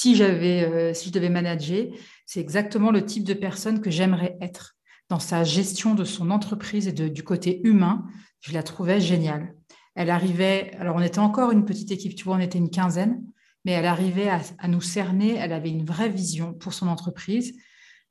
si 0.00 0.14
j'avais, 0.14 0.94
si 0.94 1.08
je 1.08 1.12
devais 1.12 1.28
manager, 1.28 1.86
c'est 2.24 2.40
exactement 2.40 2.90
le 2.90 3.04
type 3.04 3.24
de 3.24 3.34
personne 3.34 3.80
que 3.80 3.90
j'aimerais 3.90 4.36
être 4.40 4.76
dans 5.08 5.18
sa 5.18 5.42
gestion 5.42 5.94
de 5.94 6.04
son 6.04 6.30
entreprise 6.30 6.86
et 6.86 6.92
du 6.92 7.24
côté 7.24 7.60
humain. 7.66 8.04
Je 8.40 8.52
la 8.52 8.62
trouvais 8.62 9.00
géniale. 9.00 9.54
Elle 9.96 10.10
arrivait, 10.10 10.70
alors 10.78 10.94
on 10.94 11.02
était 11.02 11.18
encore 11.18 11.50
une 11.50 11.64
petite 11.64 11.90
équipe, 11.90 12.14
tu 12.14 12.24
vois, 12.24 12.36
on 12.36 12.40
était 12.40 12.58
une 12.58 12.70
quinzaine, 12.70 13.20
mais 13.64 13.72
elle 13.72 13.86
arrivait 13.86 14.28
à, 14.28 14.68
nous 14.68 14.80
cerner, 14.80 15.34
elle 15.34 15.52
avait 15.52 15.70
une 15.70 15.84
vraie 15.84 16.08
vision 16.08 16.54
pour 16.54 16.72
son 16.72 16.86
entreprise, 16.86 17.58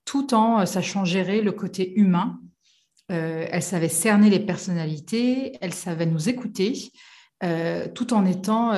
tout 0.04 0.34
en 0.34 0.60
euh, 0.60 0.66
sachant 0.66 1.06
gérer 1.06 1.42
le 1.42 1.54
côté 1.54 1.98
humain. 1.98 2.42
Euh, 3.10 3.48
elle 3.50 3.64
savait 3.64 3.88
cerner 3.88 4.30
les 4.30 4.42
personnalités, 4.42 5.58
elle 5.62 5.74
savait 5.74 6.06
nous 6.06 6.28
écouter, 6.28 6.92
euh, 7.44 7.88
tout 7.94 8.14
en 8.14 8.26
étant 8.26 8.74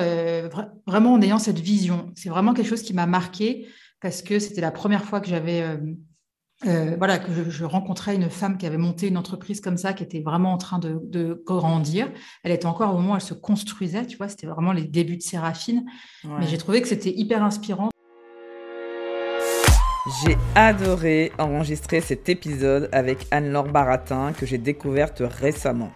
vraiment 0.86 1.14
en 1.14 1.22
ayant 1.22 1.38
cette 1.38 1.58
vision. 1.58 2.12
C'est 2.14 2.28
vraiment 2.28 2.54
quelque 2.54 2.68
chose 2.68 2.82
qui 2.82 2.94
m'a 2.94 3.06
marqué 3.06 3.68
parce 4.00 4.22
que 4.22 4.38
c'était 4.38 4.60
la 4.60 4.70
première 4.70 5.04
fois 5.04 5.20
que 5.20 5.28
j'avais 5.28 5.64
euh, 6.66 6.94
voilà, 6.98 7.18
que 7.18 7.32
je, 7.48 7.64
rencontrais 7.64 8.14
une 8.14 8.28
femme 8.28 8.58
qui 8.58 8.66
avait 8.66 8.76
monté 8.76 9.08
une 9.08 9.16
entreprise 9.16 9.62
comme 9.62 9.78
ça, 9.78 9.94
qui 9.94 10.02
était 10.02 10.20
vraiment 10.20 10.52
en 10.52 10.58
train 10.58 10.78
de, 10.78 11.42
grandir. 11.46 12.10
Elle 12.44 12.52
était 12.52 12.66
encore 12.66 12.94
au 12.94 12.98
moment 12.98 13.12
où 13.12 13.16
elle 13.16 13.22
se 13.22 13.34
construisait, 13.34 14.06
tu 14.06 14.18
vois, 14.18 14.28
c'était 14.28 14.46
vraiment 14.46 14.72
les 14.72 14.84
débuts 14.84 15.16
de 15.16 15.22
Séraphine. 15.22 15.86
Mais 16.24 16.46
j'ai 16.46 16.58
trouvé 16.58 16.82
que 16.82 16.88
c'était 16.88 17.12
hyper 17.16 17.42
inspirant. 17.42 17.88
J'ai 20.24 20.36
adoré 20.54 21.32
enregistrer 21.38 22.00
cet 22.00 22.28
épisode 22.28 22.88
avec 22.92 23.26
Anne-Laure 23.30 23.68
Baratin 23.68 24.32
que 24.32 24.44
j'ai 24.44 24.58
découverte 24.58 25.22
récemment. 25.24 25.90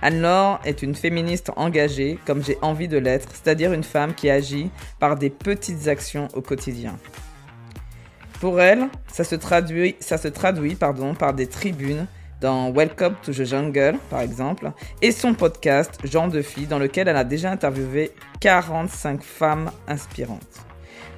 Anne-Laure 0.00 0.60
est 0.64 0.82
une 0.82 0.94
féministe 0.94 1.50
engagée 1.56 2.18
comme 2.24 2.44
j'ai 2.44 2.56
envie 2.62 2.88
de 2.88 2.98
l'être, 2.98 3.28
c'est-à-dire 3.32 3.72
une 3.72 3.82
femme 3.82 4.14
qui 4.14 4.30
agit 4.30 4.70
par 5.00 5.16
des 5.16 5.30
petites 5.30 5.88
actions 5.88 6.28
au 6.34 6.40
quotidien. 6.40 6.96
Pour 8.40 8.60
elle, 8.60 8.88
ça 9.12 9.24
se 9.24 9.34
traduit, 9.34 9.96
ça 9.98 10.16
se 10.16 10.28
traduit 10.28 10.76
pardon, 10.76 11.14
par 11.14 11.34
des 11.34 11.48
tribunes 11.48 12.06
dans 12.40 12.70
Welcome 12.70 13.16
to 13.24 13.32
the 13.32 13.44
Jungle, 13.44 13.98
par 14.10 14.20
exemple, 14.20 14.70
et 15.02 15.10
son 15.10 15.34
podcast 15.34 15.98
Jean 16.04 16.28
de 16.28 16.42
Filles, 16.42 16.68
dans 16.68 16.78
lequel 16.78 17.08
elle 17.08 17.16
a 17.16 17.24
déjà 17.24 17.50
interviewé 17.50 18.12
45 18.40 19.22
femmes 19.24 19.72
inspirantes. 19.88 20.64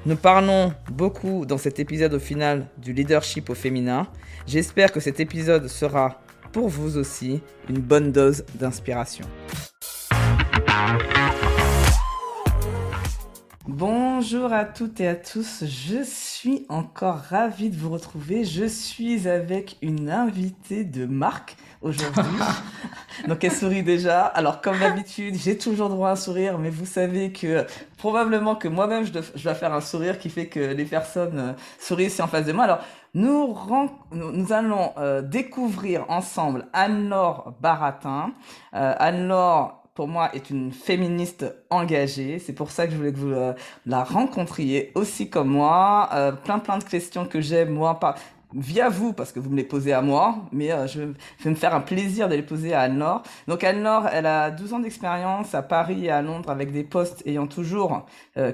Nous 0.07 0.17
parlons 0.17 0.73
beaucoup 0.91 1.45
dans 1.45 1.59
cet 1.59 1.79
épisode 1.79 2.15
au 2.15 2.19
final 2.19 2.69
du 2.79 2.95
leadership 2.95 3.51
au 3.51 3.55
féminin. 3.55 4.07
J'espère 4.47 4.93
que 4.93 5.01
cet 5.01 5.21
épisode 5.21 5.69
sera 5.69 6.23
pour 6.53 6.69
vous 6.69 6.97
aussi 6.97 7.41
une 7.69 7.81
bonne 7.81 8.13
dose 8.13 8.45
d'inspiration. 8.55 9.25
Bonjour 13.67 14.53
à 14.53 14.65
toutes 14.65 15.01
et 15.01 15.07
à 15.07 15.15
tous, 15.15 15.65
je 15.65 16.03
suis 16.03 16.67
encore 16.69 17.19
ravie 17.31 17.71
de 17.71 17.77
vous 17.77 17.91
retrouver. 17.91 18.45
Je 18.45 18.65
suis 18.65 19.29
avec 19.29 19.77
une 19.81 20.11
invitée 20.11 20.83
de 20.83 21.07
marque 21.07 21.57
aujourd'hui. 21.81 22.25
Donc 23.29 23.45
elle 23.45 23.53
sourit 23.53 23.83
déjà. 23.83 24.25
Alors 24.25 24.61
comme 24.61 24.79
d'habitude, 24.79 25.37
j'ai 25.37 25.57
toujours 25.57 25.89
droit 25.89 26.09
à 26.09 26.13
un 26.13 26.17
sourire, 26.17 26.59
mais 26.59 26.71
vous 26.71 26.85
savez 26.85 27.33
que 27.33 27.65
probablement 27.97 28.57
que 28.57 28.67
moi-même 28.67 29.05
je, 29.05 29.13
dois, 29.13 29.55
faire 29.55 29.73
un 29.73 29.81
sourire 29.81 30.19
qui 30.19 30.31
fait 30.31 30.47
que 30.47 30.61
les 30.61 30.85
personnes 30.85 31.39
euh, 31.39 31.53
sourient 31.79 32.13
en 32.21 32.27
face 32.27 32.47
de 32.47 32.53
moi. 32.53 32.65
Alors 32.65 32.81
nous, 33.15 33.57
allons 34.51 34.93
euh, 34.99 35.23
découvrir 35.23 36.05
ensemble 36.09 36.67
Anne-Laure 36.73 37.55
Baratin. 37.61 38.33
Euh, 38.75 38.95
Anne-Laure 38.99 39.77
pour 39.95 40.07
moi, 40.07 40.31
est 40.35 40.49
une 40.49 40.73
féministe 40.73 41.45
engagée. 41.69 42.39
C'est 42.39 42.53
pour 42.53 42.71
ça 42.71 42.87
que 42.87 42.93
je 42.93 42.97
voulais 42.97 43.13
que 43.13 43.19
vous 43.19 43.33
euh, 43.33 43.53
la 43.85 44.05
rencontriez 44.05 44.93
aussi 44.95 45.29
comme 45.29 45.49
moi. 45.49 46.09
Plein, 46.45 46.59
plein 46.59 46.79
de 46.79 46.85
questions 46.85 47.27
que 47.27 47.41
j'ai, 47.41 47.65
moi, 47.65 47.99
via 48.55 48.89
vous, 48.89 49.13
parce 49.13 49.33
que 49.33 49.41
vous 49.41 49.51
me 49.51 49.57
les 49.57 49.65
posez 49.65 49.93
à 49.93 50.03
moi, 50.03 50.47
mais 50.53 50.73
euh, 50.73 50.87
je, 50.87 51.01
vais 51.01 51.51
me 51.51 51.55
faire 51.55 51.75
un 51.75 51.81
plaisir 51.81 52.29
de 52.29 52.35
les 52.35 52.43
poser 52.43 52.75
à 52.75 52.81
Anne-Laure. 52.81 53.23
Donc 53.49 53.65
Anne-Laure, 53.65 54.09
elle 54.13 54.27
a 54.27 54.51
12 54.51 54.75
ans 54.75 54.81
d'expérience 54.81 55.55
à 55.55 55.63
Paris 55.63 56.07
et 56.07 56.11
à 56.11 56.23
Londres 56.23 56.51
avec 56.51 56.73
des 56.73 56.85
postes 56.85 57.23
ayant 57.27 57.47
toujours 57.47 58.07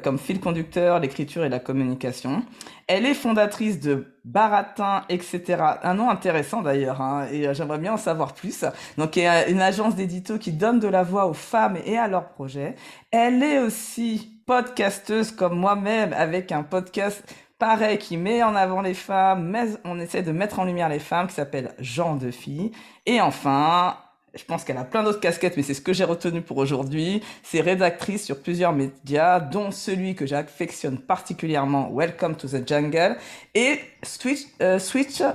comme 0.03 0.19
fil 0.19 0.41
conducteur 0.41 0.99
l'écriture 0.99 1.45
et 1.45 1.49
la 1.49 1.61
communication. 1.61 2.43
Elle 2.89 3.05
est 3.05 3.15
fondatrice 3.15 3.81
de 3.81 4.17
Baratin, 4.25 5.03
etc. 5.09 5.57
Un 5.83 5.95
nom 5.95 6.09
intéressant 6.09 6.63
d'ailleurs, 6.63 7.01
hein, 7.01 7.27
et 7.33 7.49
euh, 7.49 7.55
j'aimerais 7.55 7.79
bien 7.79 7.95
en 7.95 7.97
savoir 7.97 8.33
plus. 8.33 8.65
Donc, 8.97 9.17
il 9.17 9.25
y 9.25 9.51
une 9.51 9.61
agence 9.61 9.97
d'édito 9.97 10.39
qui 10.39 10.53
donne 10.53 10.79
de 10.79 10.87
la 10.87 11.03
voix 11.03 11.27
aux 11.27 11.35
femmes 11.35 11.79
et 11.85 11.99
à 11.99 12.07
leurs 12.07 12.29
projets. 12.29 12.77
Elle 13.11 13.43
est 13.43 13.59
aussi 13.59 14.41
podcasteuse 14.47 15.33
comme 15.33 15.59
moi-même 15.59 16.13
avec 16.13 16.53
un 16.53 16.63
podcast 16.63 17.25
pareil 17.59 17.99
qui 17.99 18.17
met 18.17 18.43
en 18.43 18.55
avant 18.55 18.81
les 18.81 18.95
femmes, 18.95 19.49
mais 19.49 19.67
on 19.85 19.99
essaie 19.99 20.23
de 20.23 20.33
mettre 20.33 20.59
en 20.59 20.65
lumière 20.65 20.89
les 20.89 20.99
femmes 20.99 21.27
qui 21.27 21.35
s'appelle 21.35 21.75
Jean 21.79 22.17
de 22.17 22.31
Filles. 22.31 22.73
Et 23.07 23.21
enfin, 23.21 23.97
je 24.35 24.45
pense 24.45 24.65
qu'elle 24.65 24.77
a 24.77 24.85
plein 24.85 25.03
d'autres 25.03 25.21
casquettes, 25.21 25.57
mais 25.57 25.63
c'est 25.63 25.75
ce 25.75 25.81
que 25.81 25.93
j'ai 25.93 26.05
retenu 26.05 26.43
pour 26.43 26.59
aujourd'hui. 26.59 27.23
C'est 27.43 27.61
rédactrice 27.61 28.25
sur 28.25 28.43
plusieurs 28.43 28.73
médias, 28.73 29.41
dont 29.41 29.71
celui 29.71 30.15
que 30.15 30.27
j'affectionne 30.27 30.99
particulièrement, 30.99 31.91
Welcome 31.93 32.37
to 32.37 32.49
the 32.49 32.67
Jungle, 32.67 33.17
et 33.55 33.81
Switch, 34.03 34.47
euh, 34.61 34.79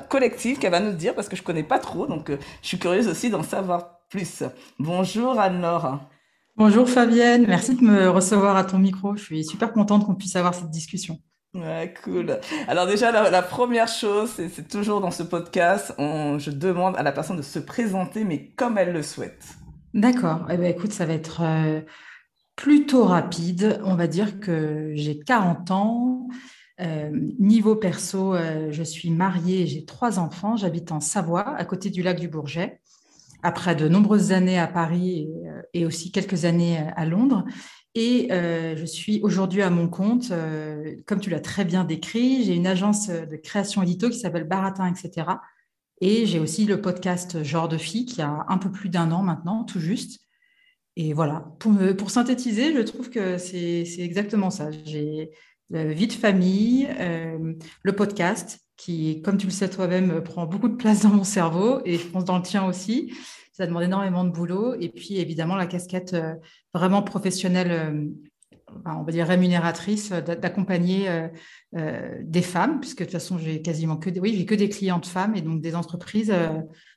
Collective, 0.09 0.59
qu'elle 0.59 0.71
va 0.71 0.79
nous 0.79 0.93
dire, 0.93 1.15
parce 1.15 1.29
que 1.29 1.35
je 1.35 1.43
connais 1.43 1.63
pas 1.63 1.79
trop, 1.79 2.05
donc 2.05 2.29
euh, 2.29 2.37
je 2.61 2.67
suis 2.67 2.79
curieuse 2.79 3.07
aussi 3.07 3.29
d'en 3.29 3.43
savoir 3.43 4.01
plus. 4.09 4.43
Bonjour 4.77 5.39
Anne-Laure. 5.39 5.99
Bonjour 6.57 6.87
Fabienne, 6.87 7.45
merci 7.47 7.75
de 7.75 7.81
me 7.81 8.09
recevoir 8.09 8.57
à 8.57 8.65
ton 8.65 8.77
micro. 8.77 9.15
Je 9.15 9.23
suis 9.23 9.43
super 9.45 9.71
contente 9.71 10.05
qu'on 10.05 10.15
puisse 10.15 10.35
avoir 10.35 10.53
cette 10.53 10.69
discussion. 10.69 11.17
Ouais, 11.53 11.93
cool. 12.03 12.39
Alors 12.69 12.87
déjà, 12.87 13.11
la, 13.11 13.41
première 13.41 13.89
chose, 13.89 14.31
c'est 14.35 14.67
toujours 14.69 15.01
dans 15.01 15.11
ce 15.11 15.23
podcast, 15.23 15.93
on, 15.97 16.39
je 16.39 16.49
demande 16.49 16.95
à 16.95 17.03
la 17.03 17.11
personne 17.11 17.35
de 17.35 17.41
se 17.41 17.59
présenter, 17.59 18.23
mais 18.23 18.51
comme 18.51 18.77
elle 18.77 18.93
le 18.93 19.03
souhaite. 19.03 19.43
D'accord. 19.93 20.47
Eh 20.49 20.55
ben, 20.55 20.71
écoute, 20.71 20.93
ça 20.93 21.05
va 21.05 21.13
être 21.13 21.41
euh, 21.41 21.81
plutôt 22.55 23.03
rapide. 23.03 23.81
On 23.83 23.95
va 23.95 24.07
dire 24.07 24.39
que 24.39 24.91
j'ai 24.95 25.19
40 25.19 25.71
ans. 25.71 26.27
Euh, 26.79 27.11
niveau 27.37 27.75
perso, 27.75 28.33
euh, 28.33 28.71
je 28.71 28.83
suis 28.83 29.11
mariée, 29.11 29.67
j'ai 29.67 29.83
trois 29.83 30.19
enfants. 30.19 30.55
J'habite 30.55 30.93
en 30.93 31.01
Savoie, 31.01 31.49
à 31.49 31.65
côté 31.65 31.89
du 31.89 32.01
lac 32.01 32.17
du 32.17 32.29
Bourget. 32.29 32.79
Après 33.43 33.75
de 33.75 33.89
nombreuses 33.89 34.31
années 34.31 34.59
à 34.59 34.67
Paris 34.67 35.27
et 35.73 35.85
aussi 35.85 36.11
quelques 36.11 36.45
années 36.45 36.77
à 36.95 37.05
Londres. 37.05 37.43
Et 37.93 38.29
euh, 38.31 38.75
je 38.77 38.85
suis 38.85 39.19
aujourd'hui 39.21 39.61
à 39.61 39.69
mon 39.69 39.89
compte, 39.89 40.31
euh, 40.31 40.95
comme 41.05 41.19
tu 41.19 41.29
l'as 41.29 41.41
très 41.41 41.65
bien 41.65 41.83
décrit. 41.83 42.43
J'ai 42.43 42.55
une 42.55 42.67
agence 42.67 43.09
de 43.09 43.35
création 43.35 43.83
édito 43.83 44.09
qui 44.09 44.17
s'appelle 44.17 44.45
Baratin, 44.45 44.87
etc. 44.87 45.27
Et 45.99 46.25
j'ai 46.25 46.39
aussi 46.39 46.65
le 46.65 46.81
podcast 46.81 47.43
Genre 47.43 47.67
de 47.67 47.77
fille 47.77 48.05
qui 48.05 48.21
a 48.21 48.45
un 48.47 48.57
peu 48.57 48.71
plus 48.71 48.89
d'un 48.89 49.11
an 49.11 49.23
maintenant, 49.23 49.65
tout 49.65 49.79
juste. 49.79 50.21
Et 50.95 51.13
voilà, 51.13 51.53
pour, 51.59 52.09
synthétiser, 52.09 52.73
je 52.73 52.81
trouve 52.81 53.09
que 53.09 53.37
c'est 53.37 53.85
exactement 53.99 54.49
ça. 54.49 54.71
J'ai 54.71 55.31
la 55.69 55.85
vie 55.85 56.07
de 56.07 56.13
famille, 56.13 56.87
euh, 56.99 57.53
le 57.83 57.93
podcast 57.93 58.59
qui, 58.77 59.21
comme 59.21 59.37
tu 59.37 59.47
le 59.47 59.51
sais 59.51 59.69
toi-même, 59.69 60.21
prend 60.21 60.45
beaucoup 60.45 60.67
de 60.69 60.75
place 60.75 61.03
dans 61.03 61.09
mon 61.09 61.23
cerveau 61.23 61.81
et 61.85 61.97
je 61.97 62.07
pense 62.07 62.25
dans 62.25 62.37
le 62.37 62.43
tien 62.43 62.65
aussi 62.65 63.13
ça 63.61 63.67
demande 63.67 63.83
énormément 63.83 64.23
de 64.23 64.31
boulot. 64.31 64.73
Et 64.79 64.89
puis, 64.89 65.17
évidemment, 65.17 65.55
la 65.55 65.67
casquette 65.67 66.15
euh, 66.15 66.33
vraiment 66.73 67.03
professionnelle, 67.03 67.71
euh, 67.71 68.07
on 68.85 69.03
va 69.03 69.11
dire 69.11 69.27
rémunératrice, 69.27 70.11
euh, 70.11 70.21
d'accompagner 70.21 71.07
des 71.73 72.41
femmes, 72.41 72.79
puisque 72.79 72.99
de 72.99 73.03
toute 73.05 73.13
façon, 73.13 73.37
j'ai 73.37 73.61
quasiment 73.61 73.97
que 73.97 74.09
des, 74.09 74.19
oui, 74.19 74.35
j'ai 74.35 74.45
que 74.45 74.55
des 74.55 74.69
clientes 74.69 75.05
femmes 75.05 75.35
et 75.35 75.41
donc 75.41 75.61
des 75.61 75.75
entreprises 75.75 76.33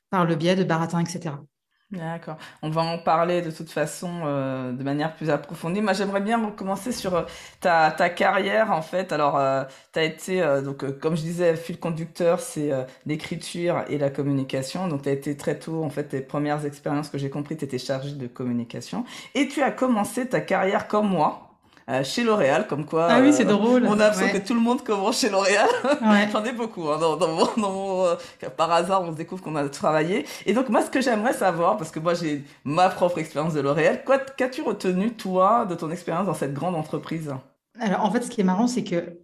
par 0.09 0.25
le 0.25 0.35
biais 0.35 0.55
de 0.55 0.63
Baratin, 0.63 0.99
etc. 0.99 1.35
D'accord. 1.95 2.37
On 2.61 2.69
va 2.69 2.81
en 2.81 2.97
parler 2.97 3.41
de 3.41 3.51
toute 3.51 3.69
façon 3.69 4.23
euh, 4.25 4.73
de 4.73 4.83
manière 4.83 5.15
plus 5.15 5.29
approfondie. 5.29 5.81
Moi, 5.81 5.93
j'aimerais 5.93 6.19
bien 6.19 6.43
recommencer 6.45 6.91
sur 6.91 7.15
euh, 7.15 7.23
ta, 7.61 7.89
ta 7.91 8.09
carrière, 8.09 8.71
en 8.71 8.81
fait. 8.81 9.13
Alors, 9.13 9.37
euh, 9.37 9.63
tu 9.93 9.99
as 9.99 10.03
été, 10.03 10.61
donc, 10.63 10.99
comme 10.99 11.15
je 11.15 11.21
disais, 11.21 11.55
fil 11.55 11.79
conducteur, 11.79 12.41
c'est 12.41 12.71
l'écriture 13.05 13.85
et 13.87 13.97
la 13.97 14.09
communication. 14.09 14.87
Donc, 14.89 15.03
tu 15.03 15.09
as 15.09 15.13
été 15.13 15.37
très 15.37 15.57
tôt, 15.57 15.83
en 15.83 15.89
fait, 15.89 16.05
tes 16.05 16.21
premières 16.21 16.65
expériences 16.65 17.09
que 17.09 17.17
j'ai 17.17 17.29
compris, 17.29 17.55
tu 17.55 17.63
étais 17.65 17.77
de 17.77 18.27
communication. 18.27 19.05
Et 19.33 19.47
tu 19.47 19.61
as 19.61 19.71
commencé 19.71 20.27
ta 20.27 20.41
carrière 20.41 20.87
comme 20.87 21.07
moi, 21.07 21.44
euh, 21.87 22.03
chez 22.03 22.23
L'Oréal, 22.23 22.65
comme 22.67 22.83
quoi. 22.83 23.07
Ah 23.11 23.21
oui, 23.21 23.31
c'est 23.31 23.45
euh, 23.45 23.49
drôle. 23.49 23.85
On 23.85 23.93
a 23.99 24.09
l'impression 24.09 24.29
que 24.29 24.43
tout 24.43 24.55
le 24.55 24.59
monde 24.59 24.83
commence 24.83 25.19
chez 25.19 25.29
L'Oréal. 25.29 25.69
Ouais. 26.01 26.27
J'en 26.31 26.43
ai 26.43 26.51
beaucoup. 26.51 26.89
Hein, 26.89 26.97
dans, 26.97 27.15
dans, 27.15 27.45
dans 27.57 28.05
euh, 28.07 28.15
par 28.57 28.71
hasard, 28.71 29.03
on 29.03 29.11
se 29.11 29.17
découvre 29.17 29.43
qu'on 29.43 29.55
a 29.55 29.69
travaillé. 29.69 30.25
Et 30.47 30.53
donc, 30.53 30.69
moi, 30.69 30.81
ce 30.81 30.89
que 30.89 30.99
j'aimerais 30.99 31.33
savoir, 31.33 31.77
parce 31.77 31.91
que 31.91 31.99
moi, 31.99 32.15
j'ai 32.15 32.43
ma 32.63 32.89
propre 32.89 33.19
expérience 33.19 33.53
de 33.53 33.61
L'Oréal, 33.61 34.03
quoi, 34.03 34.17
qu'as-tu 34.17 34.63
retenu, 34.63 35.11
toi, 35.13 35.65
de 35.65 35.75
ton 35.75 35.91
expérience 35.91 36.25
dans 36.25 36.33
cette 36.33 36.53
grande 36.53 36.73
entreprise? 36.73 37.31
Alors, 37.79 38.03
en 38.03 38.09
fait, 38.09 38.23
ce 38.23 38.31
qui 38.31 38.41
est 38.41 38.45
marrant, 38.45 38.67
c'est 38.67 38.83
que 38.83 39.19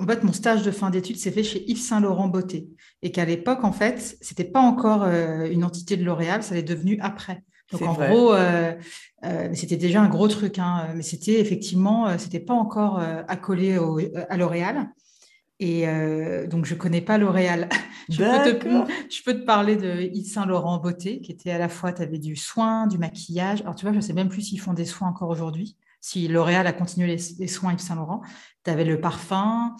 en 0.00 0.06
fait, 0.06 0.24
mon 0.24 0.32
stage 0.32 0.62
de 0.62 0.72
fin 0.72 0.90
d'études 0.90 1.18
s'est 1.18 1.30
fait 1.30 1.44
chez 1.44 1.62
Yves 1.70 1.78
Saint 1.82 2.00
Laurent 2.00 2.26
Beauté. 2.26 2.70
Et 3.02 3.12
qu'à 3.12 3.24
l'époque, 3.24 3.62
en 3.62 3.72
fait, 3.72 4.16
c'était 4.20 4.44
pas 4.44 4.60
encore 4.60 5.04
une 5.04 5.62
entité 5.62 5.96
de 5.96 6.04
L'Oréal, 6.04 6.42
ça 6.42 6.54
l'est 6.54 6.62
devenu 6.62 6.98
après. 7.00 7.44
Donc 7.72 7.82
en 7.82 7.94
gros, 7.94 8.34
c'était 9.54 9.76
déjà 9.76 10.02
un 10.02 10.08
gros 10.08 10.28
truc, 10.28 10.58
hein, 10.58 10.88
mais 10.94 11.02
c'était 11.02 11.40
effectivement, 11.40 12.18
c'était 12.18 12.40
pas 12.40 12.54
encore 12.54 13.00
accolé 13.28 13.78
à 14.28 14.36
L'Oréal. 14.36 14.90
Et 15.58 15.86
donc, 16.48 16.64
je 16.66 16.74
ne 16.74 16.78
connais 16.78 17.00
pas 17.00 17.18
L'Oréal. 17.18 17.68
je, 18.08 18.18
peux 18.18 18.58
te, 18.58 18.92
je 19.14 19.22
peux 19.22 19.34
te 19.34 19.44
parler 19.44 19.76
de 19.76 20.10
Yves 20.12 20.32
Saint 20.32 20.44
Laurent 20.46 20.78
Beauté, 20.78 21.20
qui 21.20 21.32
était 21.32 21.52
à 21.52 21.58
la 21.58 21.68
fois, 21.68 21.92
tu 21.92 22.02
avais 22.02 22.18
du 22.18 22.36
soin, 22.36 22.86
du 22.86 22.98
maquillage. 22.98 23.60
Alors, 23.62 23.74
tu 23.74 23.84
vois, 23.84 23.92
je 23.92 23.98
ne 23.98 24.02
sais 24.02 24.12
même 24.12 24.28
plus 24.28 24.42
s'ils 24.42 24.60
font 24.60 24.72
des 24.72 24.84
soins 24.84 25.08
encore 25.08 25.28
aujourd'hui. 25.28 25.76
Si 26.00 26.26
L'Oréal 26.26 26.66
a 26.66 26.72
continué 26.72 27.06
les, 27.06 27.46
soins 27.46 27.72
Yves 27.72 27.78
Saint 27.78 27.94
Laurent, 27.94 28.22
tu 28.64 28.70
avais 28.70 28.84
le 28.84 29.00
parfum, 29.00 29.76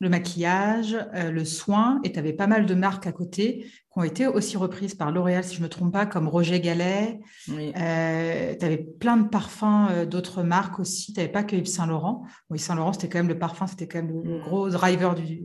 le 0.00 0.08
maquillage, 0.08 0.96
euh, 1.14 1.30
le 1.30 1.44
soin, 1.44 2.00
et 2.02 2.12
tu 2.12 2.18
avais 2.18 2.32
pas 2.32 2.46
mal 2.46 2.64
de 2.64 2.74
marques 2.74 3.06
à 3.06 3.12
côté 3.12 3.70
ont 3.96 4.02
été 4.02 4.26
aussi 4.26 4.58
reprises 4.58 4.94
par 4.94 5.10
L'Oréal, 5.10 5.42
si 5.42 5.54
je 5.54 5.60
ne 5.60 5.64
me 5.64 5.68
trompe 5.70 5.92
pas, 5.92 6.04
comme 6.04 6.28
Roger 6.28 6.60
Gallet. 6.60 7.18
Euh, 7.48 8.54
tu 8.58 8.64
avais 8.64 8.76
plein 8.76 9.16
de 9.16 9.28
parfums 9.28 9.88
euh, 9.90 10.04
d'autres 10.04 10.42
marques 10.42 10.78
aussi. 10.78 11.14
Tu 11.14 11.20
n'avais 11.20 11.32
pas 11.32 11.42
que 11.42 11.56
Yves 11.56 11.66
Saint 11.66 11.86
Laurent. 11.86 12.24
Yves 12.52 12.60
Saint 12.60 12.74
Laurent, 12.74 12.92
c'était 12.92 13.08
quand 13.08 13.18
même 13.18 13.28
le 13.28 13.38
parfum, 13.38 13.66
c'était 13.66 13.88
quand 13.88 14.02
même 14.02 14.22
le, 14.22 14.38
mm. 14.38 14.42
gros 14.42 14.68
driver 14.68 15.14
du, 15.14 15.44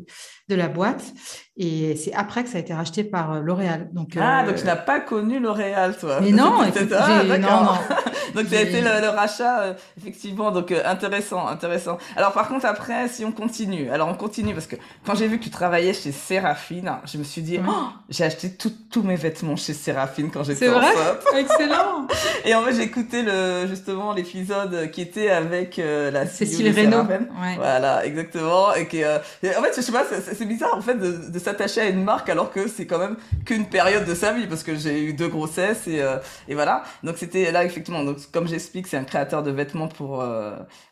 de 0.50 0.56
la 0.56 0.68
boîte. 0.68 1.14
Et 1.56 1.96
c'est 1.96 2.14
après 2.14 2.44
que 2.44 2.50
ça 2.50 2.58
a 2.58 2.62
été 2.62 2.74
racheté 2.74 3.06
par 3.06 3.40
L'Oréal. 3.40 3.90
Donc, 3.94 4.18
ah, 4.20 4.46
donc 4.46 4.56
tu 4.56 4.66
n'as 4.66 4.76
pas 4.76 5.00
connu 5.00 5.40
L'Oréal, 5.40 5.98
toi 5.98 6.20
Mais 6.22 6.32
non, 6.32 6.60
ah, 6.94 7.24
non, 7.24 7.38
non. 7.40 7.72
donc 8.36 8.48
ça 8.48 8.58
a 8.58 8.62
été 8.62 8.82
le, 8.82 9.10
rachat, 9.10 9.76
effectivement. 9.98 10.52
Donc 10.52 10.74
intéressant, 10.74 11.48
intéressant. 11.48 11.98
Alors 12.18 12.34
par 12.34 12.50
contre, 12.50 12.66
après, 12.66 13.08
si 13.08 13.24
on 13.24 13.32
continue, 13.32 13.90
alors 13.92 14.10
on 14.10 14.16
continue 14.16 14.54
parce 14.54 14.68
que 14.68 14.76
quand 15.06 15.16
j'ai 15.16 15.28
vu 15.28 15.40
que 15.40 15.44
tu 15.46 15.50
travaillais 15.50 15.94
chez 15.94 16.12
Séraphine, 16.12 16.98
je 17.06 17.18
me 17.18 17.24
suis 17.24 17.42
dit, 17.42 17.60
oh, 17.66 17.88
j'ai 18.10 18.26
acheté 18.26 18.41
tous 18.50 19.04
mes 19.04 19.16
vêtements 19.16 19.56
chez 19.56 19.74
Séraphine 19.74 20.30
quand 20.32 20.44
j'étais 20.44 20.70
en 20.70 20.82
C'est 20.82 21.40
Excellent. 21.40 22.08
Et 22.46 22.56
en 22.56 22.64
fait, 22.64 22.82
écouté 22.82 23.24
le, 23.24 23.68
justement 23.68 24.14
l'épisode 24.14 24.92
qui 24.92 25.02
était 25.02 25.30
avec 25.30 25.80
euh, 25.80 26.12
la 26.12 26.26
Cécile 26.26 26.74
Reynaud. 26.74 27.04
Voilà, 27.58 28.06
exactement. 28.06 28.74
Et 28.74 28.88
qui, 28.88 29.04
euh, 29.04 29.18
en 29.18 29.62
fait, 29.62 29.74
je 29.76 29.82
sais 29.82 29.92
pas, 29.92 30.04
c'est 30.06 30.46
bizarre 30.46 30.76
en 30.76 30.82
fait 30.82 30.96
de, 30.96 31.40
s'attacher 31.40 31.82
à 31.82 31.88
une 31.88 32.04
marque 32.04 32.30
alors 32.30 32.52
que 32.52 32.68
c'est 32.68 32.86
quand 32.86 33.00
même 33.00 33.16
qu'une 33.46 33.66
période 33.66 34.06
de 34.06 34.14
sa 34.14 34.32
vie 34.32 34.46
parce 34.46 34.62
que 34.64 34.76
j'ai 34.76 35.04
eu 35.04 35.14
deux 35.14 35.28
grossesses 35.28 35.88
et, 35.88 36.02
euh, 36.02 36.18
et 36.48 36.54
voilà. 36.54 36.84
Donc 37.04 37.18
c'était 37.18 37.52
là 37.52 37.64
effectivement. 37.64 38.04
Donc 38.04 38.18
comme 38.32 38.48
j'explique, 38.48 38.88
c'est 38.88 38.98
un 38.98 39.04
créateur 39.04 39.42
de 39.42 39.52
vêtements 39.52 39.88
pour 39.88 40.24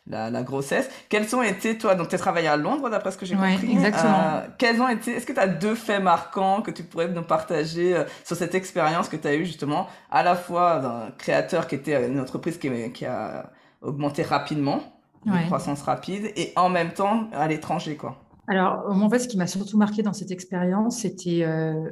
la, 0.08 0.30
la, 0.30 0.42
grossesse. 0.42 0.88
Quels 1.08 1.34
ont 1.36 1.42
été 1.42 1.78
toi 1.78 1.94
Donc 1.94 2.08
tu 2.08 2.16
travaillé 2.16 2.48
à 2.48 2.56
Londres 2.56 2.90
d'après 2.90 3.12
ce 3.12 3.18
que 3.18 3.26
j'ai 3.26 3.36
compris? 3.36 3.70
Exactement. 3.70 4.42
quels 4.58 4.80
ont 4.80 4.88
été 4.88 5.12
Est-ce 5.12 5.26
que 5.26 5.32
tu 5.32 5.40
as 5.40 5.46
deux 5.46 5.74
faits 5.74 6.02
marquants 6.02 6.62
que 6.62 6.70
tu 6.70 6.82
pourrais 6.82 7.08
nous 7.08 7.22
partager 7.22 7.39
partager 7.40 7.96
euh, 7.96 8.04
sur 8.24 8.36
cette 8.36 8.54
expérience 8.54 9.08
que 9.08 9.16
tu 9.16 9.26
as 9.26 9.34
eue 9.34 9.46
justement, 9.46 9.86
à 10.10 10.22
la 10.22 10.34
fois 10.34 10.80
d'un 10.80 11.10
créateur 11.16 11.66
qui 11.66 11.74
était 11.74 12.08
une 12.08 12.20
entreprise 12.20 12.58
qui, 12.58 12.70
qui 12.92 13.06
a 13.06 13.50
augmenté 13.80 14.22
rapidement, 14.22 14.80
une 15.26 15.46
croissance 15.46 15.82
rapide, 15.82 16.32
et 16.36 16.52
en 16.56 16.68
même 16.68 16.92
temps 16.92 17.28
à 17.32 17.46
l'étranger, 17.48 17.96
quoi. 17.96 18.22
Alors, 18.48 18.84
en 18.88 19.08
fait, 19.08 19.20
ce 19.20 19.28
qui 19.28 19.36
m'a 19.36 19.46
surtout 19.46 19.78
marqué 19.78 20.02
dans 20.02 20.12
cette 20.12 20.30
expérience, 20.30 21.00
c'était 21.00 21.42
euh, 21.44 21.90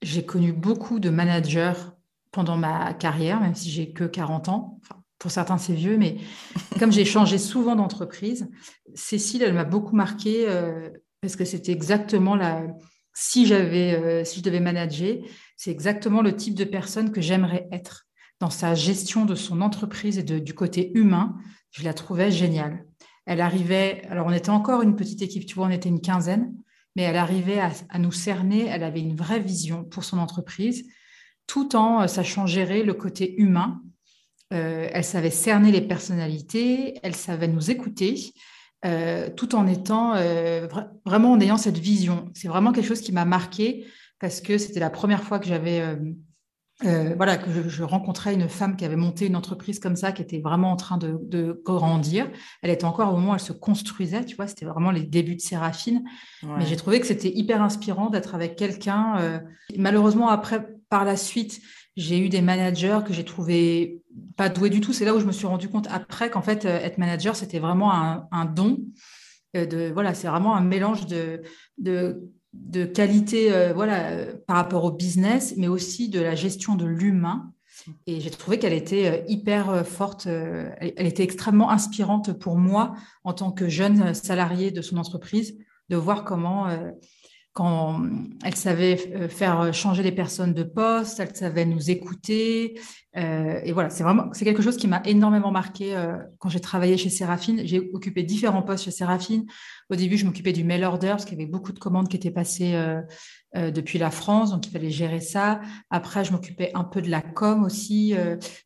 j'ai 0.00 0.24
connu 0.24 0.52
beaucoup 0.52 1.00
de 1.00 1.10
managers 1.10 1.72
pendant 2.30 2.56
ma 2.56 2.94
carrière, 2.94 3.40
même 3.40 3.54
si 3.54 3.70
j'ai 3.70 3.92
que 3.92 4.04
40 4.04 4.48
ans. 4.48 4.80
pour 5.18 5.30
certains, 5.30 5.58
c'est 5.58 5.72
vieux, 5.72 5.98
mais 5.98 6.18
comme 6.78 6.92
j'ai 6.92 7.04
changé 7.04 7.36
souvent 7.36 7.74
d'entreprise, 7.74 8.48
Cécile, 8.94 9.42
elle 9.42 9.54
m'a 9.54 9.64
beaucoup 9.64 9.96
marqué 9.96 10.48
euh, 10.48 10.88
parce 11.20 11.36
que 11.36 11.44
c'était 11.44 11.72
exactement 11.72 12.36
la, 12.36 12.62
si 13.20 13.46
j'avais, 13.46 13.94
euh, 13.94 14.24
si 14.24 14.38
je 14.38 14.44
devais 14.44 14.60
manager, 14.60 15.16
c'est 15.56 15.72
exactement 15.72 16.22
le 16.22 16.36
type 16.36 16.54
de 16.54 16.62
personne 16.62 17.10
que 17.10 17.20
j'aimerais 17.20 17.66
être 17.72 18.06
dans 18.38 18.48
sa 18.48 18.76
gestion 18.76 19.24
de 19.24 19.34
son 19.34 19.60
entreprise 19.60 20.18
et 20.18 20.22
du 20.22 20.54
côté 20.54 20.92
humain. 20.96 21.36
Je 21.72 21.82
la 21.82 21.94
trouvais 21.94 22.30
géniale. 22.30 22.86
Elle 23.26 23.40
arrivait, 23.40 24.02
alors 24.08 24.28
on 24.28 24.32
était 24.32 24.50
encore 24.50 24.82
une 24.82 24.94
petite 24.94 25.20
équipe, 25.20 25.46
tu 25.46 25.56
vois, 25.56 25.66
on 25.66 25.70
était 25.70 25.88
une 25.88 26.00
quinzaine, 26.00 26.54
mais 26.94 27.02
elle 27.02 27.16
arrivait 27.16 27.58
à, 27.58 27.98
nous 27.98 28.12
cerner. 28.12 28.66
Elle 28.66 28.84
avait 28.84 29.00
une 29.00 29.16
vraie 29.16 29.40
vision 29.40 29.82
pour 29.82 30.04
son 30.04 30.18
entreprise, 30.18 30.88
tout 31.48 31.74
en 31.74 32.02
euh, 32.02 32.06
sachant 32.06 32.46
gérer 32.46 32.84
le 32.84 32.94
côté 32.94 33.34
humain. 33.40 33.82
Euh, 34.52 34.88
elle 34.92 35.04
savait 35.04 35.30
cerner 35.30 35.72
les 35.72 35.80
personnalités, 35.80 37.00
elle 37.02 37.16
savait 37.16 37.48
nous 37.48 37.68
écouter, 37.72 38.32
euh, 38.84 39.28
tout 39.28 39.56
en 39.56 39.66
étant 39.66 40.14
euh, 40.14 40.68
vraiment 41.04 41.32
en 41.32 41.40
ayant 41.40 41.56
cette 41.56 41.78
vision. 41.78 42.30
C'est 42.34 42.46
vraiment 42.46 42.70
quelque 42.70 42.86
chose 42.86 43.00
qui 43.00 43.10
m'a 43.10 43.24
marqué 43.24 43.86
parce 44.20 44.40
que 44.40 44.56
c'était 44.56 44.78
la 44.78 44.90
première 44.90 45.24
fois 45.24 45.40
que 45.40 45.46
j'avais 45.46 45.80
euh, 46.84 47.12
voilà 47.16 47.38
que 47.38 47.68
je, 47.68 47.82
rencontrais 47.82 48.34
une 48.34 48.48
femme 48.48 48.76
qui 48.76 48.84
avait 48.84 48.94
monté 48.94 49.26
une 49.26 49.34
entreprise 49.34 49.80
comme 49.80 49.96
ça, 49.96 50.12
qui 50.12 50.22
était 50.22 50.38
vraiment 50.38 50.70
en 50.70 50.76
train 50.76 50.96
de, 50.96 51.60
grandir. 51.64 52.30
Elle 52.62 52.70
était 52.70 52.84
encore 52.84 53.12
au 53.12 53.16
moment 53.16 53.32
où 53.32 53.34
elle 53.34 53.40
se 53.40 53.52
construisait, 53.52 54.24
tu 54.24 54.36
vois, 54.36 54.46
c'était 54.46 54.64
vraiment 54.64 54.92
les 54.92 55.02
débuts 55.02 55.34
de 55.34 55.40
Séraphine. 55.40 56.04
Mais 56.44 56.64
j'ai 56.64 56.76
trouvé 56.76 57.00
que 57.00 57.06
c'était 57.06 57.32
hyper 57.34 57.62
inspirant 57.62 58.10
d'être 58.10 58.36
avec 58.36 58.54
quelqu'un. 58.54 59.42
malheureusement, 59.76 60.28
après, 60.28 60.68
par 60.88 61.04
la 61.04 61.16
suite, 61.16 61.60
j'ai 61.96 62.20
eu 62.20 62.28
des 62.28 62.42
managers 62.42 63.00
que 63.04 63.12
j'ai 63.12 63.24
trouvé 63.24 64.02
pas 64.36 64.48
doués 64.48 64.70
du 64.70 64.80
tout. 64.80 64.92
C'est 64.92 65.04
là 65.04 65.14
où 65.14 65.20
je 65.20 65.26
me 65.26 65.32
suis 65.32 65.46
rendu 65.46 65.68
compte 65.68 65.86
après 65.90 66.30
qu'en 66.30 66.42
fait, 66.42 66.64
euh, 66.64 66.78
être 66.78 66.98
manager, 66.98 67.36
c'était 67.36 67.58
vraiment 67.58 67.92
un, 67.92 68.44
don. 68.44 68.78
Euh, 69.56 69.66
de, 69.66 69.90
voilà, 69.92 70.14
c'est 70.14 70.28
vraiment 70.28 70.54
un 70.54 70.60
mélange 70.60 71.06
de, 71.06 71.42
de, 71.78 72.30
de 72.52 72.84
qualité 72.84 73.52
euh, 73.52 73.72
voilà, 73.72 74.26
par 74.46 74.56
rapport 74.56 74.84
au 74.84 74.92
business, 74.92 75.54
mais 75.56 75.68
aussi 75.68 76.08
de 76.08 76.20
la 76.20 76.34
gestion 76.34 76.74
de 76.74 76.86
l'humain. 76.86 77.52
Et 78.06 78.20
j'ai 78.20 78.30
trouvé 78.30 78.58
qu'elle 78.58 78.72
était 78.72 79.24
hyper 79.28 79.86
forte, 79.86 80.26
elle, 80.26 81.06
était 81.06 81.22
extrêmement 81.22 81.70
inspirante 81.70 82.32
pour 82.32 82.58
moi 82.58 82.94
en 83.22 83.32
tant 83.32 83.52
que 83.52 83.68
jeune 83.68 84.14
salarié 84.14 84.72
de 84.72 84.82
son 84.82 84.96
entreprise, 84.96 85.56
de 85.88 85.96
voir 85.96 86.24
comment 86.24 86.66
quand 87.58 88.02
elle 88.44 88.54
savait 88.54 89.12
euh, 89.16 89.28
faire 89.28 89.74
changer 89.74 90.04
les 90.04 90.12
personnes 90.12 90.54
de 90.54 90.62
poste, 90.62 91.18
elle 91.18 91.34
savait 91.34 91.64
nous 91.64 91.90
écouter. 91.90 92.78
Euh, 93.16 93.58
et 93.64 93.72
voilà, 93.72 93.90
c'est 93.90 94.04
vraiment 94.04 94.26
c'est 94.32 94.44
quelque 94.44 94.62
chose 94.62 94.76
qui 94.76 94.86
m'a 94.86 95.02
énormément 95.04 95.50
marqué 95.50 95.96
euh, 95.96 96.18
quand 96.38 96.48
j'ai 96.50 96.60
travaillé 96.60 96.96
chez 96.96 97.10
Séraphine. 97.10 97.62
J'ai 97.64 97.90
occupé 97.92 98.22
différents 98.22 98.62
postes 98.62 98.84
chez 98.84 98.92
Séraphine. 98.92 99.44
Au 99.90 99.96
début, 99.96 100.16
je 100.16 100.24
m'occupais 100.24 100.52
du 100.52 100.62
mail 100.62 100.84
order 100.84 101.08
parce 101.08 101.24
qu'il 101.24 101.36
y 101.36 101.42
avait 101.42 101.50
beaucoup 101.50 101.72
de 101.72 101.80
commandes 101.80 102.08
qui 102.08 102.16
étaient 102.16 102.30
passées 102.30 102.80
depuis 103.54 103.98
la 103.98 104.12
France, 104.12 104.52
donc 104.52 104.64
il 104.66 104.70
fallait 104.70 104.90
gérer 104.90 105.20
ça. 105.20 105.60
Après, 105.90 106.24
je 106.24 106.30
m'occupais 106.30 106.70
un 106.74 106.84
peu 106.84 107.02
de 107.02 107.10
la 107.10 107.22
com 107.22 107.64
aussi. 107.64 108.14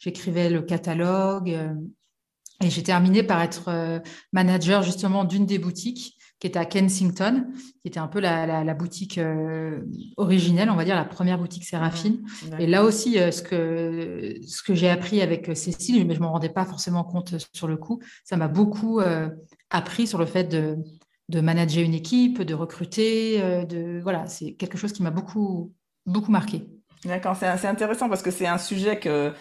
J'écrivais 0.01 0.51
le 0.51 0.61
catalogue. 0.61 1.49
et 1.49 2.69
j'ai 2.69 2.83
terminé 2.83 3.23
par 3.23 3.41
être 3.41 4.03
manager 4.33 4.83
justement 4.83 5.25
d'une 5.25 5.47
des 5.47 5.59
boutiques 5.59 6.19
qui 6.43 6.49
était 6.49 6.59
à 6.59 6.65
Kensington, 6.65 7.47
qui 7.55 7.87
était 7.87 8.01
un 8.01 8.09
peu 8.09 8.19
la, 8.19 8.75
boutique 8.75 9.17
euh, 9.19 9.79
originelle, 10.17 10.71
on 10.71 10.75
va 10.75 10.85
dire, 10.85 10.97
la 10.97 11.05
première 11.05 11.39
boutique 11.39 11.65
Séraphine. 11.65 12.21
Et 12.59 12.67
là 12.67 12.83
aussi, 12.83 13.17
euh, 13.17 13.31
ce 13.31 13.43
que, 13.43 14.41
ce 14.45 14.61
que 14.65 14.75
j'ai 14.75 14.91
appris 14.91 15.23
avec 15.23 15.49
euh, 15.49 15.55
Cécile, 15.55 16.05
mais 16.05 16.15
je 16.15 16.19
ne 16.19 16.25
m'en 16.25 16.33
rendais 16.33 16.49
pas 16.49 16.65
forcément 16.65 17.05
compte 17.05 17.37
sur 17.55 17.69
le 17.69 17.77
coup, 17.77 18.01
ça 18.25 18.37
m'a 18.37 18.49
beaucoup 18.49 19.01
appris 19.71 20.09
sur 20.09 20.19
le 20.19 20.27
fait 20.27 20.43
de, 20.43 20.79
de, 21.29 21.41
manager 21.41 21.85
une 21.85 21.95
équipe, 21.95 22.43
de 22.43 22.55
recruter. 22.55 23.39
de, 23.69 24.01
voilà, 24.03 24.27
c'est 24.27 24.55
quelque 24.55 24.77
chose 24.77 24.93
qui 24.93 25.05
m'a 25.05 25.13
beaucoup, 25.13 25.73
beaucoup 26.07 26.33
marqué. 26.33 26.67
D'accord, 27.05 27.37
c'est 27.37 27.69
intéressant 27.69 28.09
parce 28.09 28.23
que 28.23 28.33
c'est 28.33 28.49
un 28.49 28.59
sujet 28.59 28.99
que 28.99 29.33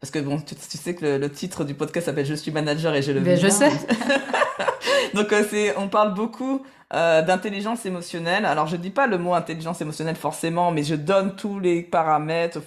parce 0.00 0.10
que 0.12 0.18
bon, 0.20 0.40
tu, 0.40 0.54
sais 0.56 0.94
que 0.94 1.18
le, 1.18 1.30
titre 1.30 1.64
du 1.64 1.74
podcast 1.74 2.06
s'appelle 2.06 2.26
Je 2.26 2.34
suis 2.34 2.50
manager 2.52 2.94
et 2.94 3.02
je 3.02 3.12
le 3.12 3.20
ben, 3.20 3.38
Je 3.38 3.48
sais. 3.48 3.70
Donc 5.14 5.32
euh, 5.32 5.44
c'est, 5.48 5.76
on 5.76 5.88
parle 5.88 6.14
beaucoup 6.14 6.62
euh, 6.94 7.22
d'intelligence 7.22 7.84
émotionnelle. 7.86 8.44
Alors 8.44 8.66
je 8.66 8.76
dis 8.76 8.90
pas 8.90 9.06
le 9.06 9.18
mot 9.18 9.34
intelligence 9.34 9.80
émotionnelle 9.80 10.16
forcément, 10.16 10.70
mais 10.70 10.82
je 10.82 10.94
donne 10.94 11.36
tous 11.36 11.60
les 11.60 11.82
paramètres 11.82 12.60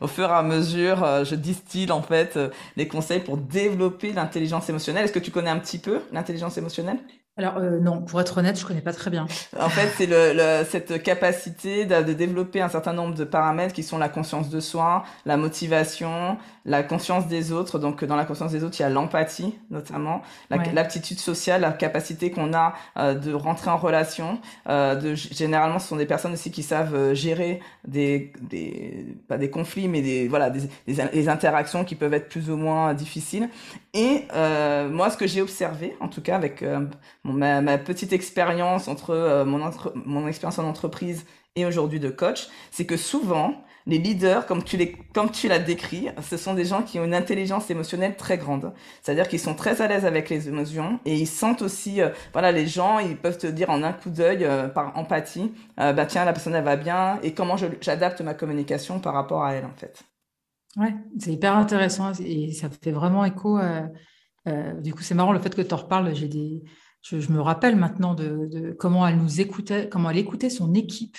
au, 0.00 0.06
fur 0.06 0.30
et 0.30 0.32
à 0.32 0.42
mesure. 0.42 1.02
Euh, 1.02 1.24
je 1.24 1.34
distille 1.34 1.90
en 1.90 2.02
fait 2.02 2.38
les 2.76 2.88
conseils 2.88 3.20
pour 3.20 3.36
développer 3.36 4.12
l'intelligence 4.12 4.68
émotionnelle. 4.68 5.04
Est-ce 5.04 5.12
que 5.12 5.18
tu 5.18 5.30
connais 5.30 5.50
un 5.50 5.58
petit 5.58 5.78
peu 5.78 6.00
l'intelligence 6.12 6.56
émotionnelle? 6.58 6.98
Alors 7.36 7.56
euh, 7.56 7.80
non, 7.80 8.00
pour 8.00 8.20
être 8.20 8.38
honnête, 8.38 8.58
je 8.58 8.64
connais 8.64 8.80
pas 8.80 8.92
très 8.92 9.10
bien. 9.10 9.26
En 9.58 9.68
fait, 9.68 9.88
c'est 9.96 10.06
le, 10.06 10.64
cette 10.64 11.02
capacité 11.02 11.84
de, 11.84 12.00
de, 12.00 12.12
développer 12.12 12.60
un 12.60 12.68
certain 12.68 12.92
nombre 12.92 13.16
de 13.16 13.24
paramètres 13.24 13.74
qui 13.74 13.82
sont 13.82 13.98
la 13.98 14.08
conscience 14.08 14.50
de 14.50 14.60
soi, 14.60 15.02
la 15.26 15.36
motivation, 15.36 16.38
la 16.64 16.82
conscience 16.82 17.26
des 17.26 17.52
autres. 17.52 17.78
Donc 17.78 18.04
dans 18.04 18.16
la 18.16 18.24
conscience 18.24 18.52
des 18.52 18.64
autres, 18.64 18.76
il 18.78 18.82
y 18.82 18.86
a 18.86 18.88
l'empathie 18.88 19.54
notamment, 19.70 20.22
l'aptitude 20.50 21.18
sociale, 21.18 21.60
la 21.62 21.72
capacité 21.72 22.30
qu'on 22.30 22.54
a 22.54 22.74
euh, 22.96 23.14
de 23.14 23.32
rentrer 23.32 23.70
en 23.70 23.76
relation. 23.76 24.40
Euh, 24.68 24.94
de, 24.94 25.14
généralement, 25.14 25.78
ce 25.78 25.88
sont 25.88 25.96
des 25.96 26.06
personnes 26.06 26.32
aussi 26.32 26.50
qui 26.50 26.62
savent 26.62 26.94
euh, 26.94 27.14
gérer 27.14 27.60
des, 27.86 28.32
des 28.40 29.16
pas 29.28 29.38
des 29.38 29.50
conflits, 29.50 29.88
mais 29.88 30.02
des 30.02 30.28
voilà 30.28 30.50
des, 30.50 30.68
des, 30.86 31.28
interactions 31.28 31.84
qui 31.84 31.94
peuvent 31.94 32.14
être 32.14 32.28
plus 32.28 32.50
ou 32.50 32.56
moins 32.56 32.94
difficiles. 32.94 33.48
Et 33.92 34.24
euh, 34.34 34.88
moi, 34.88 35.10
ce 35.10 35.16
que 35.16 35.26
j'ai 35.26 35.40
observé, 35.40 35.96
en 36.00 36.08
tout 36.08 36.20
cas 36.20 36.36
avec 36.36 36.62
ma, 37.24 37.78
petite 37.78 38.12
expérience 38.12 38.88
entre 38.88 39.10
euh, 39.10 39.44
mon, 39.44 39.70
mon 40.04 40.28
expérience 40.28 40.58
en 40.58 40.64
entreprise 40.64 41.24
et 41.56 41.66
aujourd'hui 41.66 42.00
de 42.00 42.10
coach, 42.10 42.48
c'est 42.70 42.86
que 42.86 42.96
souvent, 42.96 43.54
les 43.86 43.98
leaders, 43.98 44.46
comme 44.46 44.64
tu 44.64 44.76
les, 44.76 44.92
comme 44.92 45.30
tu 45.30 45.46
l'as 45.46 45.58
décrit, 45.58 46.08
ce 46.22 46.36
sont 46.36 46.54
des 46.54 46.64
gens 46.64 46.82
qui 46.82 46.98
ont 46.98 47.04
une 47.04 47.14
intelligence 47.14 47.70
émotionnelle 47.70 48.16
très 48.16 48.38
grande. 48.38 48.72
C'est-à-dire 49.02 49.28
qu'ils 49.28 49.40
sont 49.40 49.54
très 49.54 49.82
à 49.82 49.88
l'aise 49.88 50.06
avec 50.06 50.30
les 50.30 50.48
émotions 50.48 51.00
et 51.04 51.14
ils 51.14 51.26
sentent 51.26 51.60
aussi, 51.60 52.00
euh, 52.00 52.08
voilà, 52.32 52.50
les 52.50 52.66
gens, 52.66 52.98
ils 52.98 53.16
peuvent 53.16 53.36
te 53.36 53.46
dire 53.46 53.68
en 53.68 53.82
un 53.82 53.92
coup 53.92 54.08
d'œil, 54.08 54.44
euh, 54.44 54.68
par 54.68 54.96
empathie, 54.96 55.52
euh, 55.80 55.92
bah 55.92 56.06
tiens, 56.06 56.24
la 56.24 56.32
personne 56.32 56.54
elle 56.54 56.64
va 56.64 56.76
bien 56.76 57.18
et 57.22 57.34
comment 57.34 57.56
j'adapte 57.56 58.22
ma 58.22 58.32
communication 58.32 59.00
par 59.00 59.12
rapport 59.12 59.44
à 59.44 59.52
elle 59.52 59.66
en 59.66 59.74
fait. 59.76 60.02
Ouais, 60.76 60.94
c'est 61.18 61.32
hyper 61.32 61.56
intéressant 61.56 62.12
et 62.20 62.52
ça 62.52 62.68
fait 62.68 62.90
vraiment 62.90 63.24
écho. 63.24 63.60
du 64.80 64.92
coup, 64.94 65.02
c'est 65.02 65.14
marrant 65.14 65.32
le 65.32 65.38
fait 65.38 65.54
que 65.54 65.62
tu 65.62 65.72
en 65.72 65.76
reparles. 65.76 66.14
J'ai 66.14 66.26
des, 66.26 66.64
je, 67.02 67.30
me 67.30 67.40
rappelle 67.40 67.76
maintenant 67.76 68.14
de, 68.14 68.48
de, 68.50 68.72
comment 68.72 69.06
elle 69.06 69.18
nous 69.18 69.40
écoutait, 69.40 69.88
comment 69.88 70.10
elle 70.10 70.18
écoutait 70.18 70.50
son 70.50 70.74
équipe 70.74 71.16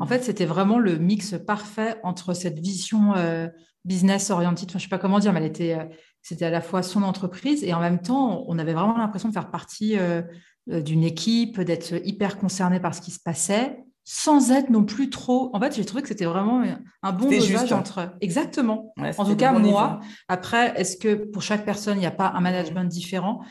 en 0.00 0.06
fait, 0.06 0.24
c'était 0.24 0.46
vraiment 0.46 0.78
le 0.78 0.98
mix 0.98 1.34
parfait 1.46 1.96
entre 2.02 2.34
cette 2.34 2.58
vision 2.58 3.14
euh, 3.16 3.48
business 3.84 4.30
oriented, 4.30 4.70
je 4.70 4.76
ne 4.76 4.80
sais 4.80 4.88
pas 4.88 4.98
comment 4.98 5.18
dire, 5.18 5.32
mais 5.32 5.40
elle 5.40 5.46
était, 5.46 5.74
euh, 5.74 5.84
c'était 6.22 6.46
à 6.46 6.50
la 6.50 6.60
fois 6.60 6.82
son 6.82 7.02
entreprise 7.02 7.62
et 7.64 7.74
en 7.74 7.80
même 7.80 8.00
temps, 8.00 8.44
on 8.48 8.58
avait 8.58 8.72
vraiment 8.72 8.96
l'impression 8.96 9.28
de 9.28 9.34
faire 9.34 9.50
partie 9.50 9.98
euh, 9.98 10.22
d'une 10.66 11.04
équipe, 11.04 11.60
d'être 11.60 11.94
hyper 12.06 12.38
concerné 12.38 12.80
par 12.80 12.94
ce 12.94 13.02
qui 13.02 13.10
se 13.10 13.20
passait, 13.20 13.78
sans 14.04 14.50
être 14.50 14.70
non 14.70 14.84
plus 14.84 15.10
trop. 15.10 15.50
En 15.54 15.60
fait, 15.60 15.74
j'ai 15.74 15.84
trouvé 15.84 16.02
que 16.02 16.08
c'était 16.08 16.24
vraiment 16.24 16.62
un 17.02 17.12
bon 17.12 17.30
dosage 17.30 17.72
entre. 17.72 18.14
Exactement. 18.20 18.94
en 18.98 19.24
tout 19.24 19.36
cas, 19.36 19.52
moi. 19.52 20.00
Après, 20.28 20.78
est-ce 20.78 20.96
que 20.96 21.14
pour 21.14 21.42
chaque 21.42 21.64
personne, 21.64 21.96
il 21.96 22.00
n'y 22.00 22.06
a 22.06 22.10
pas 22.10 22.32
un 22.34 22.40
management 22.40 22.84
différent? 22.84 23.42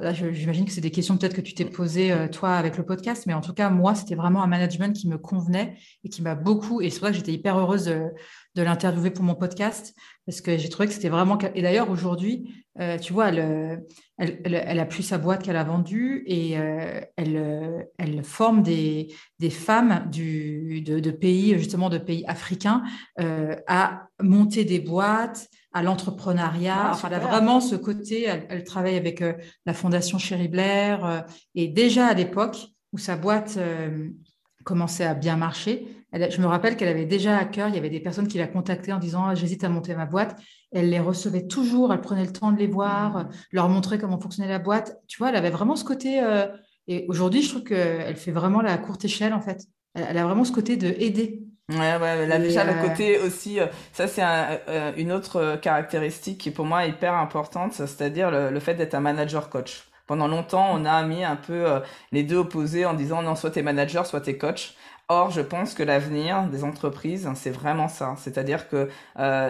Là, 0.00 0.12
j'imagine 0.12 0.64
que 0.64 0.72
c'est 0.72 0.80
des 0.80 0.90
questions 0.90 1.16
peut-être 1.16 1.34
que 1.34 1.40
tu 1.40 1.54
t'es 1.54 1.64
posées, 1.64 2.12
euh, 2.12 2.28
toi, 2.28 2.54
avec 2.54 2.76
le 2.76 2.84
podcast, 2.84 3.24
mais 3.26 3.34
en 3.34 3.40
tout 3.40 3.52
cas, 3.52 3.70
moi, 3.70 3.94
c'était 3.94 4.14
vraiment 4.14 4.42
un 4.42 4.46
management 4.46 4.94
qui 4.94 5.08
me 5.08 5.18
convenait 5.18 5.76
et 6.04 6.08
qui 6.08 6.22
m'a 6.22 6.34
beaucoup, 6.34 6.80
et 6.80 6.90
c'est 6.90 6.98
pour 6.98 7.08
ça 7.08 7.12
que 7.12 7.18
j'étais 7.18 7.32
hyper 7.32 7.58
heureuse 7.58 7.84
de, 7.84 8.62
l'interviewer 8.62 9.10
pour 9.10 9.24
mon 9.24 9.34
podcast, 9.34 9.94
parce 10.24 10.40
que 10.40 10.56
j'ai 10.56 10.68
trouvé 10.68 10.88
que 10.88 10.94
c'était 10.94 11.08
vraiment... 11.08 11.38
Et 11.54 11.62
d'ailleurs, 11.62 11.90
aujourd'hui, 11.90 12.64
euh, 12.80 12.98
tu 12.98 13.12
vois, 13.12 13.28
elle, 13.28 13.84
elle, 14.18 14.78
a 14.78 14.86
plus 14.86 15.02
sa 15.02 15.18
boîte 15.18 15.42
qu'elle 15.42 15.56
a 15.56 15.64
vendue 15.64 16.24
et 16.26 16.58
euh, 16.58 17.00
elle, 17.16 18.24
forme 18.24 18.62
des, 18.62 19.08
femmes 19.50 20.08
de, 20.10 21.10
pays, 21.10 21.58
justement, 21.58 21.90
de 21.90 21.98
pays 21.98 22.24
africains 22.26 22.82
à 23.18 24.08
monter 24.22 24.64
des 24.64 24.80
boîtes, 24.80 25.48
à 25.76 25.82
l'entrepreneuriat. 25.82 26.92
Ah, 26.94 26.98
elle 27.06 27.12
a 27.12 27.18
vraiment 27.18 27.60
ce 27.60 27.76
côté, 27.76 28.22
elle, 28.48 28.64
travaille 28.64 28.96
avec 28.96 29.20
euh, 29.20 29.34
la 29.66 29.74
Fondation 29.74 30.16
Chéri 30.16 30.48
Blair. 30.48 31.04
Euh, 31.04 31.20
et 31.54 31.68
déjà 31.68 32.06
à 32.06 32.14
l'époque 32.14 32.56
où 32.94 32.98
sa 32.98 33.14
boîte 33.14 33.58
euh, 33.58 34.08
commençait 34.64 35.04
à 35.04 35.12
bien 35.12 35.36
marcher, 35.36 35.86
je 36.14 36.40
me 36.40 36.46
rappelle 36.46 36.78
qu'elle 36.78 36.88
avait 36.88 37.04
déjà 37.04 37.36
à 37.36 37.44
cœur, 37.44 37.68
il 37.68 37.74
y 37.74 37.78
avait 37.78 37.90
des 37.90 38.00
personnes 38.00 38.26
qui 38.26 38.38
la 38.38 38.46
contactaient 38.46 38.92
en 38.92 38.98
disant 38.98 39.26
ah, 39.26 39.34
J'hésite 39.34 39.64
à 39.64 39.68
monter 39.68 39.94
ma 39.94 40.06
boîte. 40.06 40.40
Elle 40.72 40.88
les 40.88 40.98
recevait 40.98 41.46
toujours, 41.46 41.92
elle 41.92 42.00
prenait 42.00 42.24
le 42.24 42.32
temps 42.32 42.52
de 42.52 42.58
les 42.58 42.68
voir, 42.68 43.18
mmh. 43.18 43.28
leur 43.52 43.68
montrer 43.68 43.98
comment 43.98 44.18
fonctionnait 44.18 44.48
la 44.48 44.58
boîte. 44.58 44.96
Tu 45.08 45.18
vois, 45.18 45.28
elle 45.28 45.36
avait 45.36 45.50
vraiment 45.50 45.76
ce 45.76 45.84
côté. 45.84 46.22
et 46.88 47.04
aujourd'hui, 47.08 47.42
je 47.42 47.50
trouve 47.50 47.64
qu'elle 47.64 48.16
fait 48.16 48.32
vraiment 48.32 48.62
la 48.62 48.78
courte 48.78 49.04
échelle, 49.04 49.34
en 49.34 49.42
fait. 49.42 49.66
Elle, 49.92 50.16
a 50.16 50.24
vraiment 50.24 50.44
ce 50.44 50.52
côté 50.52 50.78
de 50.78 50.86
aider 50.86 51.45
Ouais, 51.68 51.96
ouais, 51.96 52.26
là, 52.28 52.38
déjà, 52.38 52.62
le 52.62 52.80
côté 52.80 53.18
aussi, 53.18 53.58
euh, 53.58 53.66
ça, 53.92 54.06
c'est 54.06 54.22
euh, 54.22 54.92
une 54.96 55.10
autre 55.10 55.56
caractéristique 55.60 56.38
qui, 56.38 56.52
pour 56.52 56.64
moi, 56.64 56.86
est 56.86 56.90
hyper 56.90 57.14
importante, 57.14 57.72
c'est-à-dire 57.72 58.30
le, 58.30 58.60
fait 58.60 58.74
d'être 58.74 58.94
un 58.94 59.00
manager 59.00 59.50
coach. 59.50 59.88
Pendant 60.06 60.28
longtemps, 60.28 60.68
on 60.72 60.84
a 60.84 61.02
mis 61.02 61.24
un 61.24 61.34
peu 61.34 61.66
euh, 61.68 61.80
les 62.12 62.22
deux 62.22 62.36
opposés 62.36 62.86
en 62.86 62.94
disant 62.94 63.20
non, 63.22 63.34
soit 63.34 63.50
t'es 63.50 63.62
manager, 63.62 64.06
soit 64.06 64.20
t'es 64.20 64.38
coach. 64.38 64.76
Or, 65.08 65.32
je 65.32 65.40
pense 65.40 65.74
que 65.74 65.82
l'avenir 65.82 66.44
des 66.44 66.62
entreprises, 66.62 67.28
c'est 67.34 67.50
vraiment 67.50 67.88
ça. 67.88 68.14
C'est-à-dire 68.18 68.68
que 68.68 68.88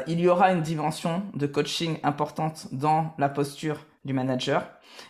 il 0.07 0.21
y 0.21 0.29
aura 0.29 0.53
une 0.53 0.63
dimension 0.63 1.23
de 1.35 1.47
coaching 1.47 1.99
importante 2.03 2.69
dans 2.73 3.15
la 3.19 3.29
posture 3.29 3.79
du 4.05 4.13
manager. 4.13 4.67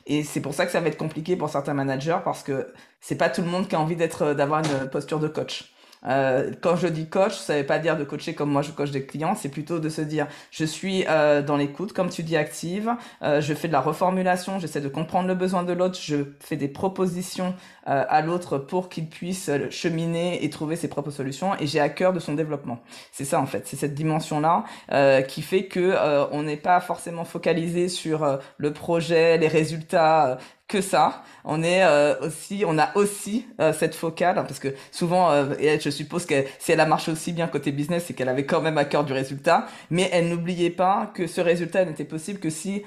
Et 0.06 0.24
c'est 0.24 0.40
pour 0.40 0.54
ça 0.54 0.66
que 0.66 0.72
ça 0.72 0.80
va 0.80 0.88
être 0.88 0.96
compliqué 0.96 1.36
pour 1.36 1.50
certains 1.50 1.74
managers 1.74 2.18
parce 2.24 2.42
que 2.42 2.72
c'est 3.00 3.16
pas 3.16 3.28
tout 3.28 3.42
le 3.42 3.48
monde 3.48 3.68
qui 3.68 3.76
a 3.76 3.80
envie 3.80 3.96
d'être, 3.96 4.34
d'avoir 4.34 4.60
une 4.60 4.88
posture 4.88 5.20
de 5.20 5.28
coach. 5.28 5.72
Euh, 6.06 6.52
quand 6.60 6.76
je 6.76 6.88
dis 6.88 7.08
coach, 7.08 7.34
ça 7.34 7.56
veut 7.56 7.66
pas 7.66 7.78
dire 7.78 7.96
de 7.96 8.04
coacher 8.04 8.34
comme 8.34 8.50
moi 8.50 8.62
je 8.62 8.70
coach 8.70 8.90
des 8.90 9.04
clients, 9.06 9.34
c'est 9.34 9.48
plutôt 9.48 9.78
de 9.78 9.88
se 9.88 10.00
dire 10.00 10.26
je 10.50 10.64
suis 10.64 11.04
euh, 11.08 11.42
dans 11.42 11.56
l'écoute, 11.56 11.92
comme 11.92 12.10
tu 12.10 12.22
dis, 12.22 12.36
active, 12.36 12.90
euh, 13.22 13.40
je 13.40 13.54
fais 13.54 13.68
de 13.68 13.72
la 13.72 13.80
reformulation, 13.80 14.58
j'essaie 14.58 14.80
de 14.80 14.88
comprendre 14.88 15.28
le 15.28 15.34
besoin 15.34 15.62
de 15.62 15.72
l'autre, 15.72 15.98
je 16.00 16.16
fais 16.40 16.56
des 16.56 16.68
propositions 16.68 17.54
euh, 17.88 18.04
à 18.08 18.22
l'autre 18.22 18.58
pour 18.58 18.88
qu'il 18.88 19.08
puisse 19.08 19.50
cheminer 19.70 20.44
et 20.44 20.50
trouver 20.50 20.76
ses 20.76 20.88
propres 20.88 21.10
solutions. 21.10 21.52
Et 21.60 21.66
j'ai 21.66 21.80
à 21.80 21.88
cœur 21.88 22.12
de 22.12 22.18
son 22.20 22.34
développement. 22.34 22.80
C'est 23.12 23.24
ça 23.24 23.40
en 23.40 23.46
fait, 23.46 23.66
c'est 23.66 23.76
cette 23.76 23.94
dimension-là 23.94 24.64
euh, 24.92 25.22
qui 25.22 25.42
fait 25.42 25.66
que 25.66 25.94
on 26.32 26.42
n'est 26.42 26.56
pas 26.56 26.80
forcément 26.80 27.24
focalisé 27.24 27.88
sur 27.88 28.38
le 28.58 28.72
projet, 28.72 29.38
les 29.38 29.48
résultats, 29.48 30.38
que 30.68 30.80
ça. 30.80 31.22
On 31.44 31.62
est 31.62 31.84
euh, 31.84 32.18
aussi, 32.20 32.64
on 32.66 32.78
a 32.78 32.96
aussi 32.96 33.46
euh, 33.60 33.72
cette 33.72 33.94
focale 33.94 34.38
hein, 34.38 34.44
parce 34.44 34.58
que 34.58 34.74
souvent, 34.90 35.30
euh, 35.30 35.54
et 35.58 35.78
je 35.78 35.90
suppose 35.90 36.26
que 36.26 36.44
si 36.58 36.72
elle 36.72 36.80
a 36.80 36.86
marché 36.86 37.12
aussi 37.12 37.32
bien 37.32 37.46
côté 37.46 37.70
business, 37.72 38.04
c'est 38.06 38.14
qu'elle 38.14 38.28
avait 38.28 38.46
quand 38.46 38.60
même 38.60 38.78
à 38.78 38.84
cœur 38.84 39.04
du 39.04 39.12
résultat. 39.12 39.66
Mais 39.90 40.08
elle 40.12 40.28
n'oubliait 40.28 40.70
pas 40.70 41.10
que 41.14 41.26
ce 41.26 41.40
résultat 41.40 41.84
n'était 41.84 42.04
possible 42.04 42.40
que 42.40 42.50
si 42.50 42.82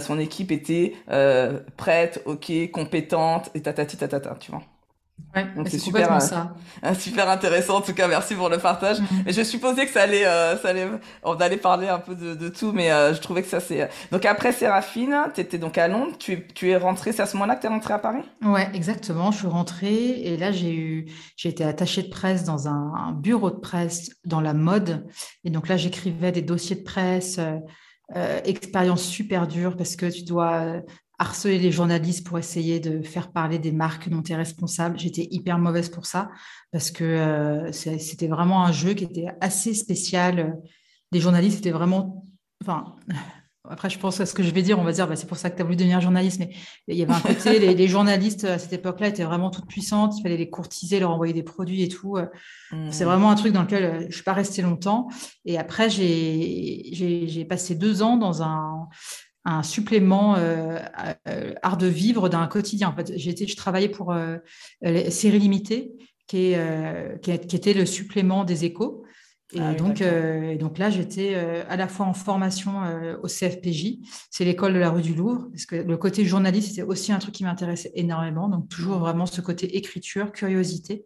son 0.00 0.18
équipe 0.18 0.52
était 0.52 0.94
prête, 1.76 2.22
ok, 2.26 2.52
compétente 2.72 3.50
et 3.54 3.62
tatati 3.62 3.96
tatata, 3.96 4.36
tu 4.40 4.50
vois. 4.50 4.62
Ouais, 5.34 5.46
c'est 5.66 5.78
super, 5.78 6.12
euh, 6.12 6.20
ça. 6.20 6.54
super 6.98 7.28
intéressant. 7.28 7.76
En 7.76 7.80
tout 7.80 7.92
cas, 7.92 8.06
merci 8.06 8.34
pour 8.34 8.48
le 8.48 8.58
partage. 8.58 9.00
Mm-hmm. 9.00 9.22
Mais 9.26 9.32
je 9.32 9.42
supposais 9.42 9.86
que 9.86 9.92
ça 9.92 10.02
allait, 10.02 10.26
euh, 10.26 10.56
ça 10.58 10.68
allait, 10.68 10.88
on 11.22 11.34
allait 11.34 11.56
parler 11.56 11.88
un 11.88 11.98
peu 11.98 12.14
de, 12.14 12.34
de 12.34 12.48
tout, 12.48 12.72
mais 12.72 12.92
euh, 12.92 13.14
je 13.14 13.20
trouvais 13.20 13.42
que 13.42 13.48
ça 13.48 13.60
c'est. 13.60 13.88
Donc 14.12 14.24
après 14.24 14.52
Séraphine, 14.52 15.16
tu 15.34 15.40
étais 15.40 15.58
donc 15.58 15.76
à 15.78 15.88
Londres. 15.88 16.16
Tu, 16.18 16.46
tu 16.48 16.70
es 16.70 16.76
rentrée, 16.76 17.12
c'est 17.12 17.22
à 17.22 17.26
ce 17.26 17.36
moment-là 17.36 17.56
que 17.56 17.62
tu 17.62 17.66
es 17.66 17.70
rentrée 17.70 17.94
à 17.94 17.98
Paris? 17.98 18.22
Ouais, 18.42 18.68
exactement. 18.74 19.32
Je 19.32 19.38
suis 19.38 19.46
rentrée 19.48 20.20
et 20.22 20.36
là 20.36 20.52
j'ai 20.52 20.74
eu, 20.74 21.06
j'ai 21.36 21.48
été 21.48 21.64
attachée 21.64 22.02
de 22.02 22.10
presse 22.10 22.44
dans 22.44 22.68
un, 22.68 22.92
un, 22.94 23.12
bureau 23.12 23.50
de 23.50 23.58
presse 23.58 24.10
dans 24.24 24.40
la 24.40 24.54
mode. 24.54 25.06
Et 25.44 25.50
donc 25.50 25.68
là 25.68 25.76
j'écrivais 25.76 26.32
des 26.32 26.42
dossiers 26.42 26.76
de 26.76 26.84
presse. 26.84 27.40
Euh, 28.14 28.38
expérience 28.44 29.02
super 29.02 29.48
dure 29.48 29.78
parce 29.78 29.96
que 29.96 30.04
tu 30.04 30.24
dois 30.24 30.82
harceler 31.18 31.58
les 31.58 31.70
journalistes 31.70 32.26
pour 32.26 32.38
essayer 32.38 32.80
de 32.80 33.02
faire 33.02 33.30
parler 33.30 33.58
des 33.58 33.72
marques 33.72 34.08
dont 34.08 34.22
tu 34.22 34.32
es 34.32 34.36
responsable. 34.36 34.98
J'étais 34.98 35.28
hyper 35.30 35.58
mauvaise 35.58 35.88
pour 35.88 36.06
ça 36.06 36.30
parce 36.72 36.90
que 36.90 37.04
euh, 37.04 37.72
c'était 37.72 38.26
vraiment 38.26 38.64
un 38.64 38.72
jeu 38.72 38.94
qui 38.94 39.04
était 39.04 39.28
assez 39.40 39.74
spécial. 39.74 40.58
Les 41.12 41.20
journalistes 41.20 41.58
étaient 41.58 41.70
vraiment... 41.70 42.24
Enfin, 42.62 42.96
après, 43.68 43.88
je 43.88 43.98
pense 43.98 44.20
à 44.20 44.26
ce 44.26 44.34
que 44.34 44.42
je 44.42 44.50
vais 44.50 44.60
dire, 44.60 44.78
on 44.78 44.84
va 44.84 44.92
dire, 44.92 45.06
bah, 45.08 45.16
c'est 45.16 45.26
pour 45.26 45.38
ça 45.38 45.48
que 45.48 45.56
tu 45.56 45.62
as 45.62 45.64
voulu 45.64 45.76
devenir 45.76 46.00
journaliste, 46.00 46.38
mais 46.38 46.50
il 46.88 46.96
y 46.96 47.02
avait 47.02 47.14
un 47.14 47.20
côté, 47.20 47.58
les, 47.74 47.88
journalistes 47.88 48.44
à 48.44 48.58
cette 48.58 48.74
époque-là 48.74 49.08
étaient 49.08 49.24
vraiment 49.24 49.50
toutes 49.50 49.66
puissantes, 49.66 50.18
il 50.18 50.22
fallait 50.22 50.36
les 50.36 50.50
courtiser, 50.50 51.00
leur 51.00 51.10
envoyer 51.10 51.32
des 51.32 51.42
produits 51.42 51.82
et 51.82 51.88
tout. 51.88 52.18
Mmh. 52.72 52.90
C'est 52.90 53.04
vraiment 53.04 53.30
un 53.30 53.36
truc 53.36 53.52
dans 53.54 53.62
lequel 53.62 53.84
euh, 53.84 54.00
je 54.00 54.06
ne 54.06 54.12
suis 54.12 54.22
pas 54.22 54.34
restée 54.34 54.60
longtemps. 54.60 55.08
Et 55.46 55.58
après, 55.58 55.88
j'ai 55.88 57.46
passé 57.48 57.74
deux 57.74 58.02
ans 58.02 58.18
dans 58.18 58.42
un, 58.42 58.88
un 59.44 59.62
supplément 59.62 60.36
euh, 60.36 60.78
euh, 61.28 61.52
art 61.62 61.76
de 61.76 61.86
vivre 61.86 62.28
d'un 62.28 62.46
quotidien. 62.46 62.88
En 62.88 62.96
fait, 62.96 63.12
j'étais, 63.16 63.46
je 63.46 63.56
travaillais 63.56 63.88
pour 63.88 64.12
euh, 64.12 64.38
les 64.82 65.10
Série 65.10 65.38
Limitée, 65.38 65.92
qui, 66.26 66.52
est, 66.52 67.20
qui, 67.20 67.30
était 67.30 67.74
le 67.74 67.84
supplément 67.84 68.44
des 68.44 68.64
échos. 68.64 69.04
Et, 69.52 69.60
ah 69.60 69.74
donc, 69.74 70.02
donc 70.58 70.78
là, 70.78 70.88
j'étais 70.88 71.34
à 71.34 71.76
la 71.76 71.86
fois 71.86 72.06
en 72.06 72.14
formation 72.14 72.80
au 73.22 73.28
CFPJ, 73.28 73.98
c'est 74.30 74.46
l'école 74.46 74.72
de 74.72 74.78
la 74.78 74.88
rue 74.88 75.02
du 75.02 75.14
Louvre, 75.14 75.48
parce 75.52 75.66
que 75.66 75.76
le 75.76 75.96
côté 75.98 76.24
journaliste, 76.24 76.70
c'était 76.70 76.82
aussi 76.82 77.12
un 77.12 77.18
truc 77.18 77.34
qui 77.34 77.44
m'intéressait 77.44 77.92
énormément. 77.94 78.48
Donc, 78.48 78.70
toujours 78.70 78.98
vraiment 78.98 79.26
ce 79.26 79.42
côté 79.42 79.76
écriture, 79.76 80.32
curiosité. 80.32 81.04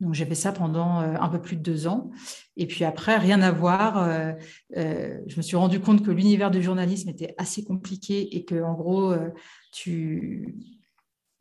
Donc 0.00 0.14
j'ai 0.14 0.24
fait 0.24 0.34
ça 0.34 0.52
pendant 0.52 1.00
euh, 1.00 1.14
un 1.18 1.28
peu 1.28 1.40
plus 1.40 1.56
de 1.56 1.62
deux 1.62 1.88
ans. 1.88 2.10
Et 2.56 2.66
puis 2.66 2.84
après, 2.84 3.16
rien 3.16 3.42
à 3.42 3.50
voir. 3.50 3.98
Euh, 3.98 4.32
euh, 4.76 5.18
je 5.26 5.36
me 5.36 5.42
suis 5.42 5.56
rendu 5.56 5.80
compte 5.80 6.04
que 6.04 6.10
l'univers 6.10 6.50
du 6.50 6.62
journalisme 6.62 7.08
était 7.08 7.34
assez 7.36 7.64
compliqué 7.64 8.36
et 8.36 8.44
que 8.44 8.62
en 8.62 8.74
gros, 8.74 9.14
tu, 9.72 10.56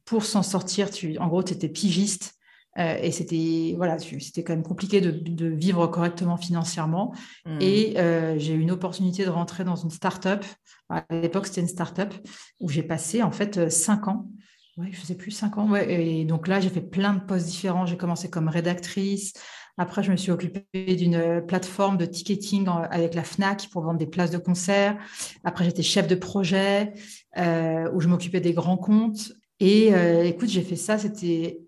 pour 0.06 0.24
s'en 0.24 0.44
sortir, 0.44 0.90
tu, 0.90 1.18
en 1.20 1.28
gros, 1.28 1.44
tu 1.44 1.54
étais 1.54 1.70
pigiste. 1.70 2.34
et 2.78 3.12
c'était 3.12 3.74
voilà, 3.78 4.00
c'était 4.00 4.44
quand 4.44 4.54
même 4.54 4.64
compliqué 4.64 5.02
de, 5.02 5.48
vivre 5.48 5.86
correctement 5.88 6.38
financièrement. 6.38 7.14
Mmh. 7.46 7.58
Et 7.62 7.94
j'ai 8.40 8.54
eu 8.54 8.60
une 8.60 8.72
opportunité 8.72 9.24
de 9.24 9.30
rentrer 9.30 9.64
dans 9.64 9.76
une 9.76 9.92
start-up. 9.92 10.44
À 10.90 11.04
l'époque, 11.12 11.46
c'était 11.46 11.62
une 11.62 11.68
start-up 11.68 12.14
où 12.60 12.70
j'ai 12.70 12.84
passé 12.84 13.22
en 13.22 13.32
fait 13.32 13.70
cinq 13.70 14.08
ans 14.08 14.28
oui, 14.78 14.90
je 14.92 15.00
faisais 15.00 15.16
plus 15.16 15.32
cinq 15.32 15.58
ans. 15.58 15.70
Ouais. 15.70 15.92
Et 15.92 16.26
donc 16.26 16.48
là, 16.48 16.60
j'ai 16.60 16.70
fait 16.70 16.82
plein 16.82 17.16
de 17.16 17.20
postes 17.20 17.48
différents. 17.48 17.86
J'ai 17.88 17.98
commencé 17.98 18.30
comme 18.30 18.48
rédactrice. 18.48 19.34
Après, 19.80 20.04
je 20.04 20.12
me 20.12 20.18
suis 20.18 20.32
occupée 20.32 20.96
d'une 20.96 21.44
plateforme 21.48 21.98
de 21.98 22.06
ticketing 22.06 22.68
avec 22.68 23.14
la 23.16 23.24
FNAC 23.24 23.70
pour 23.72 23.84
vendre 23.84 23.98
des 24.00 24.08
places 24.08 24.32
de 24.32 24.38
concert. 24.38 24.98
Après, 25.44 25.66
j'étais 25.66 25.84
chef 25.84 26.08
de 26.08 26.16
projet 26.16 26.94
euh, 27.38 27.90
où 27.94 28.02
je 28.02 28.08
m'occupais 28.08 28.40
des 28.40 28.54
grands 28.54 28.78
comptes. 28.78 29.34
Et 29.60 29.94
euh, 29.94 30.24
écoute, 30.24 30.50
j'ai 30.50 30.64
fait 30.64 30.76
ça. 30.76 30.98
C'était, 31.00 31.60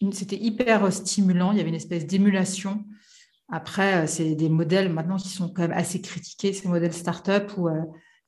hyper 0.00 0.92
stimulant. 0.92 1.52
Il 1.52 1.58
y 1.58 1.60
avait 1.60 1.70
une 1.70 1.74
espèce 1.74 2.06
d'émulation 2.06 2.84
Après, 3.50 4.06
c'est 4.06 4.34
des 4.34 4.48
modèles 4.48 4.90
maintenant 4.90 5.16
qui 5.16 5.28
sont 5.28 5.48
quand 5.48 5.62
même 5.62 5.72
assez 5.72 6.00
critiqués, 6.00 6.52
ces 6.54 6.68
modèles 6.68 6.94
start-up 6.94 7.52
où 7.58 7.68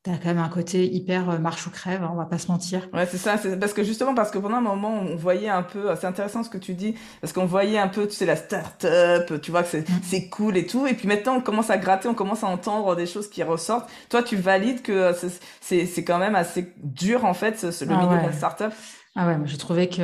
as 0.07 0.17
quand 0.17 0.27
même 0.27 0.39
un 0.39 0.49
côté 0.49 0.87
hyper 0.87 1.39
marche 1.41 1.67
ou 1.67 1.71
crève, 1.71 2.03
hein, 2.03 2.11
on 2.13 2.17
va 2.17 2.25
pas 2.25 2.39
se 2.39 2.51
mentir. 2.51 2.89
Ouais, 2.95 3.07
c'est 3.07 3.19
ça. 3.19 3.37
C'est 3.37 3.59
parce 3.59 3.75
que 3.75 3.85
justement, 3.85 4.15
parce 4.15 4.31
que 4.31 4.39
pendant 4.39 4.57
un 4.57 4.63
moment, 4.63 4.95
on 4.95 5.17
voyait 5.17 5.49
un 5.49 5.63
peu, 5.63 5.95
c'est 5.97 6.07
intéressant 6.07 6.43
ce 6.43 6.49
que 6.49 6.59
tu 6.59 6.73
dis, 6.73 6.95
parce 7.21 7.33
qu'on 7.33 7.45
voyait 7.45 7.79
un 7.79 7.89
peu, 7.89 8.07
tu 8.07 8.15
sais, 8.15 8.25
la 8.25 8.37
start-up, 8.37 9.41
tu 9.43 9.51
vois 9.51 9.63
que 9.63 9.69
c'est 9.69 9.89
mm. 9.89 10.01
c'est 10.03 10.29
cool 10.29 10.57
et 10.57 10.67
tout. 10.67 10.87
Et 10.87 10.95
puis 10.95 11.07
maintenant, 11.07 11.37
on 11.37 11.41
commence 11.43 11.69
à 11.69 11.77
gratter, 11.77 12.09
on 12.09 12.15
commence 12.15 12.45
à 12.45 12.47
entendre 12.47 12.97
des 12.97 13.07
choses 13.07 13.29
qui 13.29 13.43
ressortent. 13.43 13.91
Toi, 14.09 14.23
tu 14.23 14.37
valides 14.37 14.83
que 14.83 15.13
c'est 15.61 16.05
quand 16.05 16.19
même 16.19 16.35
assez 16.35 16.73
dur, 16.79 17.27
en 17.27 17.35
fait, 17.35 17.63
le 17.63 17.71
ah 17.91 17.97
milieu 17.97 18.23
de 18.23 18.27
la 18.27 18.33
start-up? 18.33 18.73
Ah 19.17 19.27
ouais, 19.27 19.37
j'ai 19.45 19.59
trouvé 19.59 19.89
que 19.89 20.03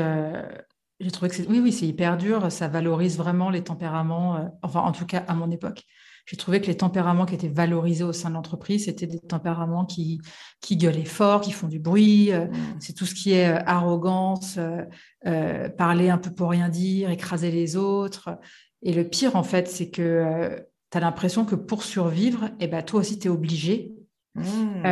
j'ai 1.01 1.11
trouvé 1.11 1.29
que 1.29 1.37
c'est 1.37 1.47
oui, 1.47 1.61
oui, 1.61 1.73
c'est 1.73 1.87
hyper 1.87 2.17
dur. 2.17 2.51
Ça 2.51 2.69
valorise 2.69 3.19
vraiment 3.19 3.51
les 3.51 3.63
tempéraments. 3.63 4.37
Euh, 4.37 4.45
enfin, 4.63 4.81
en 4.81 4.93
tout 4.93 5.07
cas, 5.07 5.25
à 5.29 5.35
mon 5.35 5.51
époque, 5.51 5.83
j'ai 6.25 6.37
trouvé 6.37 6.61
que 6.61 6.67
les 6.67 6.77
tempéraments 6.77 7.27
qui 7.27 7.35
étaient 7.35 7.49
valorisés 7.49 8.03
au 8.03 8.13
sein 8.13 8.31
de 8.31 8.35
l'entreprise, 8.35 8.87
c'était 8.87 9.07
des 9.07 9.21
tempéraments 9.21 9.85
qui 9.85 10.21
qui 10.61 10.77
gueulaient 10.77 11.05
fort, 11.05 11.43
qui 11.43 11.53
font 11.53 11.69
du 11.69 11.79
bruit. 11.79 12.33
Euh, 12.33 12.47
mmh. 12.47 12.77
C'est 12.81 12.95
tout 12.95 13.05
ce 13.05 13.15
qui 13.15 13.33
est 13.33 13.49
euh, 13.49 13.63
arrogance, 13.67 14.59
parler 15.77 16.09
un 16.09 16.19
peu 16.19 16.31
pour 16.31 16.51
rien 16.51 16.69
dire, 16.69 17.11
écraser 17.11 17.51
les 17.51 17.77
autres. 17.77 18.31
Et 18.83 18.93
le 18.93 19.05
pire, 19.05 19.37
en 19.37 19.43
fait, 19.43 19.69
c'est 19.69 19.91
que 19.91 20.65
tu 20.91 20.99
as 20.99 21.01
l'impression 21.01 21.45
que 21.45 21.57
pour 21.57 21.83
survivre, 21.83 22.51
eh 22.61 22.69
ben, 22.69 22.83
toi 22.83 23.01
aussi, 23.01 23.19
tu 23.19 23.27
es 23.27 23.31
obligé 23.31 23.93
mmh. 24.35 24.83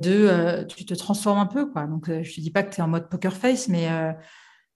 de. 0.00 0.64
tu 0.64 0.84
te 0.84 0.94
transformes 0.94 1.38
un 1.38 1.46
peu. 1.46 1.70
Quoi. 1.70 1.86
Donc, 1.86 2.06
je 2.08 2.12
ne 2.14 2.22
te 2.22 2.40
dis 2.40 2.50
pas 2.50 2.64
que 2.64 2.74
tu 2.74 2.80
es 2.80 2.82
en 2.82 2.88
mode 2.88 3.08
poker 3.08 3.34
face, 3.34 3.68
mais 3.68 3.88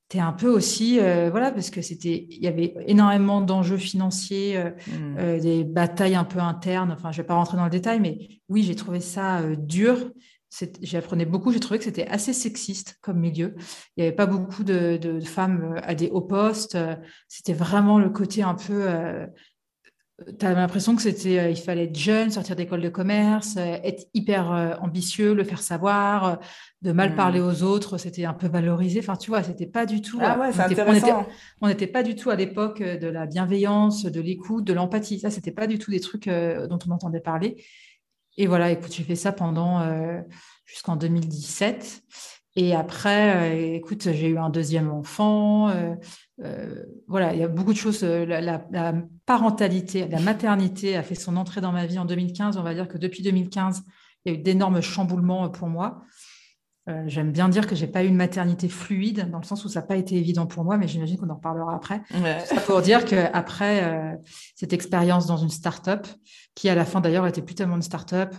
tu 0.09 0.19
es 0.19 0.21
un 0.21 0.33
peu 0.33 0.49
aussi, 0.49 1.01
euh, 1.01 1.31
voilà, 1.31 1.51
parce 1.51 1.71
que 1.71 1.83
c'était, 1.83 2.27
il 2.31 2.43
y 2.43 2.47
avait 2.47 2.75
énormément 2.87 3.41
d'enjeux 3.41 3.77
financiers, 3.77 4.57
euh, 4.57 4.71
mmh. 4.71 5.17
euh, 5.19 5.41
des 5.41 5.65
batailles 5.65 6.15
un 6.15 6.25
peu 6.25 6.39
internes. 6.39 6.93
Enfin, 6.93 7.11
je 7.11 7.19
vais 7.19 7.27
pas 7.27 7.35
rentrer 7.35 7.57
dans 7.57 7.65
le 7.65 7.71
détail, 7.71 8.01
mais 8.01 8.41
oui, 8.49 8.63
j'ai 8.63 8.77
trouvé 8.77 9.01
ça 9.01 9.43
dur. 9.57 10.13
J'apprenais 10.81 11.27
beaucoup. 11.27 11.53
J'ai 11.53 11.61
trouvé 11.61 11.79
que 11.79 11.85
c'était 11.85 12.07
assez 12.07 12.33
sexiste 12.33 12.99
comme 13.03 13.19
milieu. 13.19 13.57
Il 13.97 14.03
n'y 14.03 14.07
avait 14.07 14.17
pas 14.17 14.27
beaucoup 14.27 14.63
de, 14.63 14.97
de, 14.97 15.21
femmes 15.21 15.75
à 15.83 15.95
des 15.95 16.09
hauts 16.09 16.23
postes. 16.23 16.79
C'était 17.29 17.53
vraiment 17.53 17.99
le 17.99 18.09
côté 18.09 18.43
un 18.43 18.55
peu 18.55 18.87
tu 20.39 20.47
as 20.47 20.55
l'impression 20.55 20.97
que 20.97 21.03
c'était, 21.03 21.39
euh, 21.39 21.51
il 21.51 21.59
fallait 21.59 21.85
être 21.85 21.97
jeune, 21.97 22.31
sortir 22.31 22.57
d'école 22.57 22.81
de 22.81 22.89
commerce, 22.89 23.57
euh, 23.59 23.77
être 23.85 24.07
hyper 24.15 24.51
euh, 24.51 24.75
ambitieux, 24.81 25.35
le 25.35 25.45
faire 25.45 25.61
savoir, 25.61 26.39
de 26.81 26.93
mal 26.93 27.13
hmm. 27.13 27.17
parler 27.17 27.41
aux 27.41 27.63
autres, 27.63 27.99
c'était 27.99 28.25
un 28.25 28.33
peu 28.33 28.47
valorisé. 28.47 29.01
Enfin, 29.01 29.17
tu 29.17 29.31
vois, 29.31 29.43
c'était 29.43 29.67
pas 29.67 29.85
du 29.85 30.01
tout. 30.01 30.19
Ah 30.23 30.39
ouais, 30.39 30.53
c'est 30.53 30.63
intéressant. 30.63 31.27
On 31.61 31.69
n'était 31.69 31.87
pas 31.87 32.03
du 32.03 32.15
tout 32.15 32.31
à 32.31 32.37
l'époque 32.37 32.83
de 32.83 33.07
la 33.09 33.27
bienveillance, 33.27 34.05
de 34.07 34.21
l'écoute, 34.21 34.65
de 34.65 34.73
l'empathie. 34.73 35.21
Ça, 35.21 35.31
c'était 35.31 35.53
pas 35.53 35.67
du 35.67 35.79
tout 35.79 35.91
des 35.91 36.01
trucs 36.01 36.29
dont 36.29 36.79
on 36.89 36.91
entendait 36.93 37.21
parler. 37.21 37.63
Et 38.39 38.47
voilà, 38.47 38.71
écoute, 38.71 38.93
j'ai 38.95 39.03
fait 39.03 39.17
ça 39.17 39.33
pendant 39.33 39.83
jusqu'en 40.65 40.97
2017. 40.97 42.03
Et 42.57 42.75
après, 42.75 43.75
écoute, 43.75 44.11
j'ai 44.13 44.29
eu 44.29 44.39
un 44.39 44.51
deuxième 44.51 44.91
enfant. 44.91 45.73
Euh, 46.45 46.85
voilà, 47.09 47.33
il 47.33 47.41
y 47.41 47.43
a 47.43 47.49
beaucoup 47.49 47.73
de 47.73 47.79
choses. 47.79 48.03
Euh, 48.03 48.27
la, 48.27 48.95
parentalité, 49.25 50.07
la 50.09 50.21
maternité 50.21 50.97
a 50.97 51.03
fait 51.03 51.15
son 51.15 51.37
entrée 51.37 51.61
dans 51.61 51.73
ma 51.73 51.87
vie 51.87 51.99
en 51.99 52.05
2015. 52.05 52.57
On 52.57 52.63
va 52.63 52.75
dire 52.75 52.89
que 52.89 52.99
depuis 52.99 53.23
2015, 53.23 53.83
il 54.25 54.33
y 54.33 54.37
a 54.37 54.39
eu 54.39 54.43
d'énormes 54.43 54.81
chamboulements 54.81 55.47
euh, 55.47 55.49
pour 55.49 55.69
moi. 55.69 56.03
J'aime 57.07 57.33
bien 57.33 57.49
dire 57.49 57.67
que 57.67 57.75
j'ai 57.75 57.89
pas 57.89 58.05
eu 58.05 58.07
une 58.07 58.15
maternité 58.15 58.69
fluide, 58.69 59.29
dans 59.33 59.39
le 59.39 59.45
sens 59.45 59.65
où 59.65 59.69
ça 59.69 59.81
n'a 59.81 59.87
pas 59.89 59.97
été 59.97 60.15
évident 60.15 60.47
pour 60.47 60.63
moi, 60.63 60.79
mais 60.79 60.87
j'imagine 60.87 61.19
qu'on 61.19 61.29
en 61.31 61.35
reparlera 61.35 61.75
après. 61.75 62.01
Ça 62.45 62.61
pour 62.61 62.81
dire 62.81 63.05
qu'après 63.05 64.17
cette 64.55 64.73
expérience 64.73 65.27
dans 65.27 65.37
une 65.37 65.51
start-up, 65.51 66.07
qui 66.55 66.69
à 66.69 66.77
la 66.77 66.85
fin 66.85 67.01
d'ailleurs 67.01 67.27
était 67.27 67.43
plus 67.43 67.57
tellement 67.57 67.75
une 67.75 67.83
start-up, 67.83 68.37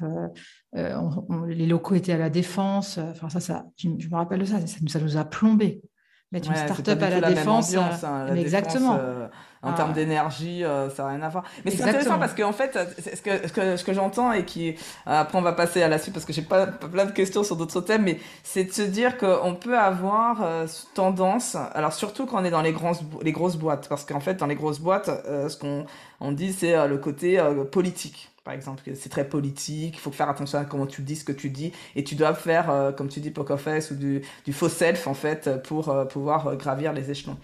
les 0.74 1.68
locaux 1.68 1.96
étaient 1.96 2.14
à 2.14 2.18
la 2.18 2.30
défense, 2.30 2.98
enfin 3.00 3.28
ça, 3.28 3.42
ça 3.42 3.66
je, 3.76 3.90
me 3.90 4.16
rappelle 4.16 4.40
de 4.40 4.46
ça, 4.46 4.66
ça, 4.66 4.78
ça 4.88 5.00
nous 5.02 5.18
a 5.18 5.26
plombé 5.26 5.82
mettre 6.32 6.50
une 6.50 6.56
start-up 6.56 7.02
à 7.02 7.10
la, 7.10 7.30
défense. 7.30 7.74
Hein, 7.76 8.36
exactement. 8.36 8.98
Euh, 9.00 9.28
en 9.64 9.74
termes 9.74 9.90
ah. 9.92 9.96
d'énergie, 9.96 10.64
euh, 10.64 10.90
ça 10.90 11.04
n'a 11.04 11.10
rien 11.10 11.22
à 11.24 11.30
voir. 11.30 11.44
Mais 11.66 11.72
c'est 11.72 11.84
intéressant 11.84 12.20
parce 12.20 12.34
qu'en 12.34 12.52
fait, 12.52 12.78
ce 12.98 13.22
que, 13.22 13.48
ce 13.48 13.52
que, 13.52 13.78
ce 13.78 13.84
que 13.84 13.94
j'entends 13.94 14.32
et 14.32 14.46
qui. 14.46 14.76
Après, 15.06 15.38
on 15.38 15.42
va 15.42 15.54
passer 15.54 15.82
à 15.82 15.88
la 15.88 15.98
suite 15.98 16.14
parce 16.14 16.26
que 16.26 16.34
j'ai 16.34 16.42
pas 16.42 16.68
plein 16.68 17.06
de 17.06 17.12
questions 17.12 17.44
sur 17.44 17.56
d'autres 17.56 17.82
thèmes, 17.82 18.04
mais 18.04 18.20
c'est 18.44 18.66
de 18.66 18.72
se 18.72 18.84
dire 18.84 19.18
qu'on 19.18 19.56
peut 19.56 19.78
avoir 19.78 20.44
euh, 20.44 20.68
tendance. 20.94 21.58
Alors, 21.74 21.94
surtout 21.94 22.26
quand 22.26 22.42
on 22.42 22.46
est 22.46 22.52
dans 22.52 22.62
les, 22.62 22.74
grands, 22.74 22.94
les 23.24 23.32
grosses 23.32 23.58
boîtes, 23.58 23.88
parce 23.90 24.06
qu'en 24.06 24.20
fait, 24.20 24.36
dans 24.36 24.48
les 24.48 24.56
grosses 24.56 24.80
boîtes, 24.80 25.10
ce 25.26 25.58
qu'on 25.58 25.86
on 26.20 26.32
dit, 26.32 26.54
c'est 26.54 26.88
le 26.88 26.98
côté 26.98 27.42
politique 27.72 28.30
par 28.48 28.54
exemple, 28.54 28.82
c'est 28.96 29.10
très 29.10 29.28
politique, 29.28 29.96
il 29.98 30.00
faut 30.00 30.14
faire 30.14 30.30
attention 30.30 30.58
à 30.58 30.64
comment 30.64 30.86
tu 30.86 31.02
dis 31.02 31.18
ce 31.18 31.26
que 31.26 31.34
tu 31.34 31.50
dis, 31.50 31.74
et 31.98 32.06
tu 32.06 32.16
dois 32.16 32.34
faire, 32.34 32.70
euh, 32.70 32.94
comme 32.94 33.10
tu 33.10 33.20
dis, 33.20 33.30
poker 33.30 33.60
face 33.60 33.92
ou 33.92 33.96
du, 33.96 34.22
du, 34.46 34.54
faux 34.54 34.70
self, 34.70 35.06
en 35.06 35.14
fait, 35.14 35.62
pour 35.64 35.90
euh, 35.90 36.06
pouvoir 36.06 36.48
euh, 36.48 36.56
gravir 36.56 36.94
les 36.94 37.12
échelons. 37.12 37.38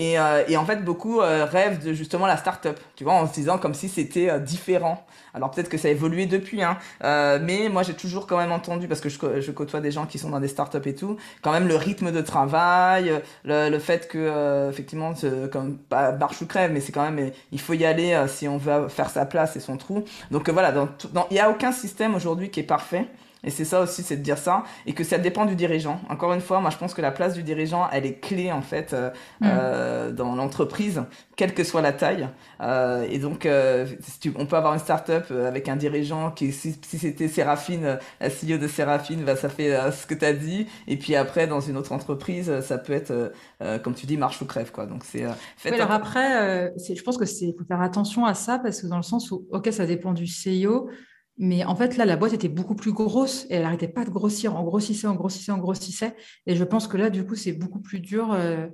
Et, 0.00 0.14
et 0.48 0.56
en 0.56 0.64
fait, 0.64 0.82
beaucoup 0.82 1.18
rêvent 1.18 1.84
de 1.84 1.92
justement 1.92 2.26
la 2.26 2.38
start-up, 2.38 2.80
tu 2.96 3.04
vois, 3.04 3.12
en 3.12 3.28
se 3.28 3.34
disant 3.34 3.58
comme 3.58 3.74
si 3.74 3.90
c'était 3.90 4.40
différent. 4.40 5.04
Alors 5.34 5.50
peut-être 5.50 5.68
que 5.68 5.76
ça 5.76 5.88
a 5.88 5.90
évolué 5.90 6.24
depuis, 6.24 6.62
hein, 6.62 6.78
mais 7.02 7.68
moi 7.70 7.82
j'ai 7.82 7.92
toujours 7.92 8.26
quand 8.26 8.38
même 8.38 8.50
entendu, 8.50 8.88
parce 8.88 9.02
que 9.02 9.10
je, 9.10 9.50
côtoie 9.50 9.80
des 9.80 9.90
gens 9.90 10.06
qui 10.06 10.18
sont 10.18 10.30
dans 10.30 10.40
des 10.40 10.48
start-up 10.48 10.86
et 10.86 10.94
tout, 10.94 11.18
quand 11.42 11.52
même 11.52 11.68
le 11.68 11.76
rythme 11.76 12.12
de 12.12 12.20
travail, 12.22 13.20
le, 13.44 13.68
le 13.68 13.78
fait 13.78 14.08
que, 14.08 14.70
effectivement, 14.70 15.12
comme 15.52 15.76
pas 15.76 16.12
marche 16.12 16.40
ou 16.40 16.46
crève, 16.46 16.72
mais 16.72 16.80
c'est 16.80 16.92
quand 16.92 17.08
même, 17.08 17.30
il 17.52 17.60
faut 17.60 17.74
y 17.74 17.84
aller 17.84 18.24
si 18.26 18.48
on 18.48 18.56
veut 18.56 18.88
faire 18.88 19.10
sa 19.10 19.26
place 19.26 19.54
et 19.56 19.60
son 19.60 19.76
trou. 19.76 20.04
Donc 20.30 20.48
voilà, 20.48 20.72
il 21.30 21.34
n'y 21.34 21.40
a 21.40 21.50
aucun 21.50 21.72
système 21.72 22.14
aujourd'hui 22.14 22.50
qui 22.50 22.60
est 22.60 22.64
parfait. 22.64 23.06
Et 23.44 23.50
c'est 23.50 23.64
ça 23.64 23.80
aussi, 23.80 24.02
c'est 24.02 24.16
de 24.16 24.22
dire 24.22 24.38
ça, 24.38 24.64
et 24.86 24.92
que 24.92 25.04
ça 25.04 25.18
dépend 25.18 25.46
du 25.46 25.56
dirigeant. 25.56 26.00
Encore 26.08 26.32
une 26.32 26.40
fois, 26.40 26.60
moi 26.60 26.70
je 26.70 26.76
pense 26.76 26.94
que 26.94 27.00
la 27.00 27.10
place 27.10 27.34
du 27.34 27.42
dirigeant, 27.42 27.88
elle 27.90 28.04
est 28.04 28.20
clé 28.20 28.52
en 28.52 28.60
fait 28.60 28.92
euh, 28.92 29.10
mm. 29.40 29.46
euh, 29.46 30.12
dans 30.12 30.34
l'entreprise, 30.34 31.02
quelle 31.36 31.54
que 31.54 31.64
soit 31.64 31.80
la 31.80 31.92
taille. 31.92 32.28
Euh, 32.60 33.06
et 33.10 33.18
donc, 33.18 33.46
on 33.46 34.46
peut 34.46 34.56
avoir 34.56 34.74
une 34.74 34.80
start-up 34.80 35.30
avec 35.30 35.68
un 35.68 35.76
dirigeant 35.76 36.30
qui, 36.30 36.52
si, 36.52 36.76
c'était 36.82 37.28
Séraphine, 37.28 37.98
la 38.20 38.28
CEO 38.28 38.58
de 38.58 38.68
Séraphine, 38.68 39.24
bah, 39.24 39.36
ça 39.36 39.48
fait 39.48 39.74
ce 39.92 40.06
que 40.06 40.14
tu 40.14 40.24
as 40.24 40.34
dit. 40.34 40.66
Et 40.86 40.98
puis 40.98 41.16
après, 41.16 41.46
dans 41.46 41.60
une 41.60 41.76
autre 41.76 41.92
entreprise, 41.92 42.60
ça 42.60 42.76
peut 42.76 42.92
être, 42.92 43.32
comme 43.82 43.94
tu 43.94 44.06
dis, 44.06 44.18
marche 44.18 44.40
ou 44.42 44.44
crève. 44.44 44.70
Quoi. 44.70 44.86
Donc, 44.86 45.04
c'est, 45.04 45.24
oui, 45.64 45.70
alors 45.72 45.92
après, 45.92 46.72
je 46.76 47.02
pense 47.02 47.16
que 47.16 47.24
c'est 47.24 47.54
faut 47.58 47.64
faire 47.64 47.80
attention 47.80 48.26
à 48.26 48.34
ça 48.34 48.58
parce 48.58 48.82
que 48.82 48.86
dans 48.86 48.96
le 48.96 49.02
sens 49.02 49.30
où, 49.30 49.46
ok, 49.50 49.68
ça 49.72 49.86
dépend 49.86 50.12
du 50.12 50.24
CEO. 50.24 50.90
Mais 51.42 51.64
en 51.64 51.74
fait, 51.74 51.96
là, 51.96 52.04
la 52.04 52.16
boîte 52.16 52.34
était 52.34 52.50
beaucoup 52.50 52.74
plus 52.74 52.92
grosse 52.92 53.46
et 53.48 53.54
elle 53.54 53.62
n'arrêtait 53.62 53.88
pas 53.88 54.04
de 54.04 54.10
grossir. 54.10 54.54
On 54.56 54.62
grossissait, 54.62 55.06
on 55.06 55.14
grossissait, 55.14 55.50
on 55.50 55.56
grossissait. 55.56 56.14
Et 56.46 56.54
je 56.54 56.62
pense 56.64 56.86
que 56.86 56.98
là, 56.98 57.08
du 57.08 57.24
coup, 57.24 57.34
c'est 57.34 57.52
beaucoup 57.52 57.80
plus 57.80 57.98
dur. 57.98 58.30
Euh, 58.32 58.66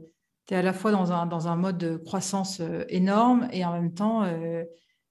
tu 0.49 0.55
es 0.55 0.57
à 0.57 0.63
la 0.63 0.73
fois 0.73 0.91
dans 0.91 1.13
un, 1.13 1.27
dans 1.27 1.47
un 1.47 1.55
mode 1.55 1.79
de 1.79 1.97
croissance 1.97 2.59
euh, 2.61 2.85
énorme 2.89 3.47
et 3.53 3.65
en 3.65 3.73
même 3.73 3.95
temps, 3.95 4.25
euh, 4.25 4.65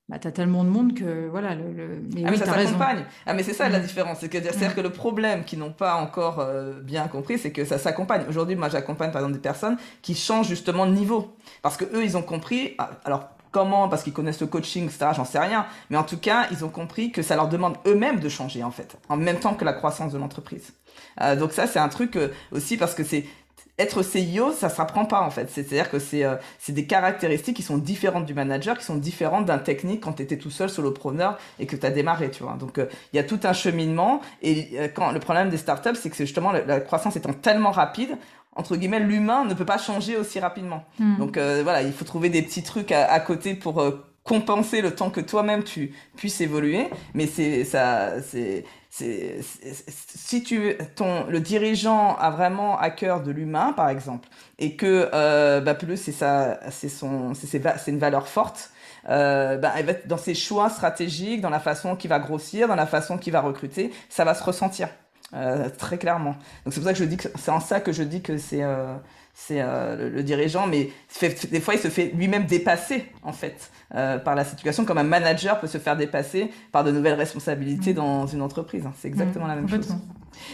bah, 0.09 0.19
tu 0.19 0.27
as 0.27 0.33
tellement 0.33 0.65
de 0.65 0.69
monde 0.69 0.95
que 0.95 1.29
voilà. 1.29 1.55
Le, 1.55 2.01
Mais 2.13 2.23
ah, 2.25 2.29
oui, 2.29 2.37
ça 2.37 2.45
s'accompagne. 2.45 3.05
Ah, 3.25 3.33
mais 3.33 3.43
c'est 3.43 3.53
ça 3.53 3.69
la 3.69 3.79
mm. 3.79 3.83
différence. 3.83 4.19
Que, 4.19 4.27
c'est-à-dire 4.29 4.71
mm. 4.71 4.73
que 4.73 4.81
le 4.81 4.89
problème 4.89 5.45
qu'ils 5.45 5.59
n'ont 5.59 5.71
pas 5.71 5.95
encore 5.95 6.45
bien 6.83 7.07
compris, 7.07 7.39
c'est 7.39 7.53
que 7.53 7.63
ça 7.63 7.77
s'accompagne. 7.77 8.25
Aujourd'hui, 8.27 8.57
moi, 8.57 8.67
j'accompagne 8.67 9.11
par 9.11 9.21
exemple 9.21 9.35
des 9.35 9.41
personnes 9.41 9.77
qui 10.01 10.13
changent 10.13 10.49
justement 10.49 10.85
de 10.85 10.91
niveau. 10.91 11.37
Parce 11.61 11.77
que 11.77 11.85
eux, 11.85 12.03
ils 12.03 12.17
ont 12.17 12.21
compris. 12.21 12.75
Ah, 12.79 12.91
alors, 13.05 13.29
Comment 13.55 13.87
Parce 13.87 14.03
qu'ils 14.03 14.11
connaissent 14.11 14.41
le 14.41 14.47
coaching, 14.47 14.83
etc. 14.83 15.11
J'en 15.15 15.23
sais 15.23 15.39
rien. 15.39 15.65
Mais 15.89 15.95
en 15.95 16.03
tout 16.03 16.17
cas, 16.17 16.47
ils 16.51 16.65
ont 16.65 16.69
compris 16.69 17.13
que 17.13 17.21
ça 17.21 17.37
leur 17.37 17.47
demande 17.47 17.77
eux-mêmes 17.87 18.19
de 18.19 18.27
changer, 18.27 18.65
en 18.65 18.69
fait, 18.69 18.97
en 19.07 19.15
même 19.15 19.39
temps 19.39 19.53
que 19.53 19.63
la 19.63 19.71
croissance 19.71 20.11
de 20.11 20.17
l'entreprise. 20.17 20.73
Euh, 21.21 21.37
donc 21.37 21.53
ça, 21.53 21.65
c'est 21.65 21.79
un 21.79 21.87
truc 21.87 22.17
euh, 22.17 22.33
aussi 22.51 22.75
parce 22.75 22.93
que 22.93 23.05
c'est 23.05 23.23
être 23.79 24.01
CEO, 24.01 24.51
ça 24.51 24.67
s'apprend 24.67 25.05
pas 25.05 25.21
en 25.21 25.29
fait. 25.29 25.49
C'est-à-dire 25.49 25.89
que 25.89 25.99
c'est 25.99 26.25
euh, 26.25 26.35
c'est 26.59 26.73
des 26.73 26.85
caractéristiques 26.85 27.55
qui 27.55 27.63
sont 27.63 27.77
différentes 27.77 28.25
du 28.25 28.33
manager, 28.33 28.77
qui 28.77 28.83
sont 28.83 28.97
différentes 28.97 29.45
d'un 29.45 29.57
technique 29.57 30.01
quand 30.01 30.11
tu 30.11 30.23
étais 30.23 30.37
tout 30.37 30.51
seul 30.51 30.69
solopreneur 30.69 31.37
et 31.57 31.65
que 31.65 31.77
tu 31.77 31.85
as 31.85 31.91
démarré, 31.91 32.31
tu 32.31 32.43
vois. 32.43 32.57
Donc 32.59 32.77
il 32.77 33.15
y 33.15 33.19
a 33.19 33.23
tout 33.23 33.39
un 33.43 33.53
cheminement 33.53 34.19
et 34.41 34.89
quand 34.95 35.13
le 35.13 35.19
problème 35.21 35.49
des 35.49 35.57
startups, 35.57 35.95
c'est 35.95 36.09
que 36.09 36.17
justement 36.17 36.51
la, 36.51 36.81
croissance 36.81 37.15
étant 37.15 37.33
tellement 37.33 37.71
rapide, 37.71 38.17
entre 38.55 38.75
guillemets, 38.77 38.99
l'humain 38.99 39.45
ne 39.45 39.53
peut 39.53 39.65
pas 39.65 39.77
changer 39.77 40.17
aussi 40.17 40.39
rapidement. 40.39 40.85
Hmm. 40.99 41.17
Donc 41.17 41.37
euh, 41.37 41.61
voilà, 41.63 41.81
il 41.81 41.91
faut 41.91 42.05
trouver 42.05 42.29
des 42.29 42.41
petits 42.41 42.63
trucs 42.63 42.91
à, 42.91 43.19
côté 43.19 43.53
pour 43.53 43.81
euh, 43.81 44.05
compenser 44.23 44.81
le 44.81 44.95
temps 44.95 45.09
que 45.09 45.21
toi-même 45.21 45.63
tu 45.63 45.93
puisses 46.15 46.41
évoluer. 46.41 46.87
Mais 47.13 47.27
c'est 47.27 47.63
ça, 47.65 48.21
c'est 48.21 48.63
si 48.97 50.43
tu 50.43 50.77
ton 50.95 51.25
le 51.27 51.39
dirigeant 51.41 52.15
a 52.15 52.29
vraiment 52.29 52.79
à 52.79 52.89
cœur 52.89 53.21
de 53.21 53.31
l'humain 53.31 53.73
par 53.73 53.89
exemple 53.89 54.29
et 54.57 54.75
que 54.75 55.09
euh, 55.13 55.59
bah, 55.59 55.73
plus 55.73 55.97
c'est 55.97 56.13
ça 56.13 56.59
c'est 56.71 56.87
son 56.87 57.33
c'est 57.33 57.61
c'est 57.77 57.91
une 57.91 57.99
valeur 57.99 58.27
forte 58.27 58.71
euh, 59.09 59.57
bah, 59.57 59.73
dans 60.05 60.17
ses 60.17 60.33
choix 60.33 60.69
stratégiques 60.69 61.41
dans 61.41 61.49
la 61.49 61.59
façon 61.59 61.97
qu'il 61.97 62.09
va 62.09 62.19
grossir 62.19 62.69
dans 62.69 62.75
la 62.75 62.87
façon 62.87 63.17
qu'il 63.17 63.33
va 63.33 63.41
recruter 63.41 63.91
ça 64.07 64.23
va 64.23 64.33
se 64.33 64.43
ressentir 64.43 64.87
euh, 65.33 65.69
très 65.75 65.97
clairement. 65.97 66.35
Donc 66.63 66.73
c'est 66.73 66.79
pour 66.79 66.83
ça 66.83 66.93
que 66.93 66.99
je 66.99 67.05
dis 67.05 67.17
que 67.17 67.27
c'est 67.35 67.51
en 67.51 67.59
ça 67.59 67.79
que 67.79 67.91
je 67.91 68.03
dis 68.03 68.21
que 68.21 68.37
c'est 68.37 68.63
euh, 68.63 68.95
c'est 69.33 69.61
le, 69.61 70.23
dirigeant, 70.23 70.65
mais 70.65 70.91
des 71.51 71.59
fois 71.59 71.73
il 71.73 71.79
se 71.81 71.89
fait 71.89 72.13
lui-même 72.15 72.45
dépasser 72.45 73.11
en 73.21 73.33
fait 73.33 73.69
par 73.89 74.33
la 74.33 74.45
situation, 74.45 74.85
comme 74.85 74.97
un 74.97 75.03
manager 75.03 75.59
peut 75.59 75.67
se 75.67 75.77
faire 75.77 75.97
dépasser 75.97 76.51
par 76.71 76.85
de 76.85 76.91
nouvelles 76.91 77.15
responsabilités 77.15 77.91
mmh. 77.91 77.97
dans 77.97 78.27
une 78.27 78.41
entreprise. 78.41 78.85
Hein. 78.85 78.93
C'est 78.97 79.09
exactement 79.09 79.45
mmh, 79.45 79.49
la 79.49 79.55
même 79.55 79.67
chose. 79.67 79.93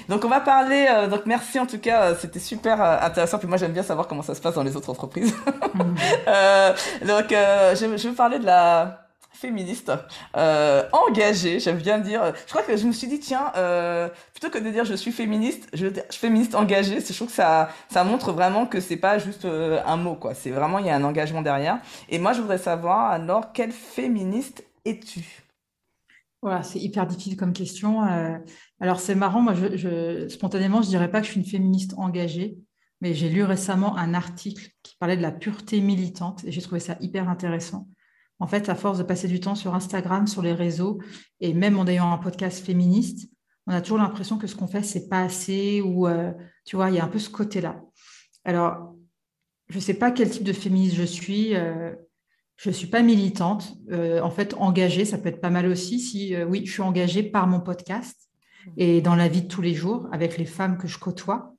Donc 0.09 0.25
on 0.25 0.29
va 0.29 0.39
parler. 0.39 0.87
donc 1.11 1.27
merci 1.27 1.59
en 1.59 1.67
tout 1.67 1.77
cas, 1.77 2.15
c'était 2.15 2.39
super 2.39 2.81
intéressant. 2.81 3.37
Puis 3.37 3.47
moi 3.47 3.57
j'aime 3.57 3.73
bien 3.73 3.83
savoir 3.83 4.07
comment 4.07 4.23
ça 4.23 4.33
se 4.33 4.41
passe 4.41 4.55
dans 4.55 4.63
les 4.63 4.75
autres 4.75 4.89
entreprises. 4.89 5.35
Mmh. 5.75 5.79
donc 7.07 7.25
je, 7.29 7.97
je 7.97 8.07
vais 8.07 8.15
parler 8.15 8.39
de 8.39 8.45
la 8.45 9.10
féministe, 9.41 9.91
euh, 10.37 10.83
engagée, 10.93 11.59
j'aime 11.59 11.79
bien 11.79 11.97
dire. 11.97 12.33
Je 12.45 12.51
crois 12.51 12.61
que 12.61 12.77
je 12.77 12.85
me 12.85 12.91
suis 12.91 13.07
dit, 13.07 13.19
tiens, 13.19 13.51
euh, 13.57 14.07
plutôt 14.33 14.49
que 14.49 14.63
de 14.63 14.69
dire 14.69 14.85
je 14.85 14.93
suis 14.93 15.11
féministe, 15.11 15.67
je, 15.73 15.87
suis 15.87 16.19
féministe 16.19 16.53
engagée, 16.53 16.99
je 17.01 17.13
trouve 17.13 17.27
que 17.27 17.33
ça, 17.33 17.69
ça 17.89 18.03
montre 18.03 18.31
vraiment 18.31 18.67
que 18.67 18.79
c'est 18.79 18.97
pas 18.97 19.17
juste 19.17 19.45
euh, 19.45 19.81
un 19.85 19.97
mot, 19.97 20.15
quoi. 20.15 20.35
C'est 20.35 20.51
vraiment, 20.51 20.77
il 20.77 20.85
y 20.85 20.89
a 20.91 20.95
un 20.95 21.03
engagement 21.03 21.41
derrière. 21.41 21.79
Et 22.07 22.19
moi, 22.19 22.33
je 22.33 22.41
voudrais 22.41 22.59
savoir, 22.59 23.11
alors, 23.11 23.51
quelle 23.51 23.71
féministe 23.71 24.63
es-tu? 24.85 25.43
Voilà, 26.43 26.61
c'est 26.63 26.79
hyper 26.79 27.07
difficile 27.07 27.35
comme 27.35 27.53
question. 27.53 28.01
Alors, 28.79 28.99
c'est 28.99 29.15
marrant, 29.15 29.41
moi, 29.41 29.53
je, 29.53 29.75
je, 29.77 30.27
spontanément, 30.27 30.81
je 30.81 30.87
dirais 30.87 31.09
pas 31.09 31.19
que 31.19 31.27
je 31.27 31.31
suis 31.31 31.39
une 31.39 31.45
féministe 31.45 31.93
engagée, 31.97 32.57
mais 32.99 33.13
j'ai 33.13 33.29
lu 33.29 33.43
récemment 33.43 33.97
un 33.97 34.13
article 34.13 34.69
qui 34.83 34.95
parlait 34.97 35.17
de 35.17 35.21
la 35.21 35.31
pureté 35.31 35.81
militante 35.81 36.43
et 36.45 36.51
j'ai 36.51 36.61
trouvé 36.61 36.79
ça 36.79 36.97
hyper 36.99 37.29
intéressant 37.29 37.87
en 38.41 38.47
fait, 38.47 38.69
à 38.69 38.75
force 38.75 38.97
de 38.97 39.03
passer 39.03 39.27
du 39.27 39.39
temps 39.39 39.53
sur 39.53 39.75
Instagram, 39.75 40.25
sur 40.25 40.41
les 40.41 40.53
réseaux, 40.53 40.99
et 41.41 41.53
même 41.53 41.77
en 41.77 41.85
ayant 41.85 42.11
un 42.11 42.17
podcast 42.17 42.65
féministe, 42.65 43.29
on 43.67 43.71
a 43.71 43.81
toujours 43.81 43.99
l'impression 43.99 44.39
que 44.39 44.47
ce 44.47 44.55
qu'on 44.55 44.67
fait, 44.67 44.81
c'est 44.81 45.07
pas 45.07 45.21
assez, 45.21 45.79
ou 45.81 46.07
euh, 46.07 46.31
tu 46.65 46.75
vois, 46.75 46.89
il 46.89 46.95
y 46.95 46.99
a 46.99 47.05
un 47.05 47.07
peu 47.07 47.19
ce 47.19 47.29
côté-là. 47.29 47.79
Alors, 48.43 48.95
je 49.69 49.75
ne 49.75 49.79
sais 49.79 49.93
pas 49.93 50.09
quel 50.09 50.27
type 50.31 50.43
de 50.43 50.53
féministe 50.53 50.95
je 50.95 51.03
suis. 51.03 51.55
Euh, 51.55 51.93
je 52.57 52.69
ne 52.69 52.73
suis 52.73 52.87
pas 52.87 53.03
militante. 53.03 53.75
Euh, 53.91 54.21
en 54.21 54.31
fait, 54.31 54.55
engagée, 54.55 55.05
ça 55.05 55.19
peut 55.19 55.29
être 55.29 55.39
pas 55.39 55.51
mal 55.51 55.67
aussi. 55.67 55.99
Si 55.99 56.35
oui, 56.43 56.65
je 56.65 56.71
suis 56.71 56.81
engagée 56.81 57.21
par 57.21 57.45
mon 57.45 57.59
podcast 57.59 58.31
et 58.75 59.01
dans 59.01 59.15
la 59.15 59.27
vie 59.27 59.43
de 59.43 59.47
tous 59.47 59.61
les 59.61 59.75
jours 59.75 60.07
avec 60.11 60.39
les 60.39 60.45
femmes 60.45 60.79
que 60.79 60.87
je 60.87 60.97
côtoie. 60.97 61.53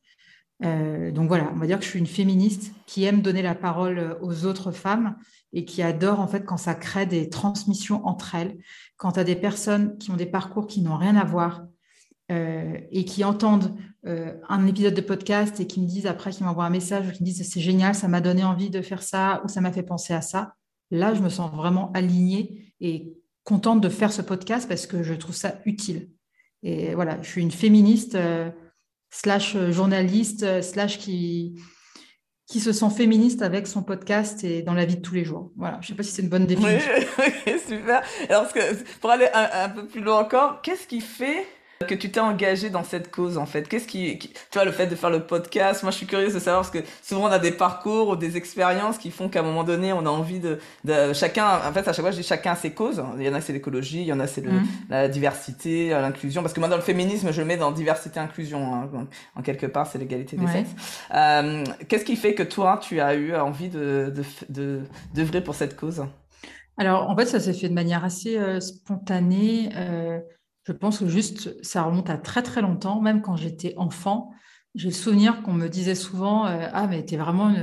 Donc 0.62 1.28
voilà, 1.28 1.50
on 1.54 1.58
va 1.58 1.66
dire 1.66 1.78
que 1.78 1.84
je 1.84 1.90
suis 1.90 1.98
une 1.98 2.06
féministe 2.06 2.72
qui 2.86 3.04
aime 3.04 3.20
donner 3.20 3.42
la 3.42 3.54
parole 3.54 4.16
aux 4.22 4.46
autres 4.46 4.70
femmes 4.70 5.16
et 5.52 5.64
qui 5.64 5.82
adore 5.82 6.20
en 6.20 6.26
fait 6.26 6.44
quand 6.44 6.56
ça 6.56 6.74
crée 6.74 7.06
des 7.06 7.28
transmissions 7.28 8.06
entre 8.06 8.34
elles, 8.34 8.58
quand 8.96 9.18
as 9.18 9.24
des 9.24 9.36
personnes 9.36 9.98
qui 9.98 10.10
ont 10.10 10.16
des 10.16 10.26
parcours 10.26 10.66
qui 10.66 10.80
n'ont 10.80 10.96
rien 10.96 11.16
à 11.16 11.24
voir 11.24 11.66
euh, 12.30 12.78
et 12.90 13.04
qui 13.04 13.24
entendent 13.24 13.76
euh, 14.06 14.34
un 14.48 14.66
épisode 14.66 14.94
de 14.94 15.00
podcast 15.00 15.60
et 15.60 15.66
qui 15.66 15.80
me 15.80 15.86
disent 15.86 16.06
après, 16.06 16.30
qui 16.30 16.44
m'envoient 16.44 16.64
un 16.64 16.70
message 16.70 17.08
ou 17.08 17.12
qui 17.12 17.22
me 17.22 17.26
disent 17.26 17.48
c'est 17.48 17.60
génial, 17.60 17.94
ça 17.94 18.08
m'a 18.08 18.20
donné 18.20 18.44
envie 18.44 18.70
de 18.70 18.80
faire 18.80 19.02
ça 19.02 19.42
ou 19.44 19.48
ça 19.48 19.60
m'a 19.60 19.72
fait 19.72 19.82
penser 19.82 20.14
à 20.14 20.22
ça, 20.22 20.54
là 20.90 21.14
je 21.14 21.20
me 21.20 21.28
sens 21.28 21.52
vraiment 21.54 21.92
alignée 21.92 22.74
et 22.80 23.12
contente 23.44 23.80
de 23.80 23.88
faire 23.88 24.12
ce 24.12 24.22
podcast 24.22 24.68
parce 24.68 24.86
que 24.86 25.02
je 25.02 25.14
trouve 25.14 25.34
ça 25.34 25.60
utile. 25.66 26.10
Et 26.62 26.94
voilà, 26.94 27.20
je 27.22 27.28
suis 27.28 27.42
une 27.42 27.50
féministe 27.50 28.14
euh, 28.14 28.50
slash 29.12 29.56
journaliste 29.70 30.62
slash 30.62 30.98
qui, 30.98 31.54
qui 32.52 32.60
se 32.60 32.72
sent 32.72 32.90
féministe 32.90 33.42
avec 33.42 33.66
son 33.66 33.82
podcast 33.82 34.42
et 34.44 34.62
dans 34.62 34.74
la 34.74 34.84
vie 34.84 34.96
de 34.96 35.00
tous 35.00 35.14
les 35.14 35.24
jours. 35.24 35.52
Voilà, 35.56 35.78
je 35.80 35.86
ne 35.86 35.88
sais 35.88 35.94
pas 35.94 36.02
si 36.02 36.10
c'est 36.10 36.22
une 36.22 36.28
bonne 36.28 36.46
définition. 36.46 36.90
Oui, 37.18 37.52
super. 37.66 38.02
Alors, 38.28 38.46
pour 39.00 39.10
aller 39.10 39.28
un, 39.32 39.68
peu 39.68 39.86
plus 39.86 40.00
loin 40.00 40.20
encore, 40.20 40.60
qu'est-ce 40.62 40.86
qui 40.86 41.00
fait 41.00 41.46
que 41.82 41.94
tu 41.94 42.10
t'es 42.10 42.20
engagé 42.20 42.70
dans 42.70 42.84
cette 42.84 43.10
cause 43.10 43.38
en 43.38 43.46
fait 43.46 43.68
Qu'est-ce 43.68 43.86
qui, 43.86 44.18
tu 44.18 44.30
vois, 44.54 44.64
le 44.64 44.72
fait 44.72 44.86
de 44.86 44.94
faire 44.94 45.10
le 45.10 45.20
podcast 45.20 45.82
Moi, 45.82 45.92
je 45.92 45.96
suis 45.98 46.06
curieuse 46.06 46.34
de 46.34 46.38
savoir 46.38 46.62
parce 46.62 46.70
que 46.70 46.78
souvent 47.02 47.24
on 47.24 47.32
a 47.32 47.38
des 47.38 47.52
parcours 47.52 48.08
ou 48.08 48.16
des 48.16 48.36
expériences 48.36 48.98
qui 48.98 49.10
font 49.10 49.28
qu'à 49.28 49.40
un 49.40 49.42
moment 49.42 49.64
donné, 49.64 49.92
on 49.92 50.06
a 50.06 50.10
envie 50.10 50.40
de, 50.40 50.58
de, 50.84 51.12
chacun. 51.12 51.46
En 51.68 51.72
fait, 51.72 51.86
à 51.86 51.92
chaque 51.92 52.00
fois, 52.00 52.10
je 52.10 52.16
dis 52.16 52.22
chacun 52.22 52.52
a 52.52 52.56
ses 52.56 52.72
causes. 52.72 53.02
Il 53.18 53.24
y 53.24 53.28
en 53.28 53.34
a 53.34 53.40
c'est 53.40 53.52
l'écologie, 53.52 54.00
il 54.00 54.06
y 54.06 54.12
en 54.12 54.20
a 54.20 54.26
c'est 54.26 54.42
mm. 54.42 54.62
la 54.90 55.08
diversité, 55.08 55.92
euh, 55.92 56.00
l'inclusion. 56.00 56.42
Parce 56.42 56.54
que 56.54 56.60
moi, 56.60 56.68
dans 56.68 56.76
le 56.76 56.82
féminisme, 56.82 57.32
je 57.32 57.40
le 57.40 57.46
mets 57.46 57.56
dans 57.56 57.72
diversité 57.72 58.20
inclusion. 58.20 58.74
Hein, 58.74 59.06
en 59.36 59.42
quelque 59.42 59.66
part, 59.66 59.86
c'est 59.86 59.98
l'égalité 59.98 60.36
des 60.36 60.46
sexes. 60.46 60.70
Euh, 61.14 61.64
Qu'est-ce 61.88 62.04
qui 62.04 62.16
fait 62.16 62.34
que 62.34 62.42
toi, 62.42 62.78
tu 62.80 63.00
as 63.00 63.14
eu 63.14 63.34
envie 63.34 63.68
de 63.68 64.12
d'œuvrer 64.48 65.40
de, 65.40 65.44
pour 65.44 65.54
cette 65.54 65.76
cause? 65.76 66.04
Alors, 66.78 67.08
en 67.08 67.16
fait, 67.16 67.26
ça 67.26 67.40
s'est 67.40 67.52
fait 67.52 67.68
de 67.68 67.74
manière 67.74 68.04
assez 68.04 68.38
euh, 68.38 68.60
spontanée. 68.60 69.70
Euh, 69.76 70.20
je 70.64 70.72
pense 70.72 70.98
que 70.98 71.08
juste, 71.08 71.62
ça 71.64 71.82
remonte 71.82 72.10
à 72.10 72.16
très 72.16 72.42
très 72.42 72.62
longtemps, 72.62 73.00
même 73.00 73.20
quand 73.20 73.36
j'étais 73.36 73.74
enfant. 73.76 74.30
J'ai 74.74 74.88
le 74.88 74.94
souvenir 74.94 75.42
qu'on 75.42 75.52
me 75.52 75.68
disait 75.68 75.94
souvent 75.94 76.46
euh, 76.46 76.68
Ah, 76.72 76.86
mais 76.86 77.04
t'es 77.04 77.16
vraiment 77.16 77.54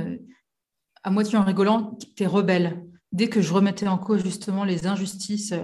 à 1.02 1.10
moitié 1.10 1.38
en 1.38 1.44
rigolant, 1.44 1.98
t'es 2.16 2.26
rebelle. 2.26 2.84
Dès 3.12 3.28
que 3.28 3.40
je 3.40 3.52
remettais 3.52 3.88
en 3.88 3.98
cause 3.98 4.22
justement 4.22 4.64
les 4.64 4.86
injustices 4.86 5.54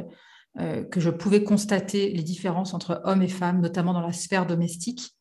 euh, 0.59 0.83
que 0.85 0.99
je 0.99 1.11
pouvais 1.11 1.45
constater, 1.45 2.11
les 2.11 2.23
différences 2.23 2.73
entre 2.73 3.03
hommes 3.05 3.23
et 3.23 3.29
femmes, 3.29 3.61
notamment 3.61 3.93
dans 3.93 4.01
la 4.01 4.13
sphère 4.13 4.47
domestique, 4.47 5.13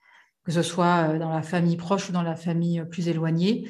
que 0.46 0.52
ce 0.52 0.62
soit 0.62 1.10
euh, 1.10 1.20
dans 1.20 1.30
la 1.30 1.44
famille 1.44 1.76
proche 1.76 2.10
ou 2.10 2.14
dans 2.14 2.24
la 2.24 2.36
famille 2.36 2.84
plus 2.90 3.08
éloignée, 3.10 3.70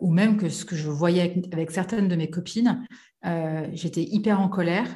ou 0.00 0.12
même 0.12 0.36
que 0.36 0.48
ce 0.48 0.64
que 0.64 0.76
je 0.76 0.88
voyais 0.88 1.20
avec, 1.20 1.52
avec 1.52 1.72
certaines 1.72 2.06
de 2.06 2.14
mes 2.14 2.30
copines, 2.30 2.86
j'étais 3.72 4.04
hyper 4.04 4.40
en 4.40 4.48
colère 4.48 4.86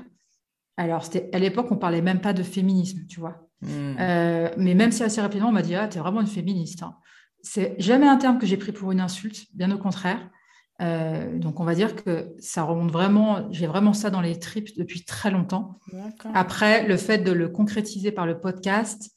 alors, 0.77 1.09
à 1.33 1.39
l'époque, 1.39 1.69
on 1.71 1.77
parlait 1.77 2.03
même 2.03 2.21
pas 2.21 2.33
de 2.33 2.43
féminisme, 2.43 3.07
tu 3.09 3.21
vois. 3.21 3.49
Hmm. 3.63 3.95
Euh, 3.99 4.51
mais 4.59 4.75
même 4.75 4.93
si 4.93 5.03
assez 5.03 5.21
rapidement, 5.21 5.49
on 5.49 5.53
m'a 5.53 5.63
dit 5.63 5.75
Ah, 5.75 5.89
tu 5.89 5.97
es 5.97 6.01
vraiment 6.01 6.21
une 6.21 6.27
féministe. 6.27 6.83
Hein. 6.83 6.97
C'est 7.43 7.75
jamais 7.79 8.07
un 8.07 8.17
terme 8.17 8.39
que 8.39 8.47
j'ai 8.47 8.57
pris 8.57 8.73
pour 8.73 8.93
une 8.93 9.01
insulte, 9.01 9.47
bien 9.55 9.71
au 9.71 9.79
contraire. 9.79 10.29
Euh, 10.83 11.39
donc, 11.39 11.61
on 11.61 11.65
va 11.65 11.75
dire 11.75 11.97
que 11.97 12.35
ça 12.39 12.63
remonte 12.65 12.91
vraiment, 12.91 13.51
j'ai 13.51 13.67
vraiment 13.67 13.95
ça 13.95 14.11
dans 14.11 14.21
les 14.21 14.39
tripes 14.39 14.77
depuis 14.77 15.05
très 15.05 15.31
longtemps. 15.31 15.79
Après, 16.35 16.87
le 16.87 16.99
fait 16.99 17.19
de 17.19 17.33
le 17.33 17.49
concrétiser 17.49 18.13
par 18.13 18.27
le 18.27 18.39
podcast, 18.39 19.11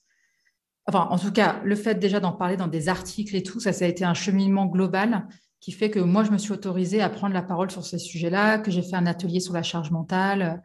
enfin, 0.87 1.07
en 1.09 1.17
tout 1.17 1.33
cas, 1.33 1.59
le 1.65 1.75
fait 1.75 1.95
déjà 1.95 2.21
d'en 2.21 2.31
parler 2.31 2.55
dans 2.55 2.67
des 2.67 2.87
articles 2.87 3.35
et 3.35 3.43
tout, 3.43 3.59
ça, 3.59 3.73
ça 3.73 3.83
a 3.83 3.87
été 3.89 4.05
un 4.05 4.13
cheminement 4.13 4.67
global 4.67 5.27
qui 5.59 5.73
fait 5.73 5.89
que 5.89 5.99
moi, 5.99 6.23
je 6.23 6.31
me 6.31 6.37
suis 6.37 6.53
autorisée 6.53 7.01
à 7.01 7.09
prendre 7.09 7.33
la 7.33 7.41
parole 7.41 7.69
sur 7.69 7.85
ces 7.85 7.99
sujets-là, 7.99 8.59
que 8.59 8.71
j'ai 8.71 8.81
fait 8.81 8.95
un 8.95 9.05
atelier 9.05 9.41
sur 9.41 9.53
la 9.53 9.63
charge 9.63 9.91
mentale 9.91 10.63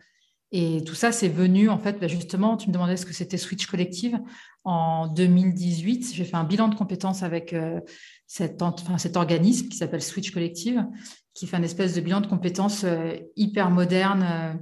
et 0.57 0.85
tout 0.85 0.95
ça, 0.95 1.11
c'est 1.11 1.29
venu, 1.29 1.69
en 1.69 1.79
fait, 1.79 1.99
bah, 1.99 2.07
justement, 2.07 2.57
tu 2.57 2.69
me 2.69 2.73
demandais 2.73 2.97
ce 2.97 3.05
que 3.05 3.13
c'était 3.13 3.39
Switch 3.39 3.67
Collective. 3.67 4.21
En 4.63 5.09
2018, 5.09 6.13
j'ai 6.15 6.25
fait 6.25 6.37
un 6.37 6.45
bilan 6.45 6.69
de 6.69 6.77
compétences 6.77 7.25
avec 7.25 7.53
euh, 7.53 7.81
cet, 8.29 8.63
organisme 9.17 9.69
qui 9.69 9.77
s'appelle 9.77 10.01
Switch 10.01 10.31
Collective, 10.31 10.87
qui 11.35 11.49
fait 11.49 11.57
un 11.57 11.65
espèce 11.65 11.97
de 11.97 12.01
bilan 12.01 12.21
de 12.21 12.29
compétences 12.29 12.85
euh, 12.85 13.17
hyper 13.35 13.69
moderne, 13.71 14.23
euh, 14.23 14.55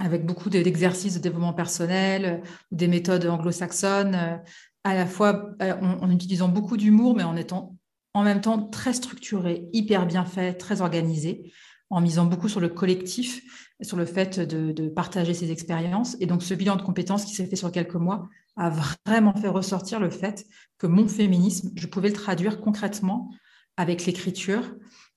avec 0.00 0.26
beaucoup 0.26 0.50
d'exercices 0.50 1.14
de 1.14 1.20
développement 1.20 1.54
personnel, 1.54 2.42
des 2.72 2.88
méthodes 2.88 3.26
anglo-saxonnes, 3.26 4.42
à 4.82 4.94
la 4.94 5.06
fois 5.06 5.50
en, 5.60 6.10
utilisant 6.10 6.48
beaucoup 6.48 6.76
d'humour, 6.76 7.14
mais 7.14 7.22
en 7.22 7.36
étant 7.36 7.76
en 8.12 8.24
même 8.24 8.40
temps 8.40 8.60
très 8.60 8.92
structuré, 8.92 9.68
hyper 9.72 10.04
bien 10.04 10.24
fait, 10.24 10.54
très 10.54 10.80
organisé, 10.80 11.52
en 11.90 12.00
misant 12.00 12.26
beaucoup 12.26 12.48
sur 12.48 12.60
le 12.60 12.68
collectif 12.68 13.65
sur 13.82 13.96
le 13.96 14.06
fait 14.06 14.40
de, 14.40 14.88
partager 14.88 15.34
ses 15.34 15.50
expériences. 15.50 16.16
Et 16.20 16.26
donc, 16.26 16.42
ce 16.42 16.54
bilan 16.54 16.76
de 16.76 16.82
compétences 16.82 17.24
qui 17.24 17.34
s'est 17.34 17.46
fait 17.46 17.56
sur 17.56 17.70
quelques 17.70 17.94
mois 17.94 18.28
a 18.56 18.70
vraiment 19.06 19.34
fait 19.34 19.48
ressortir 19.48 20.00
le 20.00 20.10
fait 20.10 20.46
que 20.78 20.86
mon 20.86 21.08
féminisme, 21.08 21.70
je 21.74 21.86
pouvais 21.86 22.08
le 22.08 22.14
traduire 22.14 22.60
concrètement 22.60 23.30
avec 23.76 24.06
l'écriture. 24.06 24.74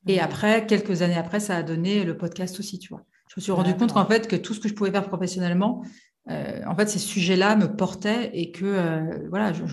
Et 0.07 0.17
mmh. 0.17 0.23
après, 0.23 0.65
quelques 0.65 1.01
années 1.01 1.17
après, 1.17 1.39
ça 1.39 1.55
a 1.55 1.63
donné 1.63 2.03
le 2.03 2.17
podcast 2.17 2.59
aussi, 2.59 2.79
tu 2.79 2.89
vois. 2.89 3.03
Je 3.29 3.35
me 3.37 3.41
suis 3.41 3.51
rendu 3.51 3.75
compte 3.75 3.93
qu'en 3.93 4.05
fait, 4.05 4.27
que 4.27 4.35
tout 4.35 4.53
ce 4.53 4.59
que 4.59 4.67
je 4.67 4.73
pouvais 4.73 4.91
faire 4.91 5.07
professionnellement, 5.07 5.83
euh, 6.29 6.61
en 6.65 6.75
fait, 6.75 6.89
ces 6.89 6.99
sujets-là 6.99 7.55
me 7.55 7.73
portaient 7.75 8.31
et 8.33 8.51
que, 8.51 8.65
euh, 8.65 9.27
voilà, 9.29 9.53
je, 9.53 9.63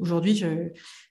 aujourd'hui, 0.00 0.44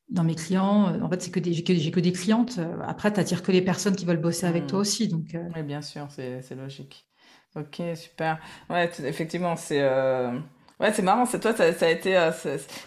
dans 0.09 0.23
mes 0.23 0.35
clients, 0.35 1.01
en 1.01 1.09
fait, 1.09 1.21
c'est 1.21 1.31
que 1.31 1.41
j'ai 1.43 1.63
que, 1.63 1.89
que, 1.89 1.99
des 1.99 2.11
clientes. 2.11 2.59
Après, 2.85 3.11
tu 3.11 3.19
n'attires 3.19 3.41
que 3.41 3.51
les 3.51 3.61
personnes 3.61 3.95
qui 3.95 4.05
veulent 4.05 4.21
bosser 4.21 4.45
avec 4.45 4.65
mmh. 4.65 4.67
toi 4.67 4.79
aussi. 4.79 5.07
Donc, 5.07 5.33
euh. 5.33 5.47
Oui, 5.55 5.63
bien 5.63 5.81
sûr, 5.81 6.07
c'est 6.09 6.55
logique. 6.55 7.07
Ok, 7.55 7.81
super. 7.95 8.39
Ouais, 8.69 8.89
effectivement, 9.03 9.55
c'est 9.55 9.81
euh, 9.81 10.39
ouais, 10.83 10.93
c'est 10.93 11.01
marrant. 11.01 11.25
C'est 11.25 11.39
toi, 11.39 11.55
ça, 11.55 11.73
ça, 11.73 11.87
a 11.87 11.89
été. 11.89 12.15
Euh, 12.17 12.31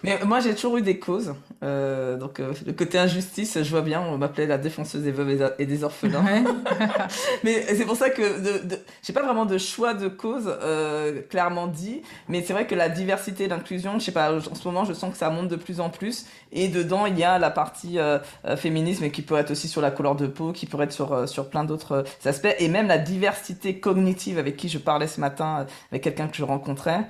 mais 0.05 0.19
moi, 0.25 0.41
j'ai 0.41 0.55
toujours 0.55 0.77
eu 0.77 0.83
des 0.83 0.99
causes. 0.99 1.35
Euh, 1.63 2.17
donc 2.17 2.39
euh, 2.39 2.53
le 2.67 2.73
côté 2.73 2.99
injustice, 2.99 3.63
je 3.63 3.71
vois 3.71 3.81
bien, 3.81 4.01
on 4.01 4.19
m'appelait 4.19 4.47
la 4.47 4.59
défenseuse 4.59 5.03
des 5.03 5.11
veuves 5.11 5.55
et 5.59 5.67
des 5.67 5.85
orphelins. 5.85 6.23
mais 7.45 7.63
c'est 7.75 7.87
pour 7.87 7.97
ça 7.97 8.11
que 8.11 8.23
de, 8.23 8.69
de, 8.69 8.79
j'ai 9.03 9.13
pas 9.13 9.23
vraiment 9.23 9.47
de 9.47 9.57
choix 9.57 9.95
de 9.95 10.09
cause 10.09 10.55
euh, 10.63 11.23
clairement 11.31 11.67
dit, 11.67 12.03
mais 12.29 12.43
c'est 12.43 12.53
vrai 12.53 12.67
que 12.67 12.75
la 12.75 12.89
diversité 12.89 13.49
l'inclusion, 13.49 13.99
je 13.99 14.05
sais 14.05 14.13
pas, 14.13 14.35
en 14.35 14.55
ce 14.55 14.69
moment 14.69 14.85
je 14.85 14.93
sens 14.93 15.13
que 15.13 15.19
ça 15.19 15.31
monte 15.31 15.49
de 15.49 15.57
plus 15.57 15.81
en 15.81 15.89
plus 15.89 16.27
et 16.53 16.69
dedans 16.69 17.07
il 17.07 17.19
y 17.19 17.25
a 17.25 17.39
la 17.39 17.51
partie 17.51 17.99
euh, 17.99 18.19
euh, 18.45 18.57
féminisme 18.57 19.09
qui 19.11 19.23
peut 19.23 19.37
être 19.37 19.51
aussi 19.51 19.69
sur 19.69 19.81
la 19.81 19.91
couleur 19.91 20.15
de 20.15 20.27
peau, 20.27 20.53
qui 20.53 20.67
pourrait 20.67 20.85
être 20.85 20.93
sur 20.93 21.29
sur 21.29 21.49
plein 21.49 21.65
d'autres 21.65 22.05
aspects 22.25 22.55
et 22.59 22.69
même 22.69 22.89
la 22.89 22.99
diversité 22.99 23.79
cognitive 23.81 24.39
avec 24.39 24.57
qui 24.57 24.69
je 24.69 24.79
parlais 24.79 25.09
ce 25.09 25.21
matin 25.21 25.67
avec 25.91 26.03
quelqu'un 26.03 26.29
que 26.29 26.37
je 26.37 26.45
rencontrais, 26.45 27.07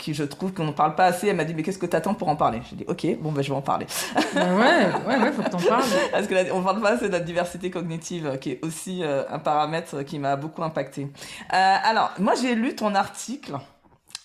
qui 0.00 0.14
je 0.14 0.24
trouve 0.24 0.52
qu'on 0.52 0.64
n'en 0.64 0.72
parle 0.72 0.94
pas 0.94 1.06
assez. 1.06 1.28
Elle 1.28 1.36
m'a 1.36 1.44
dit 1.44 1.54
mais 1.54 1.62
qu'est-ce 1.62 1.78
que 1.78 1.86
tu 1.86 1.96
attends 1.96 2.14
pour 2.14 2.28
en 2.28 2.36
parler? 2.36 2.60
J'ai 2.68 2.76
dit 2.76 2.84
ok, 2.88 3.06
bon 3.20 3.32
ben 3.32 3.42
je 3.42 3.50
vais 3.50 3.56
en 3.56 3.62
parler. 3.62 3.86
Bah 4.34 4.42
ouais, 4.54 4.86
ouais, 5.06 5.22
ouais, 5.22 5.32
faut 5.32 5.42
que 5.42 5.50
t'en 5.50 5.58
parles. 5.58 5.84
Parce 6.12 6.26
que 6.26 6.52
on 6.52 6.62
parle 6.62 6.80
pas 6.80 6.90
assez 6.90 7.08
de 7.08 7.12
la 7.12 7.20
diversité 7.20 7.70
cognitive, 7.70 8.38
qui 8.40 8.52
est 8.52 8.64
aussi 8.64 9.02
un 9.04 9.38
paramètre 9.38 10.02
qui 10.02 10.18
m'a 10.18 10.36
beaucoup 10.36 10.62
impacté. 10.62 11.08
alors 11.50 12.12
moi 12.18 12.34
j'ai 12.40 12.54
lu 12.54 12.74
ton 12.74 12.94
article 12.94 13.58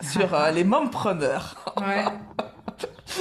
sur 0.02 0.36
les 0.54 0.64
mompreneurs. 0.64 1.56
Ouais. 1.78 2.06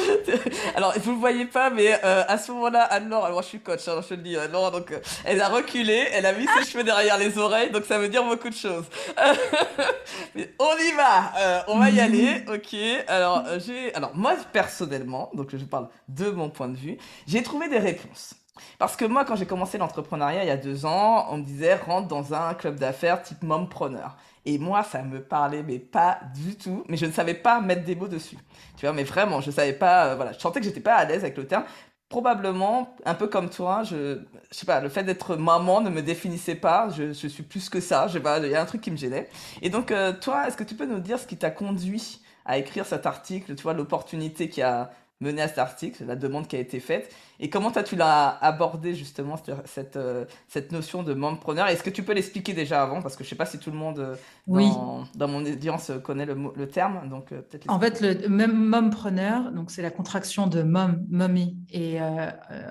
alors, 0.77 0.93
vous 0.99 1.11
ne 1.11 1.15
le 1.15 1.21
voyez 1.21 1.45
pas, 1.47 1.71
mais 1.71 1.93
euh, 2.05 2.25
à 2.27 2.39
ce 2.39 2.53
moment-là, 2.53 2.83
Anne-Laure, 2.85 3.25
alors 3.27 3.43
je 3.43 3.49
suis 3.49 3.61
coach, 3.61 3.87
hein, 3.89 4.01
je 4.03 4.09
te 4.09 4.15
le 4.15 4.23
dis, 4.23 4.37
Anne-Laure, 4.37 4.71
donc 4.71 4.93
euh, 4.93 4.99
elle 5.25 5.41
a 5.41 5.49
reculé, 5.49 6.07
elle 6.13 6.27
a 6.27 6.33
mis 6.33 6.47
ses 6.47 6.71
cheveux 6.71 6.85
derrière 6.85 7.19
les 7.19 7.39
oreilles, 7.39 7.71
donc 7.71 7.85
ça 7.85 7.99
veut 7.99 8.09
dire 8.09 8.25
beaucoup 8.25 8.49
de 8.49 8.55
choses. 8.55 8.85
mais 10.35 10.53
on 10.59 10.77
y 10.77 10.93
va, 10.93 11.33
euh, 11.39 11.61
on 11.69 11.79
va 11.79 11.91
y 11.91 12.01
aller, 12.01 12.45
ok. 12.49 12.77
Alors, 13.09 13.45
j'ai, 13.65 13.95
alors 13.95 14.15
moi 14.15 14.35
personnellement, 14.53 15.31
donc 15.35 15.55
je 15.55 15.65
parle 15.65 15.89
de 16.09 16.31
mon 16.31 16.51
point 16.51 16.69
de 16.69 16.77
vue, 16.77 16.99
j'ai 17.27 17.43
trouvé 17.43 17.69
des 17.69 17.79
réponses. 17.79 18.35
Parce 18.79 18.97
que 18.97 19.05
moi, 19.05 19.25
quand 19.25 19.37
j'ai 19.37 19.47
commencé 19.47 19.79
l'entrepreneuriat 19.79 20.45
il 20.45 20.49
y 20.49 20.51
a 20.51 20.57
deux 20.57 20.87
ans, 20.87 21.27
on 21.31 21.39
me 21.39 21.43
disait 21.43 21.75
rentre 21.75 22.09
dans 22.09 22.35
un 22.35 22.55
club 22.55 22.77
d'affaires 22.77 23.23
type 23.23 23.43
mompreneur. 23.43 24.17
Et 24.47 24.59
moi, 24.59 24.83
ça 24.83 25.03
me 25.03 25.23
parlait, 25.23 25.63
mais 25.63 25.79
pas 25.79 26.21
du 26.35 26.57
tout. 26.57 26.85
Mais 26.89 26.97
je 26.97 27.07
ne 27.07 27.13
savais 27.13 27.35
pas 27.35 27.61
mettre 27.61 27.85
des 27.85 27.95
mots 27.95 28.09
dessus. 28.09 28.37
Tu 28.77 28.87
vois, 28.87 28.93
mais 28.93 29.05
vraiment, 29.05 29.41
je 29.41 29.51
savais 29.51 29.73
pas. 29.73 30.09
Euh, 30.09 30.17
voilà, 30.17 30.33
je 30.33 30.39
sentais 30.39 30.61
que 30.61 30.67
j'étais 30.67 30.81
pas 30.81 30.95
à 30.97 31.05
l'aise 31.05 31.23
avec 31.25 31.37
le 31.37 31.47
terme. 31.47 31.65
Probablement, 32.11 32.95
un 33.07 33.15
peu 33.15 33.27
comme 33.27 33.49
toi, 33.51 33.83
je, 33.83 34.21
je 34.51 34.57
sais 34.57 34.67
pas, 34.67 34.81
le 34.81 34.89
fait 34.89 35.03
d'être 35.03 35.37
maman 35.37 35.81
ne 35.81 35.91
me 35.91 36.03
définissait 36.03 36.55
pas. 36.55 36.91
Je, 36.91 37.13
je 37.13 37.27
suis 37.29 37.43
plus 37.43 37.69
que 37.71 37.81
ça. 37.81 38.07
Je 38.09 38.15
sais 38.15 38.21
pas, 38.21 38.39
il 38.39 38.51
y 38.51 38.55
a 38.55 38.61
un 38.63 38.67
truc 38.67 38.83
qui 38.83 38.91
me 38.91 38.97
gênait. 38.97 39.29
Et 39.63 39.71
donc, 39.71 39.91
euh, 39.91 40.13
toi, 40.13 40.47
est-ce 40.47 40.57
que 40.57 40.65
tu 40.65 40.75
peux 40.75 40.87
nous 40.87 41.01
dire 41.01 41.19
ce 41.19 41.27
qui 41.27 41.37
t'a 41.39 41.51
conduit 41.51 42.21
à 42.45 42.59
écrire 42.59 42.85
cet 42.87 43.07
article 43.07 43.55
Tu 43.55 43.63
vois, 43.63 43.73
l'opportunité 43.73 44.49
qui 44.51 44.61
a 44.63 44.91
mené 45.21 45.43
à 45.43 45.49
cet 45.49 45.59
article, 45.59 46.05
la 46.05 46.17
demande 46.17 46.49
qui 46.49 46.57
a 46.57 46.59
été 46.59 46.81
faite. 46.81 47.15
Et 47.41 47.49
comment 47.49 47.71
toi 47.71 47.83
tu 47.83 47.97
l'as 47.97 48.29
abordé 48.29 48.95
justement 48.95 49.37
cette, 49.65 49.97
euh, 49.97 50.25
cette 50.49 50.73
notion 50.73 51.03
de 51.03 51.15
mompreneur 51.15 51.69
Est-ce 51.69 51.83
que 51.83 51.91
tu 51.91 52.03
peux 52.03 52.13
l'expliquer 52.13 52.53
déjà 52.53 52.83
avant? 52.83 53.01
Parce 53.01 53.17
que 53.17 53.25
je 53.25 53.29
ne 53.29 53.31
sais 53.31 53.37
pas 53.37 53.47
si 53.47 53.59
tout 53.59 53.71
le 53.71 53.77
monde 53.77 53.99
euh, 53.99 54.17
dans, 54.47 55.05
dans 55.15 55.29
mon 55.29 55.45
audience 55.45 55.93
connaît 56.03 56.27
le, 56.27 56.37
le 56.55 56.69
terme. 56.69 57.09
Donc, 57.09 57.33
euh, 57.33 57.43
en 57.69 57.79
fait, 57.81 58.01
le 58.01 58.29
même 58.29 58.57
mompreneur, 58.57 59.53
donc 59.53 59.71
c'est 59.71 59.83
la 59.83 59.91
contraction 59.91 60.47
de 60.47 60.63
mom, 60.63 61.05
mommy 61.09 61.59
et 61.71 61.99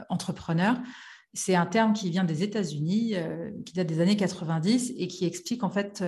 entrepreneur. 0.10 0.77
C'est 1.34 1.56
un 1.56 1.65
terme 1.65 1.93
qui 1.93 2.10
vient 2.12 2.23
des 2.23 2.43
États-Unis, 2.43 3.15
qui 3.65 3.73
date 3.73 3.88
des 3.88 4.01
années 4.01 4.15
90 4.15 4.93
et 4.97 5.08
qui 5.08 5.25
explique 5.25 5.63
en 5.63 5.69
fait 5.69 6.03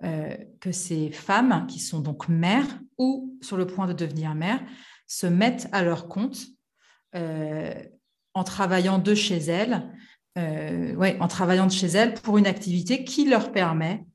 que 0.00 0.72
ces 0.72 1.10
femmes 1.10 1.66
qui 1.68 1.80
sont 1.80 2.00
donc 2.00 2.28
mères 2.28 2.66
ou 2.98 3.36
sur 3.40 3.56
le 3.56 3.66
point 3.66 3.86
de 3.86 3.92
devenir 3.92 4.34
mères 4.34 4.60
se 5.12 5.26
mettent 5.26 5.68
à 5.72 5.82
leur 5.82 6.08
compte 6.08 6.38
euh, 7.14 7.74
en 8.32 8.44
travaillant 8.44 8.98
de 8.98 9.14
chez 9.14 9.36
elles, 9.36 9.86
euh, 10.38 10.96
en 11.20 11.28
travaillant 11.28 11.66
de 11.66 11.72
chez 11.72 11.88
elles 11.88 12.14
pour 12.14 12.38
une 12.38 12.46
activité 12.46 13.04
qui 13.04 13.28
leur 13.28 13.52
permet 13.52 14.06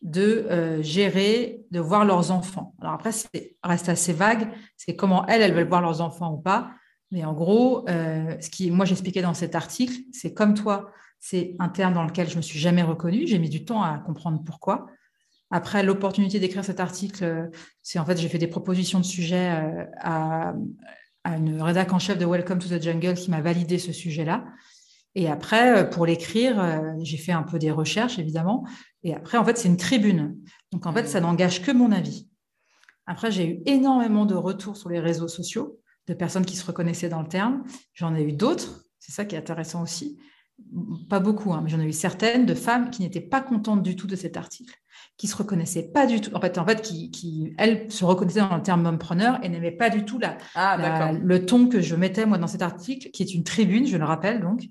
de 0.00 0.46
euh, 0.48 0.80
gérer, 0.80 1.64
de 1.72 1.80
voir 1.80 2.04
leurs 2.04 2.30
enfants. 2.30 2.76
Alors 2.80 2.94
après, 2.94 3.10
c'est 3.10 3.56
reste 3.64 3.88
assez 3.88 4.12
vague, 4.12 4.48
c'est 4.76 4.94
comment 4.94 5.26
elles, 5.26 5.42
elles 5.42 5.54
veulent 5.54 5.66
voir 5.66 5.80
leurs 5.80 6.00
enfants 6.00 6.32
ou 6.34 6.38
pas. 6.38 6.70
Mais 7.10 7.24
en 7.24 7.32
gros, 7.32 7.86
ce 7.88 8.50
qui, 8.50 8.70
moi 8.70 8.84
j'expliquais 8.84 9.22
dans 9.22 9.32
cet 9.32 9.54
article, 9.54 9.94
c'est 10.12 10.34
comme 10.34 10.52
toi, 10.52 10.92
c'est 11.18 11.56
un 11.58 11.70
terme 11.70 11.94
dans 11.94 12.04
lequel 12.04 12.28
je 12.28 12.36
me 12.36 12.42
suis 12.42 12.58
jamais 12.58 12.82
reconnue. 12.82 13.26
J'ai 13.26 13.38
mis 13.38 13.48
du 13.48 13.64
temps 13.64 13.82
à 13.82 13.98
comprendre 13.98 14.42
pourquoi. 14.44 14.86
Après, 15.50 15.82
l'opportunité 15.82 16.40
d'écrire 16.40 16.64
cet 16.64 16.78
article, 16.78 17.50
c'est 17.82 17.98
en 17.98 18.04
fait, 18.04 18.18
j'ai 18.18 18.28
fait 18.28 18.38
des 18.38 18.48
propositions 18.48 19.00
de 19.00 19.04
sujets 19.04 19.50
euh, 19.50 19.84
à, 20.00 20.54
une 21.24 21.60
rédac 21.60 21.92
en 21.92 21.98
chef 21.98 22.18
de 22.18 22.26
Welcome 22.26 22.58
to 22.58 22.68
the 22.68 22.82
Jungle 22.82 23.14
qui 23.14 23.30
m'a 23.30 23.40
validé 23.40 23.78
ce 23.78 23.92
sujet-là. 23.92 24.44
Et 25.14 25.28
après, 25.28 25.78
euh, 25.78 25.84
pour 25.84 26.06
l'écrire, 26.06 26.60
euh, 26.60 26.92
j'ai 27.00 27.16
fait 27.16 27.32
un 27.32 27.42
peu 27.42 27.58
des 27.58 27.70
recherches, 27.70 28.18
évidemment. 28.18 28.66
Et 29.02 29.14
après, 29.14 29.38
en 29.38 29.44
fait, 29.44 29.56
c'est 29.56 29.68
une 29.68 29.78
tribune. 29.78 30.36
Donc, 30.70 30.86
en 30.86 30.92
fait, 30.92 31.06
ça 31.06 31.20
n'engage 31.20 31.62
que 31.62 31.72
mon 31.72 31.92
avis. 31.92 32.28
Après, 33.06 33.32
j'ai 33.32 33.48
eu 33.48 33.62
énormément 33.64 34.26
de 34.26 34.34
retours 34.34 34.76
sur 34.76 34.90
les 34.90 35.00
réseaux 35.00 35.28
sociaux 35.28 35.80
de 36.06 36.14
personnes 36.14 36.44
qui 36.44 36.56
se 36.56 36.66
reconnaissaient 36.66 37.08
dans 37.08 37.22
le 37.22 37.28
terme. 37.28 37.64
J'en 37.94 38.14
ai 38.14 38.22
eu 38.22 38.32
d'autres. 38.32 38.84
C'est 38.98 39.12
ça 39.12 39.24
qui 39.24 39.34
est 39.34 39.38
intéressant 39.38 39.82
aussi. 39.82 40.18
Pas 41.08 41.20
beaucoup, 41.20 41.54
hein, 41.54 41.62
mais 41.62 41.70
j'en 41.70 41.80
ai 41.80 41.86
eu 41.86 41.92
certaines 41.92 42.44
de 42.44 42.54
femmes 42.54 42.90
qui 42.90 43.00
n'étaient 43.00 43.20
pas 43.20 43.40
contentes 43.40 43.82
du 43.82 43.96
tout 43.96 44.06
de 44.06 44.16
cet 44.16 44.36
article 44.36 44.74
qui 45.16 45.26
se 45.26 45.36
reconnaissait 45.36 45.90
pas 45.92 46.06
du 46.06 46.20
tout, 46.20 46.34
en 46.34 46.40
fait, 46.40 46.58
en 46.58 46.64
fait 46.64 46.80
qui, 46.80 47.10
qui 47.10 47.52
elle, 47.58 47.90
se 47.90 48.04
reconnaissait 48.04 48.40
dans 48.40 48.56
le 48.56 48.62
terme 48.62 48.82
mompreneur 48.82 49.38
et 49.42 49.48
n'aimait 49.48 49.72
pas 49.72 49.90
du 49.90 50.04
tout 50.04 50.18
la, 50.18 50.38
ah, 50.54 51.12
le 51.12 51.44
ton 51.44 51.68
que 51.68 51.80
je 51.80 51.96
mettais, 51.96 52.24
moi, 52.24 52.38
dans 52.38 52.46
cet 52.46 52.62
article, 52.62 53.10
qui 53.10 53.22
est 53.22 53.34
une 53.34 53.44
tribune, 53.44 53.86
je 53.86 53.96
le 53.96 54.04
rappelle, 54.04 54.40
donc. 54.40 54.68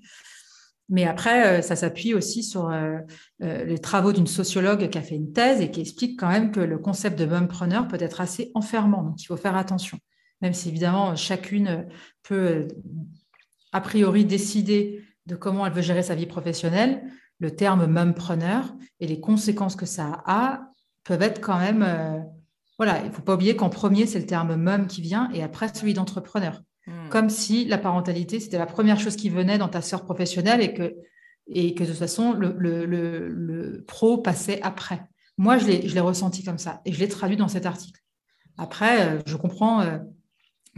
Mais 0.90 1.04
après, 1.04 1.58
euh, 1.58 1.62
ça 1.62 1.76
s'appuie 1.76 2.14
aussi 2.14 2.42
sur 2.42 2.70
euh, 2.70 2.98
euh, 3.42 3.64
les 3.64 3.78
travaux 3.78 4.12
d'une 4.12 4.26
sociologue 4.26 4.88
qui 4.88 4.96
a 4.96 5.02
fait 5.02 5.16
une 5.16 5.32
thèse 5.32 5.60
et 5.60 5.70
qui 5.70 5.82
explique 5.82 6.18
quand 6.18 6.28
même 6.28 6.50
que 6.50 6.60
le 6.60 6.78
concept 6.78 7.18
de 7.18 7.26
mompreneur 7.26 7.86
peut 7.88 7.98
être 8.00 8.22
assez 8.22 8.50
enfermant, 8.54 9.02
donc 9.02 9.22
il 9.22 9.26
faut 9.26 9.36
faire 9.36 9.56
attention. 9.56 9.98
Même 10.40 10.54
si 10.54 10.68
évidemment, 10.68 11.14
chacune 11.14 11.86
peut 12.22 12.68
a 13.72 13.80
priori 13.80 14.24
décider 14.24 15.02
de 15.26 15.34
comment 15.34 15.66
elle 15.66 15.72
veut 15.72 15.82
gérer 15.82 16.02
sa 16.02 16.14
vie 16.14 16.26
professionnelle, 16.26 17.02
le 17.38 17.54
terme 17.54 17.86
mumpreneur 17.86 18.74
et 19.00 19.06
les 19.06 19.20
conséquences 19.20 19.76
que 19.76 19.86
ça 19.86 20.22
a 20.26 20.72
peuvent 21.04 21.22
être 21.22 21.40
quand 21.40 21.58
même. 21.58 21.82
Euh, 21.82 22.18
voilà, 22.76 23.00
il 23.00 23.08
ne 23.08 23.12
faut 23.12 23.22
pas 23.22 23.34
oublier 23.34 23.56
qu'en 23.56 23.70
premier, 23.70 24.06
c'est 24.06 24.20
le 24.20 24.26
terme 24.26 24.54
mum 24.56 24.86
qui 24.86 25.00
vient 25.00 25.30
et 25.32 25.42
après 25.42 25.72
celui 25.72 25.94
d'entrepreneur. 25.94 26.62
Hmm. 26.86 27.08
Comme 27.10 27.30
si 27.30 27.64
la 27.64 27.78
parentalité, 27.78 28.38
c'était 28.40 28.58
la 28.58 28.66
première 28.66 29.00
chose 29.00 29.16
qui 29.16 29.30
venait 29.30 29.58
dans 29.58 29.68
ta 29.68 29.82
sœur 29.82 30.04
professionnelle 30.04 30.60
et 30.60 30.74
que, 30.74 30.94
et 31.48 31.74
que 31.74 31.82
de 31.82 31.88
toute 31.88 31.98
façon, 31.98 32.32
le, 32.34 32.54
le, 32.56 32.84
le, 32.84 33.84
pro 33.86 34.18
passait 34.18 34.60
après. 34.62 35.02
Moi, 35.38 35.58
je 35.58 35.66
l'ai 35.66 36.00
ressenti 36.00 36.44
comme 36.44 36.58
ça 36.58 36.80
et 36.84 36.92
je 36.92 37.00
l'ai 37.00 37.08
traduit 37.08 37.36
dans 37.36 37.48
cet 37.48 37.66
article. 37.66 38.00
Après, 38.56 39.02
euh, 39.02 39.20
je 39.26 39.36
comprends. 39.36 39.82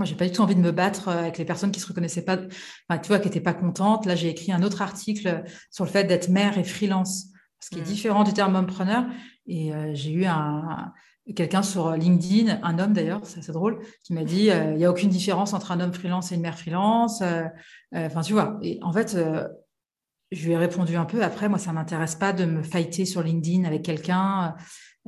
Euh, 0.00 0.04
moi, 0.04 0.06
j'ai 0.06 0.14
pas 0.14 0.26
du 0.26 0.32
tout 0.32 0.42
envie 0.42 0.54
de 0.54 0.60
me 0.60 0.72
battre 0.72 1.08
euh, 1.08 1.18
avec 1.18 1.38
les 1.38 1.44
personnes 1.44 1.70
qui 1.70 1.80
se 1.80 1.86
reconnaissaient 1.86 2.24
pas, 2.24 2.38
enfin, 2.88 3.00
tu 3.00 3.08
vois, 3.08 3.18
qui 3.18 3.28
n'étaient 3.28 3.40
pas 3.40 3.54
contentes. 3.54 4.06
Là, 4.06 4.14
j'ai 4.14 4.28
écrit 4.28 4.52
un 4.52 4.62
autre 4.62 4.82
article 4.82 5.44
sur 5.70 5.84
le 5.84 5.90
fait 5.90 6.04
d'être 6.04 6.28
mère 6.28 6.58
et 6.58 6.64
freelance, 6.64 7.26
ce 7.60 7.70
qui 7.70 7.78
est 7.78 7.82
mm. 7.82 7.84
différent 7.84 8.24
du 8.24 8.32
terme 8.32 8.56
homme-preneur. 8.56 9.04
Et 9.46 9.74
euh, 9.74 9.90
j'ai 9.94 10.12
eu 10.12 10.24
un, 10.26 10.92
quelqu'un 11.34 11.62
sur 11.62 11.92
LinkedIn, 11.92 12.60
un 12.62 12.78
homme 12.78 12.92
d'ailleurs, 12.92 13.20
c'est 13.24 13.40
assez 13.40 13.52
drôle, 13.52 13.80
qui 14.04 14.12
m'a 14.12 14.24
dit 14.24 14.50
euh, 14.50 14.72
il 14.72 14.78
n'y 14.78 14.84
a 14.84 14.90
aucune 14.90 15.10
différence 15.10 15.52
entre 15.52 15.72
un 15.72 15.80
homme 15.80 15.92
freelance 15.92 16.32
et 16.32 16.36
une 16.36 16.42
mère 16.42 16.58
freelance. 16.58 17.22
Enfin, 17.92 18.22
tu 18.22 18.32
vois. 18.32 18.58
Et 18.62 18.78
en 18.82 18.92
fait, 18.92 19.16
je 20.30 20.46
lui 20.46 20.52
ai 20.52 20.56
répondu 20.56 20.96
un 20.96 21.04
peu. 21.04 21.22
Après, 21.24 21.48
moi, 21.48 21.58
ça 21.58 21.72
m'intéresse 21.72 22.14
pas 22.14 22.32
de 22.32 22.44
me 22.44 22.62
fighter 22.62 23.04
sur 23.04 23.22
LinkedIn 23.22 23.64
avec 23.64 23.82
quelqu'un 23.82 24.54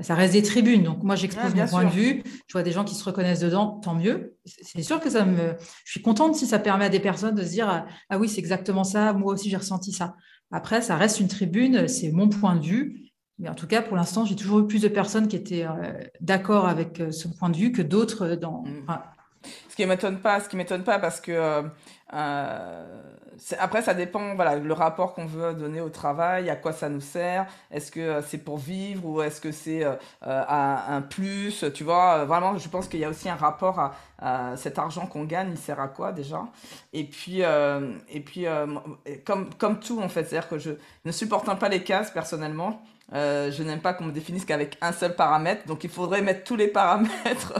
ça 0.00 0.14
reste 0.14 0.32
des 0.32 0.42
tribunes. 0.42 0.82
Donc, 0.82 1.02
moi, 1.02 1.16
j'expose 1.16 1.54
mon 1.54 1.66
point 1.66 1.84
de 1.84 1.90
vue. 1.90 2.22
Je 2.46 2.52
vois 2.52 2.62
des 2.62 2.72
gens 2.72 2.84
qui 2.84 2.94
se 2.94 3.04
reconnaissent 3.04 3.40
dedans, 3.40 3.80
tant 3.82 3.94
mieux. 3.94 4.36
C'est 4.44 4.82
sûr 4.82 5.00
que 5.00 5.10
ça 5.10 5.24
me. 5.24 5.54
Je 5.84 5.90
suis 5.90 6.02
contente 6.02 6.34
si 6.34 6.46
ça 6.46 6.58
permet 6.58 6.86
à 6.86 6.88
des 6.88 7.00
personnes 7.00 7.34
de 7.34 7.42
se 7.42 7.50
dire 7.50 7.86
Ah 8.08 8.18
oui, 8.18 8.28
c'est 8.28 8.38
exactement 8.38 8.84
ça, 8.84 9.12
moi 9.12 9.34
aussi, 9.34 9.50
j'ai 9.50 9.56
ressenti 9.56 9.92
ça. 9.92 10.16
Après, 10.50 10.82
ça 10.82 10.96
reste 10.96 11.20
une 11.20 11.28
tribune, 11.28 11.88
c'est 11.88 12.10
mon 12.10 12.28
point 12.28 12.56
de 12.56 12.64
vue. 12.64 13.12
Mais 13.38 13.48
en 13.48 13.54
tout 13.54 13.66
cas, 13.66 13.82
pour 13.82 13.96
l'instant, 13.96 14.24
j'ai 14.24 14.36
toujours 14.36 14.60
eu 14.60 14.66
plus 14.66 14.82
de 14.82 14.88
personnes 14.88 15.26
qui 15.26 15.36
étaient 15.36 15.64
euh, 15.64 15.92
d'accord 16.20 16.68
avec 16.68 17.00
euh, 17.00 17.10
ce 17.10 17.26
point 17.28 17.48
de 17.48 17.56
vue 17.56 17.72
que 17.72 17.82
d'autres 17.82 18.36
dans. 18.36 18.62
Mm. 18.62 18.86
ce 19.68 19.76
qui 19.76 19.86
m'étonne 19.86 20.20
pas, 20.20 20.40
ce 20.40 20.48
qui 20.48 20.56
m'étonne 20.56 20.84
pas, 20.84 20.98
parce 20.98 21.20
que 21.20 21.32
euh, 21.32 21.62
après, 23.58 23.82
ça 23.82 23.94
dépend, 23.94 24.34
voilà, 24.34 24.56
le 24.56 24.72
rapport 24.72 25.14
qu'on 25.14 25.26
veut 25.26 25.54
donner 25.54 25.80
au 25.80 25.88
travail, 25.88 26.50
à 26.50 26.56
quoi 26.56 26.72
ça 26.72 26.88
nous 26.88 27.00
sert. 27.00 27.46
Est-ce 27.70 27.90
que 27.90 28.00
euh, 28.00 28.22
c'est 28.22 28.38
pour 28.38 28.58
vivre 28.58 29.06
ou 29.06 29.22
est-ce 29.22 29.40
que 29.40 29.52
c'est 29.52 29.84
euh, 29.84 29.94
euh, 30.26 30.42
un 30.46 31.00
plus 31.00 31.64
Tu 31.74 31.84
vois, 31.84 32.24
vraiment, 32.24 32.56
je 32.58 32.68
pense 32.68 32.88
qu'il 32.88 33.00
y 33.00 33.04
a 33.04 33.08
aussi 33.08 33.28
un 33.28 33.36
rapport 33.36 33.78
à, 33.78 33.92
cet 34.56 34.78
argent 34.78 35.06
qu'on 35.06 35.24
gagne, 35.24 35.50
il 35.50 35.58
sert 35.58 35.80
à 35.80 35.88
quoi 35.88 36.12
déjà? 36.12 36.44
Et 36.92 37.02
puis, 37.02 37.40
et 37.40 38.20
puis 38.20 38.46
comme, 39.24 39.52
comme 39.54 39.80
tout, 39.80 40.00
en 40.00 40.08
fait, 40.08 40.24
c'est-à-dire 40.24 40.48
que 40.48 40.58
je 40.58 40.70
ne 41.04 41.10
supporte 41.10 41.52
pas 41.58 41.68
les 41.68 41.82
cases 41.82 42.12
personnellement. 42.12 42.80
Je 43.12 43.62
n'aime 43.62 43.80
pas 43.80 43.94
qu'on 43.94 44.04
me 44.04 44.12
définisse 44.12 44.44
qu'avec 44.44 44.76
un 44.80 44.92
seul 44.92 45.14
paramètre, 45.14 45.66
donc 45.66 45.84
il 45.84 45.90
faudrait 45.90 46.22
mettre 46.22 46.44
tous 46.44 46.56
les 46.56 46.68
paramètres. 46.68 47.54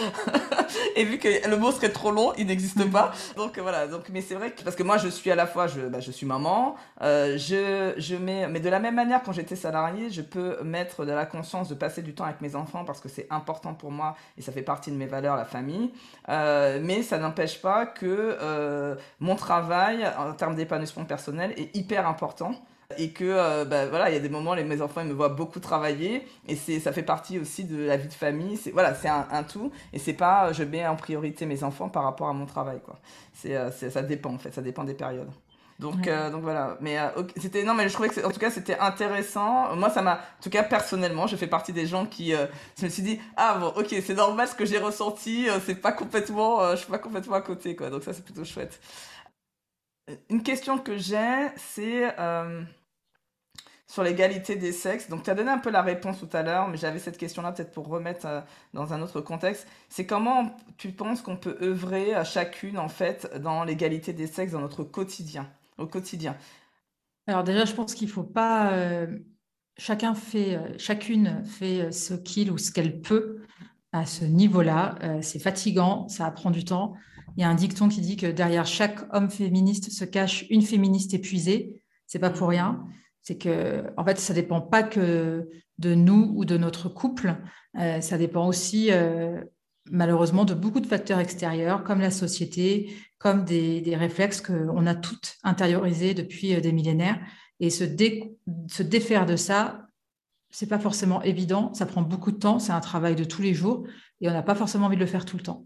et 0.96 1.04
vu 1.04 1.18
que 1.18 1.48
le 1.48 1.56
mot 1.56 1.72
serait 1.72 1.90
trop 1.90 2.10
long, 2.10 2.32
il 2.36 2.46
n'existe 2.46 2.90
pas. 2.90 3.12
Donc 3.36 3.58
voilà. 3.58 3.86
Donc, 3.86 4.08
mais 4.10 4.20
c'est 4.20 4.34
vrai 4.34 4.52
que 4.52 4.62
parce 4.62 4.76
que 4.76 4.82
moi, 4.82 4.98
je 4.98 5.08
suis 5.08 5.30
à 5.30 5.34
la 5.34 5.46
fois, 5.46 5.66
je, 5.66 5.80
bah, 5.80 6.00
je 6.00 6.10
suis 6.10 6.26
maman, 6.26 6.76
euh, 7.02 7.36
je, 7.36 7.94
je 7.96 8.16
mets, 8.16 8.48
mais 8.48 8.60
de 8.60 8.68
la 8.68 8.78
même 8.78 8.94
manière, 8.94 9.22
quand 9.22 9.32
j'étais 9.32 9.56
salariée, 9.56 10.10
je 10.10 10.22
peux 10.22 10.62
mettre 10.62 11.04
de 11.04 11.12
la 11.12 11.26
conscience 11.26 11.68
de 11.68 11.74
passer 11.74 12.02
du 12.02 12.14
temps 12.14 12.24
avec 12.24 12.40
mes 12.40 12.54
enfants 12.54 12.84
parce 12.84 13.00
que 13.00 13.08
c'est 13.08 13.26
important 13.30 13.74
pour 13.74 13.90
moi 13.90 14.16
et 14.38 14.42
ça 14.42 14.52
fait 14.52 14.62
partie 14.62 14.90
de 14.90 14.96
mes 14.96 15.06
valeurs, 15.06 15.36
la 15.36 15.44
famille. 15.44 15.92
Euh, 16.28 16.80
mais 16.82 17.02
ça 17.02 17.18
n'empêche 17.18 17.60
pas 17.60 17.86
que 17.86 18.06
euh, 18.40 18.94
mon 19.20 19.36
travail, 19.36 20.06
en 20.18 20.32
termes 20.32 20.54
d'épanouissement 20.54 21.04
personnel, 21.04 21.52
est 21.56 21.74
hyper 21.76 22.06
important 22.08 22.54
et 22.98 23.10
que 23.10 23.24
euh, 23.24 23.64
bah, 23.64 23.86
voilà 23.86 24.10
il 24.10 24.14
y 24.14 24.16
a 24.16 24.20
des 24.20 24.28
moments 24.28 24.54
les 24.54 24.64
mes 24.64 24.80
enfants 24.80 25.00
ils 25.00 25.08
me 25.08 25.12
voient 25.12 25.28
beaucoup 25.28 25.60
travailler 25.60 26.26
et 26.48 26.56
c'est 26.56 26.80
ça 26.80 26.92
fait 26.92 27.02
partie 27.02 27.38
aussi 27.38 27.64
de 27.64 27.84
la 27.84 27.96
vie 27.96 28.08
de 28.08 28.12
famille 28.12 28.56
c'est 28.56 28.70
voilà 28.70 28.94
c'est 28.94 29.08
un, 29.08 29.26
un, 29.30 29.42
tout 29.42 29.70
et 29.92 29.98
c'est 29.98 30.12
pas 30.12 30.52
je 30.52 30.64
mets 30.64 30.86
en 30.86 30.96
priorité 30.96 31.46
mes 31.46 31.64
enfants 31.64 31.88
par 31.88 32.04
rapport 32.04 32.28
à 32.28 32.32
mon 32.32 32.46
travail 32.46 32.80
quoi 32.84 32.98
c'est 33.34 33.90
ça 33.90 34.02
dépend 34.02 34.34
en 34.34 34.38
fait 34.38 34.52
ça 34.52 34.62
dépend 34.62 34.84
des 34.84 34.94
périodes 34.94 35.30
donc, 35.82 36.06
euh, 36.06 36.30
donc 36.30 36.42
voilà. 36.42 36.76
Mais 36.80 36.98
euh, 36.98 37.08
c'était 37.36 37.64
non, 37.64 37.74
mais 37.74 37.88
je 37.88 37.92
trouvais 37.92 38.08
que 38.08 38.24
en 38.24 38.30
tout 38.30 38.38
cas 38.38 38.50
c'était 38.50 38.78
intéressant. 38.78 39.74
Moi, 39.76 39.90
ça 39.90 40.00
m'a, 40.00 40.14
en 40.14 40.42
tout 40.42 40.48
cas 40.48 40.62
personnellement, 40.62 41.26
je 41.26 41.36
fais 41.36 41.48
partie 41.48 41.72
des 41.72 41.86
gens 41.86 42.06
qui, 42.06 42.34
euh, 42.34 42.46
je 42.78 42.84
me 42.84 42.90
suis 42.90 43.02
dit 43.02 43.20
ah 43.36 43.58
bon, 43.58 43.68
ok, 43.76 43.88
c'est 44.04 44.14
normal 44.14 44.48
ce 44.48 44.54
que 44.54 44.64
j'ai 44.64 44.78
ressenti. 44.78 45.48
c'est 45.66 45.74
pas 45.74 45.92
complètement, 45.92 46.70
je 46.72 46.76
suis 46.76 46.90
pas 46.90 46.98
complètement 46.98 47.34
à 47.34 47.40
côté 47.40 47.74
quoi. 47.76 47.90
Donc 47.90 48.04
ça 48.04 48.12
c'est 48.12 48.24
plutôt 48.24 48.44
chouette. 48.44 48.80
Une 50.30 50.42
question 50.42 50.78
que 50.78 50.96
j'ai, 50.96 51.48
c'est 51.56 52.14
sur 53.92 54.02
l'égalité 54.02 54.56
des 54.56 54.72
sexes. 54.72 55.10
Donc 55.10 55.22
tu 55.22 55.28
as 55.28 55.34
donné 55.34 55.50
un 55.50 55.58
peu 55.58 55.70
la 55.70 55.82
réponse 55.82 56.18
tout 56.18 56.28
à 56.32 56.42
l'heure, 56.42 56.66
mais 56.66 56.78
j'avais 56.78 56.98
cette 56.98 57.18
question-là 57.18 57.52
peut-être 57.52 57.72
pour 57.72 57.88
remettre 57.88 58.26
dans 58.72 58.94
un 58.94 59.02
autre 59.02 59.20
contexte. 59.20 59.66
C'est 59.90 60.06
comment 60.06 60.56
tu 60.78 60.92
penses 60.92 61.20
qu'on 61.20 61.36
peut 61.36 61.58
œuvrer 61.60 62.14
à 62.14 62.24
chacune 62.24 62.78
en 62.78 62.88
fait 62.88 63.30
dans 63.42 63.64
l'égalité 63.64 64.14
des 64.14 64.26
sexes 64.26 64.52
dans 64.52 64.62
notre 64.62 64.82
quotidien 64.82 65.46
au 65.76 65.86
quotidien? 65.86 66.38
Alors 67.26 67.44
déjà, 67.44 67.66
je 67.66 67.74
pense 67.74 67.92
qu'il 67.92 68.08
ne 68.08 68.12
faut 68.12 68.22
pas... 68.22 68.72
Euh, 68.72 69.18
chacun 69.76 70.14
fait, 70.14 70.56
euh, 70.56 70.78
chacune 70.78 71.44
fait 71.44 71.82
euh, 71.82 71.90
ce 71.90 72.14
qu'il 72.14 72.50
ou 72.50 72.56
ce 72.56 72.72
qu'elle 72.72 73.02
peut 73.02 73.42
à 73.92 74.06
ce 74.06 74.24
niveau-là. 74.24 74.94
c'est 75.20 75.38
fatigant, 75.38 76.08
ça 76.08 76.30
prend 76.30 76.50
du 76.50 76.64
temps. 76.64 76.94
Il 77.36 77.42
y 77.42 77.44
a 77.44 77.50
un 77.50 77.54
dicton 77.54 77.90
qui 77.90 78.00
dit 78.00 78.16
que 78.16 78.26
derrière 78.26 78.64
chaque 78.64 79.00
homme 79.14 79.28
féministe 79.28 79.90
se 79.92 80.06
cache 80.06 80.46
une 80.48 80.62
féministe 80.62 81.12
épuisée. 81.12 81.82
C'est 82.06 82.18
pas 82.18 82.30
pour 82.30 82.48
rien. 82.48 82.86
C'est 83.22 83.38
que, 83.38 83.84
en 83.96 84.04
fait, 84.04 84.18
ça 84.18 84.34
dépend 84.34 84.60
pas 84.60 84.82
que 84.82 85.48
de 85.78 85.94
nous 85.94 86.32
ou 86.36 86.44
de 86.44 86.56
notre 86.56 86.88
couple. 86.88 87.36
ça 87.74 88.18
dépend 88.18 88.46
aussi 88.46 88.90
malheureusement 89.90 90.44
de 90.44 90.54
beaucoup 90.54 90.80
de 90.80 90.86
facteurs 90.86 91.18
extérieurs, 91.18 91.84
comme 91.84 92.00
la 92.00 92.10
société, 92.10 92.94
comme 93.18 93.44
des, 93.44 93.96
réflexes 93.96 94.40
qu'on 94.40 94.86
a 94.86 94.94
toutes 94.94 95.36
intériorisés 95.42 96.14
depuis 96.14 96.54
euh, 96.54 96.60
des 96.60 96.72
millénaires. 96.72 97.20
Et 97.60 97.70
se, 97.70 97.84
défaire 98.82 99.26
de 99.26 99.36
ça, 99.36 99.86
c'est 100.50 100.66
pas 100.66 100.78
forcément 100.78 101.22
évident, 101.22 101.72
ça 101.74 101.86
prend 101.86 102.02
beaucoup 102.02 102.32
de 102.32 102.38
temps, 102.38 102.58
c'est 102.58 102.72
un 102.72 102.80
travail 102.80 103.14
de 103.14 103.24
tous 103.24 103.42
les 103.42 103.54
jours, 103.54 103.86
et 104.20 104.28
on 104.28 104.32
n'a 104.32 104.42
pas 104.42 104.54
forcément 104.54 104.86
envie 104.86 104.96
de 104.96 105.00
le 105.00 105.06
faire 105.06 105.24
tout 105.24 105.36
le 105.36 105.42
temps. 105.42 105.64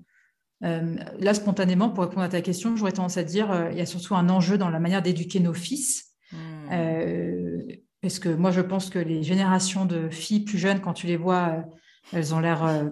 Euh, 0.65 0.97
là, 1.19 1.35
spontanément, 1.35 1.91
pour 1.91 2.05
répondre 2.05 2.23
à 2.23 2.29
ta 2.29 2.41
question, 2.43 2.77
j'aurais 2.77 2.93
tendance 2.93 3.17
à 3.17 3.25
dire 3.25 3.51
euh, 3.51 3.71
il 3.73 3.79
y 3.79 3.81
a 3.81 3.87
surtout 3.87 4.15
un 4.15 4.29
enjeu 4.29 4.59
dans 4.59 4.71
la 4.71 4.79
manière 4.79 5.03
d'éduquer 5.03 5.41
nos 5.41 5.55
fils. 5.55 6.06
Hmm. 6.33 7.69
parce 8.03 8.19
que 8.19 8.29
moi, 8.29 8.51
je 8.51 8.61
pense 8.61 8.91
que 8.91 8.99
les 8.99 9.23
générations 9.23 9.85
de 9.85 10.09
filles 10.09 10.41
plus 10.41 10.59
jeunes, 10.59 10.81
quand 10.81 10.93
tu 10.93 11.07
les 11.07 11.17
vois 11.17 11.65
elles 12.13 12.35
ont 12.35 12.41
l'air 12.41 12.65
euh, 12.65 12.85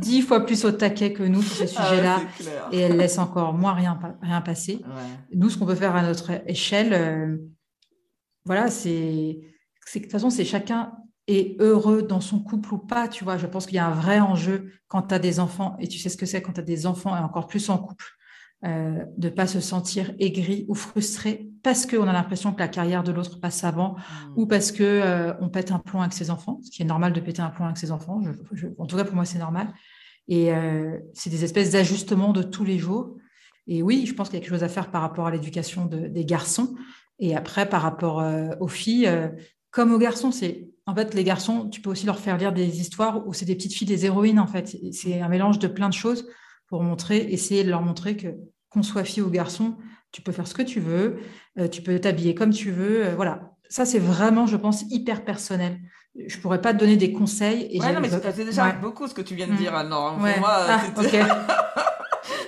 dix 0.00 0.22
fois 0.22 0.44
plus 0.44 0.64
au 0.64 0.72
taquet 0.72 1.12
que 1.12 1.22
nous 1.22 1.42
sur 1.42 1.68
ce 1.68 1.74
ah 1.76 1.84
sujet-là 1.84 2.20
et 2.72 2.78
elles 2.78 2.96
laissent 2.96 3.18
encore 3.18 3.54
moins 3.54 3.72
rien, 3.72 3.98
rien 4.20 4.40
passer. 4.40 4.82
Nous, 5.32 5.50
ce 5.50 5.58
qu'on 5.58 5.66
peut 5.66 5.74
faire 5.74 5.96
à 5.96 6.02
notre 6.02 6.42
échelle, 6.46 6.92
euh, 6.92 7.36
voilà, 8.44 8.68
c'est 8.68 9.40
de 9.94 10.00
toute 10.00 10.10
façon, 10.10 10.30
c'est 10.30 10.44
chacun 10.44 10.92
est 11.26 11.60
heureux 11.60 12.02
dans 12.02 12.20
son 12.20 12.40
couple 12.40 12.74
ou 12.74 12.78
pas, 12.78 13.08
tu 13.08 13.24
vois. 13.24 13.38
Je 13.38 13.46
pense 13.46 13.66
qu'il 13.66 13.76
y 13.76 13.78
a 13.78 13.86
un 13.86 13.94
vrai 13.94 14.20
enjeu 14.20 14.72
quand 14.88 15.02
tu 15.02 15.14
as 15.14 15.18
des 15.18 15.40
enfants 15.40 15.76
et 15.78 15.88
tu 15.88 15.98
sais 15.98 16.08
ce 16.08 16.16
que 16.16 16.26
c'est 16.26 16.42
quand 16.42 16.52
tu 16.52 16.60
as 16.60 16.64
des 16.64 16.86
enfants 16.86 17.16
et 17.16 17.20
encore 17.20 17.46
plus 17.46 17.70
en 17.70 17.78
couple. 17.78 18.04
Euh, 18.66 19.06
de 19.16 19.28
ne 19.28 19.32
pas 19.32 19.46
se 19.46 19.58
sentir 19.58 20.12
aigri 20.18 20.66
ou 20.68 20.74
frustré 20.74 21.48
parce 21.62 21.86
qu'on 21.86 22.06
a 22.06 22.12
l'impression 22.12 22.52
que 22.52 22.58
la 22.58 22.68
carrière 22.68 23.02
de 23.02 23.10
l'autre 23.10 23.40
passe 23.40 23.64
avant 23.64 23.92
mmh. 23.92 24.32
ou 24.36 24.46
parce 24.46 24.70
qu'on 24.70 24.82
euh, 24.82 25.32
on 25.40 25.48
pète 25.48 25.72
un 25.72 25.78
plomb 25.78 26.02
avec 26.02 26.12
ses 26.12 26.30
enfants, 26.30 26.60
ce 26.62 26.70
qui 26.70 26.82
est 26.82 26.84
normal 26.84 27.14
de 27.14 27.20
péter 27.20 27.40
un 27.40 27.48
plomb 27.48 27.64
avec 27.64 27.78
ses 27.78 27.90
enfants. 27.90 28.20
en 28.76 28.86
tout 28.86 28.96
cas, 28.98 29.04
pour 29.04 29.14
moi, 29.14 29.24
c'est 29.24 29.38
normal. 29.38 29.72
Et 30.28 30.52
euh, 30.52 30.98
c'est 31.14 31.30
des 31.30 31.42
espèces 31.42 31.70
d'ajustements 31.70 32.34
de 32.34 32.42
tous 32.42 32.64
les 32.64 32.78
jours. 32.78 33.16
Et 33.66 33.82
oui, 33.82 34.04
je 34.04 34.12
pense 34.12 34.28
qu'il 34.28 34.38
y 34.38 34.42
a 34.42 34.44
quelque 34.44 34.52
chose 34.52 34.62
à 34.62 34.68
faire 34.68 34.90
par 34.90 35.00
rapport 35.00 35.26
à 35.26 35.30
l'éducation 35.30 35.86
des 35.86 36.24
garçons. 36.26 36.74
Et 37.18 37.34
après, 37.34 37.66
par 37.66 37.80
rapport 37.80 38.22
aux 38.60 38.68
filles, 38.68 39.08
comme 39.70 39.92
aux 39.92 39.98
garçons, 39.98 40.32
c'est 40.32 40.68
en 40.84 40.94
fait 40.94 41.14
les 41.14 41.24
garçons, 41.24 41.70
tu 41.70 41.80
peux 41.80 41.90
aussi 41.90 42.04
leur 42.04 42.18
faire 42.18 42.36
lire 42.36 42.52
des 42.52 42.80
histoires 42.80 43.26
où 43.26 43.32
c'est 43.32 43.46
des 43.46 43.54
petites 43.54 43.72
filles, 43.72 43.86
des 43.86 44.04
héroïnes 44.04 44.40
en 44.40 44.46
fait. 44.46 44.76
C'est 44.92 45.20
un 45.20 45.28
mélange 45.28 45.58
de 45.58 45.68
plein 45.68 45.88
de 45.88 45.94
choses 45.94 46.26
pour 46.70 46.82
montrer, 46.82 47.18
essayer 47.18 47.64
de 47.64 47.70
leur 47.70 47.82
montrer 47.82 48.16
que 48.16 48.28
qu'on 48.70 48.84
soit 48.84 49.02
fille 49.02 49.22
ou 49.22 49.30
garçon, 49.30 49.76
tu 50.12 50.22
peux 50.22 50.30
faire 50.30 50.46
ce 50.46 50.54
que 50.54 50.62
tu 50.62 50.78
veux, 50.78 51.18
euh, 51.58 51.66
tu 51.66 51.82
peux 51.82 51.98
t'habiller 51.98 52.36
comme 52.36 52.50
tu 52.50 52.70
veux, 52.70 53.04
euh, 53.04 53.14
voilà. 53.16 53.50
Ça, 53.68 53.84
c'est 53.84 53.98
vraiment, 53.98 54.46
je 54.46 54.56
pense, 54.56 54.84
hyper 54.90 55.24
personnel. 55.24 55.80
Je 56.26 56.38
pourrais 56.38 56.60
pas 56.60 56.72
te 56.72 56.78
donner 56.78 56.96
des 56.96 57.12
conseils. 57.12 57.68
Et 57.70 57.80
ouais, 57.80 57.92
non, 57.92 58.00
mais 58.00 58.08
c'est 58.08 58.44
déjà 58.44 58.72
beaucoup 58.72 59.06
ce 59.06 59.14
que 59.14 59.22
tu 59.22 59.34
viens 59.34 59.46
de 59.46 59.54
dire, 59.54 59.74
alors 59.74 60.14
Pour 60.14 60.38
moi, 60.38 60.66
ah, 60.68 60.80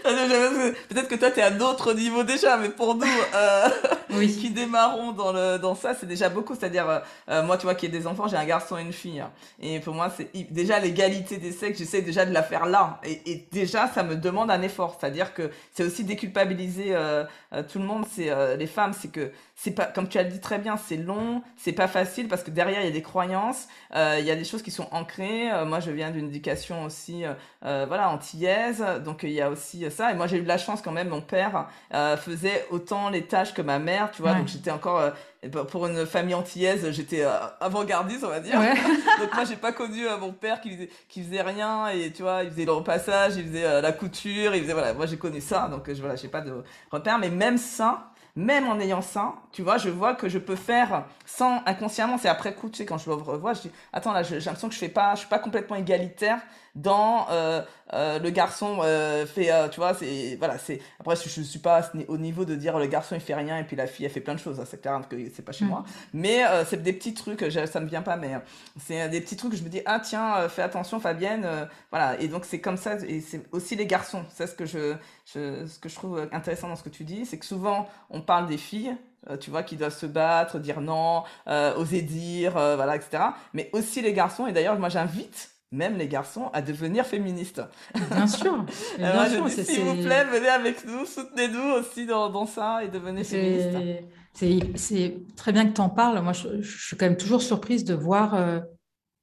Peut-être 0.88 1.08
que 1.08 1.14
toi, 1.14 1.30
tu 1.30 1.40
es 1.40 1.42
à 1.42 1.50
d'autres 1.50 1.92
niveaux 1.92 2.24
déjà, 2.24 2.56
mais 2.56 2.68
pour 2.68 2.94
nous, 2.94 3.06
euh, 3.34 3.68
qui 4.20 4.50
démarrons 4.50 5.12
dans, 5.12 5.32
le, 5.32 5.58
dans 5.58 5.74
ça, 5.74 5.94
c'est 5.94 6.06
déjà 6.06 6.28
beaucoup. 6.28 6.54
C'est-à-dire, 6.54 6.88
euh, 6.88 6.98
euh, 7.28 7.42
moi, 7.42 7.56
tu 7.56 7.64
vois, 7.64 7.74
qui 7.74 7.86
ai 7.86 7.88
des 7.88 8.06
enfants, 8.06 8.26
j'ai 8.28 8.36
un 8.36 8.44
garçon 8.44 8.78
et 8.78 8.82
une 8.82 8.92
fille. 8.92 9.20
Hein. 9.20 9.30
Et 9.60 9.80
pour 9.80 9.94
moi, 9.94 10.12
c'est 10.14 10.30
déjà 10.50 10.78
l'égalité 10.78 11.38
des 11.38 11.52
sexes, 11.52 11.78
j'essaie 11.78 12.02
déjà 12.02 12.24
de 12.24 12.32
la 12.32 12.42
faire 12.42 12.66
là. 12.66 13.00
Et, 13.04 13.30
et, 13.30 13.48
déjà, 13.52 13.88
ça 13.88 14.02
me 14.02 14.16
demande 14.16 14.50
un 14.50 14.62
effort. 14.62 14.96
C'est-à-dire 14.98 15.34
que 15.34 15.50
c'est 15.72 15.84
aussi 15.84 16.04
déculpabiliser 16.04 16.94
euh, 16.94 17.24
euh, 17.52 17.62
tout 17.62 17.78
le 17.78 17.84
monde, 17.84 18.04
c'est 18.10 18.32
les 18.56 18.66
femmes, 18.66 18.92
c'est 18.92 19.08
que 19.08 19.30
c'est 19.54 19.72
pas, 19.72 19.84
comme 19.84 20.08
tu 20.08 20.18
as 20.18 20.24
dit 20.24 20.40
très 20.40 20.58
bien, 20.58 20.76
c'est 20.76 20.96
long, 20.96 21.42
c'est 21.56 21.72
pas 21.72 21.86
facile 21.86 22.26
parce 22.26 22.42
que 22.42 22.50
derrière, 22.50 22.80
il 22.80 22.86
y 22.86 22.88
a 22.88 22.92
des 22.92 23.02
croyances, 23.02 23.68
il 23.94 24.24
y 24.24 24.30
a 24.30 24.34
des 24.34 24.44
choses 24.44 24.62
qui 24.62 24.70
sont 24.70 24.88
ancrées. 24.90 25.50
moi, 25.66 25.80
je 25.80 25.90
viens 25.90 26.10
d'une 26.10 26.26
éducation 26.26 26.84
aussi, 26.84 27.24
voilà, 27.62 28.10
antillaise. 28.10 28.84
Donc, 29.04 29.22
il 29.22 29.30
y 29.30 29.40
a 29.40 29.50
aussi 29.50 29.84
ça. 29.92 30.10
Et 30.10 30.14
moi, 30.14 30.26
j'ai 30.26 30.38
eu 30.38 30.42
de 30.42 30.48
la 30.48 30.58
chance 30.58 30.82
quand 30.82 30.90
même. 30.90 31.08
Mon 31.08 31.20
père 31.20 31.68
euh, 31.94 32.16
faisait 32.16 32.66
autant 32.70 33.10
les 33.10 33.22
tâches 33.22 33.54
que 33.54 33.62
ma 33.62 33.78
mère, 33.78 34.10
tu 34.10 34.22
vois. 34.22 34.34
Donc, 34.34 34.48
j'étais 34.48 34.70
encore, 34.70 34.98
euh, 34.98 35.10
ben, 35.44 35.64
pour 35.64 35.86
une 35.86 36.04
famille 36.06 36.34
antillaise, 36.34 36.90
j'étais 36.90 37.22
euh, 37.22 37.30
avant-gardiste, 37.60 38.24
on 38.24 38.28
va 38.28 38.40
dire. 38.40 38.58
donc, 39.20 39.34
moi, 39.34 39.44
j'ai 39.44 39.56
pas 39.56 39.72
connu 39.72 40.04
mon 40.20 40.32
père 40.32 40.60
qui 40.60 40.70
faisait, 40.70 40.90
qui 41.08 41.22
faisait 41.22 41.42
rien. 41.42 41.88
Et 41.88 42.10
tu 42.10 42.22
vois, 42.22 42.42
il 42.42 42.50
faisait 42.50 42.64
le 42.64 42.72
repassage, 42.72 43.36
il 43.36 43.46
faisait 43.46 43.80
la 43.80 43.92
couture, 43.92 44.54
il 44.54 44.62
faisait, 44.62 44.72
voilà. 44.72 44.94
Moi, 44.94 45.06
j'ai 45.06 45.18
connu 45.18 45.40
ça. 45.40 45.68
Donc, 45.68 45.84
je, 45.86 46.00
voilà, 46.00 46.16
j'ai 46.16 46.28
pas 46.28 46.40
de 46.40 46.52
repère. 46.90 47.18
Mais 47.18 47.30
même 47.30 47.58
ça, 47.58 48.12
même 48.34 48.66
en 48.66 48.80
ayant 48.80 49.02
ça, 49.02 49.34
tu 49.52 49.62
vois, 49.62 49.76
je 49.76 49.90
vois 49.90 50.14
que 50.14 50.28
je 50.28 50.38
peux 50.38 50.56
faire 50.56 51.04
sans 51.26 51.62
inconsciemment, 51.66 52.16
c'est 52.16 52.28
après 52.28 52.54
coup, 52.54 52.70
tu 52.70 52.78
sais, 52.78 52.86
quand 52.86 52.96
je 52.96 53.10
le 53.10 53.16
revois, 53.16 53.52
je 53.52 53.62
dis, 53.62 53.70
attends, 53.92 54.12
là, 54.12 54.22
j'ai 54.22 54.36
l'impression 54.36 54.68
que 54.68 54.74
je 54.74 54.78
fais 54.78 54.88
pas, 54.88 55.14
je 55.14 55.20
suis 55.20 55.28
pas 55.28 55.38
complètement 55.38 55.76
égalitaire 55.76 56.40
dans 56.74 57.26
euh, 57.30 57.62
euh, 57.92 58.18
le 58.18 58.30
garçon 58.30 58.78
euh, 58.82 59.26
fait, 59.26 59.52
euh, 59.52 59.68
tu 59.68 59.80
vois, 59.80 59.94
c'est, 59.94 60.36
voilà, 60.36 60.58
c'est, 60.58 60.80
après, 60.98 61.16
je, 61.16 61.28
je 61.28 61.42
suis 61.42 61.58
pas 61.58 61.90
au 62.08 62.16
niveau 62.16 62.44
de 62.44 62.54
dire 62.54 62.78
le 62.78 62.86
garçon 62.86 63.14
il 63.14 63.20
fait 63.20 63.34
rien 63.34 63.58
et 63.58 63.64
puis 63.64 63.76
la 63.76 63.86
fille 63.86 64.06
elle 64.06 64.12
fait 64.12 64.20
plein 64.20 64.34
de 64.34 64.40
choses, 64.40 64.58
hein, 64.58 64.64
c'est 64.66 64.80
clair 64.80 65.00
que 65.08 65.16
c'est 65.34 65.44
pas 65.44 65.52
chez 65.52 65.64
mm. 65.64 65.68
moi, 65.68 65.84
mais 66.14 66.44
euh, 66.44 66.64
c'est 66.64 66.82
des 66.82 66.92
petits 66.92 67.14
trucs, 67.14 67.44
ça 67.66 67.80
me 67.80 67.86
vient 67.86 68.02
pas, 68.02 68.16
mais 68.16 68.32
c'est 68.80 69.08
des 69.08 69.20
petits 69.20 69.36
trucs 69.36 69.52
que 69.52 69.58
je 69.58 69.64
me 69.64 69.68
dis, 69.68 69.82
ah 69.84 70.00
tiens, 70.00 70.48
fais 70.48 70.62
attention 70.62 71.00
Fabienne, 71.00 71.46
voilà, 71.90 72.18
et 72.20 72.28
donc 72.28 72.44
c'est 72.44 72.60
comme 72.60 72.76
ça, 72.76 72.96
et 73.06 73.20
c'est 73.20 73.42
aussi 73.52 73.76
les 73.76 73.86
garçons, 73.86 74.24
c'est 74.32 74.46
ce 74.46 74.54
que 74.54 74.66
je, 74.66 74.94
je, 75.32 75.66
ce 75.66 75.78
que 75.78 75.88
je 75.88 75.94
trouve 75.94 76.28
intéressant 76.32 76.68
dans 76.68 76.76
ce 76.76 76.82
que 76.82 76.88
tu 76.88 77.04
dis, 77.04 77.26
c'est 77.26 77.38
que 77.38 77.46
souvent 77.46 77.88
on 78.10 78.22
parle 78.22 78.46
des 78.46 78.58
filles, 78.58 78.96
euh, 79.30 79.36
tu 79.36 79.50
vois, 79.50 79.62
qui 79.62 79.76
doivent 79.76 79.96
se 79.96 80.06
battre, 80.06 80.58
dire 80.58 80.80
non, 80.80 81.22
euh, 81.46 81.76
oser 81.76 82.02
dire, 82.02 82.56
euh, 82.56 82.74
voilà, 82.74 82.96
etc. 82.96 83.22
Mais 83.52 83.70
aussi 83.72 84.02
les 84.02 84.12
garçons, 84.12 84.48
et 84.48 84.52
d'ailleurs, 84.52 84.76
moi 84.78 84.88
j'invite 84.88 85.50
même 85.72 85.96
les 85.96 86.08
garçons 86.08 86.50
à 86.52 86.62
devenir 86.62 87.04
féministes. 87.06 87.62
Bien 88.10 88.26
sûr. 88.26 88.64
Bien 88.98 89.28
sûr 89.28 89.48
S'il 89.48 89.80
vous 89.80 90.02
plaît, 90.02 90.24
venez 90.24 90.48
avec 90.48 90.86
nous, 90.86 91.04
soutenez-nous 91.06 91.80
aussi 91.80 92.06
dans, 92.06 92.30
dans 92.30 92.46
ça 92.46 92.84
et 92.84 92.88
devenez 92.88 93.24
féministes. 93.24 94.04
C'est 94.76 95.16
très 95.36 95.52
bien 95.52 95.66
que 95.66 95.74
tu 95.74 95.80
en 95.80 95.88
parles. 95.88 96.20
Moi, 96.22 96.32
je, 96.32 96.60
je, 96.60 96.86
suis 96.86 96.96
quand 96.96 97.06
même 97.06 97.16
toujours 97.16 97.42
surprise 97.42 97.84
de 97.84 97.94
voir. 97.94 98.62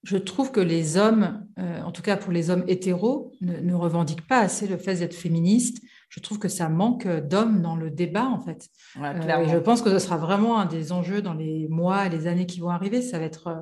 je 0.04 0.18
trouve 0.18 0.52
que 0.52 0.60
les 0.60 0.98
hommes, 0.98 1.46
en 1.58 1.92
tout 1.92 2.02
cas 2.02 2.18
pour 2.18 2.32
les 2.32 2.50
hommes 2.50 2.64
hétéros, 2.68 3.32
ne, 3.42 3.60
ne 3.60 3.74
revendiquent 3.74 4.28
pas 4.28 4.40
assez 4.40 4.68
le 4.68 4.78
fait 4.78 4.96
d'être 4.96 5.16
féministes 5.16 5.84
je 6.10 6.20
trouve 6.20 6.40
que 6.40 6.48
ça 6.48 6.70
manque 6.70 7.08
d'hommes 7.08 7.62
dans 7.62 7.76
le 7.76 7.92
débat, 7.92 8.26
en 8.26 8.40
fait. 8.40 8.68
Euh, 9.00 9.48
je 9.48 9.58
pense 9.58 9.82
que 9.84 9.92
ce 9.92 10.00
sera 10.00 10.18
vraiment 10.18 10.60
un 10.60 10.66
des 10.66 10.92
enjeux 10.92 11.22
dans 11.22 11.36
les 11.36 11.68
mois 11.70 12.08
et 12.08 12.10
les 12.10 12.26
années 12.26 12.48
qui 12.48 12.60
vont 12.60 12.70
arriver. 12.70 13.02
Ça 13.02 13.20
va 13.20 13.26
être 13.26 13.48
euh, 13.48 13.62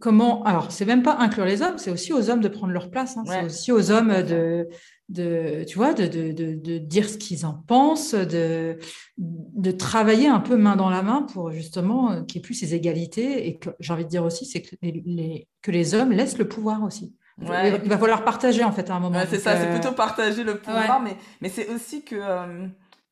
comment. 0.00 0.42
Alors, 0.44 0.72
c'est 0.72 0.84
même 0.84 1.02
pas 1.02 1.16
inclure 1.18 1.44
les 1.44 1.62
hommes, 1.62 1.78
c'est 1.78 1.90
aussi 1.90 2.12
aux 2.12 2.30
hommes 2.30 2.40
de 2.40 2.48
prendre 2.48 2.72
leur 2.72 2.90
place. 2.90 3.16
Hein. 3.16 3.24
C'est 3.26 3.44
aussi 3.44 3.72
aux 3.72 3.90
hommes 3.90 4.22
de, 4.22 4.68
de 5.08 5.64
tu 5.64 5.76
vois, 5.76 5.94
de, 5.94 6.06
de, 6.06 6.32
de, 6.32 6.78
dire 6.78 7.08
ce 7.08 7.16
qu'ils 7.16 7.46
en 7.46 7.54
pensent, 7.54 8.14
de, 8.14 8.78
de 9.18 9.70
travailler 9.70 10.28
un 10.28 10.40
peu 10.40 10.56
main 10.56 10.76
dans 10.76 10.90
la 10.90 11.02
main 11.02 11.22
pour 11.22 11.50
justement 11.50 12.12
euh, 12.12 12.22
qu'il 12.22 12.40
n'y 12.40 12.44
ait 12.44 12.46
plus 12.46 12.54
ces 12.54 12.74
égalités. 12.74 13.48
Et 13.48 13.58
que 13.58 13.70
j'ai 13.80 13.92
envie 13.92 14.04
de 14.04 14.10
dire 14.10 14.24
aussi, 14.24 14.46
c'est 14.46 14.62
que 14.62 14.76
les, 14.82 15.48
que 15.62 15.70
les 15.70 15.94
hommes 15.94 16.12
laissent 16.12 16.38
le 16.38 16.48
pouvoir 16.48 16.82
aussi. 16.82 17.14
Il 17.40 17.88
va 17.88 17.98
falloir 17.98 18.24
partager 18.24 18.62
en 18.62 18.72
fait 18.72 18.90
à 18.90 18.94
un 18.94 19.00
moment. 19.00 19.20
c'est 19.28 19.38
ça, 19.38 19.56
c'est 19.56 19.68
euh, 19.68 19.72
plutôt 19.72 19.92
partager 19.92 20.44
le 20.44 20.58
pouvoir, 20.58 21.00
mais, 21.00 21.16
mais 21.40 21.48
c'est 21.48 21.68
aussi 21.68 22.04
que 22.04 22.16
euh, 22.16 22.66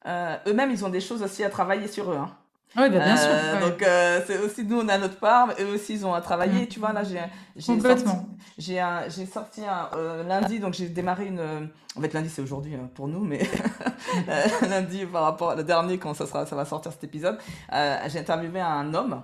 euh, 0.06 0.36
eux-mêmes, 0.46 0.70
ils 0.70 0.84
ont 0.84 0.90
des 0.90 1.00
choses 1.00 1.22
aussi 1.22 1.42
à 1.42 1.50
travailler 1.50 1.88
sur 1.88 2.10
eux. 2.12 2.16
Hein. 2.16 2.30
Oui, 2.76 2.88
bah, 2.88 3.04
bien 3.04 3.16
sûr. 3.16 3.30
Donc, 3.60 3.84
c'est 4.26 4.38
aussi 4.38 4.64
nous, 4.64 4.80
on 4.80 4.88
a 4.88 4.98
notre 4.98 5.18
part, 5.18 5.50
eux 5.60 5.74
aussi, 5.74 5.94
ils 5.94 6.06
ont 6.06 6.14
à 6.14 6.20
travailler. 6.20 6.62
Mm. 6.62 6.68
Tu 6.68 6.80
vois, 6.80 6.92
là, 6.92 7.02
j'ai 7.04 7.20
Complètement. 7.64 8.26
J'ai 8.58 8.80
sorti 9.26 9.62
un, 9.64 10.22
lundi, 10.24 10.60
donc 10.60 10.74
j'ai 10.74 10.88
démarré 10.88 11.26
une. 11.26 11.70
En 11.96 12.00
fait, 12.00 12.12
lundi, 12.12 12.28
c'est 12.28 12.42
aujourd'hui 12.42 12.76
pour 12.94 13.08
nous, 13.08 13.24
mais 13.24 13.40
lundi, 14.68 15.04
par 15.06 15.24
rapport 15.24 15.50
à 15.50 15.54
le 15.56 15.64
dernier, 15.64 15.98
quand 15.98 16.14
ça, 16.14 16.26
sera, 16.26 16.46
ça 16.46 16.54
va 16.54 16.64
sortir 16.64 16.92
cet 16.92 17.02
épisode, 17.02 17.38
j'ai 17.72 18.18
interviewé 18.18 18.60
un 18.60 18.94
homme 18.94 19.22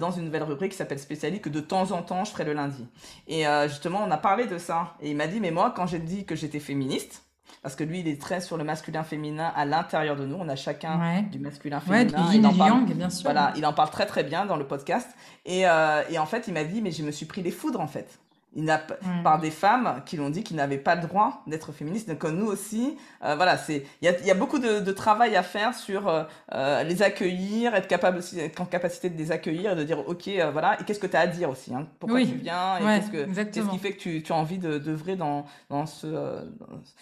dans 0.00 0.10
une 0.10 0.24
nouvelle 0.24 0.44
rubrique 0.44 0.72
qui 0.72 0.78
s'appelle 0.78 0.98
Spécialiste, 0.98 1.44
que 1.44 1.50
de 1.50 1.60
temps 1.60 1.92
en 1.92 2.02
temps, 2.02 2.24
je 2.24 2.30
ferai 2.30 2.44
le 2.44 2.54
lundi. 2.54 2.86
Et 3.28 3.44
justement, 3.68 4.02
on 4.06 4.10
a 4.10 4.16
parlé 4.16 4.46
de 4.46 4.56
ça. 4.56 4.94
Et 5.00 5.10
il 5.10 5.16
m'a 5.16 5.26
dit, 5.26 5.40
mais 5.40 5.50
moi, 5.50 5.74
quand 5.76 5.86
j'ai 5.86 5.98
dit 5.98 6.24
que 6.24 6.34
j'étais 6.34 6.60
féministe, 6.60 7.25
parce 7.66 7.74
que 7.74 7.82
lui, 7.82 7.98
il 7.98 8.06
est 8.06 8.22
très 8.22 8.40
sur 8.40 8.56
le 8.56 8.62
masculin-féminin 8.62 9.52
à 9.56 9.64
l'intérieur 9.64 10.14
de 10.14 10.24
nous. 10.24 10.36
On 10.36 10.48
a 10.48 10.54
chacun 10.54 11.24
du 11.32 11.40
masculin-féminin. 11.40 12.28
Ouais, 12.28 12.36
il, 12.36 12.46
en 12.46 12.54
parle, 12.54 12.84
bien 12.84 13.10
sûr. 13.10 13.24
Voilà, 13.24 13.52
il 13.56 13.66
en 13.66 13.72
parle 13.72 13.90
très 13.90 14.06
très 14.06 14.22
bien 14.22 14.46
dans 14.46 14.54
le 14.54 14.64
podcast. 14.68 15.08
Et, 15.44 15.66
euh, 15.66 16.04
et 16.08 16.16
en 16.20 16.26
fait, 16.26 16.46
il 16.46 16.54
m'a 16.54 16.62
dit, 16.62 16.80
mais 16.80 16.92
je 16.92 17.02
me 17.02 17.10
suis 17.10 17.26
pris 17.26 17.42
les 17.42 17.50
foudres 17.50 17.80
en 17.80 17.88
fait. 17.88 18.20
Il 18.56 18.64
n'a 18.64 18.78
par 19.22 19.38
des 19.38 19.50
femmes 19.50 20.02
qui 20.06 20.16
l'ont 20.16 20.30
dit 20.30 20.42
qu'ils 20.42 20.56
n'avaient 20.56 20.78
pas 20.78 20.94
le 20.94 21.02
droit 21.02 21.42
d'être 21.46 21.72
féministes. 21.72 22.08
Donc 22.08 22.24
nous 22.24 22.46
aussi, 22.46 22.96
euh, 23.22 23.36
voilà, 23.36 23.58
c'est 23.58 23.84
il 24.00 24.06
y 24.06 24.08
a, 24.08 24.18
y 24.20 24.30
a, 24.30 24.34
beaucoup 24.34 24.58
de, 24.58 24.80
de, 24.80 24.92
travail 24.92 25.36
à 25.36 25.42
faire 25.42 25.74
sur 25.74 26.08
euh, 26.08 26.24
euh, 26.54 26.82
les 26.82 27.02
accueillir, 27.02 27.74
être 27.74 27.86
capable 27.86 28.16
aussi, 28.16 28.40
être 28.40 28.58
en 28.58 28.64
capacité 28.64 29.10
de 29.10 29.18
les 29.18 29.30
accueillir 29.30 29.72
et 29.72 29.76
de 29.76 29.82
dire 29.84 30.08
ok, 30.08 30.30
voilà, 30.52 30.80
et 30.80 30.84
qu'est-ce 30.84 31.00
que 31.00 31.06
tu 31.06 31.16
as 31.16 31.20
à 31.20 31.26
dire 31.26 31.50
aussi, 31.50 31.74
hein, 31.74 31.86
pourquoi 32.00 32.20
tu 32.20 32.36
viens, 32.36 32.78
et 32.78 32.82
qu'est-ce 32.82 33.10
que 33.10 33.44
qu'est-ce 33.44 33.68
qui 33.68 33.78
fait 33.78 33.92
que 33.92 34.00
tu, 34.00 34.22
tu 34.22 34.32
as 34.32 34.36
envie 34.36 34.58
de 34.58 34.78
d'œuvrer 34.78 35.16
dans 35.16 35.44
dans 35.68 35.84
ce 35.84 36.42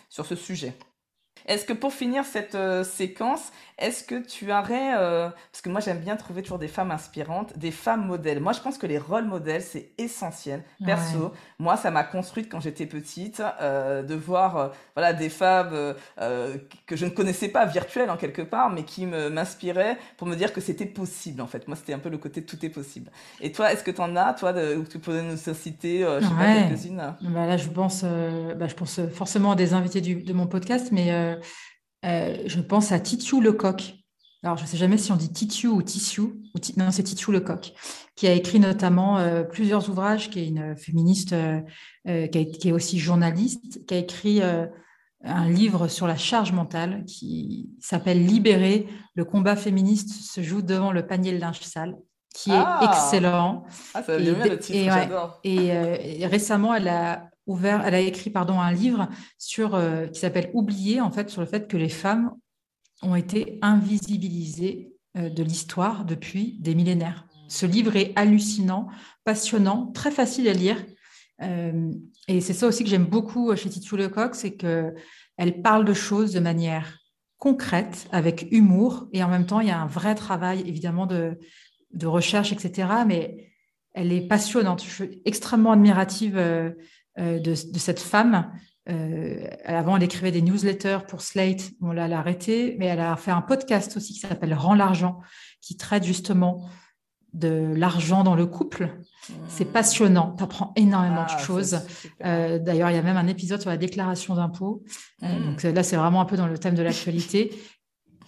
sur 0.08 0.26
ce 0.26 0.34
sujet? 0.34 0.74
Est-ce 1.46 1.64
que 1.64 1.72
pour 1.72 1.92
finir 1.92 2.24
cette 2.24 2.54
euh, 2.54 2.84
séquence, 2.84 3.52
est-ce 3.78 4.04
que 4.04 4.14
tu 4.14 4.50
aurais, 4.52 4.96
euh, 4.96 5.28
parce 5.52 5.60
que 5.62 5.68
moi 5.68 5.80
j'aime 5.80 5.98
bien 5.98 6.16
trouver 6.16 6.42
toujours 6.42 6.58
des 6.58 6.68
femmes 6.68 6.90
inspirantes, 6.90 7.58
des 7.58 7.70
femmes 7.70 8.06
modèles. 8.06 8.40
Moi 8.40 8.52
je 8.52 8.60
pense 8.60 8.78
que 8.78 8.86
les 8.86 8.98
rôles 8.98 9.26
modèles 9.26 9.62
c'est 9.62 9.90
essentiel. 9.98 10.62
Perso, 10.84 11.32
moi 11.58 11.76
ça 11.76 11.90
m'a 11.90 12.04
construite 12.04 12.48
quand 12.50 12.60
j'étais 12.60 12.86
petite 12.86 13.42
euh, 13.60 14.02
de 14.02 14.14
voir 14.14 14.72
voilà 14.94 15.12
des 15.12 15.28
femmes 15.28 15.94
que 16.86 16.96
je 16.96 17.04
ne 17.04 17.10
connaissais 17.10 17.48
pas 17.48 17.66
virtuelles 17.66 18.10
en 18.10 18.16
quelque 18.16 18.42
part, 18.42 18.70
mais 18.70 18.84
qui 18.84 19.06
m'inspiraient 19.06 19.98
pour 20.16 20.28
me 20.28 20.36
dire 20.36 20.52
que 20.52 20.60
c'était 20.60 20.86
possible 20.86 21.42
en 21.42 21.46
fait. 21.46 21.66
Moi 21.68 21.76
c'était 21.76 21.94
un 21.94 21.98
peu 21.98 22.08
le 22.08 22.18
côté 22.18 22.44
tout 22.44 22.64
est 22.64 22.70
possible. 22.70 23.10
Et 23.40 23.52
toi, 23.52 23.72
est-ce 23.72 23.82
que 23.82 23.90
tu 23.90 24.00
en 24.00 24.16
as, 24.16 24.34
toi, 24.34 24.52
de, 24.52 24.82
tu 24.88 24.98
pourrais 24.98 25.22
nous 25.22 25.36
citer, 25.36 26.00
je 26.00 26.24
sais 26.24 26.34
pas 26.34 26.68
quelques-unes? 26.68 27.16
Bah 27.22 27.46
Là 27.46 27.56
je 27.56 27.68
pense, 27.68 28.04
bah, 28.04 28.68
je 28.68 28.74
pense 28.74 29.00
forcément 29.12 29.52
à 29.52 29.56
des 29.56 29.74
invités 29.74 30.00
de 30.00 30.32
mon 30.32 30.46
podcast, 30.46 30.88
mais 30.92 31.33
euh, 32.04 32.36
je 32.46 32.60
pense 32.60 32.92
à 32.92 33.00
Titiou 33.00 33.40
Lecoq. 33.40 33.94
Alors, 34.42 34.58
je 34.58 34.62
ne 34.62 34.68
sais 34.68 34.76
jamais 34.76 34.98
si 34.98 35.10
on 35.10 35.16
dit 35.16 35.32
Titiou 35.32 35.72
ou 35.74 35.82
Tissou. 35.82 36.42
Ou 36.54 36.58
Non, 36.76 36.90
c'est 36.90 37.02
Titiou 37.02 37.32
Lecoq, 37.32 37.72
qui 38.14 38.26
a 38.26 38.32
écrit 38.32 38.60
notamment 38.60 39.18
euh, 39.18 39.42
plusieurs 39.42 39.88
ouvrages, 39.88 40.28
qui 40.28 40.40
est 40.40 40.48
une 40.48 40.76
féministe, 40.76 41.32
euh, 41.32 41.62
qui, 42.04 42.68
est 42.68 42.72
aussi 42.72 42.98
journaliste, 42.98 43.86
qui 43.86 43.94
a 43.94 43.98
écrit 43.98 44.42
un 44.42 45.48
livre 45.48 45.88
sur 45.88 46.06
la 46.06 46.16
charge 46.16 46.52
mentale 46.52 47.04
qui 47.06 47.70
s'appelle 47.80 48.24
Libérer. 48.24 48.86
Le 49.14 49.24
combat 49.24 49.56
féministe 49.56 50.10
se 50.10 50.42
joue 50.42 50.60
devant 50.60 50.92
le 50.92 51.06
panier 51.06 51.32
de 51.32 51.38
linge 51.38 51.60
sale 51.60 51.96
qui 52.34 52.50
est 52.50 52.54
ah 52.54 52.80
excellent. 52.82 53.64
Ah, 53.94 54.02
ça 54.02 54.12
va 54.12 54.18
bien 54.18 54.34
le 54.34 54.58
titre, 54.58 54.92
j'adore. 54.92 55.40
et, 55.44 56.26
récemment, 56.26 56.74
elle 56.74 56.88
a 56.88 57.30
elle 57.46 57.94
a 57.94 58.00
écrit 58.00 58.30
pardon, 58.30 58.60
un 58.60 58.72
livre 58.72 59.08
euh, 59.58 60.08
qui 60.08 60.20
s'appelle 60.20 60.50
Oublier, 60.54 61.00
en 61.00 61.10
fait, 61.10 61.30
sur 61.30 61.40
le 61.40 61.46
fait 61.46 61.68
que 61.68 61.76
les 61.76 61.88
femmes 61.88 62.32
ont 63.02 63.14
été 63.14 63.58
invisibilisées 63.62 64.92
euh, 65.16 65.28
de 65.28 65.42
l'histoire 65.42 66.04
depuis 66.04 66.56
des 66.60 66.74
millénaires. 66.74 67.26
Ce 67.48 67.66
livre 67.66 67.96
est 67.96 68.12
hallucinant, 68.16 68.88
passionnant, 69.24 69.92
très 69.92 70.10
facile 70.10 70.48
à 70.48 70.54
lire. 70.54 70.84
Euh, 71.42 71.92
et 72.28 72.40
c'est 72.40 72.54
ça 72.54 72.66
aussi 72.66 72.84
que 72.84 72.90
j'aime 72.90 73.04
beaucoup 73.04 73.54
chez 73.56 73.68
Titu 73.68 73.96
Lecoq, 73.96 74.34
c'est 74.34 74.56
qu'elle 74.56 75.62
parle 75.62 75.84
de 75.84 75.92
choses 75.92 76.32
de 76.32 76.40
manière 76.40 76.98
concrète, 77.36 78.08
avec 78.10 78.48
humour, 78.52 79.08
et 79.12 79.22
en 79.22 79.28
même 79.28 79.44
temps, 79.44 79.60
il 79.60 79.68
y 79.68 79.70
a 79.70 79.78
un 79.78 79.86
vrai 79.86 80.14
travail, 80.14 80.64
évidemment, 80.66 81.04
de, 81.04 81.38
de 81.92 82.06
recherche, 82.06 82.52
etc. 82.52 82.88
Mais 83.06 83.52
elle 83.92 84.12
est 84.12 84.26
passionnante. 84.26 84.82
Je 84.82 84.90
suis 84.90 85.22
extrêmement 85.26 85.72
admirative 85.72 86.38
euh, 87.18 87.38
de, 87.38 87.54
cette 87.54 88.00
femme. 88.00 88.50
Euh, 88.90 89.46
avant, 89.64 89.96
elle 89.96 90.02
écrivait 90.02 90.32
des 90.32 90.42
newsletters 90.42 90.98
pour 91.08 91.20
Slate. 91.22 91.70
On 91.80 91.92
l'a 91.92 92.04
arrêté, 92.18 92.76
mais 92.78 92.86
elle 92.86 93.00
a 93.00 93.16
fait 93.16 93.30
un 93.30 93.40
podcast 93.40 93.96
aussi 93.96 94.12
qui 94.12 94.20
s'appelle 94.20 94.52
Rends 94.54 94.74
l'argent, 94.74 95.20
qui 95.60 95.76
traite 95.76 96.04
justement 96.04 96.68
de 97.32 97.74
l'argent 97.76 98.22
dans 98.22 98.34
le 98.34 98.46
couple. 98.46 98.88
C'est 99.48 99.64
passionnant, 99.64 100.34
tu 100.36 100.44
apprends 100.44 100.72
énormément 100.76 101.24
ah, 101.28 101.34
de 101.34 101.40
choses. 101.40 101.80
Euh, 102.24 102.58
d'ailleurs, 102.58 102.90
il 102.90 102.94
y 102.94 102.98
a 102.98 103.02
même 103.02 103.16
un 103.16 103.26
épisode 103.26 103.60
sur 103.60 103.70
la 103.70 103.76
déclaration 103.76 104.36
d'impôt. 104.36 104.84
Hmm. 105.20 105.50
donc 105.50 105.62
là, 105.62 105.82
c'est 105.82 105.96
vraiment 105.96 106.20
un 106.20 106.26
peu 106.26 106.36
dans 106.36 106.46
le 106.46 106.58
thème 106.58 106.74
de 106.74 106.82
l'actualité. 106.82 107.52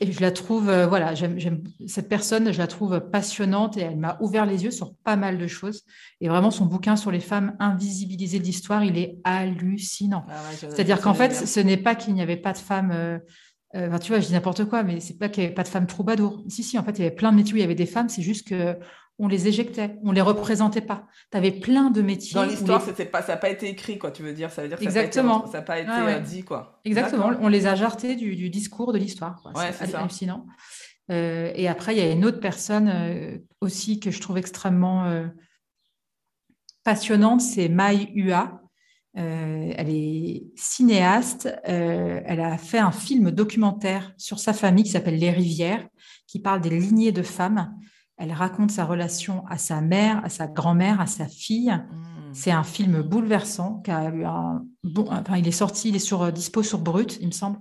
Et 0.01 0.13
je 0.13 0.21
la 0.21 0.31
trouve, 0.31 0.69
euh, 0.69 0.87
voilà, 0.87 1.15
j'aime 1.15 1.63
cette 1.87 2.09
personne, 2.09 2.53
je 2.53 2.59
la 2.59 2.67
trouve 2.67 3.01
passionnante 3.01 3.77
et 3.77 3.81
elle 3.81 3.97
m'a 3.97 4.19
ouvert 4.21 4.45
les 4.45 4.65
yeux 4.65 4.71
sur 4.71 4.95
pas 4.95 5.17
mal 5.17 5.39
de 5.39 5.47
choses. 5.47 5.85
Et 6.21 6.29
vraiment, 6.29 6.51
son 6.51 6.67
bouquin 6.67 6.97
sur 6.97 7.11
les 7.11 7.21
femmes 7.21 7.57
invisibilisées 7.59 8.39
de 8.39 8.45
l'histoire, 8.45 8.85
il 8.85 8.99
est 8.99 9.19
hallucinant. 9.25 10.27
Ah 10.29 10.35
C'est-à-dire 10.59 11.01
qu'en 11.01 11.15
fait, 11.15 11.33
ce 11.33 11.61
n'est 11.61 11.77
pas 11.77 11.95
qu'il 11.95 12.15
n'y 12.15 12.23
avait 12.23 12.37
pas 12.37 12.53
de 12.53 12.59
femmes. 12.59 12.91
Euh, 12.93 13.19
euh, 13.75 13.99
tu 13.99 14.13
vois, 14.13 14.21
je 14.21 14.27
dis 14.27 14.33
n'importe 14.33 14.65
quoi, 14.67 14.83
mais 14.83 15.01
c'est 15.01 15.19
pas 15.19 15.29
qu'il 15.29 15.43
n'y 15.43 15.47
avait 15.47 15.55
pas 15.55 15.65
de 15.65 15.69
femmes 15.69 15.87
troubadours. 15.87 16.45
Si, 16.49 16.63
si, 16.63 16.79
en 16.79 16.85
fait, 16.85 16.99
il 16.99 17.03
y 17.03 17.07
avait 17.07 17.15
plein 17.15 17.33
de 17.33 17.37
métiers 17.37 17.55
où 17.55 17.57
il 17.57 17.61
y 17.61 17.65
avait 17.65 17.75
des 17.75 17.87
femmes. 17.87 18.09
C'est 18.09 18.23
juste 18.23 18.49
que 18.49 18.79
on 19.19 19.29
les 19.29 19.49
éjectait, 19.49 19.99
on 20.03 20.13
les 20.13 20.21
représentait 20.21 20.83
pas. 20.83 21.07
Tu 21.31 21.39
avais 21.39 21.51
plein 21.51 21.91
de 21.91 22.03
métiers. 22.03 22.35
Dans 22.35 22.45
l'histoire, 22.45 22.85
pas, 23.11 23.23
ça 23.23 23.33
n'a 23.33 23.37
pas 23.39 23.49
été 23.49 23.69
écrit, 23.69 23.99
quoi. 23.99 24.11
Tu 24.11 24.23
veux 24.23 24.35
dire, 24.35 24.51
ça 24.51 24.63
veut 24.63 24.69
dire 24.69 24.79
que 24.79 24.85
Exactement. 24.85 25.47
ça 25.47 25.59
n'a 25.59 25.63
pas 25.63 25.79
été, 25.79 25.91
euh, 25.91 26.21
dit, 26.21 26.43
quoi. 26.43 26.81
Exactement. 26.85 27.33
On 27.41 27.49
les 27.49 27.67
a 27.67 27.75
jartés 27.75 28.15
du, 28.15 28.51
discours 28.51 28.93
de 28.93 28.99
l'histoire. 28.99 29.43
Ouais, 29.55 29.73
c'est 29.73 29.95
hallucinant. 29.95 30.47
Euh, 31.11 31.51
et 31.55 31.69
après, 31.69 31.95
il 31.95 31.99
y 31.99 32.03
a 32.03 32.11
une 32.11 32.25
autre 32.25 32.41
personne 32.41 32.89
euh, 32.89 33.39
aussi 33.61 34.01
que 34.01 34.11
je 34.11 34.21
trouve 34.21 34.39
extrêmement 34.39 35.25
passionnante, 36.85 37.41
c'est 37.41 37.69
Mai 37.69 38.13
Hua. 38.15 38.61
elle 39.15 39.89
est 39.89 40.45
cinéaste. 40.57 41.49
elle 41.65 42.41
a 42.41 42.59
fait 42.59 42.79
un 42.79 42.93
film 42.93 43.31
documentaire 43.31 44.13
sur 44.19 44.39
sa 44.39 44.53
famille 44.53 44.85
qui 44.85 44.91
s'appelle 44.91 45.19
Les 45.19 45.31
Rivières, 45.31 45.89
qui 46.27 46.39
parle 46.39 46.61
des 46.61 46.71
lignées 46.71 47.13
de 47.13 47.23
femmes. 47.23 47.75
Elle 48.17 48.33
raconte 48.33 48.71
sa 48.71 48.85
relation 48.85 49.47
à 49.47 49.59
sa 49.59 49.81
mère, 49.81 50.25
à 50.25 50.29
sa 50.29 50.47
grand-mère, 50.47 51.01
à 51.01 51.07
sa 51.07 51.27
fille. 51.27 51.71
Hmm. 51.71 52.33
C'est 52.33 52.51
un 52.51 52.65
film 52.65 53.03
bouleversant 53.03 53.81
qui 53.85 53.91
a 53.91 54.11
eu 54.11 54.25
un 54.25 54.65
bon. 54.85 55.07
Enfin, 55.11 55.37
il 55.37 55.47
est 55.47 55.53
sorti, 55.53 55.91
il 55.91 55.97
est 55.97 56.01
sur 56.01 56.33
dispo 56.33 56.63
sur 56.63 56.79
Brut, 56.79 57.19
il 57.21 57.29
me 57.29 57.33
semble. 57.33 57.59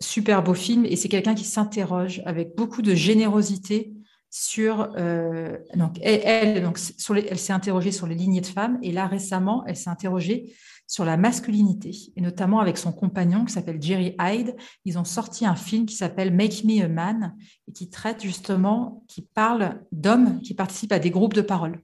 Super 0.00 0.42
beau 0.42 0.54
film 0.54 0.84
et 0.84 0.96
c'est 0.96 1.08
quelqu'un 1.08 1.34
qui 1.34 1.44
s'interroge 1.44 2.22
avec 2.26 2.56
beaucoup 2.56 2.82
de 2.82 2.94
générosité 2.94 3.94
sur 4.34 4.94
euh, 4.96 5.58
donc 5.74 5.98
elle, 6.00 6.62
donc 6.62 6.78
sur 6.78 7.14
elle 7.14 7.38
s'est 7.38 7.52
interrogée 7.52 7.92
sur 7.92 8.06
les 8.06 8.14
lignées 8.14 8.40
de 8.40 8.46
femmes 8.46 8.78
et 8.82 8.90
là 8.90 9.06
récemment 9.06 9.62
elle 9.66 9.76
s'est 9.76 9.90
interrogée 9.90 10.54
sur 10.86 11.04
la 11.04 11.16
masculinité, 11.16 11.90
et 12.16 12.20
notamment 12.20 12.60
avec 12.60 12.76
son 12.76 12.92
compagnon 12.92 13.46
qui 13.46 13.52
s'appelle 13.54 13.80
Jerry 13.80 14.14
Hyde. 14.20 14.54
Ils 14.84 14.98
ont 14.98 15.04
sorti 15.04 15.46
un 15.46 15.54
film 15.54 15.86
qui 15.86 15.94
s'appelle 15.94 16.34
Make 16.34 16.64
Me 16.64 16.82
a 16.82 16.88
Man, 16.88 17.34
et 17.66 17.72
qui 17.72 17.88
traite 17.88 18.22
justement, 18.22 19.02
qui 19.08 19.22
parle 19.22 19.80
d'hommes 19.90 20.42
qui 20.42 20.52
participent 20.52 20.92
à 20.92 20.98
des 20.98 21.10
groupes 21.10 21.32
de 21.32 21.40
parole. 21.40 21.80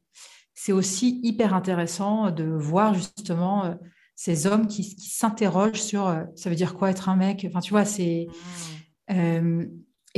C'est 0.55 0.72
aussi 0.72 1.20
hyper 1.22 1.55
intéressant 1.55 2.30
de 2.30 2.44
voir 2.44 2.92
justement 2.92 3.64
euh, 3.64 3.74
ces 4.14 4.46
hommes 4.46 4.66
qui, 4.66 4.82
s'interrogent 4.82 5.80
sur 5.80 6.07
euh, 6.07 6.24
ça 6.36 6.51
veut 6.51 6.57
dire 6.57 6.74
quoi 6.74 6.90
être 6.90 7.09
un 7.09 7.16
mec? 7.16 7.46
Enfin, 7.49 7.61
tu 7.61 7.70
vois, 7.70 7.86
c'est. 7.86 8.26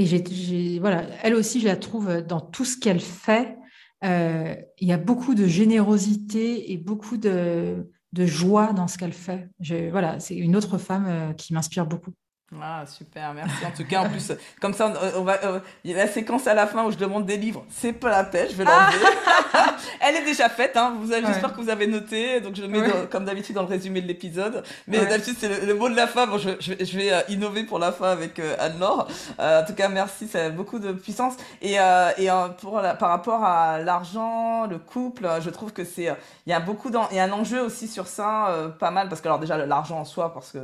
Euh, 0.07 0.53
et 0.53 0.78
voilà, 0.78 1.05
elle 1.22 1.34
aussi, 1.34 1.61
je 1.61 1.66
la 1.66 1.76
trouve 1.76 2.22
dans 2.22 2.40
tout 2.40 2.64
ce 2.64 2.76
qu'elle 2.76 3.01
fait. 3.01 3.57
il 4.03 4.88
y 4.88 4.92
a 4.92 4.98
beaucoup 4.98 5.34
de 5.34 5.46
générosité 5.46 6.72
et 6.72 6.78
beaucoup 6.78 7.16
de, 7.16 7.86
de 8.12 8.26
joie 8.26 8.72
dans 8.72 8.88
ce 8.88 8.98
qu'elle 8.98 9.12
fait. 9.12 9.48
voilà, 9.90 10.18
c'est 10.20 10.36
une 10.36 10.57
autre 10.57 10.78
femme 10.78 11.07
euh, 11.09 11.32
qui 11.32 11.55
m'inspire 11.55 11.86
beaucoup. 11.86 12.12
Ah, 12.61 12.84
super, 12.84 13.32
merci. 13.32 13.64
En 13.64 13.70
tout 13.70 13.84
cas, 13.84 14.01
en 14.01 14.09
plus, 14.09 14.32
comme 14.61 14.74
ça, 14.74 14.92
on 15.16 15.22
va, 15.22 15.38
euh, 15.44 15.61
il 15.84 15.92
y 15.92 15.94
a 15.94 15.98
la 15.98 16.09
séquence 16.09 16.48
à 16.48 16.55
la 16.55 16.66
fin 16.66 16.84
où 16.84 16.90
je 16.90 16.96
demande 16.96 17.24
des 17.24 17.36
livres. 17.36 17.64
C'est 17.70 17.92
pas 17.92 18.11
la 18.11 18.24
peine, 18.24 18.48
je 18.51 18.57
vais 18.57 18.64
l'enlever. 18.64 19.07
Ah 19.55 19.76
Elle 20.01 20.16
est 20.16 20.24
déjà 20.24 20.48
faite, 20.48 20.76
hein. 20.76 20.96
Vous 21.01 21.12
avez, 21.12 21.24
j'espère 21.24 21.55
que 21.55 21.61
vous 21.61 21.68
avez 21.68 21.86
noté. 21.86 22.40
Donc, 22.40 22.57
je 22.57 22.62
le 22.62 22.68
mets 22.68 22.82
comme 23.09 23.24
d'habitude 23.24 23.55
dans 23.55 23.62
le 23.62 23.68
résumé 23.68 24.01
de 24.01 24.09
l'épisode. 24.09 24.64
Mais 24.88 25.07
d'habitude, 25.07 25.36
c'est 25.38 25.64
le, 25.64 25.74
mot 25.74 25.88
de 25.88 25.94
la 25.94 26.09
fin. 26.09 26.26
Bon, 26.26 26.38
je, 26.38 26.51
je, 26.59 26.72
je 26.84 26.98
vais 26.98 27.12
euh, 27.12 27.20
innover 27.28 27.62
pour 27.62 27.78
la 27.78 27.92
fin 27.92 28.11
avec 28.11 28.40
euh, 28.40 28.57
Anne-Laure. 28.59 29.07
en 29.38 29.64
tout 29.64 29.74
cas, 29.74 29.88
merci. 29.88 30.26
Ça 30.26 30.46
a 30.46 30.51
beaucoup 30.51 30.80
de 30.80 30.90
puissance. 30.90 31.34
Et, 31.62 31.74
et 31.74 32.28
pour 32.61 32.82
par 32.98 33.11
rapport 33.11 33.44
à 33.44 33.78
l'argent, 33.78 34.66
le 34.66 34.78
couple, 34.78 35.28
je 35.40 35.51
trouve 35.51 35.72
que 35.72 35.84
c'est, 35.84 36.12
il 36.46 36.51
y 36.51 36.53
a 36.53 36.61
beaucoup 36.61 36.90
il 37.11 37.16
y 37.16 37.20
a 37.20 37.24
un 37.24 37.32
enjeu 37.32 37.61
aussi 37.61 37.86
sur 37.86 38.09
ça, 38.09 38.72
pas 38.80 38.90
mal. 38.90 39.09
Parce 39.09 39.20
que, 39.20 39.28
alors, 39.28 39.38
déjà, 39.38 39.57
l'argent 39.64 40.01
en 40.01 40.05
soi, 40.05 40.34
parce 40.34 40.51
que 40.51 40.59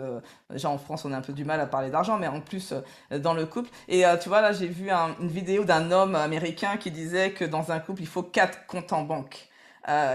déjà 0.50 0.68
en 0.68 0.78
France, 0.78 1.04
on 1.04 1.12
a 1.12 1.16
un 1.16 1.20
peu 1.20 1.32
du 1.32 1.44
mal 1.44 1.60
à 1.60 1.66
parler 1.76 1.90
d'argent, 1.90 2.18
mais 2.18 2.28
en 2.28 2.40
plus 2.40 2.74
dans 3.10 3.34
le 3.34 3.46
couple. 3.46 3.70
Et 3.88 4.04
tu 4.22 4.28
vois, 4.28 4.40
là, 4.40 4.52
j'ai 4.52 4.66
vu 4.66 4.90
une 4.90 5.28
vidéo 5.28 5.64
d'un 5.64 5.90
homme 5.90 6.14
américain 6.14 6.76
qui 6.76 6.90
disait 6.90 7.30
que 7.30 7.44
dans 7.44 7.70
un 7.72 7.78
couple, 7.78 8.02
il 8.02 8.08
faut 8.08 8.22
quatre 8.22 8.66
comptes 8.66 8.92
en 8.92 9.02
banque. 9.02 9.48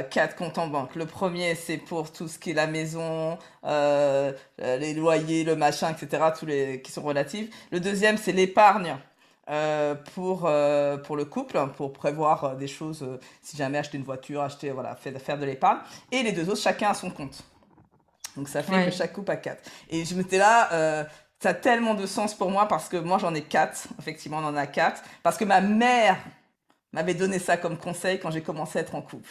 quatre 0.10 0.36
comptes 0.36 0.58
en 0.58 0.68
banque. 0.68 0.96
Le 0.96 1.06
premier, 1.06 1.56
c'est 1.56 1.78
pour 1.78 2.12
tout 2.12 2.28
ce 2.28 2.40
qui 2.40 2.52
est 2.52 2.54
la 2.54 2.68
maison, 2.68 3.38
les 3.64 4.94
loyers, 4.94 5.44
le 5.44 5.56
machin, 5.56 5.90
etc., 5.92 6.24
tous 6.38 6.46
les 6.46 6.82
qui 6.82 6.92
sont 6.92 7.04
relatifs. 7.04 7.50
Le 7.72 7.80
deuxième, 7.80 8.18
c'est 8.18 8.34
l'épargne. 8.34 8.98
Euh, 9.52 9.96
pour, 10.14 10.46
euh, 10.46 10.98
pour 10.98 11.18
le 11.18 11.26
couple, 11.26 11.60
pour 11.76 11.92
prévoir 11.92 12.44
euh, 12.44 12.56
des 12.56 12.68
choses, 12.68 13.06
si 13.42 13.58
jamais 13.58 13.80
acheter 13.80 13.98
une 13.98 14.04
voiture, 14.04 14.42
acheter, 14.42 14.70
voilà, 14.70 14.96
faire, 14.96 15.38
de 15.38 15.46
l'épargne. 15.46 15.80
Et 16.12 16.24
les 16.24 16.32
deux 16.32 16.48
autres, 16.48 16.62
chacun 16.62 16.92
a 16.92 16.94
son 16.94 17.10
compte. 17.10 17.44
Donc 18.38 18.48
ça 18.48 18.64
fait 18.64 18.86
que 18.86 18.92
chaque 18.92 19.12
couple 19.12 19.32
a 19.32 19.36
quatre. 19.36 19.70
Et 19.90 20.06
je 20.06 20.16
m'étais 20.16 20.38
là, 20.38 21.06
ça 21.42 21.50
a 21.50 21.54
tellement 21.54 21.96
de 21.96 22.06
sens 22.06 22.36
pour 22.36 22.52
moi 22.52 22.68
parce 22.68 22.88
que 22.88 22.98
moi 22.98 23.18
j'en 23.18 23.34
ai 23.34 23.42
quatre, 23.42 23.88
effectivement 24.00 24.38
on 24.38 24.46
en 24.46 24.56
a 24.56 24.68
quatre, 24.68 25.02
parce 25.24 25.38
que 25.38 25.46
ma 25.46 25.60
mère 25.60 26.18
m'avait 26.94 27.16
donné 27.16 27.40
ça 27.40 27.58
comme 27.58 27.78
conseil 27.78 28.20
quand 28.20 28.32
j'ai 28.32 28.42
commencé 28.42 28.78
à 28.78 28.84
être 28.84 28.96
en 28.96 29.02
couple. 29.02 29.30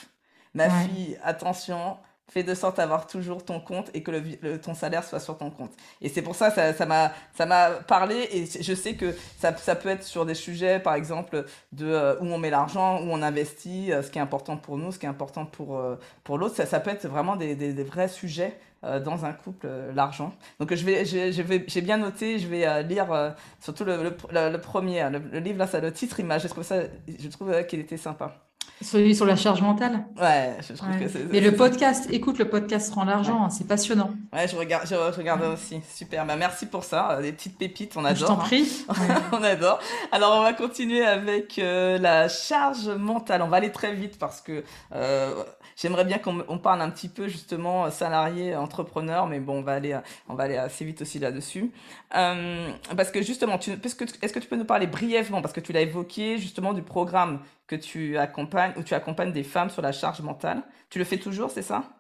Ma 0.53 0.69
fille, 0.69 1.17
attention, 1.23 1.97
fais 2.29 2.43
de 2.43 2.55
sorte 2.55 2.79
d'avoir 2.79 3.07
toujours 3.07 3.45
ton 3.45 3.61
compte 3.61 3.91
et 3.95 4.03
que 4.03 4.11
le, 4.11 4.61
ton 4.61 4.75
salaire 4.75 5.05
soit 5.05 5.21
sur 5.21 5.39
ton 5.39 5.51
compte. 5.51 5.71
Et 6.01 6.09
c'est 6.09 6.23
pour 6.23 6.35
ça 6.35 6.51
ça 6.51 6.87
m'a 6.87 7.13
ça 7.37 7.47
m'a 7.47 7.71
parlé 7.87 8.29
et 8.33 8.47
je 8.61 8.75
sais 8.75 8.95
que 8.95 9.15
ça, 9.39 9.57
ça, 9.57 9.77
peut 9.77 9.89
être 9.89 10.03
sur 10.03 10.27
des 10.27 10.35
sujets 10.35 10.81
par 10.81 10.95
exemple 10.95 11.45
de 11.71 11.87
euh, 11.87 12.19
où 12.21 12.25
on 12.25 12.39
met 12.39 12.51
l'argent, 12.51 13.01
où 13.03 13.11
on 13.11 13.23
investit, 13.23 13.93
euh, 13.93 14.03
ce 14.03 14.11
qui 14.11 14.19
est 14.19 14.23
important 14.23 14.57
pour 14.57 14.79
nous, 14.79 14.91
ce 14.91 14.99
qui 14.99 15.07
est 15.07 15.09
important 15.09 15.47
pour 15.47 15.79
euh, 15.79 15.95
pour 16.25 16.39
l'autre, 16.39 16.57
ça, 16.57 16.67
ça 16.67 16.81
peut 16.81 16.91
être 16.91 17.07
vraiment 17.07 17.37
des, 17.37 17.55
des, 17.55 17.73
des 17.73 17.85
vrais 17.85 18.09
sujets 18.09 18.59
dans 18.83 19.25
un 19.25 19.33
couple 19.33 19.69
l'argent. 19.95 20.33
Donc 20.59 20.75
je 20.75 20.85
vais 20.85 21.05
je, 21.05 21.31
j'ai 21.67 21.81
bien 21.81 21.99
noté, 21.99 22.39
je 22.39 22.49
vais 22.49 22.83
lire 22.83 23.35
surtout 23.61 23.85
le, 23.85 24.03
le, 24.03 24.59
premier 24.59 25.09
le, 25.11 25.39
livre 25.39 25.59
là 25.59 25.67
ça 25.67 25.81
le 25.81 25.93
titre 25.93 26.23
m'a 26.23 26.39
je 26.39 26.49
trouve 26.49 26.65
ça 26.65 26.83
je 27.07 27.29
trouve 27.29 27.65
qu'il 27.67 27.81
était 27.81 27.97
sympa. 27.97 28.50
Celui 28.83 29.15
sur 29.15 29.27
la 29.27 29.37
charge 29.37 29.61
mentale 29.61 30.05
Ouais, 30.19 30.57
je 30.67 30.73
trouve 30.73 30.99
que 30.99 31.09
c'est. 31.09 31.31
Mais 31.31 31.41
le 31.41 31.53
podcast, 31.53 32.09
écoute, 32.11 32.39
le 32.39 32.49
podcast 32.49 32.93
rend 32.95 33.05
l'argent, 33.05 33.45
hein, 33.45 33.51
c'est 33.51 33.67
passionnant. 33.67 34.11
Ouais, 34.33 34.49
je 34.49 34.57
regarde, 34.57 34.87
je 34.89 34.95
regarde 34.95 35.43
aussi. 35.43 35.81
Super. 35.95 36.25
Bah, 36.25 36.37
merci 36.37 36.65
pour 36.65 36.85
ça. 36.85 37.13
Euh, 37.13 37.23
des 37.23 37.33
petites 37.33 37.59
pépites, 37.59 37.97
on 37.97 38.05
adore. 38.05 38.17
Je 38.17 38.27
t'en 38.27 38.41
hein. 38.41 38.45
prie. 38.45 38.87
on 39.33 39.43
adore. 39.43 39.81
Alors, 40.13 40.39
on 40.39 40.43
va 40.43 40.55
continuer 40.55 41.05
avec 41.05 41.59
euh, 41.59 41.99
la 41.99 42.29
charge 42.29 42.89
mentale. 42.89 43.43
On 43.43 43.49
va 43.49 43.59
aller 43.59 43.73
très 43.73 43.95
vite 43.95 44.19
parce 44.19 44.41
que 44.41 44.65
euh, 44.95 45.45
J'aimerais 45.81 46.05
bien 46.05 46.19
qu'on 46.19 46.59
parle 46.59 46.83
un 46.83 46.91
petit 46.91 47.09
peu 47.09 47.27
justement 47.27 47.91
salarié, 47.91 48.55
entrepreneur, 48.55 49.27
mais 49.27 49.41
bon, 49.41 49.61
on 49.61 49.63
va 49.63 49.73
aller, 49.73 49.99
on 50.29 50.35
va 50.35 50.45
aller 50.45 50.59
assez 50.59 50.85
vite 50.85 51.01
aussi 51.01 51.19
là-dessus. 51.19 51.71
Euh, 52.15 52.71
parce 52.95 53.11
que 53.11 53.23
justement, 53.23 53.59
est-ce 53.59 53.95
que, 53.95 54.05
est-ce 54.21 54.33
que 54.35 54.39
tu 54.41 54.47
peux 54.47 54.57
nous 54.57 54.67
parler 54.67 54.87
brièvement, 54.87 55.41
parce 55.41 55.55
que 55.55 55.61
tu 55.61 55.73
l'as 55.73 55.81
évoqué 55.81 56.37
justement 56.37 56.75
du 56.75 56.83
programme 56.83 57.41
que 57.67 57.77
tu 57.77 58.19
accompagnes, 58.19 58.70
où 58.77 58.83
tu 58.83 58.95
accompagnes 58.95 59.33
des 59.33 59.45
femmes 59.45 59.71
sur 59.71 59.83
la 59.83 59.93
charge 59.93 60.21
mentale. 60.21 60.63
Tu 60.89 60.99
le 60.99 61.05
fais 61.05 61.19
toujours, 61.19 61.51
c'est 61.51 61.63
ça? 61.63 61.91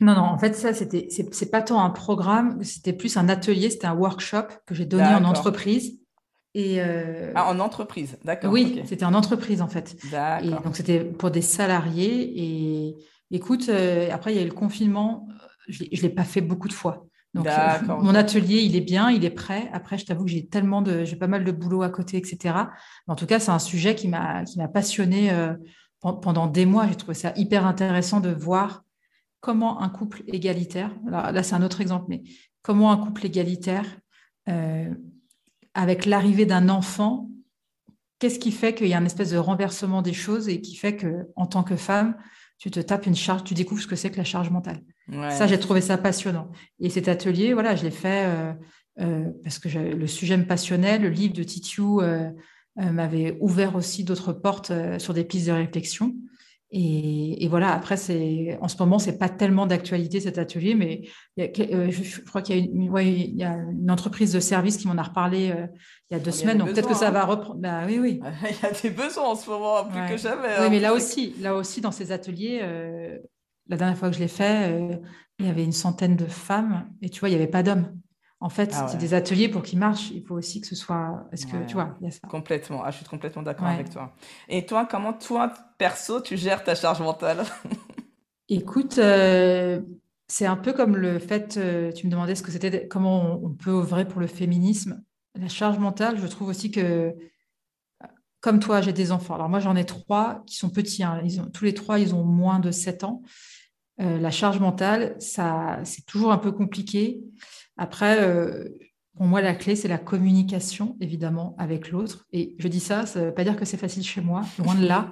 Non, 0.00 0.14
non, 0.14 0.22
en 0.22 0.38
fait, 0.38 0.54
ça, 0.54 0.74
c'était, 0.74 1.08
c'est, 1.10 1.50
pas 1.50 1.62
tant 1.62 1.82
un 1.82 1.90
programme, 1.90 2.62
c'était 2.62 2.92
plus 2.92 3.16
un 3.16 3.28
atelier, 3.28 3.70
c'était 3.70 3.86
un 3.86 3.94
workshop 3.94 4.48
que 4.66 4.74
j'ai 4.74 4.84
donné 4.84 5.06
en 5.06 5.24
entreprise. 5.24 6.00
Et 6.54 6.80
euh, 6.80 7.32
Ah, 7.34 7.50
en 7.50 7.58
entreprise, 7.60 8.18
d'accord. 8.24 8.52
Oui, 8.52 8.82
c'était 8.86 9.04
en 9.04 9.14
entreprise 9.14 9.60
en 9.60 9.68
fait. 9.68 9.96
Et 10.42 10.48
donc 10.64 10.74
c'était 10.76 11.00
pour 11.04 11.30
des 11.30 11.42
salariés. 11.42 12.32
Et 12.34 12.96
écoute, 13.30 13.68
euh, 13.68 14.08
après 14.10 14.32
il 14.32 14.36
y 14.36 14.40
a 14.40 14.42
eu 14.42 14.48
le 14.48 14.54
confinement. 14.54 15.28
Je 15.68 15.84
ne 15.84 16.00
l'ai 16.00 16.08
pas 16.08 16.24
fait 16.24 16.40
beaucoup 16.40 16.68
de 16.68 16.72
fois. 16.72 17.06
Donc 17.34 17.46
euh, 17.46 17.78
mon 18.00 18.14
atelier, 18.14 18.60
il 18.60 18.74
est 18.74 18.80
bien, 18.80 19.10
il 19.10 19.24
est 19.26 19.30
prêt. 19.30 19.68
Après, 19.74 19.98
je 19.98 20.06
t'avoue 20.06 20.24
que 20.24 20.30
j'ai 20.30 20.46
tellement 20.46 20.80
de, 20.80 21.04
j'ai 21.04 21.16
pas 21.16 21.26
mal 21.26 21.44
de 21.44 21.52
boulot 21.52 21.82
à 21.82 21.90
côté, 21.90 22.16
etc. 22.16 22.38
Mais 23.06 23.12
en 23.12 23.16
tout 23.16 23.26
cas, 23.26 23.38
c'est 23.38 23.50
un 23.50 23.58
sujet 23.58 23.94
qui 23.94 24.08
m'a, 24.08 24.44
qui 24.44 24.58
m'a 24.58 24.68
passionné 24.68 25.30
pendant 26.14 26.46
des 26.46 26.66
mois. 26.66 26.86
J'ai 26.88 26.96
trouvé 26.96 27.14
ça 27.14 27.32
hyper 27.36 27.66
intéressant 27.66 28.20
de 28.20 28.30
voir 28.30 28.84
comment 29.40 29.82
un 29.82 29.88
couple 29.88 30.22
égalitaire. 30.26 30.90
Alors 31.06 31.32
là, 31.32 31.42
c'est 31.42 31.54
un 31.54 31.62
autre 31.62 31.80
exemple, 31.80 32.06
mais 32.08 32.22
comment 32.62 32.90
un 32.90 32.96
couple 32.96 33.26
égalitaire 33.26 33.84
avec 35.76 36.06
l'arrivée 36.06 36.46
d'un 36.46 36.68
enfant, 36.68 37.28
qu'est-ce 38.18 38.38
qui 38.38 38.50
fait 38.50 38.74
qu'il 38.74 38.88
y 38.88 38.94
a 38.94 38.98
un 38.98 39.04
espèce 39.04 39.30
de 39.30 39.36
renversement 39.36 40.02
des 40.02 40.14
choses 40.14 40.48
et 40.48 40.60
qui 40.60 40.74
fait 40.74 40.96
que, 40.96 41.28
en 41.36 41.46
tant 41.46 41.62
que 41.62 41.76
femme, 41.76 42.16
tu 42.58 42.70
te 42.70 42.80
tapes 42.80 43.06
une 43.06 43.14
charge, 43.14 43.44
tu 43.44 43.52
découvres 43.52 43.82
ce 43.82 43.86
que 43.86 43.96
c'est 43.96 44.10
que 44.10 44.16
la 44.16 44.24
charge 44.24 44.50
mentale. 44.50 44.80
Ça, 45.30 45.46
j'ai 45.46 45.60
trouvé 45.60 45.80
ça 45.80 45.98
passionnant. 45.98 46.50
Et 46.80 46.90
cet 46.90 47.06
atelier, 47.06 47.52
voilà, 47.52 47.76
je 47.76 47.84
l'ai 47.84 47.90
fait 47.92 48.24
euh, 48.26 48.52
euh, 49.00 49.30
parce 49.44 49.58
que 49.58 49.68
le 49.68 50.06
sujet 50.06 50.36
me 50.36 50.46
passionnait. 50.46 50.98
Le 50.98 51.10
livre 51.10 51.34
de 51.34 51.44
Titiou 51.44 52.00
euh, 52.00 52.30
m'avait 52.76 53.36
ouvert 53.40 53.74
aussi 53.74 54.04
d'autres 54.04 54.32
portes 54.32 54.72
sur 54.98 55.14
des 55.14 55.24
pistes 55.24 55.46
de 55.46 55.52
réflexion. 55.52 56.14
Et, 56.72 57.46
voilà, 57.48 57.72
après, 57.72 57.96
c'est, 57.96 58.58
en 58.60 58.66
ce 58.66 58.76
moment, 58.78 58.98
c'est 58.98 59.18
pas 59.18 59.28
tellement 59.28 59.66
d'actualité 59.66 60.20
cet 60.20 60.36
atelier, 60.36 60.74
mais 60.74 61.02
euh, 61.38 61.90
je, 61.90 62.20
crois 62.22 62.42
qu'il 62.42 62.56
y 62.56 62.60
a, 62.60 62.62
une, 62.62 62.90
il 63.06 63.36
y 63.36 63.44
a 63.44 63.54
une 63.54 63.90
entreprise 63.90 64.32
de 64.32 64.40
service 64.40 64.76
qui 64.76 64.88
m'en 64.88 64.98
a 64.98 65.02
reparlé 65.02 65.52
euh, 65.52 65.66
il 66.10 66.14
y 66.14 66.20
a 66.20 66.20
deux 66.20 66.32
semaines, 66.32 66.58
donc 66.58 66.72
peut-être 66.72 66.88
que 66.88 66.94
ça 66.94 67.10
va 67.12 67.22
hein. 67.22 67.26
reprendre. 67.26 67.60
Bah, 67.60 67.82
oui, 67.86 67.98
oui. 68.00 68.20
il 68.42 68.56
y 68.62 68.66
a 68.66 68.72
des 68.72 68.90
besoins 68.90 69.28
en 69.28 69.36
ce 69.36 69.48
moment, 69.48 69.84
plus 69.84 70.14
que 70.14 70.16
jamais. 70.16 70.48
Oui, 70.58 70.66
hein. 70.66 70.68
mais 70.70 70.80
là 70.80 70.92
aussi, 70.92 71.34
là 71.40 71.54
aussi, 71.54 71.80
dans 71.80 71.92
ces 71.92 72.10
ateliers, 72.10 72.58
euh, 72.62 73.16
la 73.68 73.76
dernière 73.76 73.96
fois 73.96 74.10
que 74.10 74.16
je 74.16 74.20
l'ai 74.20 74.28
fait, 74.28 75.00
il 75.38 75.46
y 75.46 75.48
avait 75.48 75.64
une 75.64 75.72
centaine 75.72 76.16
de 76.16 76.26
femmes, 76.26 76.90
et 77.00 77.10
tu 77.10 77.20
vois, 77.20 77.28
il 77.28 77.32
n'y 77.32 77.40
avait 77.40 77.50
pas 77.50 77.62
d'hommes. 77.62 77.96
En 78.38 78.50
fait, 78.50 78.72
ah 78.74 78.86
c'est 78.88 78.98
des 78.98 79.14
ateliers 79.14 79.48
pour 79.48 79.62
qu'ils 79.62 79.78
marchent. 79.78 80.10
Il 80.10 80.22
faut 80.22 80.34
aussi 80.34 80.60
que 80.60 80.66
ce 80.66 80.76
soit. 80.76 81.26
Est-ce 81.32 81.46
que 81.46 81.66
tu 81.66 81.74
vois, 81.74 81.96
y 82.02 82.06
a 82.06 82.10
ça. 82.10 82.20
Complètement. 82.28 82.82
Ah, 82.84 82.90
je 82.90 82.98
suis 82.98 83.06
complètement 83.06 83.42
d'accord 83.42 83.66
avec 83.66 83.90
toi. 83.90 84.14
Et 84.48 84.66
toi, 84.66 84.86
comment 84.88 85.14
toi, 85.14 85.52
perso, 85.78 86.20
tu 86.20 86.36
gères 86.36 86.62
ta 86.62 86.74
charge 86.74 87.00
mentale? 87.00 87.44
Écoute, 88.48 88.98
euh, 88.98 89.80
c'est 90.28 90.46
un 90.46 90.56
peu 90.56 90.74
comme 90.74 90.96
le 90.96 91.18
fait. 91.18 91.56
Euh, 91.56 91.92
tu 91.92 92.06
me 92.06 92.12
demandais 92.12 92.34
ce 92.34 92.42
que 92.42 92.52
c'était, 92.52 92.86
comment 92.86 93.40
on, 93.42 93.50
peut 93.50 93.70
œuvrer 93.70 94.06
pour 94.06 94.20
le 94.20 94.26
féminisme. 94.26 95.02
La 95.34 95.48
charge 95.48 95.78
mentale, 95.78 96.18
je 96.18 96.26
trouve 96.26 96.48
aussi 96.48 96.70
que, 96.70 97.14
comme 98.40 98.60
toi, 98.60 98.82
j'ai 98.82 98.92
des 98.92 99.12
enfants. 99.12 99.34
Alors 99.34 99.48
moi, 99.48 99.60
j'en 99.60 99.76
ai 99.76 99.84
trois 99.86 100.42
qui 100.46 100.56
sont 100.56 100.70
petits. 100.70 101.02
Hein. 101.02 101.22
Ils 101.24 101.40
ont, 101.40 101.46
tous 101.46 101.64
les 101.64 101.74
trois, 101.74 101.98
ils 101.98 102.14
ont 102.14 102.24
moins 102.24 102.58
de 102.58 102.70
7 102.70 103.04
ans. 103.04 103.22
Euh, 104.00 104.18
la 104.18 104.30
charge 104.30 104.60
mentale, 104.60 105.16
ça, 105.18 105.80
c'est 105.84 106.04
toujours 106.04 106.32
un 106.32 106.38
peu 106.38 106.52
compliqué. 106.52 107.20
Après, 107.76 108.20
euh, 108.20 108.64
pour 109.16 109.26
moi, 109.26 109.40
la 109.40 109.54
clé, 109.54 109.76
c'est 109.76 109.88
la 109.88 109.98
communication, 109.98 110.96
évidemment, 111.00 111.54
avec 111.58 111.90
l'autre. 111.90 112.26
Et 112.32 112.54
je 112.58 112.68
dis 112.68 112.80
ça, 112.80 113.06
ça 113.06 113.20
ne 113.20 113.24
veut 113.26 113.34
pas 113.34 113.44
dire 113.44 113.56
que 113.56 113.64
c'est 113.64 113.76
facile 113.76 114.04
chez 114.04 114.20
moi, 114.20 114.42
loin 114.58 114.74
de 114.74 114.86
là. 114.86 115.10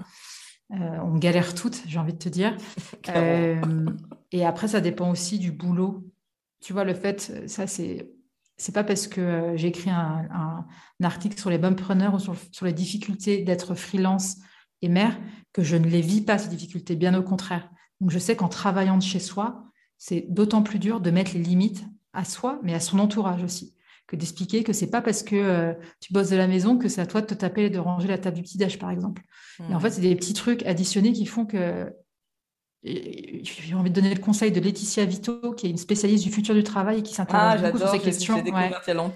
Euh, 0.72 0.98
on 1.02 1.16
galère 1.16 1.54
toutes, 1.54 1.82
j'ai 1.86 1.98
envie 1.98 2.12
de 2.12 2.18
te 2.18 2.28
dire. 2.28 2.56
Euh, 3.10 3.60
et 4.32 4.46
après, 4.46 4.66
ça 4.66 4.80
dépend 4.80 5.10
aussi 5.10 5.38
du 5.38 5.52
boulot. 5.52 6.10
Tu 6.62 6.72
vois, 6.72 6.84
le 6.84 6.94
fait, 6.94 7.48
ça, 7.48 7.66
c'est. 7.66 8.10
C'est 8.56 8.72
pas 8.72 8.84
parce 8.84 9.08
que 9.08 9.52
j'ai 9.56 9.68
écrit 9.68 9.90
un, 9.90 10.64
article 11.02 11.38
sur 11.38 11.50
les 11.50 11.58
bumpreneurs 11.58 12.14
ou 12.14 12.18
sur, 12.20 12.36
sur 12.52 12.64
les 12.64 12.72
difficultés 12.72 13.42
d'être 13.42 13.74
freelance 13.74 14.36
et 14.80 14.88
mère 14.88 15.18
que 15.52 15.62
je 15.62 15.76
ne 15.76 15.86
les 15.86 16.00
vis 16.00 16.22
pas, 16.22 16.38
ces 16.38 16.48
difficultés, 16.48 16.94
bien 16.96 17.14
au 17.18 17.22
contraire. 17.22 17.68
Donc, 18.00 18.10
je 18.10 18.18
sais 18.18 18.36
qu'en 18.36 18.48
travaillant 18.48 18.96
de 18.96 19.02
chez 19.02 19.18
soi, 19.18 19.64
c'est 19.98 20.26
d'autant 20.28 20.62
plus 20.62 20.78
dur 20.78 21.00
de 21.00 21.10
mettre 21.10 21.34
les 21.34 21.42
limites 21.42 21.84
à 22.14 22.24
soi, 22.24 22.58
mais 22.62 22.74
à 22.74 22.80
son 22.80 22.98
entourage 22.98 23.42
aussi. 23.42 23.74
Que 24.06 24.16
d'expliquer 24.16 24.64
que 24.64 24.72
c'est 24.72 24.90
pas 24.90 25.00
parce 25.00 25.22
que 25.22 25.34
euh, 25.34 25.72
tu 26.00 26.12
bosses 26.12 26.28
de 26.28 26.36
la 26.36 26.46
maison 26.46 26.76
que 26.76 26.88
c'est 26.88 27.00
à 27.00 27.06
toi 27.06 27.22
de 27.22 27.26
te 27.26 27.34
taper 27.34 27.64
et 27.64 27.70
de 27.70 27.78
ranger 27.78 28.06
la 28.06 28.18
table 28.18 28.36
du 28.36 28.42
petit-déj, 28.42 28.78
par 28.78 28.90
exemple. 28.90 29.22
Et 29.70 29.74
en 29.74 29.80
fait, 29.80 29.90
c'est 29.90 30.02
des 30.02 30.14
petits 30.14 30.34
trucs 30.34 30.64
additionnés 30.64 31.12
qui 31.12 31.26
font 31.26 31.46
que. 31.46 31.92
J'ai 32.82 33.74
envie 33.74 33.88
de 33.88 33.94
donner 33.94 34.14
le 34.14 34.20
conseil 34.20 34.52
de 34.52 34.60
Laetitia 34.60 35.06
Vito, 35.06 35.54
qui 35.54 35.66
est 35.66 35.70
une 35.70 35.78
spécialiste 35.78 36.22
du 36.22 36.30
futur 36.30 36.54
du 36.54 36.62
travail 36.62 36.98
et 36.98 37.02
qui 37.02 37.14
s'intéresse 37.14 37.60
ah, 37.62 37.70
beaucoup 37.70 37.78
sur 37.78 37.88
ces 37.88 37.98
questions. 37.98 38.36
J'ai 38.36 38.42
découvert 38.42 38.66
il 38.66 38.70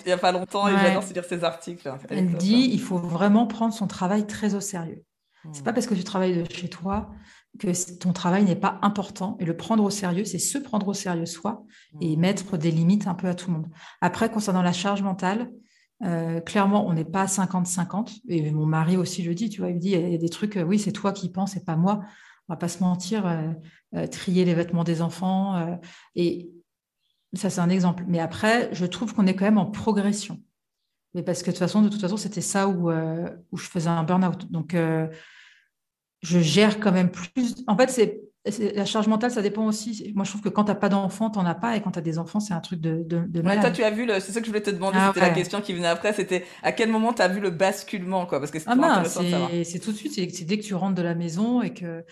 n'y 0.06 0.12
a, 0.12 0.16
pas 0.16 0.32
longtemps 0.32 0.68
et 0.68 0.72
j'adore 0.72 1.04
lire 1.12 1.24
ses 1.24 1.44
articles. 1.44 1.92
Elle, 2.08 2.32
dit 2.36 2.70
il 2.72 2.80
faut 2.80 2.96
vraiment 2.96 3.46
prendre 3.46 3.74
son 3.74 3.86
travail 3.86 4.26
très 4.26 4.54
au 4.54 4.60
sérieux. 4.60 5.04
C'est 5.52 5.64
pas 5.64 5.74
parce 5.74 5.86
que 5.86 5.94
tu 5.94 6.02
travailles 6.02 6.42
de 6.42 6.50
chez 6.50 6.68
toi 6.68 7.10
que 7.58 7.96
ton 7.98 8.12
travail 8.12 8.44
n'est 8.44 8.56
pas 8.56 8.78
important. 8.82 9.36
Et 9.40 9.44
le 9.44 9.56
prendre 9.56 9.84
au 9.84 9.90
sérieux, 9.90 10.24
c'est 10.24 10.38
se 10.38 10.58
prendre 10.58 10.88
au 10.88 10.94
sérieux 10.94 11.26
soi 11.26 11.64
et 12.00 12.16
mmh. 12.16 12.20
mettre 12.20 12.56
des 12.56 12.70
limites 12.70 13.06
un 13.06 13.14
peu 13.14 13.28
à 13.28 13.34
tout 13.34 13.50
le 13.50 13.58
monde. 13.58 13.68
Après, 14.00 14.30
concernant 14.30 14.62
la 14.62 14.72
charge 14.72 15.02
mentale, 15.02 15.50
euh, 16.04 16.40
clairement, 16.40 16.86
on 16.86 16.92
n'est 16.92 17.04
pas 17.04 17.26
50-50. 17.26 18.20
Et 18.28 18.50
mon 18.50 18.66
mari 18.66 18.96
aussi 18.96 19.22
le 19.22 19.34
dit, 19.34 19.48
tu 19.48 19.60
vois, 19.60 19.70
il 19.70 19.76
me 19.76 19.80
dit, 19.80 19.90
il 19.90 20.10
y 20.10 20.14
a 20.14 20.18
des 20.18 20.28
trucs, 20.28 20.56
euh, 20.56 20.62
oui, 20.62 20.78
c'est 20.78 20.92
toi 20.92 21.12
qui 21.12 21.30
penses 21.30 21.56
et 21.56 21.64
pas 21.64 21.76
moi. 21.76 22.00
On 22.48 22.54
va 22.54 22.56
pas 22.56 22.68
se 22.68 22.82
mentir, 22.82 23.26
euh, 23.26 24.06
trier 24.06 24.44
les 24.44 24.54
vêtements 24.54 24.84
des 24.84 25.02
enfants. 25.02 25.78
et 26.14 26.50
ça, 27.34 27.50
c'est 27.50 27.60
un 27.60 27.68
exemple. 27.68 28.04
Mais 28.08 28.20
après, 28.20 28.70
je 28.72 28.86
trouve 28.86 29.14
qu'on 29.14 29.26
est 29.26 29.34
quand 29.34 29.44
même 29.44 29.58
en 29.58 29.66
progression. 29.66 30.40
Mais 31.14 31.22
parce 31.22 31.42
que 31.42 31.46
de 31.46 31.52
toute 31.52 31.58
façon, 31.58 31.82
de 31.82 31.88
toute 31.88 32.00
façon, 32.00 32.16
c'était 32.16 32.40
ça 32.40 32.68
où, 32.68 32.90
où 32.90 33.56
je 33.56 33.68
faisais 33.68 33.90
un 33.90 34.02
burn-out. 34.02 34.50
Donc, 34.50 34.74
je 36.22 36.38
gère 36.40 36.80
quand 36.80 36.92
même 36.92 37.10
plus. 37.10 37.64
En 37.66 37.76
fait, 37.76 37.90
c'est 37.90 38.20
la 38.74 38.86
charge 38.86 39.08
mentale, 39.08 39.30
ça 39.30 39.42
dépend 39.42 39.66
aussi. 39.66 40.10
Moi, 40.14 40.24
je 40.24 40.30
trouve 40.30 40.40
que 40.40 40.48
quand 40.48 40.64
tu 40.64 40.70
n'as 40.70 40.74
pas 40.74 40.88
d'enfant, 40.88 41.28
tu 41.28 41.38
n'en 41.38 41.44
as 41.44 41.54
pas. 41.54 41.76
Et 41.76 41.82
quand 41.82 41.90
tu 41.90 41.98
as 41.98 42.02
des 42.02 42.18
enfants, 42.18 42.40
c'est 42.40 42.54
un 42.54 42.60
truc 42.60 42.80
de, 42.80 43.02
de, 43.04 43.42
ouais, 43.42 43.60
toi, 43.60 43.70
tu 43.70 43.82
as 43.82 43.90
vu, 43.90 44.06
le... 44.06 44.20
c'est 44.20 44.32
ça 44.32 44.40
que 44.40 44.46
je 44.46 44.50
voulais 44.50 44.62
te 44.62 44.70
demander, 44.70 44.96
ah 44.98 45.12
c'était 45.12 45.26
la 45.26 45.34
question 45.34 45.60
qui 45.60 45.74
venait 45.74 45.88
après. 45.88 46.14
C'était 46.14 46.44
à 46.62 46.72
quel 46.72 46.90
moment 46.90 47.12
tu 47.12 47.20
as 47.20 47.28
vu 47.28 47.40
le 47.40 47.50
basculement 47.50 48.24
quoi? 48.24 48.38
Parce 48.40 48.50
que 48.50 48.58
c'est 48.58 48.68
ah 48.68 49.02
c'est 49.64 49.78
tout 49.80 49.92
de 49.92 49.96
suite. 49.96 50.14
C'est 50.14 50.44
dès 50.44 50.58
que 50.58 50.64
tu 50.64 50.74
rentres 50.74 50.94
de 50.94 51.02
la 51.02 51.14
maison 51.14 51.60
et 51.60 51.74
que, 51.74 52.04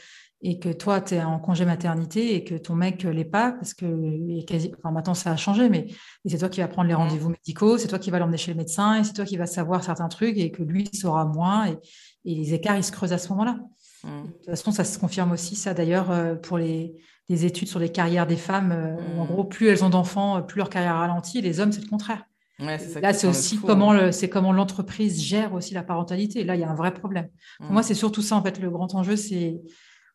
et 0.43 0.59
que 0.59 0.69
toi, 0.69 1.01
tu 1.01 1.15
es 1.15 1.23
en 1.23 1.39
congé 1.39 1.65
maternité 1.65 2.35
et 2.35 2.45
que 2.45 2.55
ton 2.55 2.75
mec 2.75 3.05
l'est 3.05 3.25
pas, 3.25 3.53
parce 3.53 3.73
que 3.73 4.45
quasi... 4.45 4.73
enfin, 4.77 4.93
maintenant, 4.93 5.15
ça 5.15 5.31
a 5.31 5.37
changé, 5.37 5.71
mais 5.71 5.87
c'est 6.27 6.39
toi 6.39 6.51
qui 6.51 6.61
vas 6.61 6.69
prendre 6.69 6.89
les 6.89 6.95
mmh. 6.95 6.99
rendez-vous 6.99 7.31
médicaux, 7.31 7.79
c'est 7.79 7.89
toi 7.89 7.99
qui 7.99 8.11
vas 8.11 8.19
l'emmener 8.19 8.37
chez 8.37 8.51
le 8.51 8.59
médecin 8.59 9.01
et 9.01 9.05
c'est 9.05 9.15
toi 9.15 9.25
qui 9.25 9.39
vas 9.39 9.47
savoir 9.47 9.83
certains 9.83 10.09
trucs 10.09 10.37
et 10.37 10.51
que 10.51 10.63
lui 10.63 10.91
saura 10.93 11.25
moins. 11.25 11.69
Et, 11.69 11.79
et 12.27 12.35
les 12.35 12.53
écarts, 12.53 12.77
ils 12.77 12.85
se 12.85 12.93
creusent 12.93 13.15
à 13.15 13.19
ce 13.19 13.31
moment-là. 13.31 13.59
Mm. 14.07 14.27
De 14.27 14.33
toute 14.33 14.47
façon, 14.47 14.71
ça 14.73 14.85
se 14.85 14.99
confirme 14.99 15.33
aussi, 15.33 15.57
ça 15.57 15.75
d'ailleurs, 15.75 16.11
euh, 16.11 16.35
pour 16.35 16.59
les, 16.59 16.95
études 17.29 17.69
sur 17.69 17.81
les 17.81 17.91
carrières 17.91 18.27
des 18.27 18.37
femmes. 18.37 18.73
Euh, 18.73 19.21
en 19.21 19.25
mm. 19.25 19.29
gros, 19.29 19.45
plus 19.45 19.69
elles 19.69 19.85
ont 19.85 19.91
d'enfants, 19.91 20.43
plus 20.43 20.59
leur 20.59 20.71
carrière 20.71 20.97
ralentit. 20.97 21.41
Les 21.43 21.61
hommes, 21.61 21.73
c'est 21.73 21.83
le 21.83 21.89
contraire. 21.89 22.25
Là, 22.59 23.13
c'est 23.13 23.27
aussi 23.27 23.59
comment 23.59 23.93
hein. 23.93 24.13
c'est 24.13 24.31
comment 24.31 24.51
l'entreprise 24.51 25.21
gère 25.23 25.53
aussi 25.53 25.75
la 25.75 25.83
parentalité. 25.83 26.43
Là, 26.43 26.55
il 26.55 26.63
y 26.63 26.65
a 26.65 26.71
un 26.71 26.75
vrai 26.75 26.95
problème. 26.95 27.29
Pour 27.59 27.71
moi, 27.71 27.83
mm. 27.83 27.85
c'est 27.85 27.95
surtout 27.95 28.23
ça 28.23 28.37
en 28.37 28.43
fait 28.43 28.59
le 28.59 28.71
grand 28.71 28.95
enjeu. 28.95 29.17
C'est 29.17 29.61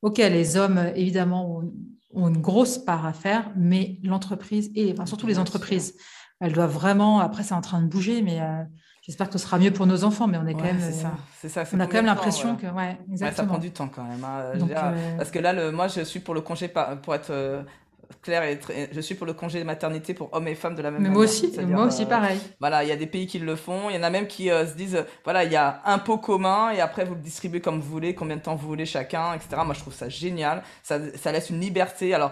ok, 0.01 0.17
les 0.17 0.57
hommes 0.57 0.91
évidemment 0.95 1.61
ont, 2.13 2.27
une 2.27 2.41
grosse 2.41 2.79
part 2.79 3.05
à 3.05 3.13
faire, 3.13 3.51
mais 3.55 3.99
l'entreprise 4.03 4.71
et 4.75 4.95
surtout 5.05 5.27
les 5.27 5.37
entreprises, 5.37 5.95
elles 6.39 6.53
doivent 6.53 6.73
vraiment. 6.73 7.19
Après, 7.19 7.43
c'est 7.43 7.53
en 7.53 7.61
train 7.61 7.81
de 7.81 7.87
bouger, 7.87 8.23
mais 8.23 8.41
euh, 8.41 8.63
J'espère 9.11 9.27
que 9.27 9.37
ce 9.37 9.45
sera 9.45 9.59
mieux 9.59 9.71
pour 9.71 9.85
nos 9.87 10.05
enfants, 10.05 10.25
mais 10.25 10.37
on 10.37 10.47
est 10.47 10.53
quand 10.53 10.63
même. 10.63 10.79
C'est 10.79 10.93
ça. 10.93 11.11
C'est 11.41 11.49
ça. 11.49 11.65
On 11.73 11.81
a 11.81 11.85
quand 11.85 11.95
même 11.95 12.05
l'impression 12.05 12.55
que, 12.55 12.65
ouais, 12.67 12.97
exactement. 13.11 13.35
ça 13.35 13.43
prend 13.43 13.57
du 13.57 13.71
temps 13.71 13.89
quand 13.93 14.05
même. 14.05 14.23
Hein. 14.23 14.53
Euh, 14.55 15.17
parce 15.17 15.31
que 15.31 15.39
là, 15.39 15.51
le, 15.51 15.69
moi, 15.69 15.89
je 15.89 15.99
suis 15.99 16.21
pour 16.21 16.33
le 16.33 16.39
congé 16.39 16.71
pour 17.03 17.13
être 17.13 17.31
euh, 17.31 17.61
clair 18.21 18.41
et 18.43 18.57
je 18.89 19.01
suis 19.01 19.15
pour 19.15 19.27
le 19.27 19.33
congé 19.33 19.59
de 19.59 19.65
maternité 19.65 20.13
pour 20.13 20.29
hommes 20.31 20.47
et 20.47 20.55
femmes 20.55 20.75
de 20.75 20.81
la 20.81 20.91
même 20.91 21.01
mais 21.01 21.09
Moi 21.09 21.25
aussi, 21.25 21.51
moi 21.67 21.87
aussi, 21.87 22.03
euh, 22.03 22.05
pareil. 22.05 22.39
Voilà, 22.61 22.85
il 22.85 22.87
y 22.87 22.93
a 22.93 22.95
des 22.95 23.05
pays 23.05 23.27
qui 23.27 23.39
le 23.39 23.57
font. 23.57 23.89
Il 23.89 23.97
y 23.97 23.99
en 23.99 24.03
a 24.03 24.09
même 24.09 24.27
qui 24.27 24.47
se 24.47 24.77
disent, 24.77 25.03
voilà, 25.25 25.43
il 25.43 25.51
y 25.51 25.57
a 25.57 25.81
un 25.83 25.99
pot 25.99 26.17
commun 26.17 26.71
et 26.71 26.79
après 26.79 27.03
vous 27.03 27.15
le 27.15 27.19
distribuez 27.19 27.59
comme 27.59 27.81
vous 27.81 27.91
voulez, 27.91 28.15
combien 28.15 28.37
de 28.37 28.41
temps 28.41 28.55
vous 28.55 28.65
voulez 28.69 28.85
chacun, 28.85 29.33
etc. 29.33 29.61
Moi, 29.65 29.73
je 29.73 29.81
trouve 29.81 29.93
ça 29.93 30.07
génial. 30.07 30.63
Ça, 30.83 30.99
ça 31.17 31.33
laisse 31.33 31.49
une 31.49 31.59
liberté. 31.59 32.13
Alors, 32.13 32.31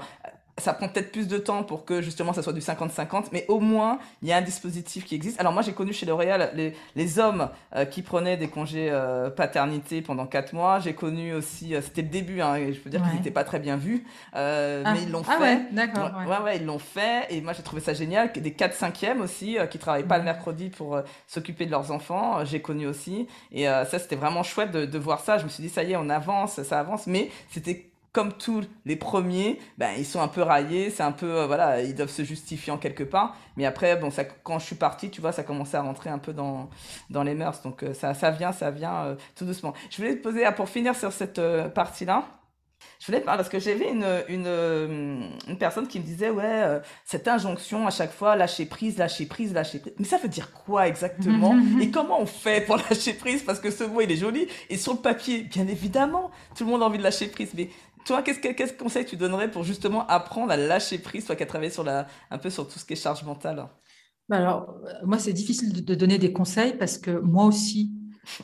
ça 0.59 0.73
prend 0.73 0.87
peut-être 0.89 1.11
plus 1.11 1.27
de 1.27 1.37
temps 1.37 1.63
pour 1.63 1.85
que 1.85 2.01
justement 2.01 2.33
ça 2.33 2.43
soit 2.43 2.53
du 2.53 2.59
50-50, 2.59 3.25
mais 3.31 3.45
au 3.47 3.59
moins 3.59 3.99
il 4.21 4.29
y 4.29 4.31
a 4.31 4.37
un 4.37 4.41
dispositif 4.41 5.05
qui 5.05 5.15
existe. 5.15 5.39
Alors 5.39 5.53
moi 5.53 5.61
j'ai 5.61 5.73
connu 5.73 5.93
chez 5.93 6.05
L'Oréal 6.05 6.51
les, 6.53 6.73
les 6.95 7.19
hommes 7.19 7.49
euh, 7.75 7.85
qui 7.85 8.01
prenaient 8.01 8.37
des 8.37 8.47
congés 8.47 8.89
euh, 8.91 9.29
paternité 9.29 10.01
pendant 10.01 10.25
4 10.25 10.53
mois. 10.53 10.79
J'ai 10.79 10.93
connu 10.93 11.33
aussi, 11.33 11.75
euh, 11.75 11.81
c'était 11.81 12.01
le 12.01 12.09
début, 12.09 12.41
hein, 12.41 12.57
je 12.71 12.79
peux 12.79 12.89
dire 12.89 13.01
qu'ils 13.03 13.13
n'étaient 13.13 13.31
pas 13.31 13.43
très 13.43 13.59
bien 13.59 13.77
vus, 13.77 14.05
ah. 14.33 14.93
mais 14.93 15.03
ils 15.03 15.11
l'ont 15.11 15.23
ah 15.27 15.37
fait. 15.37 15.41
Ouais, 15.41 15.61
d'accord. 15.71 16.11
Ouais. 16.27 16.37
ouais, 16.37 16.57
ils 16.57 16.65
l'ont 16.65 16.79
fait 16.79 17.27
et 17.29 17.41
moi 17.41 17.53
j'ai 17.53 17.63
trouvé 17.63 17.81
ça 17.81 17.93
génial. 17.93 18.31
Des 18.31 18.51
4-5e 18.51 19.19
aussi 19.19 19.57
qui 19.69 19.77
travaillent 19.79 20.03
pas 20.03 20.17
le 20.17 20.23
mercredi 20.23 20.69
pour 20.69 20.99
s'occuper 21.27 21.65
de 21.65 21.71
leurs 21.71 21.91
enfants, 21.91 22.45
j'ai 22.45 22.61
connu 22.61 22.87
aussi. 22.87 23.27
Et 23.51 23.65
ça 23.65 23.99
c'était 23.99 24.15
vraiment 24.15 24.43
chouette 24.43 24.71
de, 24.71 24.85
de 24.85 24.97
voir 24.97 25.19
ça. 25.19 25.37
Je 25.37 25.43
me 25.43 25.49
suis 25.49 25.63
dit 25.63 25.69
ça 25.69 25.83
y 25.83 25.93
est, 25.93 25.97
on 25.97 26.09
avance, 26.09 26.61
ça 26.63 26.79
avance, 26.79 27.07
mais 27.07 27.29
c'était 27.49 27.88
comme 28.11 28.33
tous 28.33 28.63
les 28.85 28.95
premiers, 28.95 29.59
ben, 29.77 29.91
ils 29.97 30.05
sont 30.05 30.21
un 30.21 30.27
peu 30.27 30.41
raillés, 30.41 30.89
c'est 30.89 31.03
un 31.03 31.11
peu, 31.11 31.41
euh, 31.41 31.47
voilà, 31.47 31.81
ils 31.81 31.93
doivent 31.93 32.09
se 32.09 32.23
justifier 32.23 32.73
en 32.73 32.77
quelque 32.77 33.03
part. 33.03 33.35
Mais 33.55 33.65
après, 33.65 33.95
bon, 33.97 34.09
ça, 34.09 34.23
quand 34.23 34.57
je 34.59 34.65
suis 34.65 34.75
partie, 34.75 35.09
tu 35.11 35.21
vois, 35.21 35.31
ça 35.31 35.43
commençait 35.43 35.77
à 35.77 35.81
rentrer 35.81 36.09
un 36.09 36.17
peu 36.17 36.33
dans, 36.33 36.69
dans 37.09 37.23
les 37.23 37.35
mœurs. 37.35 37.61
Donc, 37.61 37.83
euh, 37.83 37.93
ça, 37.93 38.13
ça 38.13 38.31
vient, 38.31 38.51
ça 38.51 38.71
vient 38.71 39.05
euh, 39.05 39.15
tout 39.35 39.45
doucement. 39.45 39.73
Je 39.91 39.97
voulais 39.97 40.15
te 40.15 40.23
poser, 40.23 40.43
ah, 40.43 40.51
pour 40.51 40.69
finir 40.69 40.95
sur 40.95 41.11
cette 41.11 41.39
partie-là, 41.73 42.25
je 42.99 43.05
voulais 43.05 43.21
parler 43.21 43.37
parce 43.37 43.49
que 43.49 43.59
j'ai 43.59 43.75
vu 43.75 43.85
une, 43.85 44.05
une, 44.27 45.31
une, 45.47 45.57
personne 45.57 45.87
qui 45.87 45.99
me 45.99 46.03
disait, 46.03 46.29
ouais, 46.29 46.81
cette 47.05 47.27
injonction 47.27 47.87
à 47.87 47.91
chaque 47.91 48.11
fois, 48.11 48.35
lâcher 48.35 48.65
prise, 48.65 48.97
lâcher 48.97 49.25
prise, 49.25 49.53
lâcher 49.53 49.79
prise. 49.79 49.93
Mais 49.99 50.05
ça 50.05 50.17
veut 50.17 50.27
dire 50.27 50.51
quoi 50.51 50.87
exactement? 50.87 51.57
Et 51.81 51.91
comment 51.91 52.19
on 52.19 52.25
fait 52.25 52.65
pour 52.65 52.77
lâcher 52.77 53.13
prise? 53.13 53.43
Parce 53.43 53.59
que 53.59 53.71
ce 53.71 53.85
mot, 53.85 54.01
il 54.01 54.11
est 54.11 54.17
joli. 54.17 54.47
Et 54.69 54.77
sur 54.77 54.93
le 54.93 54.99
papier, 54.99 55.43
bien 55.43 55.67
évidemment, 55.67 56.31
tout 56.55 56.65
le 56.65 56.71
monde 56.71 56.83
a 56.83 56.85
envie 56.85 56.97
de 56.97 57.03
lâcher 57.03 57.27
prise. 57.27 57.51
Mais 57.55 57.69
toi, 58.05 58.21
qu'est-ce 58.21 58.39
que 58.39 58.77
conseil 58.77 59.05
tu 59.05 59.17
donnerais 59.17 59.51
pour 59.51 59.63
justement 59.63 60.07
apprendre 60.07 60.51
à 60.51 60.57
lâcher 60.57 60.97
prise, 60.97 61.25
toi 61.25 61.35
qui 61.35 61.43
as 61.43 61.45
travaillé 61.45 61.71
sur 61.71 61.83
la, 61.83 62.07
un 62.31 62.37
peu 62.37 62.49
sur 62.49 62.67
tout 62.67 62.79
ce 62.79 62.85
qui 62.85 62.93
est 62.93 62.95
charge 62.95 63.23
mentale? 63.23 63.67
Bah 64.27 64.37
Alors, 64.37 64.75
moi, 65.03 65.17
c'est 65.19 65.33
difficile 65.33 65.83
de, 65.83 65.95
donner 65.95 66.17
des 66.17 66.31
conseils 66.31 66.77
parce 66.77 66.97
que 66.97 67.11
moi 67.11 67.45
aussi, 67.45 67.91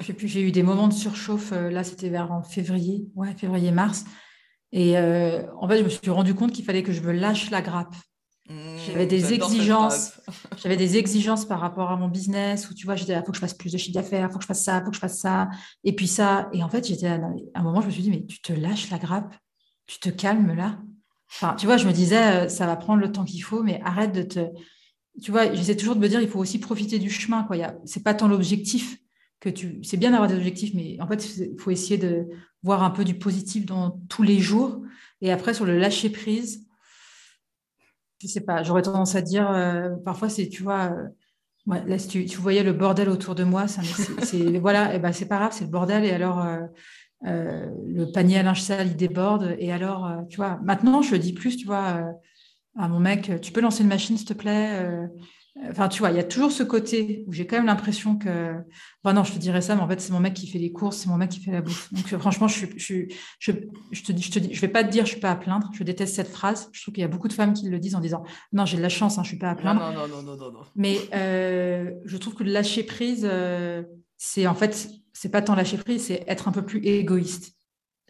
j'ai 0.10 0.42
eu 0.42 0.52
des 0.52 0.64
moments 0.64 0.88
de 0.88 0.94
surchauffe. 0.94 1.52
Euh, 1.52 1.70
là, 1.70 1.84
c'était 1.84 2.10
vers 2.10 2.32
en 2.32 2.42
février, 2.42 3.08
ouais, 3.16 3.34
février-mars. 3.38 4.06
Et 4.72 4.98
euh, 4.98 5.44
en 5.60 5.68
fait, 5.68 5.78
je 5.78 5.84
me 5.84 5.90
suis 5.90 6.10
rendu 6.10 6.34
compte 6.34 6.52
qu'il 6.52 6.66
fallait 6.66 6.84
que 6.84 6.92
je 6.92 7.02
me 7.02 7.12
lâche 7.12 7.52
la 7.52 7.62
grappe. 7.62 7.96
Mmh, 8.50 8.78
j'avais 8.86 9.08
des 9.08 9.34
exigences, 9.34 10.22
j'avais 10.58 10.78
des 10.78 10.98
exigences 10.98 11.46
par 11.46 11.60
rapport 11.60 11.90
à 11.90 11.98
mon 11.98 12.08
business 12.08 12.70
où 12.70 12.76
tu 12.76 12.86
vois, 12.86 12.96
j'étais 12.96 13.14
là, 13.14 13.24
faut 13.24 13.32
que 13.32 13.38
je 13.38 13.42
fasse 13.42 13.56
plus 13.56 13.72
de 13.72 13.78
chiffre 13.80 13.96
d'affaires, 13.96 14.32
faut 14.32 14.38
que 14.38 14.44
je 14.44 14.48
fasse 14.48 14.64
ça, 14.64 14.84
faut 14.84 14.92
que 14.92 14.96
je 14.96 15.00
fasse 15.00 15.18
ça, 15.18 15.50
et 15.84 15.96
puis 15.96 16.08
ça. 16.08 16.50
Et 16.54 16.62
en 16.62 16.70
fait, 16.70 16.86
j'étais 16.86 17.08
à 17.08 17.20
un 17.56 17.64
moment, 17.64 17.82
je 17.82 17.88
me 17.88 17.92
suis 17.92 18.04
dit, 18.04 18.12
mais 18.12 18.24
tu 18.26 18.42
te 18.42 18.54
lâches 18.54 18.92
la 18.92 19.00
grappe 19.00 19.34
tu 19.88 20.00
te 20.00 20.10
calmes 20.10 20.54
là. 20.54 20.80
Enfin, 21.30 21.56
tu 21.56 21.66
vois, 21.66 21.78
je 21.78 21.88
me 21.88 21.92
disais, 21.92 22.46
euh, 22.46 22.50
ça 22.50 22.66
va 22.66 22.76
prendre 22.76 23.02
le 23.02 23.12
temps 23.12 23.26
qu'il 23.26 23.44
faut, 23.44 23.64
mais 23.64 23.82
arrête 23.84 24.14
de 24.14 24.22
te. 24.22 24.40
Tu 25.22 25.32
vois, 25.32 25.54
j'essaie 25.54 25.76
toujours 25.76 25.96
de 25.96 26.02
me 26.02 26.10
dire, 26.10 26.22
il 26.22 26.28
faut 26.28 26.40
aussi 26.40 26.60
profiter 26.60 27.00
du 27.00 27.10
chemin. 27.10 27.44
Quoi. 27.44 27.58
C'est 27.86 28.04
pas 28.04 28.14
tant 28.14 28.28
l'objectif 28.28 28.98
que 29.40 29.50
tu. 29.50 29.84
C'est 29.84 29.98
bien 29.98 30.12
d'avoir 30.12 30.30
des 30.30 30.36
objectifs, 30.36 30.74
mais 30.74 30.98
en 31.02 31.08
fait, 31.08 31.38
il 31.38 31.60
faut 31.60 31.72
essayer 31.72 31.98
de 31.98 32.28
voir 32.64 32.84
un 32.84 32.90
peu 32.90 33.04
du 33.04 33.16
positif 33.16 33.66
dans 33.66 33.92
tous 34.10 34.24
les 34.24 34.40
jours. 34.40 34.82
Et 35.22 35.32
après, 35.32 35.54
sur 35.54 35.66
le 35.66 35.78
lâcher 35.78 36.10
prise, 36.10 36.68
je 38.22 38.28
sais 38.28 38.42
pas, 38.42 38.64
j'aurais 38.64 38.82
tendance 38.82 39.16
à 39.16 39.22
dire, 39.22 39.50
euh, 39.52 39.90
parfois, 40.04 40.30
c'est, 40.30 40.50
tu 40.50 40.64
vois, 40.64 40.92
euh, 40.92 41.84
là, 41.86 41.98
si 41.98 42.26
tu, 42.26 42.38
voyais 42.38 42.64
le 42.64 42.74
bordel 42.74 43.10
autour 43.10 43.36
de 43.36 43.44
moi, 43.44 43.68
c'est, 43.68 44.58
voilà, 44.60 44.94
et 44.96 45.00
ben, 45.00 45.12
c'est 45.12 45.28
pas 45.28 45.38
grave, 45.38 45.52
c'est 45.54 45.66
le 45.66 45.70
bordel. 45.70 46.04
Et 46.04 46.12
alors, 46.12 46.46
le 47.26 48.12
panier 48.12 48.38
à 48.38 48.44
linge 48.44 48.62
sale, 48.62 48.88
il 48.88 48.96
déborde. 48.96 49.56
Et 49.60 49.72
alors, 49.72 50.06
euh, 50.06 50.22
tu 50.30 50.38
vois, 50.38 50.60
maintenant, 50.64 51.02
je 51.02 51.16
dis 51.16 51.34
plus, 51.34 51.58
tu 51.58 51.66
vois, 51.66 51.98
euh, 51.98 52.12
à 52.78 52.88
mon 52.88 53.00
mec, 53.00 53.42
tu 53.42 53.52
peux 53.52 53.62
lancer 53.62 53.84
une 53.84 53.90
machine, 53.90 54.18
s'il 54.18 54.28
te 54.28 54.34
plaît 54.34 55.10
Enfin, 55.70 55.88
tu 55.88 56.00
vois, 56.00 56.12
il 56.12 56.18
y 56.18 56.20
a 56.20 56.24
toujours 56.26 56.52
ce 56.52 56.64
côté 56.64 57.24
où 57.28 57.32
j'ai 57.32 57.48
quand 57.48 57.56
même 57.56 57.68
l'impression 57.68 58.18
que. 58.18 58.56
Enfin, 59.02 59.14
non, 59.14 59.24
je 59.24 59.32
te 59.32 59.38
dirais 59.38 59.62
ça, 59.62 59.74
mais 59.74 59.82
en 59.82 59.88
fait, 59.88 60.02
c'est 60.02 60.12
mon 60.12 60.20
mec 60.20 60.34
qui 60.34 60.48
fait 60.48 60.60
les 60.60 60.74
courses, 60.74 60.98
c'est 60.98 61.08
mon 61.08 61.16
mec 61.16 61.30
qui 61.30 61.40
fait 61.40 61.52
la 61.52 61.62
bouffe. 61.62 61.94
Donc, 61.94 62.06
franchement, 62.20 62.50
je 62.50 62.66
ne 62.66 62.72
je, 62.76 62.96
je, 63.40 63.52
je, 63.92 64.04
te, 64.04 64.12
je, 64.22 64.32
te 64.32 64.54
je 64.54 64.60
vais 64.60 64.68
pas 64.68 64.84
te 64.84 64.92
dire, 64.92 65.06
je 65.06 65.12
suis 65.12 65.22
pas 65.22 65.32
à 65.32 65.38
plaindre. 65.38 65.72
Je 65.74 65.86
déteste 65.86 66.14
cette 66.14 66.28
phrase. 66.28 66.70
Je 66.74 66.82
trouve 66.82 66.94
qu'il 66.94 67.04
y 67.04 67.06
a 67.06 67.08
beaucoup 67.08 67.30
de 67.30 67.34
femmes 67.34 67.54
qui 67.54 67.70
le 67.70 67.80
disent 67.80 67.96
en 67.96 68.02
disant 68.02 68.26
Non, 68.52 68.66
j'ai 68.66 68.76
de 68.76 68.82
la 68.82 68.90
chance, 68.90 69.18
hein, 69.18 69.24
je 69.24 69.30
suis 69.30 69.38
pas 69.38 69.50
à 69.50 69.56
plaindre. 69.56 69.80
Non, 69.80 69.94
non, 69.94 70.08
non, 70.10 70.24
non, 70.24 70.36
non. 70.36 70.52
non. 70.52 70.60
Mais 70.76 70.98
je 71.14 72.18
trouve 72.18 72.36
que 72.36 72.44
le 72.44 72.52
lâcher 72.52 72.84
prise, 72.84 73.26
c'est 74.18 74.48
en 74.48 74.56
fait 74.56 74.90
c'est 75.16 75.30
pas 75.30 75.42
tant 75.42 75.56
lâcher 75.56 75.78
prise, 75.78 76.08
c'est 76.08 76.26
être 76.28 76.50
un 76.50 76.52
peu 76.52 76.62
plus 76.62 76.86
égoïste. 76.86 77.54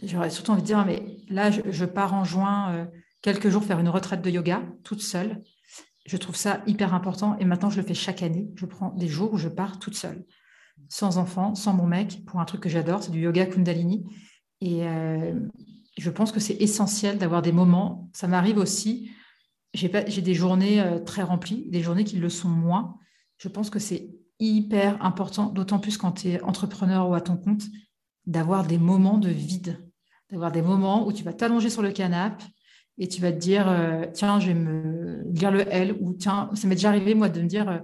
J'aurais 0.04 0.32
surtout 0.32 0.52
envie 0.52 0.64
de 0.64 0.68
dire, 0.68 0.84
mais 0.86 1.20
là, 1.30 1.52
je, 1.52 1.86
pars 1.86 2.16
en 2.16 2.24
juin 2.26 2.74
euh, 2.74 2.86
quelques 3.22 3.50
jours 3.50 3.64
faire 3.64 3.80
une 3.80 3.90
retraite 3.90 4.24
de 4.24 4.30
yoga 4.32 4.64
toute 4.84 5.02
seule. 5.02 5.44
Je 6.08 6.18
trouve 6.18 6.36
ça 6.36 6.64
hyper 6.66 6.96
important 6.96 7.38
et 7.38 7.46
maintenant 7.46 7.70
je 7.70 7.80
le 7.80 7.86
fais 7.86 7.94
chaque 7.94 8.24
année. 8.24 8.50
Je 8.56 8.66
prends 8.66 8.90
des 8.90 9.08
jours 9.08 9.32
où 9.34 9.38
je 9.38 9.48
pars 9.48 9.78
toute 9.78 9.96
seule, 9.96 10.26
sans 10.90 11.20
enfant, 11.20 11.54
sans 11.54 11.74
mon 11.74 11.86
mec, 11.86 12.26
pour 12.26 12.40
un 12.40 12.46
truc 12.46 12.62
que 12.62 12.70
j'adore, 12.70 13.04
c'est 13.04 13.12
du 13.12 13.22
yoga 13.22 13.46
Kundalini. 13.46 14.06
Et 14.62 14.88
euh, 14.88 15.40
je 16.00 16.10
pense 16.10 16.32
que 16.32 16.40
c'est 16.40 16.56
essentiel 16.56 17.20
d'avoir 17.20 17.44
des 17.44 17.52
moments. 17.52 18.10
Ça 18.14 18.28
m'arrive 18.28 18.58
aussi. 18.58 19.12
J'ai 19.76 19.90
des 19.90 20.34
journées 20.34 20.82
euh, 20.82 21.00
très 21.00 21.22
remplies, 21.22 21.70
des 21.70 21.84
journées 21.84 22.04
qui 22.04 22.18
le 22.18 22.30
sont 22.30 22.50
moins. 22.50 22.98
Je 23.38 23.48
pense 23.48 23.70
que 23.70 23.80
c'est 23.80 24.10
hyper 24.40 25.04
important, 25.04 25.48
d'autant 25.48 25.80
plus 25.80 25.98
quand 25.98 26.14
tu 26.14 26.30
es 26.30 26.42
entrepreneur 26.42 27.10
ou 27.10 27.14
à 27.14 27.22
ton 27.22 27.38
compte, 27.38 27.64
d'avoir 28.26 28.66
des 28.66 28.78
moments 28.78 29.18
de 29.18 29.30
vide, 29.30 29.84
d'avoir 30.32 30.52
des 30.52 30.62
moments 30.62 31.08
où 31.08 31.14
tu 31.14 31.24
vas 31.24 31.34
t'allonger 31.34 31.70
sur 31.70 31.82
le 31.82 31.92
canapé 31.92 32.44
et 32.98 33.08
tu 33.08 33.22
vas 33.22 33.32
te 33.32 33.38
dire, 33.38 33.68
euh, 33.68 34.06
tiens, 34.14 34.40
je 34.40 34.48
vais 34.48 34.54
me 34.54 35.24
lire 35.32 35.52
le 35.52 35.68
L, 35.72 35.98
ou 36.00 36.14
tiens, 36.14 36.50
ça 36.54 36.68
m'est 36.68 36.76
déjà 36.76 36.90
arrivé, 36.90 37.14
moi, 37.14 37.30
de 37.30 37.42
me 37.42 37.48
dire, 37.48 37.70
euh, 37.70 37.80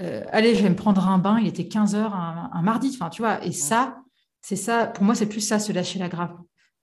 euh, 0.00 0.24
allez, 0.32 0.54
je 0.54 0.62
vais 0.62 0.68
me 0.68 0.76
prendre 0.76 1.06
un 1.08 1.18
bain, 1.18 1.38
il 1.40 1.46
était 1.46 1.66
15 1.66 1.94
heures 1.94 2.14
un, 2.14 2.62
mardi, 2.62 2.90
enfin, 2.94 3.08
tu 3.08 3.22
vois, 3.22 3.44
et 3.44 3.52
ça, 3.52 4.02
c'est 4.42 4.56
ça, 4.56 4.86
pour 4.86 5.04
moi, 5.04 5.14
c'est 5.14 5.28
plus 5.28 5.40
ça, 5.40 5.58
se 5.58 5.72
lâcher 5.72 5.98
la 5.98 6.08
grappe. 6.08 6.36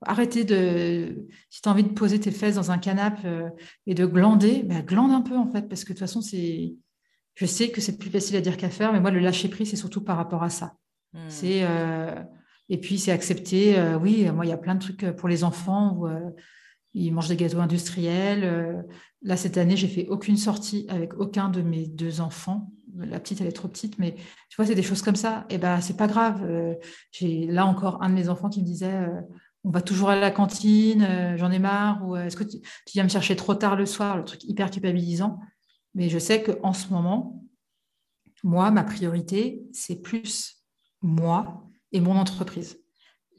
Arrêtez 0.03 0.43
de, 0.43 1.27
si 1.51 1.61
tu 1.61 1.69
as 1.69 1.71
envie 1.71 1.83
de 1.83 1.89
poser 1.89 2.19
tes 2.19 2.31
fesses 2.31 2.55
dans 2.55 2.71
un 2.71 2.79
canapé 2.79 3.49
et 3.85 3.93
de 3.93 4.07
glander, 4.07 4.63
bah, 4.63 4.81
glande 4.81 5.11
un 5.11 5.21
peu, 5.21 5.37
en 5.37 5.45
fait, 5.51 5.69
parce 5.69 5.83
que 5.83 5.89
de 5.89 5.93
toute 5.93 5.99
façon, 5.99 6.21
c'est 6.21 6.73
je 7.35 7.45
sais 7.45 7.69
que 7.69 7.81
c'est 7.81 7.97
plus 7.97 8.09
facile 8.09 8.35
à 8.35 8.41
dire 8.41 8.57
qu'à 8.57 8.69
faire, 8.69 8.93
mais 8.93 8.99
moi, 8.99 9.11
le 9.11 9.19
lâcher 9.19 9.47
prise, 9.47 9.69
c'est 9.69 9.75
surtout 9.75 10.01
par 10.01 10.17
rapport 10.17 10.43
à 10.43 10.49
ça. 10.49 10.75
Hmm. 11.13 11.19
C'est 11.27 11.61
euh, 11.63 12.15
et 12.69 12.77
puis 12.77 12.99
c'est 12.99 13.11
accepter. 13.11 13.77
Euh, 13.77 13.97
oui, 13.97 14.29
moi, 14.31 14.45
il 14.45 14.49
y 14.49 14.53
a 14.53 14.57
plein 14.57 14.75
de 14.75 14.79
trucs 14.79 15.05
pour 15.11 15.29
les 15.29 15.43
enfants 15.43 15.95
où 15.97 16.07
euh, 16.07 16.19
ils 16.93 17.11
mangent 17.11 17.29
des 17.29 17.37
gâteaux 17.37 17.59
industriels. 17.59 18.85
là, 19.21 19.37
cette 19.37 19.57
année, 19.57 19.77
j'ai 19.77 19.87
fait 19.87 20.07
aucune 20.09 20.37
sortie 20.37 20.85
avec 20.89 21.13
aucun 21.15 21.49
de 21.49 21.61
mes 21.61 21.87
deux 21.87 22.21
enfants. 22.21 22.71
La 22.97 23.19
petite, 23.21 23.39
elle 23.39 23.47
est 23.47 23.53
trop 23.53 23.69
petite, 23.69 23.97
mais 23.97 24.15
tu 24.49 24.55
vois, 24.57 24.65
c'est 24.65 24.75
des 24.75 24.83
choses 24.83 25.01
comme 25.01 25.15
ça. 25.15 25.45
Et 25.49 25.55
eh 25.55 25.57
ben, 25.57 25.79
c'est 25.79 25.95
pas 25.95 26.07
grave. 26.07 26.45
j'ai 27.11 27.47
là 27.47 27.65
encore 27.65 28.03
un 28.03 28.09
de 28.09 28.15
mes 28.15 28.27
enfants 28.27 28.49
qui 28.49 28.59
me 28.59 28.65
disait 28.65 29.07
on 29.63 29.69
va 29.69 29.81
toujours 29.81 30.09
à 30.09 30.15
la 30.15 30.31
cantine, 30.31 31.03
euh, 31.03 31.37
j'en 31.37 31.51
ai 31.51 31.59
marre, 31.59 32.07
ou 32.07 32.15
est-ce 32.15 32.35
que 32.35 32.43
tu, 32.43 32.57
viens 32.93 33.03
me 33.03 33.09
chercher 33.09 33.35
trop 33.35 33.53
tard 33.53 33.75
le 33.75 33.85
soir, 33.85 34.17
le 34.17 34.23
truc 34.23 34.43
hyper 34.43 34.71
culpabilisant. 34.71 35.39
Mais 35.93 36.09
je 36.09 36.19
sais 36.19 36.41
qu'en 36.43 36.73
ce 36.73 36.89
moment, 36.89 37.43
moi, 38.43 38.71
ma 38.71 38.83
priorité, 38.83 39.63
c'est 39.71 40.01
plus 40.01 40.65
moi 41.01 41.67
et 41.91 41.99
mon 41.99 42.15
entreprise. 42.15 42.80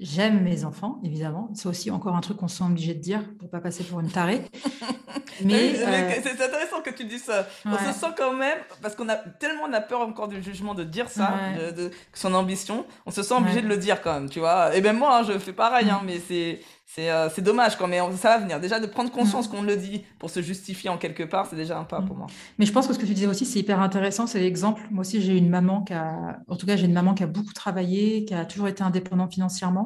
J'aime 0.01 0.43
mes 0.43 0.65
enfants, 0.65 0.99
évidemment. 1.05 1.51
C'est 1.55 1.69
aussi 1.69 1.91
encore 1.91 2.17
un 2.17 2.21
truc 2.21 2.39
qu'on 2.39 2.49
se 2.49 2.59
sent 2.59 2.65
obligé 2.65 2.95
de 2.95 3.01
dire 3.01 3.23
pour 3.39 3.49
pas 3.49 3.61
passer 3.61 3.85
pour 3.85 4.01
une 4.01 4.11
tarée. 4.11 4.43
Mais, 5.45 5.75
euh, 5.77 6.11
c'est 6.23 6.43
intéressant 6.43 6.83
que 6.83 6.91
tu 6.91 7.05
dises 7.05 7.25
ça. 7.25 7.47
On 7.65 7.77
se 7.77 7.99
sent 7.99 8.13
quand 8.17 8.35
même, 8.35 8.59
parce 8.81 8.95
qu'on 8.95 9.09
a 9.09 9.17
tellement 9.17 9.63
on 9.69 9.73
a 9.73 9.81
peur 9.81 10.01
encore 10.01 10.29
du 10.29 10.43
jugement 10.43 10.75
de 10.75 10.85
dire 10.85 11.09
ça, 11.09 11.35
de, 11.77 11.91
son 12.13 12.35
ambition, 12.35 12.87
on 13.07 13.11
se 13.11 13.23
sent 13.23 13.35
obligé 13.35 13.63
de 13.63 13.69
le 13.69 13.77
dire 13.77 14.03
quand 14.03 14.15
même, 14.15 14.29
tu 14.29 14.41
vois. 14.41 14.75
Et 14.77 14.81
même 14.81 14.99
moi, 14.99 15.19
hein, 15.19 15.23
je 15.25 15.39
fais 15.39 15.53
pareil, 15.53 15.89
hein, 15.91 16.03
mais 16.05 16.19
c'est 16.19 16.61
euh, 16.99 17.29
dommage 17.39 17.77
quand 17.77 17.89
même, 17.89 18.13
ça 18.17 18.37
va 18.37 18.39
venir. 18.39 18.61
Déjà, 18.61 18.79
de 18.79 18.87
prendre 18.87 19.11
conscience 19.11 19.49
qu'on 19.49 19.63
le 19.63 19.77
dit 19.77 20.05
pour 20.19 20.31
se 20.31 20.43
justifier 20.43 20.91
en 20.91 20.99
quelque 20.99 21.23
part, 21.23 21.47
c'est 21.47 21.57
déjà 21.57 21.79
un 21.79 21.85
pas 21.85 22.03
pour 22.03 22.17
moi. 22.17 22.27
Mais 22.59 22.67
je 22.67 22.73
pense 22.73 22.87
que 22.87 22.93
ce 22.93 22.99
que 22.99 23.07
tu 23.07 23.15
disais 23.15 23.27
aussi, 23.27 23.47
c'est 23.47 23.59
hyper 23.59 23.81
intéressant. 23.81 24.27
C'est 24.27 24.41
l'exemple. 24.41 24.83
Moi 24.91 25.01
aussi, 25.01 25.23
j'ai 25.23 25.37
une 25.37 25.49
maman 25.49 25.83
qui 25.83 25.95
a, 25.95 26.39
en 26.49 26.57
tout 26.57 26.67
cas, 26.67 26.77
j'ai 26.77 26.87
une 26.87 26.93
maman 26.93 27.15
qui 27.15 27.23
a 27.23 27.27
beaucoup 27.27 27.53
travaillé, 27.53 28.25
qui 28.25 28.35
a 28.35 28.45
toujours 28.45 28.69
été 28.69 28.83
indépendante 28.83 29.33
financièrement, 29.33 29.82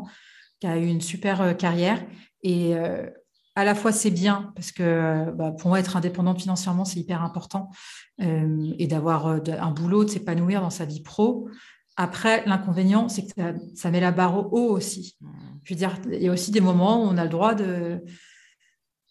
qui 0.60 0.66
a 0.66 0.76
eu 0.78 0.86
une 0.86 1.00
super 1.00 1.40
euh, 1.40 1.52
carrière. 1.52 2.04
Et 2.42 2.76
euh, 2.76 3.08
à 3.54 3.64
la 3.64 3.74
fois, 3.74 3.92
c'est 3.92 4.10
bien 4.10 4.52
parce 4.54 4.72
que 4.72 5.30
bah, 5.32 5.52
pour 5.52 5.68
moi, 5.68 5.80
être 5.80 5.96
indépendante 5.96 6.40
financièrement, 6.40 6.84
c'est 6.84 7.00
hyper 7.00 7.22
important. 7.22 7.70
et 8.18 8.86
d'avoir 8.86 9.26
un 9.26 9.70
boulot, 9.70 10.04
de 10.04 10.10
s'épanouir 10.10 10.60
dans 10.60 10.70
sa 10.70 10.84
vie 10.84 11.02
pro. 11.02 11.48
Après, 11.96 12.44
l'inconvénient, 12.46 13.08
c'est 13.08 13.26
que 13.26 13.40
ça, 13.74 13.90
met 13.90 14.00
la 14.00 14.12
barre 14.12 14.36
au 14.36 14.48
haut 14.52 14.70
aussi. 14.76 15.16
Mmh. 15.20 15.28
Je 15.64 15.74
veux 15.74 15.78
dire, 15.78 15.98
il 16.12 16.22
y 16.22 16.28
a 16.28 16.32
aussi 16.32 16.50
des 16.50 16.60
moments 16.60 17.02
où 17.02 17.06
on 17.06 17.16
a 17.16 17.24
le 17.24 17.30
droit 17.30 17.54
de, 17.54 18.02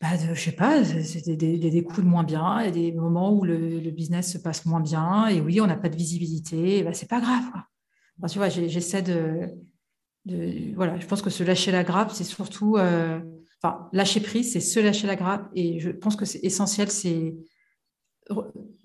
bah 0.02 0.18
de 0.18 0.34
je 0.34 0.40
sais 0.40 0.52
pas, 0.52 0.84
c'est 0.84 1.36
des, 1.36 1.58
des, 1.58 1.84
coups 1.84 2.00
de 2.02 2.10
moins 2.10 2.24
bien, 2.24 2.62
il 2.62 2.66
y 2.66 2.68
a 2.68 2.72
des 2.72 2.92
moments 2.92 3.34
où 3.34 3.44
le, 3.44 3.80
business 3.92 4.32
se 4.32 4.38
passe 4.38 4.66
moins 4.66 4.82
bien, 4.82 5.28
et 5.28 5.42
oui, 5.42 5.62
on 5.62 5.68
n'a 5.68 5.78
pas 5.78 5.90
de 5.90 5.96
visibilité, 5.96 6.84
bah, 6.84 6.94
c'est 6.94 7.10
pas 7.10 7.22
grave. 7.22 7.46
tu 8.30 8.38
vois, 8.38 8.50
j'essaie 8.50 9.02
de, 9.02 9.50
Voilà, 10.76 11.00
je 11.00 11.06
pense 11.06 11.22
que 11.22 11.30
se 11.30 11.44
lâcher 11.44 11.72
la 11.72 11.84
grappe, 11.84 12.12
c'est 12.12 12.24
surtout. 12.24 12.78
Euh, 12.78 13.20
enfin, 13.62 13.90
lâcher 13.94 14.20
prise, 14.20 14.54
c'est 14.54 14.60
se 14.60 14.80
lâcher 14.80 15.08
la 15.08 15.16
grappe, 15.16 15.50
et 15.56 15.80
je 15.80 15.90
pense 15.90 16.16
que 16.16 16.26
c'est 16.26 16.40
essentiel, 16.44 16.90
c'est 16.90 17.36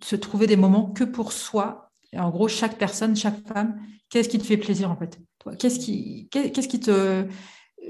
se 0.02 0.16
trouver 0.16 0.46
des 0.46 0.56
moments 0.56 0.90
que 0.90 1.04
pour 1.04 1.32
soi 1.32 1.90
en 2.16 2.30
gros, 2.30 2.48
chaque 2.48 2.78
personne, 2.78 3.14
chaque 3.16 3.46
femme, 3.46 3.80
qu'est-ce 4.08 4.28
qui 4.28 4.38
te 4.38 4.44
fait 4.44 4.56
plaisir 4.56 4.90
en 4.90 4.96
fait? 4.96 5.18
Qu'est-ce 5.58 5.78
qui, 5.78 6.28
qu'est-ce 6.30 6.68
qui 6.68 6.80
te, 6.80 7.26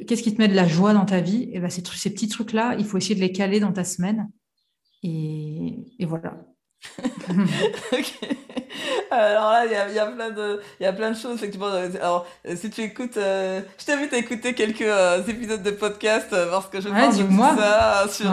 qu'est-ce 0.07 0.23
qui 0.23 0.35
te 0.35 0.41
met 0.41 0.49
de 0.49 0.55
la 0.55 0.69
joie 0.69 0.93
dans 0.93 1.07
ta 1.07 1.21
vie? 1.21 1.49
Et 1.53 1.61
ben, 1.61 1.71
ces, 1.71 1.83
ces 1.83 2.11
petits 2.13 2.29
trucs-là, 2.29 2.77
il 2.79 2.85
faut 2.85 2.99
essayer 2.99 3.15
de 3.15 3.21
les 3.21 3.33
caler 3.33 3.61
dans 3.61 3.73
ta 3.73 3.85
semaine. 3.85 4.31
Et, 5.03 5.95
et 5.99 6.05
voilà. 6.05 6.45
Alors 9.11 9.51
là, 9.51 9.66
il 9.66 9.72
y 9.72 9.74
a, 9.74 9.91
y, 9.91 9.99
a 9.99 10.07
plein 10.07 10.31
de, 10.31 10.61
il 10.78 10.85
y 10.85 10.87
a 10.87 10.93
plein 10.93 11.11
de 11.11 11.16
choses, 11.16 11.35
effectivement. 11.37 11.70
Alors, 12.01 12.26
si 12.55 12.70
tu 12.70 12.83
écoutes, 12.83 13.16
euh, 13.16 13.61
je 13.78 13.85
t'invite 13.85 14.12
à 14.12 14.18
écouter 14.18 14.55
quelques 14.55 14.83
euh, 14.83 15.20
épisodes 15.26 15.62
de 15.62 15.70
podcast 15.72 16.28
euh, 16.33 16.51
parce 16.51 16.68
que 16.68 16.81
je 16.81 16.89
pense 16.89 17.18
de 17.18 17.24
tout 17.24 17.59
ça 17.59 18.05
sur, 18.09 18.33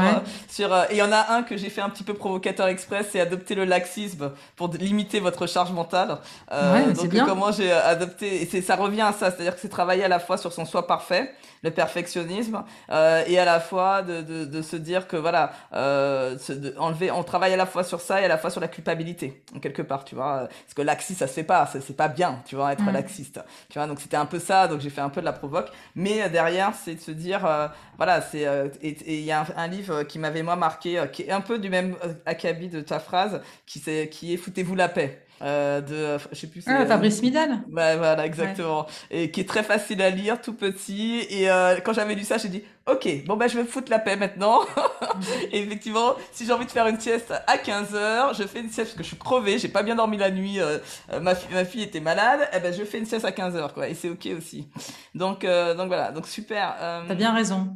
sur, 0.49 0.75
et 0.75 0.87
il 0.91 0.97
y 0.97 1.01
en 1.01 1.11
a 1.11 1.33
un 1.33 1.43
que 1.43 1.57
j'ai 1.57 1.69
fait 1.69 1.81
un 1.81 1.89
petit 1.89 2.03
peu 2.03 2.13
provocateur 2.13 2.67
express, 2.67 3.07
c'est 3.11 3.19
adopter 3.19 3.55
le 3.55 3.65
laxisme 3.65 4.31
pour 4.55 4.71
limiter 4.73 5.19
votre 5.19 5.47
charge 5.47 5.71
mentale. 5.71 6.19
donc, 6.49 7.07
bien. 7.07 7.25
comment 7.25 7.51
j'ai 7.51 7.71
adopté, 7.71 8.43
et 8.43 8.61
ça 8.61 8.75
revient 8.75 9.01
à 9.01 9.13
ça, 9.13 9.31
c'est-à-dire 9.31 9.55
que 9.55 9.61
c'est 9.61 9.69
travailler 9.69 10.03
à 10.03 10.09
la 10.09 10.19
fois 10.19 10.37
sur 10.37 10.53
son 10.53 10.65
soi 10.65 10.85
parfait, 10.85 11.33
le 11.63 11.71
perfectionnisme, 11.71 12.63
et 12.89 13.39
à 13.39 13.45
la 13.45 13.59
fois 13.59 14.01
de, 14.01 14.21
de, 14.21 14.45
de 14.45 14.61
se 14.61 14.75
dire 14.75 15.07
que 15.07 15.17
voilà, 15.17 15.51
de 15.73 16.75
enlever, 16.77 17.11
on 17.11 17.23
travaille 17.23 17.53
à 17.53 17.57
la 17.57 17.65
fois 17.65 17.83
sur 17.83 18.01
ça 18.01 18.21
et 18.21 18.25
à 18.25 18.27
la 18.27 18.37
fois 18.37 18.49
sur 18.49 18.61
la 18.61 18.67
culpabilité, 18.67 19.43
en 19.55 19.59
quelque 19.59 19.81
part, 19.81 20.05
tu 20.05 20.15
vois 20.15 20.47
parce 20.67 20.73
que 20.75 20.81
laxiste, 20.81 21.19
ça 21.19 21.27
se 21.27 21.33
fait 21.33 21.43
pas, 21.43 21.65
c'est 21.67 21.95
pas 21.95 22.07
bien, 22.07 22.41
tu 22.45 22.55
vois, 22.55 22.73
être 22.73 22.85
laxiste. 22.91 23.39
Tu 23.69 23.79
vois, 23.79 23.87
donc 23.87 23.99
c'était 23.99 24.17
un 24.17 24.25
peu 24.25 24.39
ça, 24.39 24.67
donc 24.67 24.81
j'ai 24.81 24.89
fait 24.89 25.01
un 25.01 25.09
peu 25.09 25.21
de 25.21 25.25
la 25.25 25.33
provoque. 25.33 25.69
Mais 25.95 26.21
euh, 26.21 26.29
derrière, 26.29 26.73
c'est 26.73 26.95
de 26.95 26.99
se 26.99 27.11
dire, 27.11 27.45
euh, 27.45 27.67
voilà, 27.97 28.21
c'est. 28.21 28.45
Euh, 28.45 28.67
et 28.81 28.95
il 29.07 29.23
y 29.23 29.31
a 29.31 29.45
un, 29.55 29.67
livre 29.67 30.03
qui 30.03 30.19
m'avait 30.19 30.43
moi 30.43 30.55
marqué, 30.55 31.03
qui 31.11 31.23
est 31.23 31.31
un 31.31 31.41
peu 31.41 31.59
du 31.59 31.69
même 31.69 31.95
acabit 32.25 32.69
de 32.69 32.81
ta 32.81 32.99
phrase, 32.99 33.41
qui, 33.65 33.81
est, 33.87 34.09
qui 34.09 34.33
est 34.33 34.37
Foutez-vous 34.37 34.75
la 34.75 34.89
paix. 34.89 35.26
Euh, 35.41 35.81
de 35.81 36.17
je 36.31 36.35
sais 36.35 36.47
plus 36.47 36.63
ah, 36.67 36.85
Fabrice 36.85 37.21
Midal. 37.21 37.59
Bah, 37.67 37.95
voilà 37.95 38.25
exactement. 38.25 38.87
Et 39.11 39.29
qui 39.29 39.41
est 39.41 39.47
très 39.47 39.63
facile 39.63 40.01
à 40.01 40.09
lire 40.09 40.41
tout 40.41 40.53
petit. 40.53 41.25
Et 41.29 41.49
euh, 41.49 41.77
quand 41.83 41.93
j'avais 41.93 42.15
lu 42.15 42.23
ça 42.23 42.37
j'ai 42.37 42.49
dit 42.49 42.63
ok 42.89 43.25
bon 43.25 43.35
bah 43.35 43.47
je 43.47 43.55
vais 43.55 43.63
me 43.63 43.67
foutre 43.67 43.91
la 43.91 43.99
paix 43.99 44.15
maintenant. 44.15 44.61
Et 45.51 45.59
effectivement 45.59 46.15
si 46.31 46.45
j'ai 46.45 46.53
envie 46.53 46.65
de 46.65 46.71
faire 46.71 46.87
une 46.87 46.99
sieste 46.99 47.33
à 47.45 47.57
15h 47.57 48.37
je 48.37 48.47
fais 48.47 48.61
une 48.61 48.69
sieste 48.69 48.89
parce 48.89 48.93
que 48.93 49.03
je 49.03 49.07
suis 49.09 49.17
crevée 49.17 49.59
j'ai 49.59 49.67
pas 49.67 49.83
bien 49.83 49.95
dormi 49.95 50.17
la 50.17 50.31
nuit 50.31 50.59
euh, 50.59 50.79
ma, 51.21 51.35
fille, 51.35 51.53
ma 51.53 51.65
fille 51.65 51.83
était 51.83 51.99
malade 51.99 52.41
et 52.53 52.57
eh 52.57 52.59
ben 52.59 52.73
je 52.73 52.83
fais 52.83 52.97
une 52.97 53.05
sieste 53.05 53.25
à 53.25 53.31
15h 53.31 53.73
quoi. 53.73 53.87
Et 53.87 53.93
c'est 53.93 54.09
ok 54.09 54.27
aussi. 54.35 54.67
Donc 55.13 55.41
donc 55.41 55.87
voilà. 55.87 56.11
Donc 56.11 56.27
super 56.27 56.75
t'as 57.07 57.15
bien 57.15 57.33
raison 57.33 57.67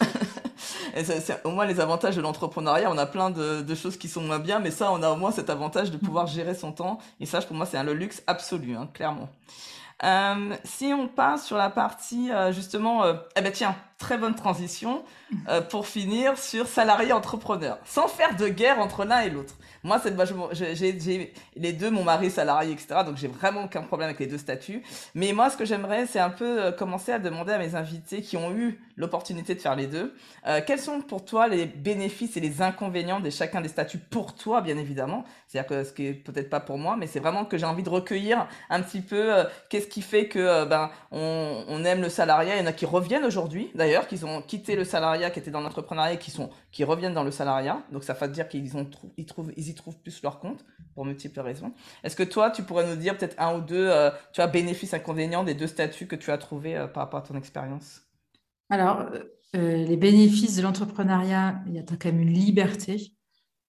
et 0.94 1.04
c'est 1.04 1.44
au 1.44 1.50
moins 1.50 1.66
les 1.66 1.80
avantages 1.80 2.16
de 2.16 2.20
l'entrepreneuriat. 2.20 2.90
On 2.90 2.98
a 2.98 3.06
plein 3.06 3.30
de, 3.30 3.74
choses 3.74 3.96
qui 3.96 4.08
sont 4.08 4.22
moins 4.22 4.38
bien, 4.38 4.58
mais 4.58 4.70
ça, 4.70 4.92
on 4.92 5.02
a 5.02 5.10
au 5.10 5.16
moins 5.16 5.30
cet 5.30 5.50
avantage 5.50 5.90
de 5.90 5.96
pouvoir 5.96 6.26
gérer 6.26 6.54
son 6.54 6.72
temps. 6.72 6.98
Et 7.20 7.26
ça, 7.26 7.40
pour 7.40 7.56
moi, 7.56 7.66
c'est 7.66 7.76
un 7.76 7.84
le 7.84 7.94
luxe 7.94 8.22
absolu, 8.26 8.76
hein, 8.76 8.88
clairement. 8.92 9.28
Euh, 10.04 10.54
si 10.62 10.92
on 10.96 11.08
passe 11.08 11.44
sur 11.44 11.56
la 11.56 11.70
partie 11.70 12.30
euh, 12.30 12.52
justement, 12.52 13.02
euh, 13.02 13.14
eh 13.36 13.40
ben 13.40 13.50
tiens, 13.50 13.74
très 13.98 14.16
bonne 14.16 14.36
transition 14.36 15.02
pour 15.70 15.86
finir 15.86 16.38
sur 16.38 16.66
salarié 16.68 17.12
entrepreneur, 17.12 17.78
sans 17.84 18.06
faire 18.06 18.36
de 18.36 18.48
guerre 18.48 18.78
entre 18.78 19.04
l'un 19.04 19.20
et 19.20 19.30
l'autre. 19.30 19.54
Moi, 19.84 20.00
c'est 20.02 20.14
j'ai 20.74 21.32
les 21.56 21.72
deux, 21.72 21.90
mon 21.90 22.04
mari 22.04 22.30
salarié, 22.30 22.72
etc. 22.72 23.00
Donc 23.06 23.16
j'ai 23.16 23.28
vraiment 23.28 23.64
aucun 23.64 23.82
problème 23.82 24.08
avec 24.08 24.20
les 24.20 24.26
deux 24.26 24.38
statuts. 24.38 24.82
Mais 25.14 25.32
moi, 25.32 25.50
ce 25.50 25.56
que 25.56 25.64
j'aimerais, 25.64 26.06
c'est 26.06 26.20
un 26.20 26.30
peu 26.30 26.72
commencer 26.72 27.12
à 27.12 27.18
demander 27.18 27.52
à 27.52 27.58
mes 27.58 27.74
invités 27.74 28.22
qui 28.22 28.36
ont 28.36 28.52
eu 28.52 28.80
l'opportunité 28.96 29.54
de 29.54 29.60
faire 29.60 29.76
les 29.76 29.86
deux, 29.86 30.14
quels 30.66 30.80
sont 30.80 31.00
pour 31.00 31.24
toi 31.24 31.46
les 31.46 31.66
bénéfices 31.66 32.36
et 32.36 32.40
les 32.40 32.62
inconvénients 32.62 33.20
de 33.20 33.30
chacun 33.30 33.60
des 33.60 33.68
statuts 33.68 33.98
pour 33.98 34.34
toi, 34.34 34.60
bien 34.60 34.76
évidemment. 34.76 35.24
C'est-à-dire 35.46 35.68
que 35.68 35.84
ce 35.84 35.92
qui 35.92 36.06
est 36.06 36.12
peut-être 36.12 36.50
pas 36.50 36.60
pour 36.60 36.78
moi, 36.78 36.96
mais 36.96 37.06
c'est 37.06 37.20
vraiment 37.20 37.44
que 37.44 37.56
j'ai 37.56 37.66
envie 37.66 37.84
de 37.84 37.88
recueillir 37.88 38.48
un 38.70 38.82
petit 38.82 39.00
peu 39.00 39.32
qu'est-ce 39.68 39.86
qui 39.86 40.02
fait 40.02 40.28
que 40.28 40.64
ben 40.64 40.90
on, 41.10 41.84
aime 41.84 42.02
le 42.02 42.08
salariat. 42.08 42.56
Il 42.56 42.60
y 42.60 42.62
en 42.62 42.66
a 42.66 42.72
qui 42.72 42.86
reviennent 42.86 43.24
aujourd'hui, 43.24 43.70
d'ailleurs, 43.74 44.06
qui 44.06 44.22
ont 44.24 44.42
quitté 44.42 44.76
le 44.76 44.84
salariat, 44.84 45.30
qui 45.30 45.38
étaient 45.38 45.50
dans 45.50 45.60
l'entrepreneuriat, 45.60 46.16
qui 46.16 46.30
sont 46.30 46.50
qui 46.72 46.84
reviennent 46.84 47.14
dans 47.14 47.24
le 47.24 47.30
salariat. 47.30 47.82
Donc 47.92 48.04
ça 48.04 48.14
veut 48.14 48.28
dire 48.28 48.48
qu'ils 48.48 48.76
ont 48.76 48.88
ils 49.16 49.26
trouvent 49.26 49.52
trouvent 49.74 49.98
plus 49.98 50.22
leur 50.22 50.40
compte 50.40 50.64
pour 50.94 51.04
multiples 51.04 51.40
raisons. 51.40 51.72
Est-ce 52.04 52.16
que 52.16 52.22
toi, 52.22 52.50
tu 52.50 52.62
pourrais 52.62 52.88
nous 52.88 52.96
dire 53.00 53.16
peut-être 53.16 53.36
un 53.38 53.56
ou 53.56 53.60
deux, 53.60 53.88
euh, 53.88 54.10
tu 54.32 54.40
as 54.40 54.46
bénéfices 54.46 54.94
inconvénients 54.94 55.44
des 55.44 55.54
deux 55.54 55.66
statuts 55.66 56.06
que 56.06 56.16
tu 56.16 56.30
as 56.30 56.38
trouvés 56.38 56.76
euh, 56.76 56.86
par 56.86 57.04
rapport 57.04 57.20
à 57.20 57.22
ton 57.22 57.36
expérience? 57.36 58.02
Alors, 58.70 59.06
euh, 59.56 59.84
les 59.84 59.96
bénéfices 59.96 60.56
de 60.56 60.62
l'entrepreneuriat, 60.62 61.62
il 61.66 61.74
y 61.74 61.78
a 61.78 61.82
quand 61.82 62.04
même 62.06 62.20
une 62.20 62.32
liberté 62.32 63.16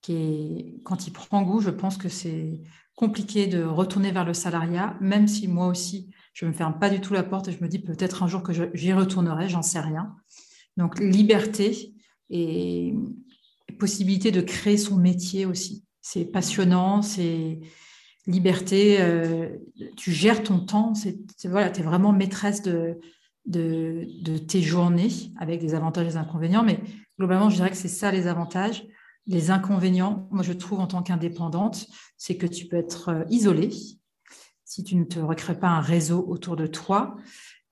qui 0.01 0.13
est, 0.13 0.83
quand 0.83 1.07
il 1.07 1.13
prend 1.13 1.41
goût, 1.41 1.61
je 1.61 1.69
pense 1.69 1.97
que 1.97 2.09
c'est 2.09 2.61
compliqué 2.95 3.47
de 3.47 3.63
retourner 3.63 4.11
vers 4.11 4.25
le 4.25 4.33
salariat, 4.33 4.97
même 4.99 5.27
si 5.27 5.47
moi 5.47 5.67
aussi, 5.67 6.13
je 6.33 6.45
ne 6.45 6.51
me 6.51 6.55
ferme 6.55 6.79
pas 6.79 6.89
du 6.89 6.99
tout 6.99 7.13
la 7.13 7.23
porte 7.23 7.47
et 7.47 7.51
je 7.51 7.63
me 7.63 7.69
dis 7.69 7.79
peut-être 7.79 8.23
un 8.23 8.27
jour 8.27 8.43
que 8.43 8.51
j'y 8.73 8.93
retournerai, 8.93 9.47
j'en 9.49 9.61
sais 9.61 9.79
rien. 9.79 10.15
Donc, 10.75 10.99
liberté 10.99 11.95
et 12.29 12.93
possibilité 13.77 14.31
de 14.31 14.41
créer 14.41 14.77
son 14.77 14.97
métier 14.97 15.45
aussi. 15.45 15.85
C'est 16.01 16.25
passionnant, 16.25 17.01
c'est 17.01 17.59
liberté, 18.29 18.97
euh, 19.01 19.49
tu 19.97 20.11
gères 20.11 20.43
ton 20.43 20.59
temps, 20.59 20.93
c'est, 20.93 21.17
voilà, 21.45 21.69
tu 21.69 21.81
es 21.81 21.83
vraiment 21.83 22.11
maîtresse 22.11 22.61
de, 22.61 22.99
de, 23.45 24.37
tes 24.37 24.61
journées 24.61 25.09
avec 25.37 25.59
des 25.59 25.73
avantages 25.73 26.05
et 26.05 26.09
des 26.09 26.17
inconvénients, 26.17 26.63
mais 26.63 26.79
globalement, 27.17 27.49
je 27.49 27.55
dirais 27.55 27.71
que 27.71 27.77
c'est 27.77 27.87
ça 27.87 28.11
les 28.11 28.27
avantages. 28.27 28.85
Les 29.25 29.51
inconvénients, 29.51 30.27
moi 30.31 30.43
je 30.43 30.53
trouve 30.53 30.79
en 30.79 30.87
tant 30.87 31.03
qu'indépendante, 31.03 31.87
c'est 32.17 32.37
que 32.37 32.47
tu 32.47 32.67
peux 32.67 32.77
être 32.77 33.09
euh, 33.09 33.23
isolée 33.29 33.71
si 34.65 34.83
tu 34.83 34.95
ne 34.95 35.03
te 35.03 35.19
recrées 35.19 35.59
pas 35.59 35.67
un 35.67 35.81
réseau 35.81 36.23
autour 36.27 36.55
de 36.55 36.67
toi. 36.67 37.15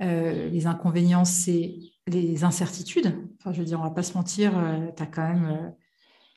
Euh, 0.01 0.49
les 0.49 0.65
inconvénients, 0.65 1.25
c'est 1.25 1.75
les 2.07 2.43
incertitudes. 2.43 3.15
Enfin, 3.39 3.53
je 3.53 3.59
veux 3.59 3.65
dire, 3.65 3.79
on 3.79 3.83
va 3.83 3.91
pas 3.91 4.03
se 4.03 4.13
mentir, 4.15 4.51
tu 4.95 5.03
as 5.03 5.05
quand 5.05 5.27
même 5.27 5.73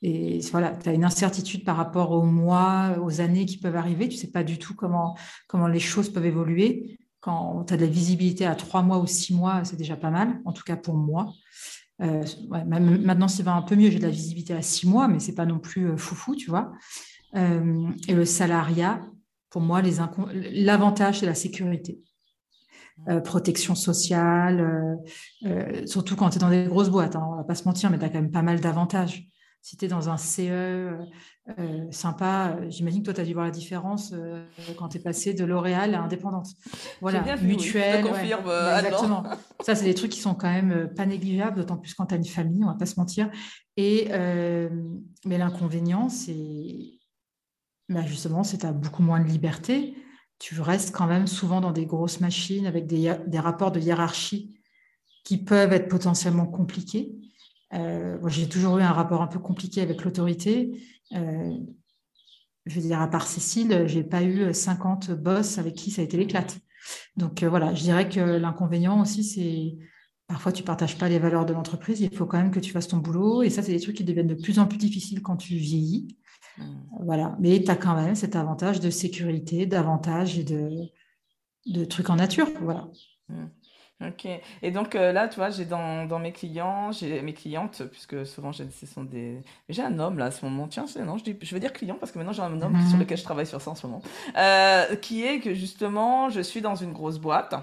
et 0.03 0.41
voilà, 0.51 0.71
tu 0.71 0.89
as 0.89 0.95
une 0.95 1.05
incertitude 1.05 1.65
par 1.65 1.77
rapport 1.77 2.13
aux 2.13 2.23
mois, 2.23 2.97
aux 3.03 3.21
années 3.21 3.45
qui 3.45 3.59
peuvent 3.59 3.77
arriver. 3.77 4.09
Tu 4.09 4.17
ne 4.17 4.21
sais 4.21 4.31
pas 4.31 4.45
du 4.45 4.59
tout 4.59 4.75
comment, 4.75 5.17
comment 5.47 5.69
les 5.69 5.81
choses 5.81 6.11
peuvent 6.11 6.25
évoluer. 6.25 6.99
Quand 7.21 7.65
tu 7.65 7.75
as 7.75 7.77
de 7.77 7.85
la 7.85 7.91
visibilité 7.91 8.47
à 8.47 8.55
trois 8.55 8.83
mois 8.83 8.99
ou 8.99 9.07
six 9.07 9.35
mois, 9.35 9.63
c'est 9.65 9.77
déjà 9.77 9.97
pas 9.97 10.11
mal, 10.11 10.41
en 10.47 10.53
tout 10.53 10.63
cas 10.63 10.77
pour 10.77 10.95
moi. 10.95 11.33
Euh, 12.01 12.25
maintenant, 12.49 13.29
ça 13.29 13.43
va 13.43 13.53
un 13.53 13.61
peu 13.61 13.77
mieux. 13.77 13.91
J'ai 13.91 13.99
de 13.99 14.05
la 14.05 14.11
visibilité 14.11 14.55
à 14.55 14.63
six 14.63 14.89
mois, 14.89 15.07
mais 15.07 15.21
ce 15.21 15.29
n'est 15.29 15.35
pas 15.35 15.45
non 15.45 15.59
plus 15.59 15.91
euh, 15.91 15.97
foufou, 15.99 16.35
tu 16.35 16.49
vois. 16.49 16.73
Euh, 17.37 17.91
et 18.09 18.15
le 18.15 18.25
salariat, 18.25 19.03
pour 19.51 19.61
moi, 19.61 19.83
l'avantage, 20.33 21.21
c'est 21.21 21.27
la 21.27 21.35
sécurité. 21.35 22.01
protection 23.25 23.75
sociale, 23.75 24.99
surtout 25.87 26.17
quand 26.17 26.31
tu 26.31 26.37
es 26.37 26.41
dans 26.41 26.51
des 26.51 26.65
grosses 26.65 26.91
boîtes. 26.91 27.17
Hein, 27.17 27.27
on 27.33 27.37
va 27.37 27.45
pas 27.45 27.55
se 27.57 27.65
mentir, 27.65 27.91
mais 27.91 27.99
tu 27.99 28.05
as 28.05 28.09
quand 28.09 28.21
même 28.21 28.31
pas 28.31 28.43
mal 28.43 28.61
d'avantages. 28.61 29.30
Si 29.63 29.77
tu 29.77 29.85
es 29.85 29.89
dans 29.89 30.09
un 30.09 30.17
CE 30.17 30.97
sympa, 31.91 32.57
j'imagine 32.69 33.01
que 33.01 33.07
toi, 33.07 33.15
tu 33.15 33.21
as 33.21 33.25
dû 33.25 33.35
voir 33.35 33.45
la 33.45 33.51
différence 33.51 34.15
quand 34.79 34.89
tu 34.89 34.99
es 34.99 35.01
passé 35.01 35.35
de 35.35 35.45
L'Oréal 35.45 35.95
à 35.95 36.03
indépendante. 36.03 36.49
Voilà, 37.01 37.21
bien 37.21 37.37
mutuelle. 37.37 38.07
exactement. 38.79 39.25
Ça, 39.61 39.75
c'est 39.75 39.85
des 39.85 39.95
trucs 39.95 40.13
qui 40.13 40.21
sont 40.21 40.35
quand 40.35 40.51
même 40.51 40.89
pas 40.97 41.07
négligeables, 41.07 41.57
d'autant 41.57 41.77
plus 41.77 41.93
quand 41.95 42.07
tu 42.07 42.15
as 42.15 42.17
une 42.17 42.25
famille, 42.25 42.65
on 42.65 42.69
va 42.69 42.75
pas 42.75 42.87
se 42.87 42.99
mentir. 42.99 43.31
Et, 43.77 44.09
mais 45.27 45.39
l'inconvénient, 45.39 46.09
c'est 46.09 47.01
bah 47.91 48.07
justement, 48.07 48.45
c'est 48.45 48.59
tu 48.59 48.67
as 48.67 48.73
beaucoup 48.73 49.03
moins 49.03 49.21
de 49.21 49.29
liberté. 49.29 49.97
Tu 50.39 50.59
restes 50.61 50.95
quand 50.95 51.07
même 51.07 51.27
souvent 51.27 51.61
dans 51.61 51.73
des 51.73 51.85
grosses 51.85 52.21
machines 52.21 52.67
avec 52.67 52.87
des, 52.87 53.15
des 53.27 53.39
rapports 53.41 53.73
de 53.73 53.81
hiérarchie 53.81 54.57
qui 55.25 55.37
peuvent 55.37 55.73
être 55.73 55.89
potentiellement 55.89 56.47
compliqués. 56.47 57.13
Euh, 57.73 58.19
j'ai 58.29 58.49
toujours 58.49 58.79
eu 58.79 58.83
un 58.83 58.93
rapport 58.93 59.23
un 59.23 59.27
peu 59.27 59.39
compliqué 59.39 59.81
avec 59.81 60.05
l'autorité. 60.05 60.83
Euh, 61.15 61.55
je 62.67 62.75
veux 62.75 62.83
dire, 62.83 63.01
à 63.01 63.09
part 63.09 63.27
Cécile, 63.27 63.85
j'ai 63.87 64.05
pas 64.05 64.23
eu 64.23 64.53
50 64.53 65.13
boss 65.13 65.59
avec 65.59 65.75
qui 65.75 65.91
ça 65.91 66.03
a 66.03 66.05
été 66.05 66.17
l'éclate. 66.17 66.59
Donc 67.17 67.43
euh, 67.43 67.49
voilà, 67.49 67.75
je 67.75 67.83
dirais 67.83 68.09
que 68.09 68.21
l'inconvénient 68.21 69.01
aussi, 69.01 69.25
c'est 69.25 69.77
parfois 70.27 70.53
tu 70.53 70.63
partages 70.63 70.97
pas 70.99 71.09
les 71.09 71.19
valeurs 71.19 71.47
de 71.47 71.53
l'entreprise. 71.53 72.01
Il 72.01 72.15
faut 72.15 72.27
quand 72.27 72.39
même 72.39 72.51
que 72.51 72.61
tu 72.61 72.73
fasses 72.73 72.89
ton 72.89 72.99
boulot. 72.99 73.43
Et 73.43 73.51
ça, 73.51 73.63
c'est 73.63 73.73
des 73.73 73.81
trucs 73.81 73.97
qui 73.97 74.05
deviennent 74.05 74.27
de 74.27 74.35
plus 74.35 74.59
en 74.59 74.67
plus 74.67 74.79
difficiles 74.79 75.23
quand 75.23 75.37
tu 75.37 75.55
vieillis. 75.55 76.17
Mmh. 76.59 76.65
Voilà. 77.05 77.37
Mais 77.41 77.63
tu 77.63 77.71
as 77.71 77.77
quand 77.77 77.95
même 77.95 78.15
cet 78.15 78.37
avantage 78.37 78.81
de 78.81 78.91
sécurité, 78.91 79.67
d'avantage 79.67 80.39
et 80.39 80.45
de, 80.45 80.71
de 81.67 81.85
trucs 81.85 82.11
en 82.11 82.17
nature. 82.17 82.49
Voilà. 82.63 82.89
Mmh. 83.29 83.47
Ok. 84.01 84.27
Et 84.63 84.71
donc 84.71 84.95
euh, 84.95 85.13
là, 85.13 85.29
tu 85.29 85.37
vois, 85.37 85.51
j'ai 85.51 85.67
dans, 85.67 86.07
dans 86.07 86.19
mes 86.19 86.33
clients, 86.33 86.91
j'ai 86.91 87.21
mes 87.21 87.35
clientes, 87.35 87.83
puisque 87.91 88.27
souvent 88.27 88.51
j'ai, 88.51 88.67
ce 88.71 88.87
sont 88.87 89.05
des. 89.05 89.43
J'ai 89.69 89.83
un 89.83 89.99
homme 89.99 90.19
là 90.19 90.27
à 90.27 90.31
ce 90.31 90.45
moment. 90.45 90.69
Tiens, 90.69 90.87
c'est, 90.87 91.05
non, 91.05 91.19
je, 91.19 91.25
dis, 91.25 91.37
je 91.41 91.55
veux 91.55 91.61
dire 91.61 91.73
client 91.73 91.97
parce 92.01 92.11
que 92.11 92.19
maintenant 92.19 92.33
j'ai 92.33 92.43
un 92.43 92.63
homme 92.63 92.81
sur 92.87 92.95
mhm. 92.95 93.01
lequel 93.01 93.19
je 93.19 93.25
travaille 93.25 93.47
sur 93.47 93.61
ça 93.61 93.71
en 93.71 93.75
ce 93.75 93.87
moment. 93.87 94.03
Euh, 94.39 94.97
qui 94.97 95.25
est 95.25 95.41
que 95.41 95.53
justement, 95.53 96.31
je 96.31 96.41
suis 96.41 96.63
dans 96.63 96.77
une 96.77 96.93
grosse 96.93 97.19
boîte. 97.19 97.55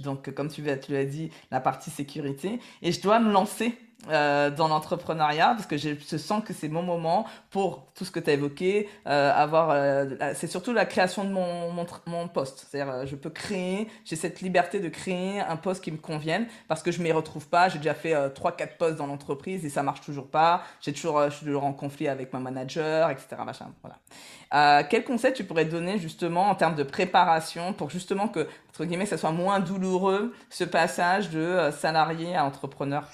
Donc, 0.00 0.32
comme 0.34 0.48
tu, 0.48 0.62
tu 0.62 0.92
l'as 0.92 1.04
dit, 1.04 1.30
la 1.50 1.60
partie 1.60 1.90
sécurité. 1.90 2.60
Et 2.80 2.92
je 2.92 3.00
dois 3.02 3.18
me 3.18 3.30
lancer 3.30 3.78
euh, 4.10 4.50
dans 4.50 4.68
l'entrepreneuriat 4.68 5.54
parce 5.56 5.66
que 5.66 5.76
je, 5.76 5.94
sens 6.16 6.42
que 6.44 6.52
c'est 6.52 6.68
mon 6.68 6.82
moment 6.82 7.26
pour 7.50 7.86
tout 7.94 8.04
ce 8.04 8.10
que 8.10 8.18
tu 8.18 8.30
as 8.30 8.32
évoqué, 8.32 8.88
euh, 9.06 9.32
avoir 9.32 9.70
euh, 9.70 10.06
c'est 10.34 10.46
surtout 10.46 10.72
la 10.72 10.86
création 10.86 11.24
de 11.24 11.30
mon, 11.30 11.70
mon, 11.70 11.86
mon 12.06 12.28
poste. 12.28 12.66
C'est-à-dire 12.68 12.92
euh, 12.92 13.06
je 13.06 13.14
peux 13.14 13.30
créer, 13.30 13.88
j'ai 14.04 14.16
cette 14.16 14.40
liberté 14.40 14.80
de 14.80 14.88
créer 14.88 15.40
un 15.40 15.56
poste 15.56 15.84
qui 15.84 15.92
me 15.92 15.98
convienne 15.98 16.46
parce 16.68 16.82
que 16.82 16.90
je 16.90 17.02
m'y 17.02 17.12
retrouve 17.12 17.48
pas, 17.48 17.68
j'ai 17.68 17.78
déjà 17.78 17.94
fait 17.94 18.14
trois 18.34 18.52
quatre 18.52 18.76
postes 18.76 18.96
dans 18.96 19.06
l'entreprise 19.06 19.64
et 19.64 19.70
ça 19.70 19.82
marche 19.82 20.00
toujours 20.00 20.28
pas, 20.28 20.62
j'ai 20.80 20.92
toujours 20.92 21.22
je 21.24 21.36
suis 21.36 21.46
toujours 21.46 21.64
en 21.64 21.72
conflit 21.72 22.08
avec 22.08 22.32
ma 22.32 22.40
manager, 22.40 23.10
etc. 23.10 23.36
machin, 23.44 23.66
voilà. 23.82 24.84
quel 24.84 25.04
conseil 25.04 25.32
tu 25.32 25.44
pourrais 25.44 25.64
donner 25.64 25.98
justement 25.98 26.48
en 26.48 26.54
termes 26.54 26.74
de 26.74 26.82
préparation 26.82 27.72
pour 27.72 27.90
justement 27.90 28.28
que 28.28 28.48
entre 28.70 28.84
guillemets 28.84 29.06
ça 29.06 29.18
soit 29.18 29.32
moins 29.32 29.60
douloureux 29.60 30.34
ce 30.50 30.64
passage 30.64 31.30
de 31.30 31.70
salarié 31.78 32.34
à 32.34 32.44
entrepreneur? 32.44 33.04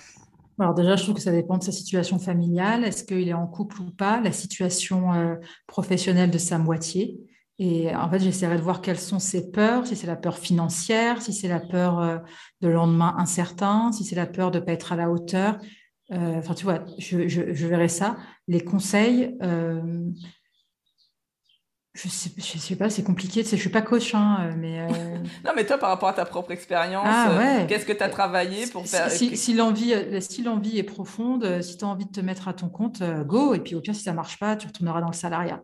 Alors 0.59 0.74
déjà, 0.74 0.96
je 0.96 1.04
trouve 1.04 1.14
que 1.14 1.20
ça 1.20 1.32
dépend 1.32 1.59
de 1.59 1.62
sa 1.62 1.72
situation 1.72 2.18
familiale. 2.18 2.84
Est-ce 2.84 3.04
qu'il 3.04 3.28
est 3.28 3.34
en 3.34 3.46
couple 3.46 3.80
ou 3.80 3.90
pas? 3.90 4.20
La 4.20 4.32
situation 4.32 5.12
euh, 5.14 5.36
professionnelle 5.66 6.30
de 6.30 6.38
sa 6.38 6.59
moitié. 6.59 7.18
Et 7.61 7.94
en 7.94 8.09
fait, 8.09 8.20
j'essaierai 8.20 8.56
de 8.56 8.62
voir 8.62 8.80
quelles 8.82 8.98
sont 8.98 9.18
ses 9.18 9.50
peurs, 9.50 9.86
si 9.86 9.96
c'est 9.96 10.06
la 10.06 10.16
peur 10.16 10.38
financière, 10.38 11.22
si 11.22 11.32
c'est 11.32 11.48
la 11.48 11.61
peur 11.61 12.00
euh, 12.00 12.18
de 12.61 12.68
lendemain 12.68 13.14
incertain, 13.18 13.92
si 13.92 14.04
c'est 14.04 14.16
la 14.16 14.26
peur 14.26 14.50
de 14.50 14.59
ne 14.59 14.64
pas 14.64 14.72
être 14.72 14.92
à 14.92 14.96
la 14.96 15.11
hauteur. 15.11 15.59
Euh, 16.12 16.38
enfin, 16.38 16.54
tu 16.54 16.64
vois, 16.64 16.84
je, 16.98 17.28
je, 17.28 17.66
verrai 17.66 17.88
ça. 17.88 18.16
Les 18.46 18.61
conseils, 18.61 19.36
je 21.99 22.09
sais, 22.09 22.30
je 22.36 22.59
sais 22.59 22.76
pas, 22.76 22.90
c'est 22.90 23.03
compliqué. 23.03 23.42
Je 23.42 23.57
suis 23.57 23.70
pas 23.70 23.82
coach, 23.82 24.14
hein, 24.14 24.55
mais. 24.57 24.80
Euh, 24.80 24.88
non, 25.44 25.53
mais 25.57 25.66
toi, 25.66 25.78
par 25.78 25.90
rapport 25.90 26.09
à 26.09 26.12
ta 26.12 26.24
propre 26.24 26.53
expérience, 26.53 27.05
ah, 27.07 27.30
euh, 27.30 27.66
qu'est-ce 27.66 27.84
que 27.84 27.92
tu 27.92 28.03
as 28.03 28.09
travaillé 28.09 28.66
pour 28.66 28.86
faire 28.86 29.11
Si, 29.11 29.36
si 29.36 29.55
l'envie, 29.55 29.92
euh, 29.92 30.20
si 30.20 30.42
l'envie 30.42 30.78
est 30.78 30.84
profonde, 30.84 31.61
si 31.61 31.76
tu 31.76 31.84
as 31.84 31.88
envie 31.88 32.07
de 32.07 32.12
te 32.12 32.20
mettre 32.20 32.46
à 32.46 32.53
ton 32.53 32.68
compte, 32.68 33.03
go. 33.26 33.55
Et 33.55 33.61
puis 33.61 33.74
au 33.74 33.80
pire, 33.80 33.94
si 33.94 34.03
ça 34.03 34.12
marche 34.12 34.38
pas, 34.38 34.55
tu 34.57 34.68
retourneras 34.68 35.01
dans 35.01 35.09
le 35.09 35.14
salariat. 35.14 35.61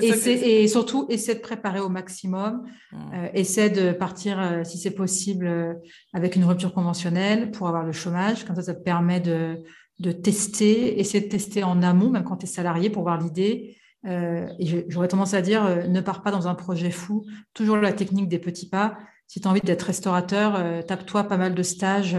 et, 0.00 0.62
et, 0.62 0.68
surtout, 0.68 1.06
essaie 1.10 1.34
de 1.34 1.40
préparer 1.40 1.80
au 1.80 1.90
maximum. 1.90 2.62
Mmh. 2.92 2.96
essaie 3.34 3.68
de 3.68 3.92
partir, 3.92 4.62
si 4.64 4.78
c'est 4.78 4.92
possible, 4.92 5.76
avec 6.14 6.36
une 6.36 6.44
rupture 6.44 6.72
conventionnelle 6.72 7.50
pour 7.50 7.68
avoir 7.68 7.84
le 7.84 7.92
chômage. 7.92 8.44
Comme 8.44 8.56
ça, 8.56 8.62
ça 8.62 8.74
te 8.74 8.82
permet 8.82 9.20
de, 9.20 9.62
de 9.98 10.12
tester, 10.12 10.98
essayer 10.98 11.24
de 11.24 11.28
tester 11.28 11.62
en 11.62 11.82
amont, 11.82 12.08
même 12.08 12.24
quand 12.24 12.38
tu 12.38 12.46
es 12.46 12.48
salarié, 12.48 12.88
pour 12.88 13.02
voir 13.02 13.20
l'idée 13.20 13.76
euh, 14.06 14.48
et 14.58 14.86
j'aurais 14.88 15.08
tendance 15.08 15.34
à 15.34 15.42
dire, 15.42 15.64
euh, 15.64 15.86
ne 15.86 16.00
pars 16.00 16.22
pas 16.22 16.30
dans 16.30 16.48
un 16.48 16.54
projet 16.54 16.90
fou, 16.90 17.24
toujours 17.54 17.76
la 17.76 17.92
technique 17.92 18.28
des 18.28 18.38
petits 18.38 18.68
pas. 18.68 18.98
Si 19.28 19.40
tu 19.40 19.46
as 19.46 19.50
envie 19.50 19.60
d'être 19.60 19.82
restaurateur, 19.82 20.56
euh, 20.56 20.82
tape-toi 20.82 21.24
pas 21.24 21.36
mal 21.36 21.54
de 21.54 21.62
stages 21.62 22.16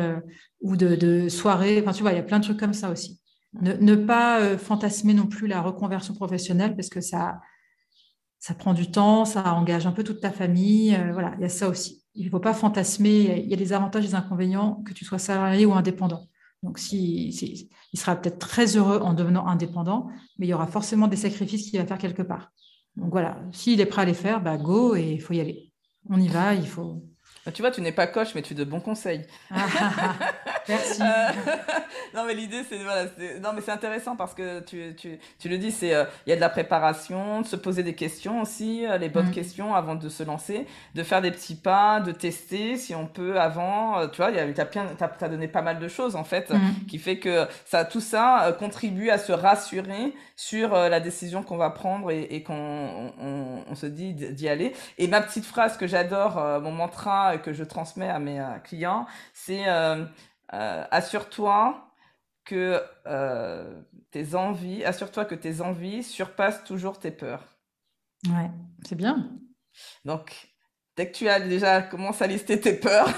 ou 0.62 0.76
de, 0.78 1.30
soirées. 1.30 1.82
Enfin, 1.82 1.92
tu 1.92 2.02
vois, 2.02 2.12
il 2.12 2.16
y 2.16 2.20
a 2.20 2.24
plein 2.24 2.40
de 2.40 2.46
trucs 2.46 2.60
comme 2.60 2.74
ça 2.74 2.90
aussi. 2.90 3.20
Ne, 3.62 3.96
pas 3.96 4.58
fantasmer 4.58 5.14
non 5.14 5.28
plus 5.28 5.46
la 5.46 5.62
reconversion 5.62 6.16
professionnelle 6.16 6.76
parce 6.76 6.90
que 6.90 7.02
ça, 7.02 7.40
ça 8.40 8.56
prend 8.56 8.74
du 8.74 8.90
temps, 8.90 9.26
ça 9.26 9.54
engage 9.54 9.86
un 9.86 9.92
peu 9.92 10.04
toute 10.04 10.22
ta 10.22 10.32
famille. 10.32 10.98
voilà, 11.12 11.34
il 11.38 11.42
y 11.44 11.46
a 11.46 11.50
ça 11.50 11.70
aussi. 11.70 12.04
Il 12.16 12.26
ne 12.26 12.32
faut 12.32 12.40
pas 12.40 12.56
fantasmer. 12.56 13.44
Il 13.44 13.50
y 13.50 13.54
a 13.54 13.58
des 13.58 13.74
avantages 13.74 14.06
et 14.06 14.08
des 14.08 14.16
inconvénients, 14.16 14.82
que 14.84 14.94
tu 14.94 15.06
sois 15.06 15.20
salarié 15.20 15.68
ou 15.68 15.74
indépendant. 15.74 16.28
Donc, 16.64 16.80
si, 16.80 17.70
il 17.92 18.00
sera 18.00 18.16
peut-être 18.16 18.40
très 18.40 18.78
heureux 18.78 19.00
en 19.00 19.14
devenant 19.14 19.46
indépendant, 19.48 20.08
mais 20.38 20.48
il 20.48 20.50
y 20.50 20.54
aura 20.54 20.68
forcément 20.68 21.08
des 21.08 21.18
sacrifices 21.18 21.70
qu'il 21.70 21.80
va 21.80 21.86
faire 21.86 21.98
quelque 21.98 22.24
part. 22.24 22.52
Donc 22.96 23.12
voilà, 23.12 23.44
s'il 23.52 23.82
est 23.82 23.86
prêt 23.86 24.04
à 24.04 24.06
les 24.06 24.14
faire, 24.14 24.42
bah 24.42 24.58
go 24.58 24.96
et 24.96 25.14
il 25.14 25.22
faut 25.22 25.34
y 25.34 25.40
aller. 25.40 25.72
On 26.10 26.20
y 26.20 26.28
va, 26.28 26.54
il 26.54 26.68
faut, 26.68 27.04
bah, 27.46 27.52
tu 27.52 27.62
vois, 27.62 27.72
tu 27.72 27.82
n'es 27.82 27.92
pas 27.92 28.08
coach, 28.08 28.36
mais 28.36 28.42
tu 28.42 28.54
es 28.54 28.56
de 28.56 28.64
bons 28.64 28.80
conseils. 28.80 29.26
Merci. 30.70 31.02
Euh, 31.02 31.06
non, 32.16 32.24
mais 32.26 32.34
l'idée, 32.34 32.64
c'est 32.68 32.78
voilà, 32.78 33.06
non, 33.42 33.52
mais 33.54 33.62
c'est 33.62 33.72
intéressant 33.72 34.16
parce 34.16 34.34
que 34.34 34.62
tu, 34.62 34.96
tu, 34.96 35.20
tu 35.40 35.50
le 35.50 35.58
dis, 35.58 35.72
c'est 35.72 35.94
euh, 35.94 36.06
il 36.26 36.30
y 36.30 36.34
a 36.34 36.36
de 36.36 36.42
la 36.42 36.50
préparation, 36.50 37.42
de 37.42 37.46
se 37.46 37.56
poser 37.56 37.84
des 37.84 37.96
questions 37.96 38.42
aussi, 38.42 38.86
euh, 38.86 38.98
les 38.98 39.10
bonnes 39.10 39.28
mm. 39.28 39.34
questions 39.34 39.76
avant 39.76 39.96
de 39.96 40.08
se 40.10 40.24
lancer, 40.24 40.66
de 40.96 41.04
faire 41.04 41.22
des 41.22 41.32
petits 41.32 41.56
pas, 41.56 42.00
de 42.00 42.12
tester 42.12 42.78
si 42.78 42.96
on 42.96 43.08
peut 43.08 43.40
avant. 43.40 44.08
tu 44.08 44.18
vois, 44.18 44.32
tu 44.32 44.62
as, 44.62 45.06
as, 45.22 45.30
donné 45.30 45.48
pas 45.48 45.62
mal 45.62 45.80
de 45.80 45.88
choses 45.88 46.16
en 46.16 46.24
fait, 46.24 46.50
mm. 46.50 46.86
qui 46.88 46.98
fait 46.98 47.20
que 47.20 47.46
ça, 47.66 47.84
tout 47.84 48.02
ça 48.02 48.56
contribue 48.58 49.10
à 49.10 49.18
se 49.18 49.32
rassurer 49.32 50.14
sur 50.36 50.72
la 50.72 51.00
décision 51.00 51.44
qu'on 51.44 51.58
va 51.58 51.70
prendre 51.70 52.10
et, 52.10 52.24
et 52.24 52.44
qu'on 52.44 53.14
on, 53.20 53.64
on, 53.70 53.76
se 53.76 53.86
dit 53.86 54.14
d'y 54.14 54.48
aller. 54.48 54.74
Et 54.98 55.08
ma 55.08 55.22
petite 55.22 55.46
phrase 55.46 55.78
que 55.78 55.88
j'adore, 55.88 56.36
mon 56.62 56.72
mantra 56.72 57.33
que 57.38 57.54
je 57.54 57.64
transmets 57.64 58.10
à 58.10 58.20
mes 58.20 58.40
euh, 58.40 58.60
clients, 58.60 59.06
c'est 59.34 59.68
euh, 59.68 60.06
euh, 60.54 60.86
assure-toi 60.92 61.90
que 62.46 62.82
tes 64.12 64.36
envies, 64.36 64.84
assure-toi 64.84 65.24
que 65.24 65.36
tes 65.36 65.62
envies 65.62 66.04
surpassent 66.04 66.64
toujours 66.66 67.00
tes 67.00 67.12
peurs. 67.12 67.58
Ouais, 68.28 68.52
c'est 68.86 68.96
bien. 68.96 69.30
Donc, 70.04 70.54
dès 70.98 71.10
que 71.10 71.16
tu 71.16 71.30
as 71.30 71.40
déjà 71.40 71.82
commencé 71.82 72.24
à 72.24 72.28
lister 72.28 72.60
tes 72.60 72.74
peurs, 72.74 73.10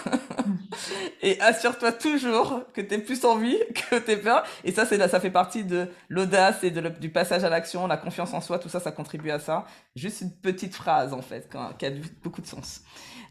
et 1.21 1.39
assure-toi 1.41 1.91
toujours 1.91 2.61
que 2.73 2.81
tu 2.81 2.93
es 2.93 2.97
plus 2.99 3.25
envie 3.25 3.57
que 3.89 3.95
tes 3.97 4.17
peurs. 4.17 4.43
Et 4.63 4.71
ça, 4.71 4.85
c'est 4.85 5.05
ça 5.07 5.19
fait 5.19 5.31
partie 5.31 5.63
de 5.63 5.89
l'audace 6.09 6.63
et 6.63 6.71
de 6.71 6.87
du 6.89 7.09
passage 7.09 7.43
à 7.43 7.49
l'action, 7.49 7.87
la 7.87 7.97
confiance 7.97 8.33
en 8.33 8.41
soi, 8.41 8.59
tout 8.59 8.69
ça, 8.69 8.79
ça 8.79 8.91
contribue 8.91 9.31
à 9.31 9.39
ça. 9.39 9.65
Juste 9.95 10.21
une 10.21 10.31
petite 10.31 10.75
phrase, 10.75 11.13
en 11.13 11.21
fait, 11.21 11.49
qui 11.79 11.85
a 11.85 11.91
beaucoup 12.23 12.41
de 12.41 12.47
sens. 12.47 12.81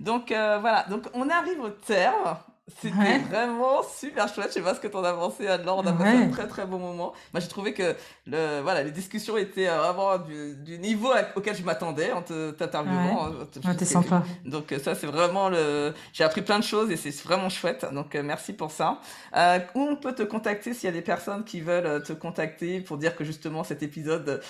Donc 0.01 0.31
euh, 0.31 0.59
voilà, 0.61 0.85
donc 0.89 1.05
on 1.15 1.29
arrive 1.29 1.61
au 1.61 1.71
terme. 1.71 2.37
C'était 2.81 3.19
vraiment 3.19 3.83
super 3.83 4.27
chouette. 4.33 4.49
Je 4.49 4.55
sais 4.55 4.63
pas 4.63 4.75
ce 4.75 4.81
que 4.81 4.89
t'en 4.89 5.05
as 5.05 5.13
pensé, 5.13 5.47
Anne-Laure. 5.47 5.83
On 5.85 5.87
a 5.87 5.93
passé 5.93 6.17
un 6.17 6.29
très 6.29 6.49
très 6.49 6.65
bon 6.65 6.79
moment. 6.79 7.13
Moi, 7.35 7.41
j'ai 7.41 7.49
trouvé 7.49 7.75
que 7.75 7.95
le, 8.27 8.61
voilà, 8.63 8.83
les 8.83 8.91
discussions 8.91 9.37
étaient 9.37 9.69
euh, 9.69 9.77
vraiment 9.79 10.17
du, 10.17 10.55
du 10.55 10.79
niveau 10.79 11.11
auquel 11.37 11.55
je 11.55 11.63
m'attendais 11.63 12.11
en 12.13 12.23
t'interviewant. 12.23 13.33
Ouais. 13.33 13.75
T'es 13.77 13.85
sympa. 13.85 14.23
Donc 14.47 14.73
euh, 14.73 14.79
ça, 14.79 14.95
c'est 14.95 15.07
vraiment 15.07 15.51
le. 15.51 15.93
J'ai 16.15 16.25
appris 16.25 16.41
plein 16.41 16.59
de 16.59 16.65
choses 16.65 16.91
et 16.91 16.97
c'est 16.97 17.15
vraiment 17.23 17.51
chouette. 17.51 17.85
Donc 17.93 18.15
merci 18.15 18.55
pour 18.55 18.71
ça. 18.71 18.99
Euh, 19.37 19.59
où 19.75 19.81
on 19.83 19.97
peut 19.97 20.15
te 20.15 20.23
contacter 20.23 20.73
s'il 20.73 20.87
y 20.87 20.93
a 20.93 20.93
des 20.93 21.03
personnes 21.03 21.45
qui 21.45 21.61
veulent 21.61 22.03
te 22.03 22.15
contacter 22.15 22.81
pour 22.81 22.97
dire 22.97 23.15
que 23.15 23.25
justement 23.25 23.63
cet 23.63 23.83
épisode 23.83 24.41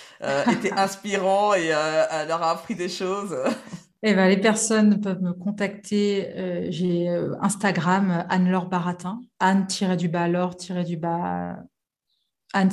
était 0.52 0.72
inspirant 0.76 1.54
et 1.54 1.70
leur 1.70 2.44
a 2.44 2.52
appris 2.52 2.76
des 2.76 2.88
choses? 2.88 3.36
Eh 4.06 4.12
ben, 4.12 4.28
les 4.28 4.36
personnes 4.36 5.00
peuvent 5.00 5.22
me 5.22 5.32
contacter. 5.32 6.28
Euh, 6.36 6.66
j'ai 6.68 7.08
euh, 7.08 7.34
Instagram, 7.40 8.26
Anne-Laure 8.28 8.66
Baratin, 8.66 9.22
Anne-du-bas, 9.40 10.24
Anne, 12.52 12.70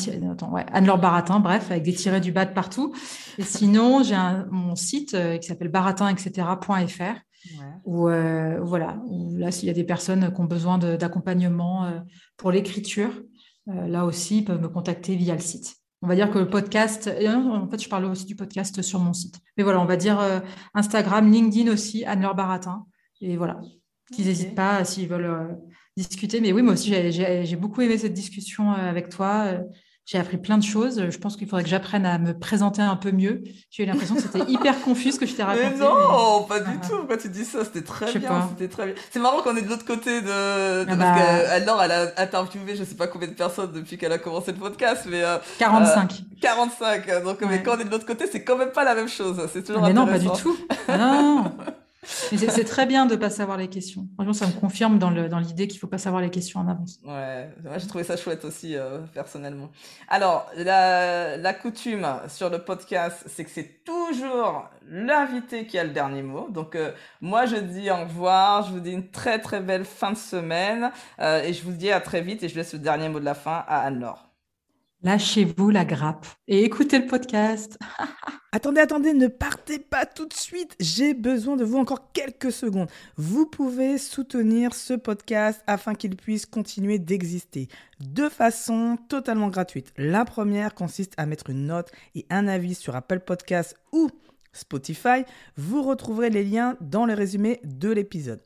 ouais, 0.52 0.66
Anne-Laure 0.74 0.98
Baratin, 0.98 1.40
bref, 1.40 1.72
avec 1.72 1.84
des 1.84 1.94
tirés 1.94 2.20
du 2.20 2.34
bas 2.34 2.44
de 2.44 2.54
partout. 2.54 2.94
Et 3.38 3.44
sinon, 3.44 4.04
j'ai 4.04 4.18
mon 4.52 4.76
site 4.76 5.14
euh, 5.14 5.38
qui 5.38 5.48
s'appelle 5.48 5.70
baratin, 5.70 6.10
etc.fr 6.10 7.22
Ou 7.86 8.10
voilà, 8.62 8.98
là, 9.38 9.52
s'il 9.52 9.68
y 9.70 9.72
a 9.72 9.74
des 9.74 9.86
personnes 9.86 10.34
qui 10.34 10.42
ont 10.42 10.46
besoin 10.46 10.78
d'accompagnement 10.78 12.04
pour 12.36 12.52
l'écriture, 12.52 13.24
là 13.68 14.04
aussi, 14.04 14.40
ils 14.40 14.46
peuvent 14.46 14.62
me 14.62 14.68
contacter 14.68 15.16
via 15.16 15.34
le 15.34 15.40
site. 15.40 15.81
On 16.02 16.08
va 16.08 16.16
dire 16.16 16.32
que 16.32 16.40
le 16.40 16.50
podcast, 16.50 17.08
en 17.08 17.68
fait, 17.70 17.82
je 17.82 17.88
parle 17.88 18.06
aussi 18.06 18.26
du 18.26 18.36
podcast 18.36 18.82
sur 18.82 19.00
mon 19.00 19.14
site. 19.14 19.40
Mais 19.56 19.64
voilà, 19.64 19.80
on 19.80 19.86
va 19.86 19.98
dire 19.98 20.20
Instagram, 20.74 21.32
LinkedIn 21.32 21.72
aussi, 21.72 22.04
Anne-Laure 22.06 22.36
Baratin. 22.36 22.86
Et 23.22 23.38
voilà, 23.38 23.62
qu'ils 24.12 24.26
n'hésitent 24.26 24.56
pas 24.56 24.84
s'ils 24.84 25.08
veulent 25.08 25.60
discuter. 25.96 26.42
Mais 26.42 26.54
oui, 26.54 26.64
moi 26.64 26.74
aussi, 26.74 26.92
j'ai 27.12 27.56
beaucoup 27.56 27.82
aimé 27.82 28.00
cette 28.00 28.14
discussion 28.14 28.72
avec 28.72 29.10
toi. 29.10 29.60
J'ai 30.06 30.18
appris 30.18 30.38
plein 30.38 30.58
de 30.58 30.64
choses. 30.64 31.10
Je 31.10 31.18
pense 31.18 31.38
qu'il 31.38 31.48
faudrait 31.48 31.64
que 31.64 31.70
j'apprenne 31.70 32.06
à 32.06 32.18
me 32.18 32.38
présenter 32.38 32.82
un 32.82 32.96
peu 32.96 33.12
mieux. 33.12 33.44
J'ai 33.70 33.84
eu 33.84 33.86
l'impression 33.86 34.16
que 34.16 34.22
c'était 34.22 34.52
hyper 34.52 34.82
confus 34.82 35.14
ce 35.14 35.20
que 35.20 35.26
je 35.26 35.36
t'ai 35.36 35.44
raconté. 35.44 35.70
Mais 35.70 35.78
non, 35.78 36.44
pas 36.44 36.60
du 36.60 36.78
tout. 36.80 36.98
Pourquoi 36.98 37.18
tu 37.18 37.30
dis 37.30 37.46
ça? 37.46 37.64
C'était 37.64 37.84
très 37.84 38.12
bien. 38.18 38.50
C'était 38.50 38.68
très 38.68 38.88
bien. 38.88 38.96
C'est 39.12 39.20
marrant 39.20 39.42
qu'on 39.42 39.56
est 39.56 39.62
de 39.62 39.70
l'autre 39.70 39.86
côté 39.86 40.22
de. 40.22 40.30
Ah 40.30 40.86
parce 40.88 40.98
bah... 40.98 41.84
elle 41.84 41.92
a 41.92 42.14
interviewé 42.18 42.76
je 42.76 42.84
sais 42.84 42.96
pas 42.96 43.08
combien 43.08 43.28
de 43.28 43.34
personnes 43.34 43.72
depuis 43.72 43.98
qu'elle 43.98 44.12
a 44.12 44.18
commencé 44.18 44.52
le 44.52 44.58
podcast, 44.58 45.06
mais. 45.10 45.24
45. 45.60 46.12
Euh, 46.12 46.16
45. 46.42 47.10
Euh, 47.10 47.24
Donc, 47.24 47.42
mais 47.42 47.62
quand 47.62 47.78
on 47.78 47.80
est 47.80 47.86
de 47.86 47.92
l'autre 47.92 48.06
côté, 48.06 48.26
c'est 48.32 48.44
quand 48.44 48.58
même 48.58 48.72
pas 48.72 48.84
la 48.84 48.96
même 48.96 49.10
chose. 49.10 49.40
C'est 49.54 49.64
toujours. 49.64 49.84
Mais 49.84 49.94
non, 49.94 50.08
pas 50.08 50.20
du 50.20 50.30
tout. 50.30 50.58
Non. 50.90 51.52
c'est 52.04 52.66
très 52.66 52.86
bien 52.86 53.06
de 53.06 53.14
ne 53.14 53.20
pas 53.20 53.30
savoir 53.30 53.58
les 53.58 53.68
questions. 53.68 54.08
Franchement, 54.16 54.34
ça 54.34 54.48
me 54.48 54.54
confirme 54.54 54.98
dans 54.98 55.10
l'idée 55.10 55.68
qu'il 55.68 55.78
ne 55.78 55.82
faut 55.82 55.88
pas 55.88 56.00
savoir 56.00 56.22
les 56.22 56.30
questions 56.30 56.60
en 56.60 56.68
avance. 56.68 57.00
Ouais, 57.06 57.50
moi 57.64 57.78
j'ai 57.78 57.88
trouvé 57.88 58.04
ça 58.04 58.18
chouette 58.18 58.44
aussi, 58.44 58.76
euh, 58.76 59.00
personnellement. 59.14 59.70
Alors, 60.08 60.50
la, 60.58 61.38
la, 61.38 61.54
coutume 61.54 62.08
sur 62.28 62.50
le 62.50 62.60
podcast, 62.60 63.24
c'est 63.28 63.44
que 63.44 63.52
c'est 63.52 63.84
toujours 63.84 64.68
l'invité 64.90 65.68
qui 65.68 65.78
a 65.78 65.84
le 65.84 65.92
dernier 65.92 66.24
mot. 66.24 66.50
Donc, 66.50 66.76
euh, 66.76 66.92
moi 67.22 67.46
je 67.46 67.58
dis 67.58 67.92
au 67.92 67.98
revoir, 67.98 68.64
je 68.64 68.72
vous 68.72 68.80
dis 68.80 68.92
une 68.92 69.12
très 69.12 69.40
très 69.40 69.60
belle 69.60 69.86
fin 69.86 70.12
de 70.12 70.18
semaine 70.18 70.92
euh, 71.20 71.44
et 71.44 71.54
je 71.54 71.64
vous 71.64 71.74
dis 71.74 71.92
à 71.92 72.02
très 72.02 72.22
vite 72.22 72.42
et 72.44 72.50
je 72.50 72.56
laisse 72.56 72.74
le 72.74 72.80
dernier 72.80 73.10
mot 73.10 73.20
de 73.20 73.26
la 73.26 73.36
fin 73.36 73.64
à 73.68 73.82
Anne-Laure. 73.82 74.31
Lâchez-vous 75.04 75.72
la 75.72 75.84
grappe 75.84 76.28
et 76.48 76.64
écoutez 76.64 77.00
le 77.00 77.08
podcast. 77.08 77.80
attendez, 78.52 78.82
attendez, 78.82 79.14
ne 79.14 79.26
partez 79.26 79.80
pas 79.80 80.06
tout 80.06 80.28
de 80.28 80.34
suite. 80.34 80.76
J'ai 80.80 81.16
besoin 81.16 81.56
de 81.56 81.64
vous 81.64 81.80
encore 81.80 82.12
quelques 82.12 82.52
secondes. 82.52 82.88
Vous 83.18 83.48
pouvez 83.48 83.98
soutenir 83.98 84.76
ce 84.76 84.94
podcast 84.94 85.64
afin 85.66 85.96
qu'il 85.96 86.16
puisse 86.16 86.46
continuer 86.46 87.00
d'exister 87.00 87.68
de 88.00 88.30
façon 88.30 88.96
totalement 89.10 89.48
gratuite. 89.48 89.92
La 89.98 90.24
première 90.24 90.76
consiste 90.76 91.16
à 91.18 91.26
mettre 91.26 91.50
une 91.50 91.66
note 91.66 91.92
et 92.14 92.28
un 92.30 92.48
avis 92.48 92.76
sur 92.76 92.96
Apple 92.96 93.22
Podcast 93.22 93.76
ou 93.92 94.08
Spotify. 94.54 95.24
Vous 95.58 95.82
retrouverez 95.82 96.30
les 96.30 96.44
liens 96.44 96.78
dans 96.80 97.08
le 97.08 97.16
résumé 97.16 97.60
de 97.64 97.90
l'épisode. 97.90 98.42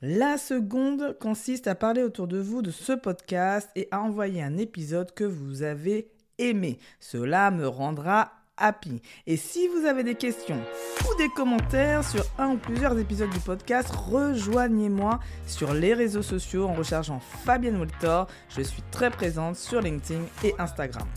La 0.00 0.38
seconde 0.38 1.16
consiste 1.18 1.66
à 1.66 1.74
parler 1.74 2.04
autour 2.04 2.28
de 2.28 2.38
vous 2.38 2.62
de 2.62 2.70
ce 2.70 2.92
podcast 2.92 3.68
et 3.74 3.88
à 3.90 4.00
envoyer 4.00 4.40
un 4.40 4.56
épisode 4.56 5.12
que 5.12 5.24
vous 5.24 5.62
avez 5.62 6.12
aimé. 6.38 6.78
Cela 7.00 7.50
me 7.50 7.66
rendra 7.66 8.30
happy. 8.56 9.02
Et 9.26 9.36
si 9.36 9.66
vous 9.66 9.86
avez 9.86 10.04
des 10.04 10.14
questions 10.14 10.60
ou 11.00 11.16
des 11.16 11.28
commentaires 11.30 12.08
sur 12.08 12.24
un 12.38 12.50
ou 12.50 12.58
plusieurs 12.58 12.96
épisodes 12.96 13.30
du 13.30 13.40
podcast, 13.40 13.90
rejoignez-moi 13.90 15.18
sur 15.48 15.74
les 15.74 15.94
réseaux 15.94 16.22
sociaux 16.22 16.66
en 16.66 16.74
recherchant 16.74 17.18
Fabienne 17.44 17.78
Woltor. 17.78 18.28
Je 18.56 18.62
suis 18.62 18.82
très 18.92 19.10
présente 19.10 19.56
sur 19.56 19.80
LinkedIn 19.80 20.22
et 20.44 20.54
Instagram. 20.60 21.08